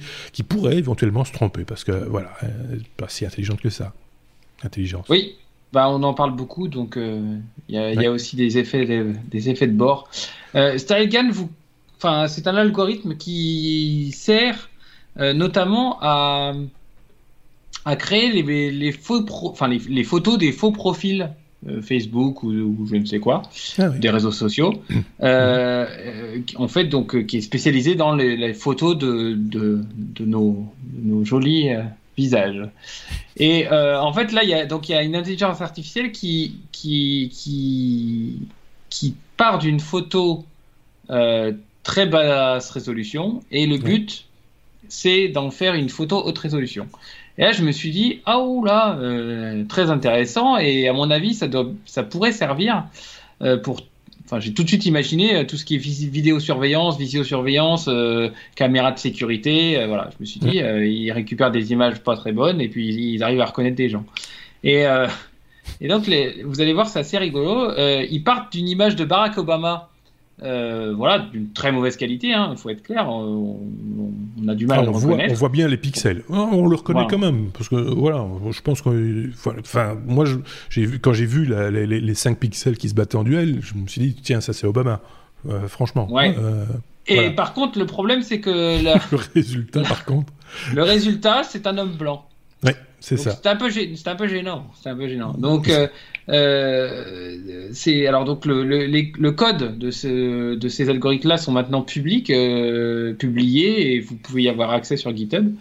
pourrait 0.47 0.75
éventuellement 0.75 1.25
se 1.25 1.33
tromper, 1.33 1.65
parce 1.65 1.83
que 1.83 1.91
voilà, 1.91 2.31
n'est 2.43 2.77
pas 2.95 3.07
si 3.09 3.25
intelligente 3.25 3.59
que 3.59 3.71
ça. 3.71 3.95
Intelligence. 4.63 5.05
Oui, 5.09 5.35
bah, 5.73 5.89
on 5.89 6.03
en 6.03 6.13
parle 6.13 6.35
beaucoup, 6.35 6.67
donc 6.67 6.97
euh, 6.97 7.37
il 7.69 7.75
y, 7.75 7.77
a, 7.77 7.93
y, 7.93 8.05
a 8.05 8.11
aussi 8.11 8.35
des 8.35 8.57
effets, 8.57 8.85
des, 8.85 9.05
des 9.29 9.49
effets 9.49 9.67
de 9.67 9.73
bord. 9.73 10.09
Euh, 10.55 10.77
StyleGAN, 10.77 11.29
vous, 11.31 11.49
enfin, 11.97 12.27
c'est 12.27 12.47
un 12.47 12.55
algorithme 12.55 13.15
qui 13.15 14.11
sert 14.15 14.69
notamment 15.17 15.97
à, 16.01 16.53
à 17.85 17.95
créer 17.95 18.31
les, 18.31 18.71
les, 18.71 18.91
faux 18.91 19.25
enfin, 19.43 19.67
les, 19.67 19.79
les 19.89 20.03
photos 20.03 20.37
des 20.37 20.51
faux 20.51 20.71
profils 20.71 21.29
euh, 21.67 21.81
Facebook 21.81 22.41
ou, 22.41 22.49
ou, 22.49 22.87
je 22.89 22.95
ne 22.95 23.05
sais 23.05 23.19
quoi, 23.19 23.43
ah 23.77 23.89
oui. 23.91 23.99
des 23.99 24.09
réseaux 24.09 24.31
sociaux, 24.31 24.73
mmh. 24.89 24.95
euh, 25.21 25.85
en 26.55 26.67
fait 26.67 26.85
donc 26.85 27.13
euh, 27.13 27.21
qui 27.21 27.37
est 27.37 27.41
spécialisé 27.41 27.93
dans 27.93 28.15
les, 28.15 28.35
les 28.35 28.55
photos 28.55 28.97
de, 28.97 29.35
de, 29.35 29.83
de, 29.95 30.25
nos, 30.25 30.65
de, 30.83 31.07
nos, 31.07 31.23
jolis 31.23 31.69
euh, 32.11 32.17
visages. 32.17 32.69
Et 33.37 33.67
euh, 33.71 33.99
en 33.99 34.13
fait 34.13 34.31
là 34.31 34.43
il 34.43 34.49
y 34.49 34.53
a 34.53 34.65
donc 34.65 34.89
il 34.89 34.93
y 34.93 34.95
a 34.95 35.03
une 35.03 35.15
intelligence 35.15 35.61
artificielle 35.61 36.11
qui 36.11 36.57
qui 36.71 37.29
qui, 37.33 38.47
qui 38.89 39.15
part 39.37 39.59
d'une 39.59 39.79
photo 39.79 40.45
très 41.83 42.05
basse 42.05 42.69
résolution 42.69 43.41
et 43.51 43.65
le 43.65 43.77
but 43.77 44.25
c'est 44.91 45.29
d'en 45.29 45.51
faire 45.51 45.73
une 45.73 45.89
photo 45.89 46.21
haute 46.23 46.37
résolution. 46.37 46.87
Et 47.37 47.43
là, 47.43 47.53
je 47.53 47.63
me 47.63 47.71
suis 47.71 47.91
dit, 47.91 48.21
ah 48.25 48.39
oh 48.39 48.63
là, 48.63 48.97
euh, 48.99 49.63
très 49.65 49.89
intéressant. 49.89 50.57
Et 50.57 50.87
à 50.87 50.93
mon 50.93 51.09
avis, 51.09 51.33
ça, 51.33 51.47
doit, 51.47 51.71
ça 51.85 52.03
pourrait 52.03 52.33
servir 52.33 52.85
euh, 53.41 53.57
pour. 53.57 53.81
Enfin, 54.31 54.39
j'ai 54.39 54.53
tout 54.53 54.63
de 54.63 54.69
suite 54.69 54.85
imaginé 54.85 55.35
euh, 55.35 55.43
tout 55.43 55.57
ce 55.57 55.65
qui 55.65 55.75
est 55.75 55.77
vidéosurveillance, 55.77 56.97
visiosurveillance, 56.97 57.89
euh, 57.89 58.29
caméra 58.55 58.93
de 58.93 58.97
sécurité. 58.97 59.77
Euh, 59.77 59.87
voilà, 59.87 60.09
je 60.13 60.15
me 60.21 60.25
suis 60.25 60.39
dit, 60.39 60.59
ils 60.59 61.11
récupèrent 61.11 61.51
des 61.51 61.73
images 61.73 61.99
pas 61.99 62.15
très 62.15 62.31
bonnes 62.31 62.61
et 62.61 62.69
puis 62.69 62.87
ils 62.87 63.23
arrivent 63.23 63.41
à 63.41 63.45
reconnaître 63.45 63.75
des 63.75 63.89
gens. 63.89 64.05
Et, 64.63 64.85
et 65.81 65.87
donc, 65.89 66.07
les, 66.07 66.43
vous 66.43 66.61
allez 66.61 66.71
voir, 66.71 66.87
c'est 66.87 66.99
assez 66.99 67.17
rigolo. 67.17 67.73
ils 67.77 68.23
partent 68.23 68.53
d'une 68.53 68.69
image 68.69 68.95
de 68.95 69.03
Barack 69.03 69.37
Obama 69.37 69.90
euh, 70.43 70.93
voilà, 70.95 71.19
d'une 71.31 71.51
très 71.51 71.71
mauvaise 71.71 71.95
qualité, 71.97 72.27
il 72.29 72.33
hein, 72.33 72.55
faut 72.55 72.69
être 72.71 72.81
clair, 72.81 73.07
on, 73.07 73.59
on, 74.41 74.47
a 74.47 74.55
du 74.55 74.65
mal 74.65 74.79
ah, 74.79 74.81
à 74.81 74.85
le 74.85 74.89
on 74.89 74.93
reconnaître. 74.93 75.27
Voit, 75.27 75.33
on 75.33 75.39
voit 75.39 75.49
bien 75.49 75.67
les 75.67 75.77
pixels, 75.77 76.23
ah, 76.31 76.49
on 76.51 76.67
le 76.67 76.75
reconnaît 76.75 77.03
voilà. 77.03 77.09
quand 77.09 77.19
même, 77.19 77.51
parce 77.51 77.69
que 77.69 77.75
voilà, 77.75 78.25
je 78.49 78.61
pense 78.61 78.81
que, 78.81 79.29
enfin, 79.59 79.95
moi, 80.07 80.25
j'ai 80.69 80.85
vu, 80.85 80.99
quand 80.99 81.13
j'ai 81.13 81.27
vu 81.27 81.45
la, 81.45 81.69
les, 81.69 81.85
les 81.85 82.13
5 82.15 82.39
pixels 82.39 82.77
qui 82.77 82.89
se 82.89 82.95
battaient 82.95 83.17
en 83.17 83.23
duel, 83.23 83.59
je 83.61 83.75
me 83.75 83.87
suis 83.87 84.01
dit, 84.01 84.15
tiens, 84.15 84.41
ça 84.41 84.53
c'est 84.53 84.65
Obama, 84.65 85.01
euh, 85.47 85.67
franchement. 85.67 86.11
Ouais. 86.11 86.35
Euh, 86.39 86.65
Et 87.05 87.15
voilà. 87.15 87.31
par 87.31 87.53
contre, 87.53 87.77
le 87.77 87.85
problème, 87.85 88.23
c'est 88.23 88.39
que 88.39 88.49
la... 88.83 88.95
le 89.11 89.19
résultat, 89.35 89.83
par 89.83 90.05
contre, 90.05 90.33
le 90.73 90.81
résultat, 90.81 91.43
c'est 91.43 91.67
un 91.67 91.77
homme 91.77 91.97
blanc. 91.97 92.25
Ouais, 92.63 92.75
c'est 92.99 93.17
ça. 93.17 93.31
C'est 93.31 93.47
un 93.47 93.55
peu, 93.55 93.69
c'est 93.69 94.07
un 94.07 94.15
peu 94.15 94.27
gênant. 94.27 94.65
C'est 94.81 94.89
un 94.89 94.95
peu 94.95 95.07
gênant. 95.07 95.33
Donc, 95.33 95.69
euh, 96.29 97.69
c'est 97.71 98.05
alors 98.07 98.25
donc 98.25 98.45
le, 98.45 98.63
le, 98.63 98.85
les, 98.85 99.11
le, 99.17 99.31
code 99.31 99.77
de, 99.77 99.91
ce, 99.91 100.55
de 100.55 100.67
ces 100.67 100.89
algorithmes-là 100.89 101.37
sont 101.37 101.51
maintenant 101.51 101.81
publics, 101.81 102.29
euh, 102.29 103.13
publiés, 103.13 103.95
et 103.95 103.99
vous 103.99 104.15
pouvez 104.15 104.43
y 104.43 104.49
avoir 104.49 104.71
accès 104.71 104.97
sur 104.97 105.15
GitHub. 105.15 105.53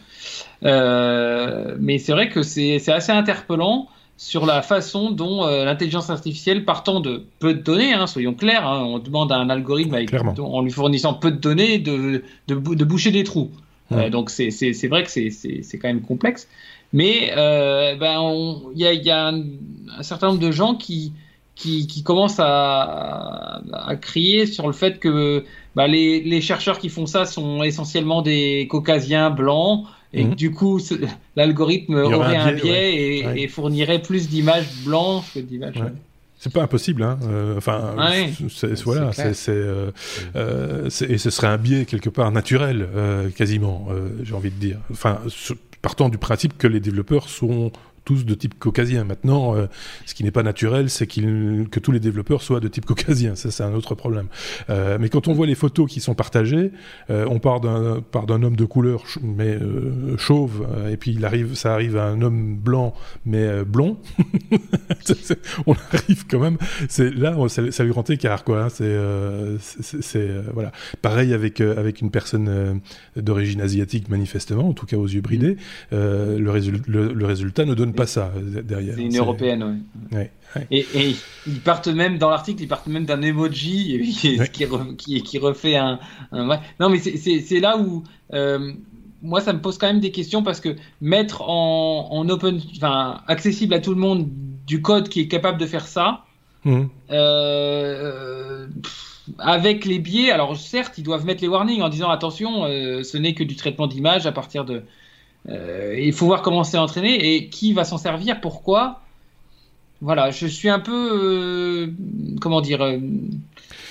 Euh, 0.65 1.77
mais 1.81 1.99
c'est 1.99 2.13
vrai 2.13 2.29
que 2.29 2.43
c'est 2.43 2.77
assez 2.89 3.13
interpellant 3.13 3.89
sur 4.17 4.45
la 4.45 4.61
façon 4.61 5.11
dont 5.11 5.47
l'intelligence 5.47 6.11
artificielle, 6.11 6.67
partant 6.67 7.01
de 7.01 7.25
peu 7.39 7.55
de 7.55 7.63
données, 7.63 7.95
hein, 7.95 8.07
soyons 8.07 8.35
clairs, 8.35 8.67
hein, 8.67 8.83
on 8.85 8.99
demande 8.99 9.33
à 9.33 9.37
un 9.37 9.49
algorithme 9.49 9.95
avec, 9.95 10.13
en 10.39 10.61
lui 10.61 10.71
fournissant 10.71 11.15
peu 11.15 11.31
de 11.31 11.39
données 11.39 11.79
de, 11.79 12.23
de, 12.47 12.55
de 12.55 12.85
boucher 12.85 13.13
des 13.13 13.25
trous. 13.25 13.51
Donc 14.13 14.29
c'est 14.29 14.89
vrai 14.89 15.05
que 15.05 15.11
c'est 15.11 15.79
quand 15.79 15.89
même 15.89 16.03
complexe. 16.03 16.49
Mais 16.93 17.33
euh, 17.37 17.95
ben 17.97 18.21
il 18.75 18.81
y 18.81 18.87
a, 18.87 18.93
y 18.93 19.11
a 19.11 19.29
un, 19.29 19.43
un, 19.99 20.03
certain 20.03 20.29
nombre 20.29 20.41
de 20.41 20.51
gens 20.51 20.75
qui 20.75 21.13
qui, 21.55 21.87
qui 21.87 22.03
commencent 22.03 22.41
à, 22.41 23.63
à, 23.73 23.97
crier 23.97 24.47
sur 24.47 24.67
le 24.67 24.73
fait 24.73 24.99
que 24.99 25.45
bah, 25.77 25.87
les, 25.87 26.23
les, 26.23 26.41
chercheurs 26.41 26.79
qui 26.79 26.89
font 26.89 27.05
ça 27.05 27.27
sont 27.27 27.63
essentiellement 27.63 28.23
des 28.23 28.67
caucasiens 28.71 29.29
blancs 29.29 29.85
et 30.15 30.25
mmh. 30.25 30.31
que 30.31 30.35
du 30.37 30.51
coup 30.53 30.81
l'algorithme 31.37 31.97
aurait 31.97 32.37
un 32.37 32.53
biais, 32.53 32.53
un 32.53 32.53
biais 32.53 32.71
ouais. 32.71 32.95
Et, 32.95 33.27
ouais. 33.27 33.41
et, 33.43 33.49
fournirait 33.49 34.01
plus 34.01 34.29
d'images 34.29 34.69
blanches 34.85 35.35
que 35.35 35.41
d'images. 35.41 35.77
Ouais. 35.77 35.93
C'est 36.41 36.51
pas 36.51 36.63
impossible, 36.63 37.03
hein. 37.03 37.19
Euh, 37.25 37.59
enfin, 37.59 37.95
ah 37.99 38.13
oui. 38.13 38.49
voilà, 38.87 39.13
c'est 39.13 39.35
euh, 39.51 39.91
euh, 40.37 40.89
et 41.07 41.19
ce 41.19 41.29
serait 41.29 41.49
un 41.49 41.59
biais 41.59 41.85
quelque 41.85 42.09
part 42.09 42.33
naturel, 42.33 42.89
euh, 42.97 43.29
quasiment, 43.29 43.89
euh, 43.91 44.09
j'ai 44.23 44.33
envie 44.33 44.51
de 44.51 44.59
dire. 44.59 44.79
Enfin, 44.91 45.19
partant 45.83 46.09
du 46.09 46.19
principe 46.19 46.59
que 46.59 46.67
les 46.67 46.81
développeurs 46.81 47.29
sont 47.29 47.73
tous 48.11 48.25
de 48.25 48.35
type 48.35 48.59
caucasien. 48.59 49.05
Maintenant, 49.05 49.55
euh, 49.55 49.67
ce 50.05 50.15
qui 50.15 50.25
n'est 50.25 50.33
pas 50.33 50.43
naturel, 50.43 50.91
c'est 50.91 51.07
qu 51.07 51.21
que 51.71 51.79
tous 51.79 51.93
les 51.93 52.01
développeurs 52.01 52.43
soient 52.43 52.59
de 52.59 52.67
type 52.67 52.85
caucasien. 52.85 53.37
Ça, 53.37 53.53
c'est 53.53 53.63
un 53.63 53.73
autre 53.73 53.95
problème. 53.95 54.27
Euh, 54.69 54.99
mais 55.01 55.09
quand 55.09 55.29
on 55.29 55.33
voit 55.33 55.47
les 55.47 55.55
photos 55.55 55.89
qui 55.89 56.01
sont 56.01 56.15
partagées, 56.15 56.73
euh, 57.11 57.25
on 57.31 57.39
part 57.39 57.61
d'un 57.61 58.01
part 58.01 58.27
d'un 58.27 58.43
homme 58.43 58.57
de 58.57 58.65
couleur 58.65 59.05
mais 59.23 59.59
chauve, 60.19 60.67
et 60.91 60.97
puis 60.97 61.13
il 61.13 61.25
arrive, 61.25 61.55
ça 61.55 61.73
arrive 61.73 61.97
à 61.97 62.07
un 62.07 62.21
homme 62.21 62.57
blanc 62.57 62.95
mais 63.25 63.65
blond. 63.65 63.99
on 65.67 65.75
arrive 65.93 66.27
quand 66.29 66.41
même. 66.41 66.59
C'est 66.89 67.15
là, 67.15 67.37
ça 67.49 67.85
lui 67.85 67.93
rend 67.93 68.03
écart, 68.09 68.43
quoi. 68.43 68.65
Hein, 68.65 68.69
c'est 69.61 70.31
voilà. 70.53 70.73
Pareil 71.01 71.33
avec 71.33 71.61
avec 71.61 72.01
une 72.01 72.11
personne 72.11 72.81
d'origine 73.15 73.61
asiatique, 73.61 74.09
manifestement, 74.09 74.69
en 74.69 74.73
tout 74.73 74.87
cas 74.87 74.97
aux 74.97 75.07
yeux 75.07 75.21
bridés. 75.21 75.57
le, 75.93 76.49
résul 76.49 76.83
le, 76.89 77.13
le 77.13 77.27
résultat 77.27 77.65
ne 77.65 77.75
donne 77.75 77.93
pas 77.93 78.00
ça 78.07 78.33
derrière. 78.65 78.95
C'est 78.97 79.03
une 79.03 79.17
européenne, 79.17 79.63
oui. 79.63 80.17
Ouais, 80.17 80.31
ouais. 80.57 80.67
et, 80.71 80.87
et, 80.95 81.17
ils 81.47 81.61
partent 81.61 81.89
même 81.89 82.19
dans 82.19 82.31
l'article, 82.31 82.63
ils 82.63 82.69
partent 82.69 82.87
même 82.87 83.05
d'un 83.05 83.23
emoji 83.23 84.13
qui, 84.13 84.39
ouais. 84.39 84.49
qui, 84.49 84.67
qui, 84.97 85.23
qui, 85.23 85.39
refait 85.39 85.77
un. 85.77 85.99
un... 86.33 86.61
Non, 86.79 86.89
mais 86.89 86.99
c'est 86.99 87.61
là 87.61 87.79
où. 87.79 88.05
Euh, 88.33 88.73
moi, 89.23 89.41
ça 89.41 89.53
me 89.53 89.61
pose 89.61 89.77
quand 89.77 89.87
même 89.87 90.01
des 90.01 90.13
questions 90.13 90.43
parce 90.43 90.61
que 90.61 90.77
mettre 91.01 91.43
en, 91.43 92.09
en 92.11 92.29
open, 92.29 92.61
enfin, 92.77 93.21
accessible 93.27 93.75
à 93.75 93.81
tout 93.81 93.91
le 93.91 94.01
monde 94.01 94.29
du 94.67 94.81
code 94.81 95.09
qui 95.09 95.21
est 95.21 95.29
capable 95.29 95.59
de 95.59 95.67
faire 95.67 95.87
ça, 95.87 96.25
mmh. 96.65 96.83
euh, 97.11 98.67
avec 99.39 99.85
les 99.85 99.99
biais, 99.99 100.31
alors 100.31 100.57
certes, 100.57 100.97
ils 100.97 101.05
doivent 101.05 101.27
mettre 101.27 101.43
les 101.43 101.49
warnings 101.49 101.83
en 101.83 101.89
disant 101.89 102.09
attention, 102.09 102.65
euh, 102.65 103.03
ce 103.03 103.19
n'est 103.19 103.35
que 103.35 103.45
du 103.45 103.57
traitement 103.57 103.87
d'image 103.87 104.27
à 104.27 104.33
partir 104.33 104.65
de, 104.65 104.83
euh, 105.49 105.97
il 105.99 106.13
faut 106.13 106.27
voir 106.27 106.43
comment 106.43 106.65
c'est 106.65 106.79
entraîné 106.79 107.35
et 107.35 107.49
qui 107.49 107.73
va 107.73 107.85
s'en 107.85 107.99
servir, 107.99 108.41
pourquoi. 108.41 109.01
Voilà, 110.03 110.31
je 110.31 110.47
suis 110.47 110.69
un 110.71 110.81
peu, 110.81 111.11
euh, 111.13 111.93
comment 112.41 112.61
dire, 112.63 112.81
euh, 112.83 112.99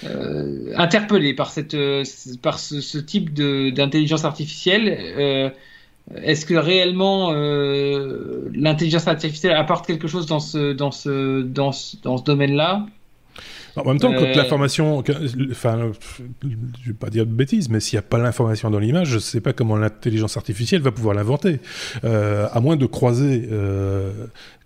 euh 0.05 0.73
interpellé 0.75 1.33
par 1.35 1.51
cette, 1.51 1.75
euh, 1.75 2.03
par 2.41 2.57
ce, 2.59 2.81
ce 2.81 2.97
type 2.97 3.33
d'intelligence 3.33 4.25
artificielle. 4.25 5.53
Est-ce 6.23 6.45
que 6.47 6.55
réellement 6.55 7.31
l'intelligence 7.31 9.07
artificielle 9.07 9.55
apporte 9.55 9.85
quelque 9.85 10.07
chose 10.07 10.25
dans 10.25 10.39
ce, 10.39 10.73
dans 10.73 10.91
ce, 10.91 11.41
dans 11.43 11.71
ce, 11.71 11.97
dans 12.01 12.17
ce 12.17 12.23
domaine-là? 12.23 12.87
En 13.75 13.85
même 13.85 13.99
temps, 13.99 14.13
quand 14.13 14.23
euh... 14.23 14.35
l'information, 14.35 15.03
enfin, 15.51 15.91
je 16.43 16.87
vais 16.87 16.93
pas 16.93 17.09
dire 17.09 17.25
de 17.25 17.31
bêtises, 17.31 17.69
mais 17.69 17.79
s'il 17.79 17.97
n'y 17.97 17.99
a 17.99 18.07
pas 18.07 18.17
l'information 18.17 18.69
dans 18.69 18.79
l'image, 18.79 19.09
je 19.09 19.15
ne 19.15 19.19
sais 19.19 19.41
pas 19.41 19.53
comment 19.53 19.77
l'intelligence 19.77 20.37
artificielle 20.37 20.81
va 20.81 20.91
pouvoir 20.91 21.15
l'inventer, 21.15 21.59
euh, 22.03 22.47
à 22.51 22.59
moins 22.59 22.75
de 22.75 22.85
croiser, 22.85 23.47
euh, 23.51 24.11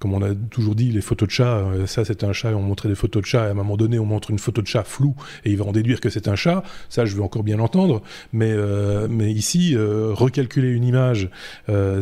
comme 0.03 0.15
on 0.15 0.21
a 0.21 0.35
toujours 0.35 0.75
dit, 0.75 0.91
les 0.91 0.99
photos 0.99 1.29
de 1.29 1.31
chat, 1.31 1.63
ça 1.85 2.03
c'est 2.03 2.25
un 2.25 2.33
chat, 2.33 2.51
et 2.51 2.53
on 2.53 2.61
montrait 2.61 2.89
des 2.89 2.95
photos 2.95 3.21
de 3.21 3.25
chat, 3.25 3.45
et 3.45 3.47
à 3.47 3.51
un 3.51 3.53
moment 3.53 3.77
donné, 3.77 3.99
on 3.99 4.05
montre 4.05 4.31
une 4.31 4.37
photo 4.37 4.61
de 4.61 4.67
chat 4.67 4.83
floue, 4.83 5.15
et 5.45 5.51
il 5.51 5.55
va 5.55 5.63
en 5.63 5.71
déduire 5.71 6.01
que 6.01 6.09
c'est 6.09 6.27
un 6.27 6.35
chat. 6.35 6.61
Ça, 6.89 7.05
je 7.05 7.15
veux 7.15 7.21
encore 7.21 7.43
bien 7.43 7.55
l'entendre. 7.55 8.01
Mais, 8.33 8.53
mais 9.09 9.31
ici, 9.31 9.77
recalculer 9.77 10.71
une 10.71 10.83
image, 10.83 11.29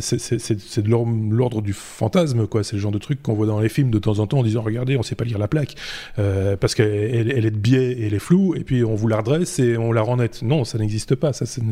c'est 0.00 0.80
de 0.80 0.88
l'ordre 0.88 1.62
du 1.62 1.72
fantasme, 1.72 2.48
quoi. 2.48 2.64
C'est 2.64 2.74
le 2.74 2.82
genre 2.82 2.90
de 2.90 2.98
truc 2.98 3.22
qu'on 3.22 3.34
voit 3.34 3.46
dans 3.46 3.60
les 3.60 3.68
films 3.68 3.92
de 3.92 4.00
temps 4.00 4.18
en 4.18 4.26
temps 4.26 4.40
en 4.40 4.42
disant, 4.42 4.62
regardez, 4.62 4.96
on 4.96 5.04
sait 5.04 5.14
pas 5.14 5.24
lire 5.24 5.38
la 5.38 5.46
plaque, 5.46 5.76
parce 6.16 6.74
qu'elle 6.74 7.30
elle 7.30 7.46
est 7.46 7.52
de 7.52 7.56
biais 7.56 7.92
et 7.92 8.06
elle 8.08 8.14
est 8.14 8.18
floue, 8.18 8.56
et 8.56 8.64
puis 8.64 8.82
on 8.82 8.96
vous 8.96 9.06
la 9.06 9.18
redresse 9.18 9.60
et 9.60 9.76
on 9.76 9.92
la 9.92 10.02
rend 10.02 10.16
nette. 10.16 10.42
Non, 10.42 10.64
ça 10.64 10.78
n'existe 10.78 11.14
pas. 11.14 11.32
Ça, 11.32 11.46
c'est 11.46 11.62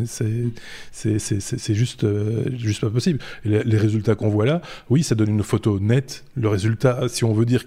juste, 1.75 2.05
euh, 2.05 2.45
juste 2.57 2.83
pas 2.83 2.91
possible. 2.91 3.19
les, 3.45 3.81
résultats 3.81 4.15
qu'on 4.15 4.29
voit 4.29 4.47
là, 4.47 4.61
oui, 4.91 5.03
ça 5.03 5.17
donne 5.17 5.31
une 5.31 5.43
photo 5.43 5.81
nette. 5.81 6.20
Le 6.35 6.49
résultat, 6.49 7.09
si 7.09 7.25
on 7.25 7.33
veut 7.33 7.45
dire 7.45 7.65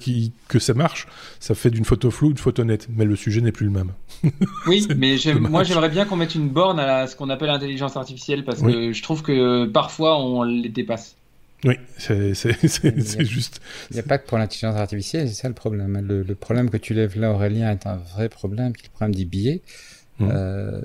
que 0.47 0.59
ça 0.59 0.73
marche, 0.73 1.07
ça 1.39 1.55
fait 1.55 1.69
d'une 1.69 1.85
photo 1.85 2.11
floue 2.11 2.31
une 2.31 2.37
photo 2.37 2.63
nette. 2.63 2.87
Mais 2.95 3.05
le 3.05 3.15
sujet 3.15 3.41
n'est 3.41 3.51
plus 3.51 3.65
le 3.65 3.71
même. 3.71 3.91
oui, 4.67 4.87
mais 4.97 5.17
moi 5.39 5.63
j'aimerais 5.63 5.89
bien 5.89 6.05
qu'on 6.05 6.15
mette 6.15 6.35
une 6.35 6.49
borne 6.49 6.79
à 6.79 7.07
ce 7.07 7.15
qu'on 7.15 7.29
appelle 7.29 7.49
l'intelligence 7.49 7.97
artificielle 7.97 8.43
parce 8.43 8.61
que 8.61 8.93
je 8.93 9.03
trouve 9.03 9.21
que 9.21 9.65
parfois 9.65 10.19
on 10.19 10.43
les 10.43 10.69
dépasse. 10.69 11.15
Oui, 11.65 11.75
c'est 11.97 12.33
juste. 13.25 13.61
Il 13.89 13.93
n'y 13.93 13.99
a 13.99 14.03
pas 14.03 14.17
que 14.17 14.27
pour 14.27 14.37
l'intelligence 14.37 14.75
artificielle, 14.75 15.29
c'est 15.29 15.33
ça 15.33 15.47
le 15.47 15.53
problème. 15.53 16.05
Le, 16.05 16.21
le, 16.21 16.35
problème 16.35 16.69
que 16.69 16.75
tu 16.75 16.93
lèves 16.93 17.17
là, 17.17 17.31
Aurélien, 17.31 17.71
est 17.71 17.87
un 17.87 17.95
vrai 17.95 18.27
problème, 18.27 18.73
qui 18.73 18.83
est 18.83 18.87
le 18.87 18.91
problème 18.91 19.15
des 19.15 19.23
billets. 19.23 19.61
Mmh. 20.19 20.29
Euh, 20.31 20.81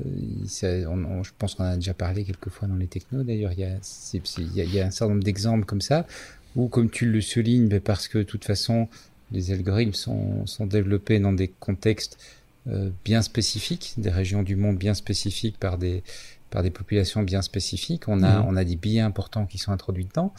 je 0.46 1.30
pense 1.38 1.54
qu'on 1.54 1.64
a 1.64 1.74
déjà 1.76 1.92
parlé 1.94 2.24
quelques 2.24 2.48
fois 2.48 2.66
dans 2.66 2.76
les 2.76 2.86
technos. 2.86 3.24
D'ailleurs, 3.24 3.52
il 3.52 3.60
y 3.60 3.64
a 3.64 4.86
un 4.86 4.90
certain 4.90 5.12
nombre 5.12 5.24
d'exemples 5.24 5.66
comme 5.66 5.80
ça, 5.80 6.06
où, 6.58 6.68
comme 6.68 6.90
tu 6.90 7.06
le 7.06 7.20
soulignes, 7.20 7.80
parce 7.80 8.08
que 8.08 8.18
de 8.18 8.24
toute 8.24 8.44
façon, 8.44 8.88
les 9.32 9.52
algorithmes 9.52 9.94
sont, 9.94 10.46
sont 10.46 10.66
développés 10.66 11.20
dans 11.20 11.32
des 11.32 11.48
contextes 11.48 12.18
euh, 12.66 12.90
bien 13.04 13.22
spécifiques, 13.22 13.94
des 13.96 14.10
régions 14.10 14.42
du 14.42 14.56
monde 14.56 14.76
bien 14.76 14.94
spécifiques 14.94 15.56
par 15.58 15.78
des, 15.78 16.02
par 16.50 16.62
des 16.62 16.70
populations 16.70 17.22
bien 17.22 17.42
spécifiques. 17.42 18.08
On 18.08 18.22
a, 18.22 18.40
mmh. 18.40 18.46
on 18.48 18.56
a 18.56 18.64
des 18.64 18.76
billets 18.76 19.00
importants 19.00 19.46
qui 19.46 19.58
sont 19.58 19.72
introduits 19.72 20.06
dedans. 20.06 20.34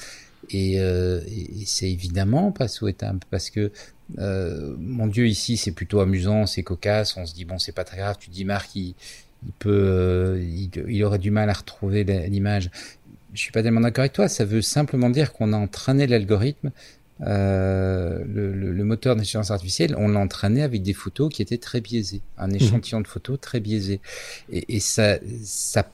Et, 0.52 0.80
euh, 0.80 1.22
et 1.28 1.66
c'est 1.66 1.90
évidemment 1.90 2.52
pas 2.52 2.68
souhaitable 2.68 3.20
parce 3.30 3.50
que 3.50 3.72
euh, 4.18 4.76
mon 4.80 5.08
Dieu, 5.08 5.28
ici, 5.28 5.58
c'est 5.58 5.72
plutôt 5.72 6.02
amusant, 6.02 6.46
c'est 6.46 6.64
cocasse. 6.64 7.16
On 7.18 7.26
se 7.26 7.34
dit, 7.34 7.46
bon, 7.46 7.60
c'est 7.60 7.72
pas 7.72 7.84
très 7.84 7.98
grave. 7.98 8.18
Tu 8.20 8.30
dis, 8.30 8.46
Marc, 8.46 8.76
il, 8.76 8.96
il 9.46 9.52
peut, 9.54 9.70
euh, 9.70 10.44
il, 10.88 11.04
aurait 11.04 11.20
du 11.20 11.32
mal 11.32 11.50
à 11.50 11.54
retrouver 11.54 12.04
l'image. 12.04 12.72
Je 13.34 13.40
suis 13.40 13.52
pas 13.52 13.64
tellement 13.64 13.82
d'accord 13.82 14.02
avec 14.02 14.14
toi. 14.14 14.28
Ça 14.28 14.46
veut 14.46 14.62
simplement 14.62 15.10
dire 15.10 15.34
qu'on 15.34 15.54
a 15.54 15.58
entraîné 15.58 16.08
l'algorithme, 16.08 16.72
euh, 17.22 18.24
le, 18.26 18.54
le, 18.54 18.72
le, 18.72 18.84
moteur 18.86 19.16
d'intelligence 19.16 19.52
artificielle, 19.52 19.94
on 19.98 20.08
l'a 20.08 20.20
entraîné 20.20 20.64
avec 20.64 20.82
des 20.84 20.94
photos 20.94 21.30
qui 21.34 21.42
étaient 21.42 21.58
très 21.58 21.82
biaisées, 21.82 22.22
un 22.38 22.48
mhm. 22.48 22.56
échantillon 22.56 23.02
de 23.02 23.08
photos 23.08 23.40
très 23.42 23.60
biaisé. 23.60 24.00
Et, 24.52 24.76
et 24.76 24.80
ça, 24.80 25.18
ça 25.44 25.86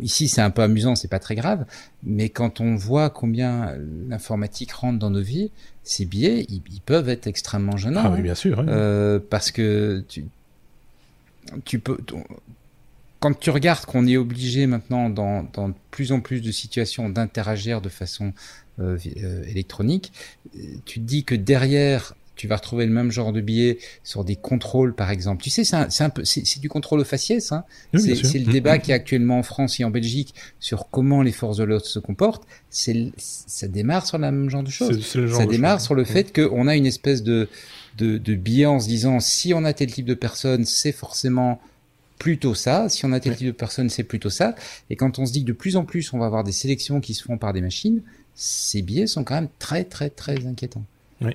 ici 0.00 0.28
c'est 0.28 0.40
un 0.40 0.50
peu 0.50 0.62
amusant, 0.62 0.94
c'est 0.94 1.08
pas 1.08 1.18
très 1.18 1.34
grave, 1.34 1.66
mais 2.04 2.28
quand 2.28 2.60
on 2.60 2.76
voit 2.76 3.10
combien 3.10 3.74
l'informatique 4.08 4.72
rentre 4.72 4.98
dans 4.98 5.10
nos 5.10 5.20
vies, 5.20 5.50
ces 5.82 6.04
biais, 6.04 6.46
ils, 6.48 6.62
peuvent 6.86 7.08
être 7.08 7.26
extrêmement 7.26 7.76
gênants. 7.76 8.02
Ah 8.04 8.12
oui, 8.14 8.22
bien 8.22 8.36
sûr. 8.36 8.64
Euh, 8.68 9.18
parce 9.30 9.50
que 9.50 10.04
tu, 10.08 10.26
tu 11.64 11.80
peux, 11.80 11.98
quand 13.22 13.38
tu 13.38 13.50
regardes 13.50 13.84
qu'on 13.84 14.08
est 14.08 14.16
obligé 14.16 14.66
maintenant 14.66 15.08
dans, 15.08 15.44
dans 15.52 15.68
de 15.68 15.74
plus 15.92 16.10
en 16.10 16.18
plus 16.18 16.42
de 16.42 16.50
situations 16.50 17.08
d'interagir 17.08 17.80
de 17.80 17.88
façon 17.88 18.32
euh, 18.80 18.98
euh, 19.22 19.44
électronique, 19.44 20.12
tu 20.84 20.98
te 20.98 21.04
dis 21.04 21.22
que 21.22 21.36
derrière 21.36 22.14
tu 22.34 22.48
vas 22.48 22.56
retrouver 22.56 22.84
le 22.84 22.90
même 22.90 23.12
genre 23.12 23.32
de 23.32 23.40
billet 23.40 23.78
sur 24.02 24.24
des 24.24 24.34
contrôles, 24.34 24.94
par 24.94 25.12
exemple. 25.12 25.44
Tu 25.44 25.50
sais, 25.50 25.62
c'est 25.62 26.02
un, 26.02 26.10
peu, 26.10 26.24
c'est 26.24 26.58
du 26.58 26.68
contrôle 26.68 26.98
au 26.98 27.04
faciès. 27.04 27.52
Hein. 27.52 27.62
c'est 27.94 28.38
le 28.40 28.50
débat 28.50 28.78
qui 28.78 28.90
est 28.90 28.94
actuellement 28.94 29.38
en 29.38 29.42
France 29.44 29.78
et 29.78 29.84
en 29.84 29.90
Belgique 29.90 30.34
sur 30.58 30.88
comment 30.90 31.22
les 31.22 31.30
forces 31.30 31.58
de 31.58 31.64
l'ordre 31.64 31.86
se 31.86 32.00
comportent. 32.00 32.44
C'est, 32.70 33.12
ça 33.18 33.68
démarre 33.68 34.06
sur 34.06 34.18
le 34.18 34.22
même 34.22 34.50
genre 34.50 34.64
de 34.64 34.70
choses. 34.70 35.06
ça 35.06 35.46
démarre 35.46 35.80
sur 35.80 35.94
le 35.94 36.02
fait 36.02 36.34
qu'on 36.34 36.66
a 36.66 36.74
une 36.74 36.86
espèce 36.86 37.22
de, 37.22 37.48
de, 37.98 38.18
de 38.18 38.34
biais 38.34 38.66
en 38.66 38.80
se 38.80 38.88
disant 38.88 39.20
si 39.20 39.54
on 39.54 39.62
a 39.64 39.72
tel 39.72 39.92
type 39.92 40.06
de 40.06 40.14
personne, 40.14 40.64
c'est 40.64 40.90
forcément 40.90 41.60
plutôt 42.22 42.54
ça. 42.54 42.88
Si 42.88 43.04
on 43.04 43.10
a 43.10 43.18
tel 43.18 43.34
type 43.34 43.48
de 43.48 43.52
personne, 43.52 43.90
c'est 43.90 44.04
plutôt 44.04 44.30
ça. 44.30 44.54
Et 44.90 44.94
quand 44.94 45.18
on 45.18 45.26
se 45.26 45.32
dit 45.32 45.42
que 45.42 45.48
de 45.48 45.52
plus 45.52 45.74
en 45.74 45.84
plus, 45.84 46.12
on 46.12 46.20
va 46.20 46.26
avoir 46.26 46.44
des 46.44 46.52
sélections 46.52 47.00
qui 47.00 47.14
se 47.14 47.24
font 47.24 47.36
par 47.36 47.52
des 47.52 47.60
machines, 47.60 48.00
ces 48.36 48.80
biais 48.80 49.08
sont 49.08 49.24
quand 49.24 49.34
même 49.34 49.48
très, 49.58 49.82
très, 49.82 50.08
très 50.08 50.46
inquiétants. 50.46 50.84
Oui. 51.20 51.32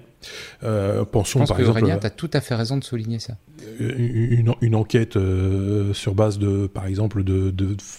Euh, 0.64 1.04
pensons 1.04 1.40
Je 1.40 1.44
pense 1.44 1.50
par 1.50 1.58
que 1.58 1.64
exemple. 1.64 1.80
Aurélien, 1.80 1.98
tu 1.98 2.06
as 2.06 2.10
tout 2.10 2.30
à 2.32 2.40
fait 2.40 2.56
raison 2.56 2.78
de 2.78 2.86
souligner 2.86 3.20
ça. 3.20 3.36
Une, 3.80 4.54
une 4.62 4.76
enquête 4.76 5.18
euh, 5.18 5.94
sur 5.94 6.16
base 6.16 6.40
de, 6.40 6.68
par 6.68 6.86
exemple, 6.86 7.22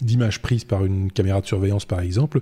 d'images 0.00 0.38
de, 0.38 0.42
prises 0.42 0.64
par 0.64 0.86
une 0.86 1.12
caméra 1.12 1.42
de 1.42 1.46
surveillance, 1.46 1.84
par 1.84 2.00
exemple, 2.00 2.40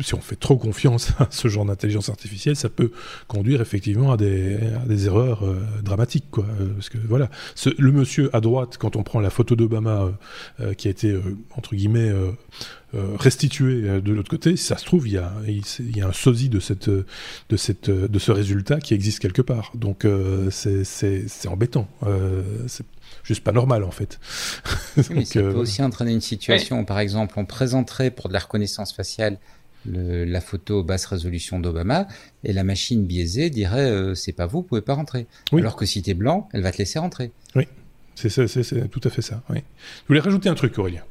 si 0.00 0.14
on 0.14 0.20
fait 0.20 0.36
trop 0.36 0.56
confiance 0.56 1.12
à 1.18 1.28
ce 1.30 1.48
genre 1.48 1.64
d'intelligence 1.64 2.08
artificielle, 2.08 2.56
ça 2.56 2.68
peut 2.68 2.90
conduire 3.28 3.60
effectivement 3.60 4.12
à 4.12 4.16
des, 4.16 4.58
erreurs 5.06 5.44
euh, 5.44 5.60
dramatiques. 5.82 6.26
Euh, 6.38 6.42
parce 6.74 6.88
que 6.88 6.98
voilà, 6.98 7.30
le 7.78 7.92
monsieur 7.92 8.34
à 8.34 8.40
droite, 8.40 8.76
quand 8.78 8.96
on 8.96 9.02
prend 9.02 9.20
la 9.20 9.30
photo 9.30 9.56
d'Obama 9.56 10.10
euh, 10.60 10.74
qui 10.74 10.88
a 10.88 10.90
été 10.90 11.18
entre 11.56 11.74
guillemets 11.74 12.12
restitué 12.92 14.00
de 14.00 14.12
l'autre 14.12 14.30
côté, 14.30 14.56
ça 14.56 14.76
se 14.76 14.84
trouve, 14.84 15.06
il 15.06 15.14
y 15.14 15.18
a, 15.18 15.32
un 16.06 16.12
sosie 16.12 16.48
de, 16.48 16.58
de, 17.48 17.56
ce 18.18 18.32
résultat 18.32 18.80
qui 18.80 18.94
existe 18.94 19.20
quelque 19.20 19.42
part. 19.42 19.72
Donc 19.74 20.06
c'est 20.50 21.48
embêtant. 21.48 21.88
Juste 23.30 23.44
pas 23.44 23.52
normal 23.52 23.84
en 23.84 23.90
fait. 23.90 24.18
Donc, 24.96 25.26
ça 25.26 25.40
peut 25.40 25.54
aussi 25.54 25.82
entraîner 25.82 26.12
une 26.12 26.20
situation, 26.20 26.84
par 26.84 26.98
exemple, 26.98 27.34
on 27.36 27.44
présenterait 27.44 28.10
pour 28.10 28.28
de 28.28 28.32
la 28.32 28.40
reconnaissance 28.40 28.92
faciale 28.92 29.38
le, 29.86 30.24
la 30.24 30.40
photo 30.40 30.82
basse 30.82 31.06
résolution 31.06 31.58
d'Obama 31.58 32.06
et 32.44 32.52
la 32.52 32.64
machine 32.64 33.06
biaisée 33.06 33.48
dirait 33.48 34.14
c'est 34.14 34.32
pas 34.32 34.46
vous, 34.46 34.58
vous 34.58 34.64
pouvez 34.64 34.82
pas 34.82 34.94
rentrer. 34.94 35.26
Alors 35.52 35.76
que 35.76 35.86
si 35.86 36.02
tu 36.02 36.10
es 36.10 36.14
blanc, 36.14 36.48
elle 36.52 36.62
va 36.62 36.72
te 36.72 36.78
laisser 36.78 36.98
rentrer. 36.98 37.30
Oui, 37.54 37.66
c'est 38.14 38.90
tout 38.90 39.00
à 39.04 39.10
fait 39.10 39.22
ça. 39.22 39.42
Oui. 39.48 39.58
Je 40.02 40.08
voulais 40.08 40.20
rajouter 40.20 40.48
un 40.48 40.54
truc, 40.54 40.78
Aurélien. 40.78 41.02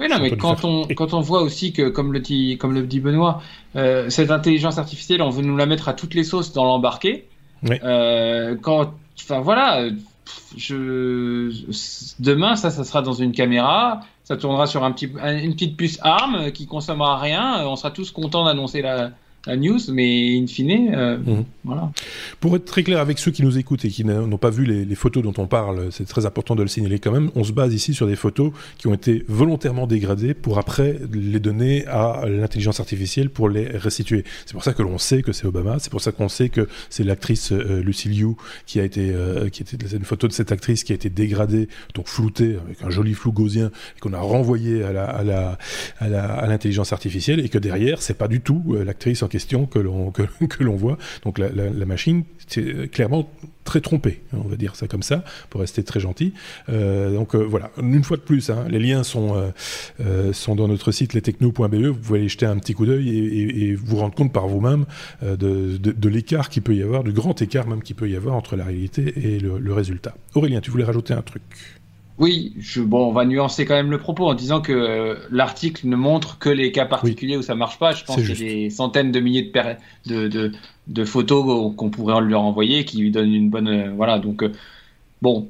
Oui, 0.00 0.08
non, 0.08 0.18
mais 0.18 0.34
quand 0.34 0.64
on, 0.64 0.86
quand 0.86 1.12
on 1.12 1.20
voit 1.20 1.42
aussi 1.42 1.74
que, 1.74 1.90
comme 1.90 2.14
le 2.14 2.20
dit, 2.20 2.56
comme 2.56 2.72
le 2.72 2.86
dit 2.86 3.00
Benoît, 3.00 3.42
euh, 3.76 4.08
cette 4.08 4.30
intelligence 4.30 4.78
artificielle, 4.78 5.20
on 5.20 5.28
veut 5.28 5.42
nous 5.42 5.58
la 5.58 5.66
mettre 5.66 5.90
à 5.90 5.92
toutes 5.92 6.14
les 6.14 6.24
sauces 6.24 6.54
dans 6.54 6.64
l'embarqué. 6.64 7.26
Oui. 7.62 7.76
Euh, 7.84 8.56
quand, 8.62 8.94
enfin 9.20 9.40
voilà, 9.40 9.90
je, 10.56 11.50
demain, 12.18 12.56
ça, 12.56 12.70
ça 12.70 12.84
sera 12.84 13.02
dans 13.02 13.12
une 13.12 13.32
caméra, 13.32 14.00
ça 14.24 14.36
tournera 14.36 14.66
sur 14.66 14.84
un 14.84 14.92
petit, 14.92 15.06
une 15.06 15.52
petite 15.54 15.76
puce 15.76 15.98
ARM 16.02 16.52
qui 16.52 16.66
consommera 16.66 17.18
rien. 17.18 17.66
On 17.66 17.76
sera 17.76 17.90
tous 17.90 18.10
contents 18.10 18.44
d'annoncer 18.44 18.82
la, 18.82 19.10
la 19.46 19.56
news, 19.56 19.78
mais 19.90 20.38
in 20.38 20.46
fine, 20.46 20.94
euh, 20.94 21.16
mhm. 21.16 21.44
voilà. 21.64 21.90
Pour 22.40 22.54
être 22.56 22.66
très 22.66 22.82
clair 22.82 22.98
avec 22.98 23.18
ceux 23.18 23.30
qui 23.30 23.42
nous 23.42 23.56
écoutent 23.56 23.86
et 23.86 23.88
qui 23.88 24.04
n'ont 24.04 24.36
pas 24.36 24.50
vu 24.50 24.64
les, 24.64 24.94
photos 24.94 25.22
dont 25.22 25.32
on 25.38 25.46
parle, 25.46 25.88
c'est 25.90 26.06
très 26.06 26.26
important 26.26 26.54
de 26.54 26.62
le 26.62 26.68
signaler 26.68 26.98
quand 26.98 27.12
même. 27.12 27.30
On 27.34 27.42
se 27.42 27.52
base 27.52 27.72
ici 27.72 27.94
sur 27.94 28.06
des 28.06 28.16
photos 28.16 28.52
qui 28.76 28.86
ont 28.86 28.92
été 28.92 29.24
volontairement 29.28 29.86
dégradées 29.86 30.34
pour 30.34 30.58
après 30.58 30.98
les 31.10 31.40
donner 31.40 31.86
à 31.86 32.24
l'intelligence 32.28 32.80
artificielle 32.80 33.30
pour 33.30 33.48
les 33.48 33.64
restituer. 33.64 34.24
C'est 34.44 34.52
pour 34.52 34.62
ça 34.62 34.74
que 34.74 34.82
l'on 34.82 34.98
sait 34.98 35.22
que 35.22 35.32
c'est 35.32 35.46
Obama. 35.46 35.78
C'est 35.78 35.90
pour 35.90 36.02
ça 36.02 36.12
qu'on 36.12 36.28
sait 36.28 36.50
que 36.50 36.68
c'est 36.90 37.04
l'actrice 37.04 37.52
euh, 37.52 37.82
Lucy 37.82 38.08
Liu 38.08 38.34
qui 38.66 38.78
a 38.78 38.84
été, 38.84 39.10
euh, 39.10 39.48
qui 39.48 39.62
était 39.62 39.78
une 39.96 40.04
photo 40.04 40.28
de 40.28 40.34
cette 40.34 40.52
actrice 40.52 40.84
qui 40.84 40.92
a 40.92 40.94
été 40.94 41.08
dégradée, 41.08 41.68
donc 41.94 42.08
floutée 42.08 42.58
avec 42.62 42.82
un 42.82 42.90
joli 42.90 43.14
flou 43.14 43.32
gaussien 43.32 43.70
et 43.96 44.00
qu'on 44.00 44.12
a 44.12 44.20
renvoyé 44.20 44.82
à 44.82 44.92
la, 44.92 45.04
à 45.04 45.24
la, 45.24 45.58
à 46.00 46.46
l'intelligence 46.46 46.92
artificielle 46.92 47.40
et 47.40 47.48
que 47.48 47.58
derrière 47.58 48.02
c'est 48.02 48.18
pas 48.18 48.28
du 48.28 48.42
tout 48.42 48.76
l'actrice 48.84 49.22
en 49.22 49.29
question 49.30 49.66
que 49.66 49.78
l'on 49.78 50.76
voit. 50.76 50.98
Donc 51.24 51.38
la, 51.38 51.86
machine, 51.86 52.24
c'est 52.46 52.90
clairement 52.90 53.30
très 53.64 53.80
trompée, 53.80 54.22
on 54.32 54.48
va 54.48 54.56
dire 54.56 54.74
ça 54.74 54.88
comme 54.88 55.02
ça, 55.02 55.24
pour 55.48 55.60
rester 55.60 55.84
très 55.84 56.00
gentil. 56.00 56.32
Euh, 56.68 57.14
donc 57.14 57.34
euh, 57.34 57.38
voilà, 57.38 57.70
une 57.80 58.02
fois 58.02 58.16
de 58.16 58.22
plus, 58.22 58.50
hein, 58.50 58.66
les 58.68 58.78
liens 58.78 59.02
sont, 59.02 59.36
euh, 59.36 59.50
euh 60.00 60.32
dans 60.54 60.66
notre 60.66 60.90
site 60.90 61.14
lestechno.be, 61.14 61.74
vous 61.74 61.94
pouvez 61.94 62.18
aller 62.18 62.28
jeter 62.28 62.46
un 62.46 62.58
petit 62.58 62.74
coup 62.74 62.86
d'œil 62.86 63.08
et, 63.08 63.74
vous 63.74 63.96
rendre 63.96 64.14
compte 64.14 64.32
par 64.32 64.48
vous-même 64.48 64.84
euh, 65.22 65.36
de, 65.36 66.08
l'écart 66.08 66.48
qu'il 66.48 66.62
peut 66.62 66.74
y 66.74 66.82
avoir, 66.82 67.04
du 67.04 67.12
grand 67.12 67.40
écart 67.40 67.68
même 67.68 67.82
qu'il 67.82 67.94
peut 67.94 68.10
y 68.10 68.16
avoir 68.16 68.34
entre 68.34 68.56
la 68.56 68.64
réalité 68.64 69.14
et 69.16 69.38
le 69.38 69.72
résultat. 69.72 70.14
Aurélien, 70.34 70.60
tu 70.60 70.70
voulais 70.70 70.84
rajouter 70.84 71.14
un 71.14 71.22
truc? 71.22 71.42
Oui, 72.20 72.52
je, 72.58 72.82
bon, 72.82 73.08
on 73.08 73.12
va 73.12 73.24
nuancer 73.24 73.64
quand 73.64 73.74
même 73.74 73.90
le 73.90 73.96
propos 73.96 74.26
en 74.28 74.34
disant 74.34 74.60
que 74.60 74.72
euh, 74.72 75.14
l'article 75.30 75.88
ne 75.88 75.96
montre 75.96 76.38
que 76.38 76.50
les 76.50 76.70
cas 76.70 76.84
particuliers 76.84 77.38
où 77.38 77.42
ça 77.42 77.54
marche 77.54 77.78
pas. 77.78 77.92
Je 77.92 78.04
pense 78.04 78.16
qu'il 78.16 78.28
y 78.28 78.50
a 78.50 78.54
des 78.64 78.70
centaines 78.70 79.10
de 79.10 79.20
milliers 79.20 79.50
de, 80.04 80.28
de, 80.28 80.52
de, 80.86 81.04
photos 81.06 81.72
qu'on 81.74 81.88
pourrait 81.88 82.20
leur 82.20 82.42
envoyer 82.42 82.84
qui 82.84 82.98
lui 82.98 83.10
donnent 83.10 83.34
une 83.34 83.48
bonne. 83.48 83.68
Euh, 83.68 83.90
voilà, 83.96 84.18
donc 84.18 84.42
euh, 84.42 84.52
bon, 85.22 85.48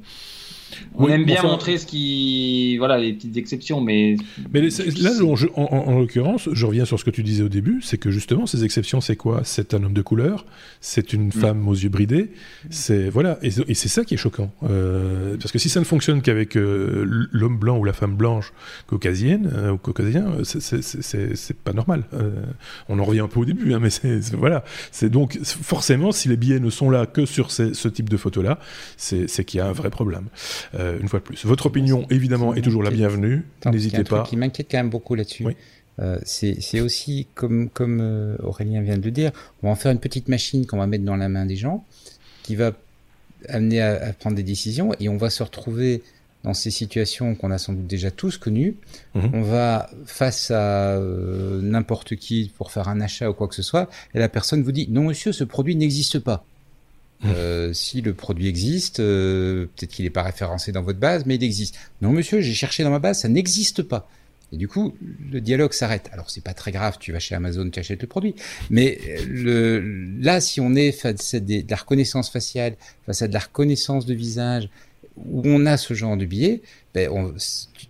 On 0.95 1.07
aime 1.07 1.25
bien 1.25 1.41
montrer 1.43 1.77
ce 1.77 1.85
qui, 1.85 2.77
voilà, 2.77 2.97
les 2.97 3.13
petites 3.13 3.37
exceptions, 3.37 3.81
mais. 3.81 4.15
Mais 4.53 4.61
là, 4.61 5.11
en, 5.55 5.99
l'occurrence, 5.99 6.49
je 6.51 6.65
reviens 6.65 6.85
sur 6.85 6.99
ce 6.99 7.05
que 7.05 7.09
tu 7.09 7.23
disais 7.23 7.43
au 7.43 7.49
début, 7.49 7.81
c'est 7.81 7.97
que 7.97 8.11
justement, 8.11 8.45
ces 8.45 8.63
exceptions, 8.63 9.01
c'est 9.01 9.15
quoi? 9.15 9.41
C'est 9.43 9.73
un 9.73 9.83
homme 9.83 9.93
de 9.93 10.01
couleur, 10.01 10.45
c'est 10.79 11.13
une 11.13 11.27
mm. 11.27 11.31
femme 11.31 11.67
aux 11.67 11.73
yeux 11.73 11.89
bridés, 11.89 12.31
c'est 12.69 13.09
voilà, 13.09 13.39
et, 13.41 13.51
c'est 13.51 13.89
ça 13.89 14.03
qui 14.05 14.13
est 14.13 14.17
choquant, 14.17 14.51
euh, 14.63 15.37
parce 15.37 15.51
que 15.51 15.59
si 15.59 15.69
ça 15.69 15.79
ne 15.79 15.85
fonctionne 15.85 16.21
qu'avec 16.21 16.55
euh, 16.55 17.27
l'homme 17.31 17.57
blanc 17.57 17.77
ou 17.77 17.83
la 17.83 17.93
femme 17.93 18.15
blanche 18.15 18.53
caucasienne 18.87 19.51
euh, 19.53 19.71
ou 19.71 19.77
caucasien, 19.77 20.25
c'est 20.43 21.57
pas 21.57 21.73
normal. 21.73 22.03
on 22.89 22.99
en 22.99 23.03
revient 23.03 23.21
un 23.21 23.27
peu 23.27 23.39
au 23.39 23.45
début, 23.45 23.73
hein, 23.73 23.79
mais 23.81 23.89
c'est 23.89 24.19
voilà, 24.33 24.63
c'est 24.91 25.09
donc 25.09 25.39
forcément, 25.43 26.11
si 26.11 26.29
les 26.29 26.37
billets 26.37 26.59
ne 26.59 26.69
sont 26.69 26.89
là 26.89 27.05
que 27.05 27.25
sur 27.25 27.51
ce 27.51 27.87
type 27.87 28.09
de 28.09 28.17
photos 28.17 28.43
là, 28.43 28.59
c'est 28.97 29.45
qu'il 29.45 29.57
y 29.57 29.61
a 29.61 29.67
un 29.67 29.73
vrai 29.73 29.89
problème. 29.89 30.25
Euh, 30.75 30.99
une 30.99 31.07
fois 31.07 31.19
de 31.19 31.23
plus. 31.23 31.45
Votre 31.45 31.67
opinion, 31.67 32.05
évidemment, 32.09 32.53
est 32.53 32.61
toujours 32.61 32.83
la 32.83 32.91
bienvenue. 32.91 33.43
N'hésitez 33.65 34.03
pas. 34.03 34.25
Ce 34.25 34.29
qui 34.29 34.37
m'inquiète 34.37 34.67
quand 34.69 34.77
même 34.77 34.89
beaucoup 34.89 35.15
là-dessus. 35.15 35.45
Euh, 35.99 36.17
c'est 36.23 36.79
aussi, 36.79 37.27
comme, 37.35 37.69
comme 37.69 37.99
euh, 38.01 38.35
Aurélien 38.43 38.81
vient 38.81 38.97
de 38.97 39.03
le 39.03 39.11
dire, 39.11 39.31
on 39.61 39.67
va 39.67 39.73
en 39.73 39.75
faire 39.75 39.91
une 39.91 39.99
petite 39.99 40.29
machine 40.29 40.65
qu'on 40.65 40.77
va 40.77 40.87
mettre 40.87 41.03
dans 41.03 41.17
la 41.17 41.29
main 41.29 41.45
des 41.45 41.57
gens, 41.57 41.85
qui 42.43 42.55
va 42.55 42.71
amener 43.49 43.81
à, 43.81 44.13
prendre 44.13 44.35
des 44.35 44.43
décisions, 44.43 44.93
et 44.99 45.09
on 45.09 45.17
va 45.17 45.29
se 45.29 45.43
retrouver 45.43 46.01
dans 46.43 46.53
ces 46.55 46.71
situations 46.71 47.35
qu'on 47.35 47.51
a 47.51 47.59
sans 47.59 47.73
doute 47.73 47.85
déjà 47.85 48.09
tous 48.09 48.37
connues. 48.37 48.75
Mhm. 49.13 49.29
On 49.33 49.41
va 49.41 49.91
face 50.05 50.49
à 50.49 50.99
n'importe 51.61 52.15
qui 52.15 52.51
pour 52.57 52.71
faire 52.71 52.87
un 52.87 52.99
achat 52.99 53.29
ou 53.29 53.33
quoi 53.33 53.47
que 53.47 53.55
ce 53.55 53.61
soit, 53.61 53.89
et 54.15 54.19
la 54.19 54.29
personne 54.29 54.63
vous 54.63 54.71
dit 54.71 54.87
non 54.89 55.03
monsieur, 55.03 55.33
ce 55.33 55.43
produit 55.43 55.75
n'existe 55.75 56.19
pas. 56.19 56.45
Euh, 57.25 57.71
si 57.73 58.01
le 58.01 58.13
produit 58.13 58.47
existe, 58.47 58.99
euh, 58.99 59.67
peut-être 59.75 59.91
qu'il 59.91 60.05
n'est 60.05 60.11
pas 60.11 60.23
référencé 60.23 60.71
dans 60.71 60.81
votre 60.81 60.99
base, 60.99 61.25
mais 61.25 61.35
il 61.35 61.43
existe. 61.43 61.77
Non, 62.01 62.11
monsieur, 62.11 62.41
j'ai 62.41 62.53
cherché 62.53 62.83
dans 62.83 62.89
ma 62.89 62.99
base, 62.99 63.19
ça 63.19 63.29
n'existe 63.29 63.83
pas. 63.83 64.07
Et 64.53 64.57
du 64.57 64.67
coup, 64.67 64.93
le 65.31 65.39
dialogue 65.39 65.71
s'arrête. 65.71 66.09
Alors, 66.11 66.29
c'est 66.29 66.43
pas 66.43 66.53
très 66.53 66.71
grave, 66.71 66.97
tu 66.99 67.13
vas 67.13 67.19
chez 67.19 67.35
Amazon, 67.35 67.69
tu 67.69 67.79
achètes 67.79 68.01
le 68.01 68.07
produit. 68.07 68.35
Mais 68.69 68.99
le, 69.29 69.79
là, 70.19 70.41
si 70.41 70.59
on 70.59 70.75
est 70.75 70.91
face 70.91 71.35
à 71.35 71.39
de 71.39 71.63
la 71.69 71.75
reconnaissance 71.77 72.29
faciale, 72.29 72.75
face 73.05 73.21
à 73.21 73.27
de 73.27 73.33
la 73.33 73.39
reconnaissance 73.39 74.05
de 74.05 74.13
visage, 74.13 74.69
où 75.17 75.41
on 75.45 75.65
a 75.65 75.77
ce 75.77 75.93
genre 75.93 76.17
de 76.17 76.25
billet, 76.25 76.61
ben 76.93 77.09
on, 77.11 77.33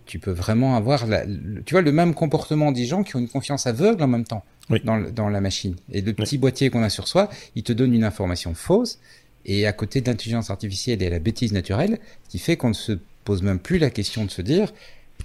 tu, 0.06 0.18
peux 0.18 0.30
vraiment 0.30 0.76
avoir, 0.76 1.06
la, 1.06 1.24
tu 1.64 1.72
vois, 1.74 1.82
le 1.82 1.92
même 1.92 2.14
comportement 2.14 2.72
des 2.72 2.84
gens 2.84 3.02
qui 3.02 3.16
ont 3.16 3.20
une 3.20 3.28
confiance 3.28 3.66
aveugle 3.66 4.02
en 4.02 4.08
même 4.08 4.24
temps 4.24 4.44
dans, 4.84 5.00
dans, 5.00 5.28
la 5.28 5.40
machine. 5.40 5.74
Et 5.90 6.00
le 6.00 6.12
petit 6.12 6.38
boîtier 6.38 6.70
qu'on 6.70 6.82
a 6.82 6.90
sur 6.90 7.08
soi, 7.08 7.28
il 7.54 7.62
te 7.62 7.72
donne 7.72 7.94
une 7.94 8.04
information 8.04 8.54
fausse 8.54 8.98
et 9.44 9.66
à 9.66 9.72
côté 9.72 10.00
de 10.00 10.08
l'intelligence 10.08 10.50
artificielle 10.50 11.02
et 11.02 11.10
la 11.10 11.18
bêtise 11.18 11.52
naturelle, 11.52 11.98
qui 12.28 12.38
fait 12.38 12.56
qu'on 12.56 12.68
ne 12.68 12.74
se 12.74 12.98
pose 13.24 13.42
même 13.42 13.58
plus 13.58 13.78
la 13.78 13.90
question 13.90 14.24
de 14.24 14.30
se 14.30 14.42
dire 14.42 14.72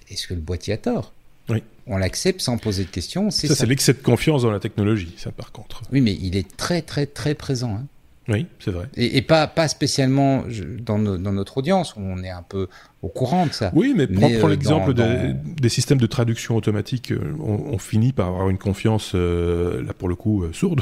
est-ce 0.09 0.27
que 0.27 0.33
le 0.33 0.41
boîtier 0.41 0.73
a 0.73 0.77
tort? 0.77 1.13
Oui. 1.49 1.63
On 1.85 1.97
l'accepte 1.97 2.41
sans 2.41 2.57
poser 2.57 2.83
de 2.83 2.89
questions. 2.89 3.31
Ça, 3.31 3.47
ça. 3.47 3.55
c'est 3.55 3.65
l'excès 3.65 3.93
de 3.93 3.99
confiance 3.99 4.41
dans 4.41 4.51
la 4.51 4.59
technologie, 4.59 5.13
ça 5.17 5.31
par 5.31 5.51
contre. 5.51 5.83
Oui, 5.91 6.01
mais 6.01 6.17
il 6.21 6.35
est 6.35 6.57
très 6.57 6.81
très 6.81 7.05
très 7.05 7.35
présent. 7.35 7.75
Hein. 7.75 7.87
Oui, 8.29 8.45
c'est 8.59 8.71
vrai. 8.71 8.87
Et, 8.97 9.21
pas, 9.21 9.47
pas 9.47 9.69
spécialement 9.69 10.43
dans, 10.81 10.99
dans, 10.99 11.31
notre 11.31 11.57
audience, 11.57 11.95
où 11.95 12.01
on 12.01 12.21
est 12.23 12.29
un 12.29 12.43
peu 12.43 12.67
au 13.01 13.07
courant 13.07 13.45
de 13.45 13.53
ça. 13.53 13.71
Oui, 13.73 13.93
mais, 13.95 14.05
prends, 14.05 14.29
euh, 14.29 14.49
l'exemple 14.49 14.93
des, 14.93 15.69
systèmes 15.69 15.97
de 15.97 16.07
traduction 16.07 16.57
automatique. 16.57 17.11
Euh, 17.11 17.33
on, 17.39 17.77
finit 17.77 18.11
par 18.11 18.27
avoir 18.27 18.49
une 18.49 18.57
confiance, 18.57 19.13
euh, 19.15 19.81
là 19.83 19.93
pour 19.93 20.09
le 20.09 20.15
coup, 20.15 20.43
sourde, 20.51 20.81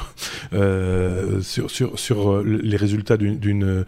sur, 1.41 1.69
sur, 1.69 1.99
sur 1.99 2.43
les 2.43 2.77
résultats 2.77 3.17
d'une 3.17 3.85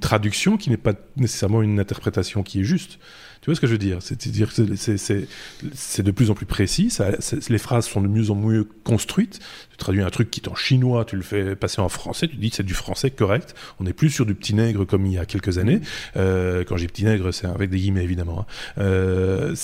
traduction 0.00 0.56
qui 0.56 0.70
n'est 0.70 0.78
pas 0.78 0.94
nécessairement 1.16 1.60
une 1.62 1.78
interprétation 1.78 2.42
qui 2.42 2.60
est 2.60 2.64
juste. 2.64 2.98
Tu 3.48 3.52
vois 3.52 3.56
ce 3.56 3.62
que 3.62 3.66
je 3.66 3.72
veux 3.72 3.78
dire? 3.78 4.02
C'est-à-dire 4.02 4.52
que 4.54 4.76
c'est 4.76 6.02
de 6.02 6.10
plus 6.10 6.30
en 6.30 6.34
plus 6.34 6.44
précis, 6.44 6.94
les 7.48 7.56
phrases 7.56 7.86
sont 7.86 8.02
de 8.02 8.06
mieux 8.06 8.30
en 8.30 8.34
mieux 8.34 8.68
construites. 8.84 9.40
Tu 9.70 9.78
traduis 9.78 10.02
un 10.02 10.10
truc 10.10 10.30
qui 10.30 10.40
est 10.40 10.48
en 10.50 10.54
chinois, 10.54 11.06
tu 11.06 11.16
le 11.16 11.22
fais 11.22 11.56
passer 11.56 11.80
en 11.80 11.88
français, 11.88 12.28
tu 12.28 12.36
dis 12.36 12.50
que 12.50 12.56
c'est 12.56 12.62
du 12.62 12.74
français 12.74 13.10
correct. 13.10 13.54
On 13.80 13.84
n'est 13.84 13.94
plus 13.94 14.10
sur 14.10 14.26
du 14.26 14.34
petit 14.34 14.52
nègre 14.52 14.84
comme 14.84 15.06
il 15.06 15.14
y 15.14 15.18
a 15.18 15.24
quelques 15.24 15.56
années. 15.56 15.80
Euh, 16.18 16.62
quand 16.68 16.76
j'ai 16.76 16.88
petit 16.88 17.06
nègre, 17.06 17.32
c'est 17.32 17.46
avec 17.46 17.70
des 17.70 17.78
guillemets 17.78 18.04
évidemment. 18.04 18.40
Hein. 18.40 18.82
Euh, 18.82 19.54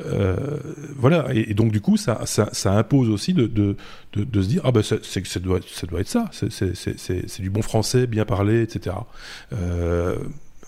euh, 0.00 0.58
voilà, 0.96 1.26
et, 1.32 1.54
donc 1.54 1.70
du 1.70 1.80
coup, 1.80 1.96
ça, 1.96 2.18
impose 2.64 3.10
aussi 3.10 3.32
de, 3.32 3.76
se 4.12 4.20
dire 4.40 4.62
ah 4.64 4.72
ben 4.72 4.82
ça 4.82 4.96
doit 5.38 5.60
être 6.00 6.08
ça, 6.08 6.30
c'est 6.32 7.40
du 7.42 7.50
bon 7.50 7.62
français 7.62 8.08
bien 8.08 8.24
parlé, 8.24 8.62
etc. 8.62 8.96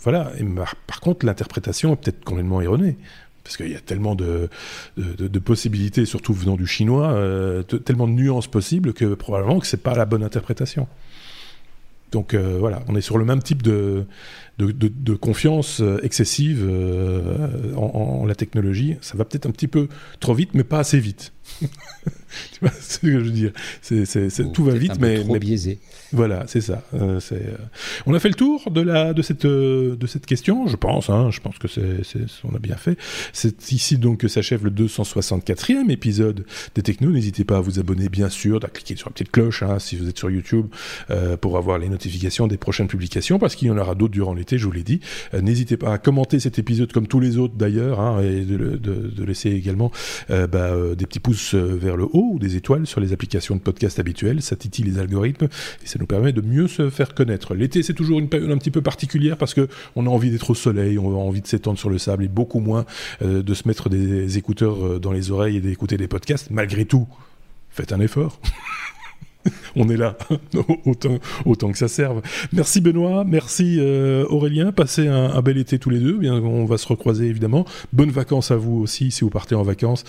voilà. 0.03 0.33
Et 0.39 0.45
par 0.87 1.01
contre, 1.01 1.27
l'interprétation 1.27 1.93
est 1.93 1.97
peut-être 1.97 2.25
complètement 2.25 2.61
erronée. 2.61 2.97
Parce 3.43 3.57
qu'il 3.57 3.71
y 3.71 3.77
a 3.77 3.81
tellement 3.81 4.15
de, 4.15 4.51
possibilités, 5.43 6.05
surtout 6.05 6.35
venant 6.35 6.57
du 6.57 6.67
chinois, 6.67 7.13
euh, 7.13 7.63
tellement 7.63 8.07
de 8.07 8.13
nuances 8.13 8.47
possibles 8.47 8.93
que 8.93 9.15
probablement 9.15 9.59
que 9.59 9.67
c'est 9.67 9.83
pas 9.83 9.95
la 9.95 10.05
bonne 10.05 10.23
interprétation. 10.23 10.87
Donc 12.13 12.35
euh, 12.35 12.57
voilà, 12.59 12.83
on 12.89 12.97
est 12.97 13.01
sur 13.01 13.17
le 13.17 13.25
même 13.25 13.43
type 13.43 13.63
de, 13.63 14.05
de, 14.59 15.15
confiance 15.15 15.81
euh, 15.81 16.01
excessive 16.03 16.69
en, 17.77 18.25
la 18.27 18.35
technologie. 18.35 18.97
Ça 19.01 19.17
va 19.17 19.25
peut-être 19.25 19.47
un 19.47 19.51
petit 19.51 19.69
peu 19.69 19.89
trop 20.21 20.35
vite, 20.35 20.51
mais 20.55 20.65
pas 20.65 20.81
assez 20.81 20.99
vite. 20.99 21.33
tu 21.61 22.61
vois 22.61 22.71
ce 22.71 22.99
que 22.99 23.11
je 23.11 23.17
veux 23.19 23.31
dire 23.31 23.53
Tout 24.53 24.65
va 24.65 24.75
vite, 24.75 24.99
mais, 25.01 25.21
trop 25.21 25.39
biaisé. 25.39 25.79
Voilà, 26.13 26.45
c'est 26.47 26.61
ça. 26.61 26.83
Euh, 26.95 27.21
euh, 27.33 27.57
On 28.07 28.15
a 28.15 28.19
fait 28.19 28.29
le 28.29 28.35
tour 28.35 28.71
de, 28.71 28.81
la, 28.81 29.13
de, 29.13 29.23
cette, 29.23 29.45
euh, 29.45 29.97
de 29.97 30.07
cette 30.07 30.27
question, 30.27 30.67
je 30.67 30.77
pense. 30.77 31.11
Hein, 31.11 31.31
je 31.31 31.41
pense 31.41 31.59
que 31.59 31.69
c'est, 31.69 32.05
c'est, 32.05 32.21
on 32.45 32.55
a 32.55 32.59
bien 32.59 32.77
fait. 32.77 32.97
C'est 33.33 33.73
ici 33.73 33.99
donc 33.99 34.19
que 34.19 34.29
s'achève 34.29 34.65
le 34.65 34.71
264e 34.71 35.91
épisode 35.91 36.47
des 36.75 36.83
Technos. 36.83 37.11
N'hésitez 37.11 37.45
pas 37.45 37.59
à 37.59 37.61
vous 37.61 37.79
abonner, 37.79 38.09
bien 38.09 38.29
sûr, 38.29 38.61
à 38.65 38.69
cliquer 38.69 38.97
sur 38.97 39.09
la 39.09 39.13
petite 39.13 39.31
cloche 39.31 39.63
hein, 39.63 39.79
si 39.79 39.97
vous 39.97 40.09
êtes 40.09 40.19
sur 40.19 40.31
YouTube 40.31 40.67
pour 41.41 41.57
avoir 41.57 41.79
les 41.79 41.89
notifications 41.89 42.47
des 42.47 42.57
prochaines 42.57 42.89
publications, 42.89 43.39
parce 43.39 43.55
qu'il 43.55 43.69
y 43.69 43.71
en 43.71 43.79
aura 43.79 43.95
d'autres 43.95 44.13
durant 44.13 44.35
l'été, 44.35 44.48
je 44.57 44.65
vous 44.65 44.73
l'ai 44.73 44.83
dit. 44.83 45.01
n'hésitez 45.35 45.77
pas 45.77 45.93
à 45.93 45.99
commenter 45.99 46.41
cet 46.41 46.59
épisode 46.59 46.93
comme 46.93 47.07
tous 47.07 47.21
les 47.21 47.37
autres 47.37 47.55
d'ailleurs, 47.57 48.01
hein, 48.01 48.23
et 48.23 48.45
de, 48.45 49.25
laisser 49.25 49.51
également 49.51 49.91
bah, 50.29 50.73
des 50.97 51.07
petits 51.07 51.21
pouces 51.21 51.55
vers 51.55 51.97
le 51.97 52.05
haut 52.05 52.31
ou 52.35 52.39
des 52.39 52.57
étoiles 52.57 52.87
sur 52.87 53.01
les 53.01 53.13
applications 53.13 53.57
de 53.57 53.61
podcast 53.61 53.99
habituelles. 53.99 54.41
Ça 54.41 54.57
titille 54.57 54.85
les 54.85 54.99
algorithmes 54.99 55.49
et 55.83 55.87
ça 55.87 55.99
nous 55.99 56.07
permet 56.07 56.33
de 56.33 56.41
mieux 56.41 56.69
se 56.69 56.89
faire 56.89 57.15
connaître. 57.15 57.55
L'été, 57.55 57.83
c'est 57.83 57.95
toujours 57.95 58.19
une 58.19 58.29
période 58.29 58.51
un 58.51 58.59
petit 58.59 58.71
peu 58.71 58.83
particulière 58.83 59.37
parce 59.37 59.55
que 59.55 59.69
on 59.97 60.07
a 60.07 60.11
envie 60.11 60.31
d'être 60.31 60.51
au 60.51 60.55
soleil, 60.55 60.99
on 60.99 61.11
a 61.13 61.19
envie 61.19 61.41
de 61.41 61.47
s'étendre 61.47 61.79
sur 61.79 61.91
le 61.91 61.99
sable 61.99 62.25
et 62.25 62.29
beaucoup 62.29 62.61
moins 62.61 62.85
euh, 63.23 63.43
de 63.43 63.55
se 63.55 63.67
mettre 63.67 63.89
des 63.89 64.39
écouteurs 64.39 64.85
euh, 64.85 64.99
dans 64.99 65.13
les 65.13 65.31
oreilles 65.31 65.57
et 65.57 65.61
d'écouter 65.61 65.97
des 65.97 66.09
podcasts. 66.09 66.51
Malgré 66.51 66.85
tout, 66.85 67.07
faites 67.71 67.93
un 67.93 68.01
effort. 68.01 68.41
on 69.77 69.89
est 69.89 69.97
là, 69.97 70.17
autant, 71.45 71.71
que 71.71 71.79
ça 71.79 71.89
serve. 71.89 72.23
Merci 72.53 72.81
Benoît, 72.81 73.25
merci 73.25 73.77
euh, 73.79 74.25
Aurélien, 74.29 74.73
passez 74.73 75.07
un, 75.07 75.41
bel 75.43 75.59
été 75.59 75.79
tous 75.79 75.91
les 75.91 76.01
deux, 76.01 76.19
on 76.29 76.65
va 76.65 76.79
se 76.79 76.87
recroiser 76.87 77.27
évidemment. 77.27 77.65
Bonnes 77.93 78.11
vacances 78.11 78.51
à 78.51 78.57
vous 78.57 78.77
aussi 78.81 79.11
si 79.11 79.23
vous 79.23 79.31
partez 79.31 79.55
en 79.55 79.63
vacances, 79.63 80.05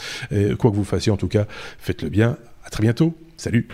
quoi 0.57 0.71
que 0.71 0.75
vous 0.75 0.83
fassiez 0.83 1.11
en 1.11 1.17
tout 1.17 1.27
cas, 1.27 1.45
faites-le 1.79 2.09
bien. 2.09 2.37
À 2.65 2.69
très 2.69 2.83
bientôt, 2.83 3.15
salut. 3.37 3.67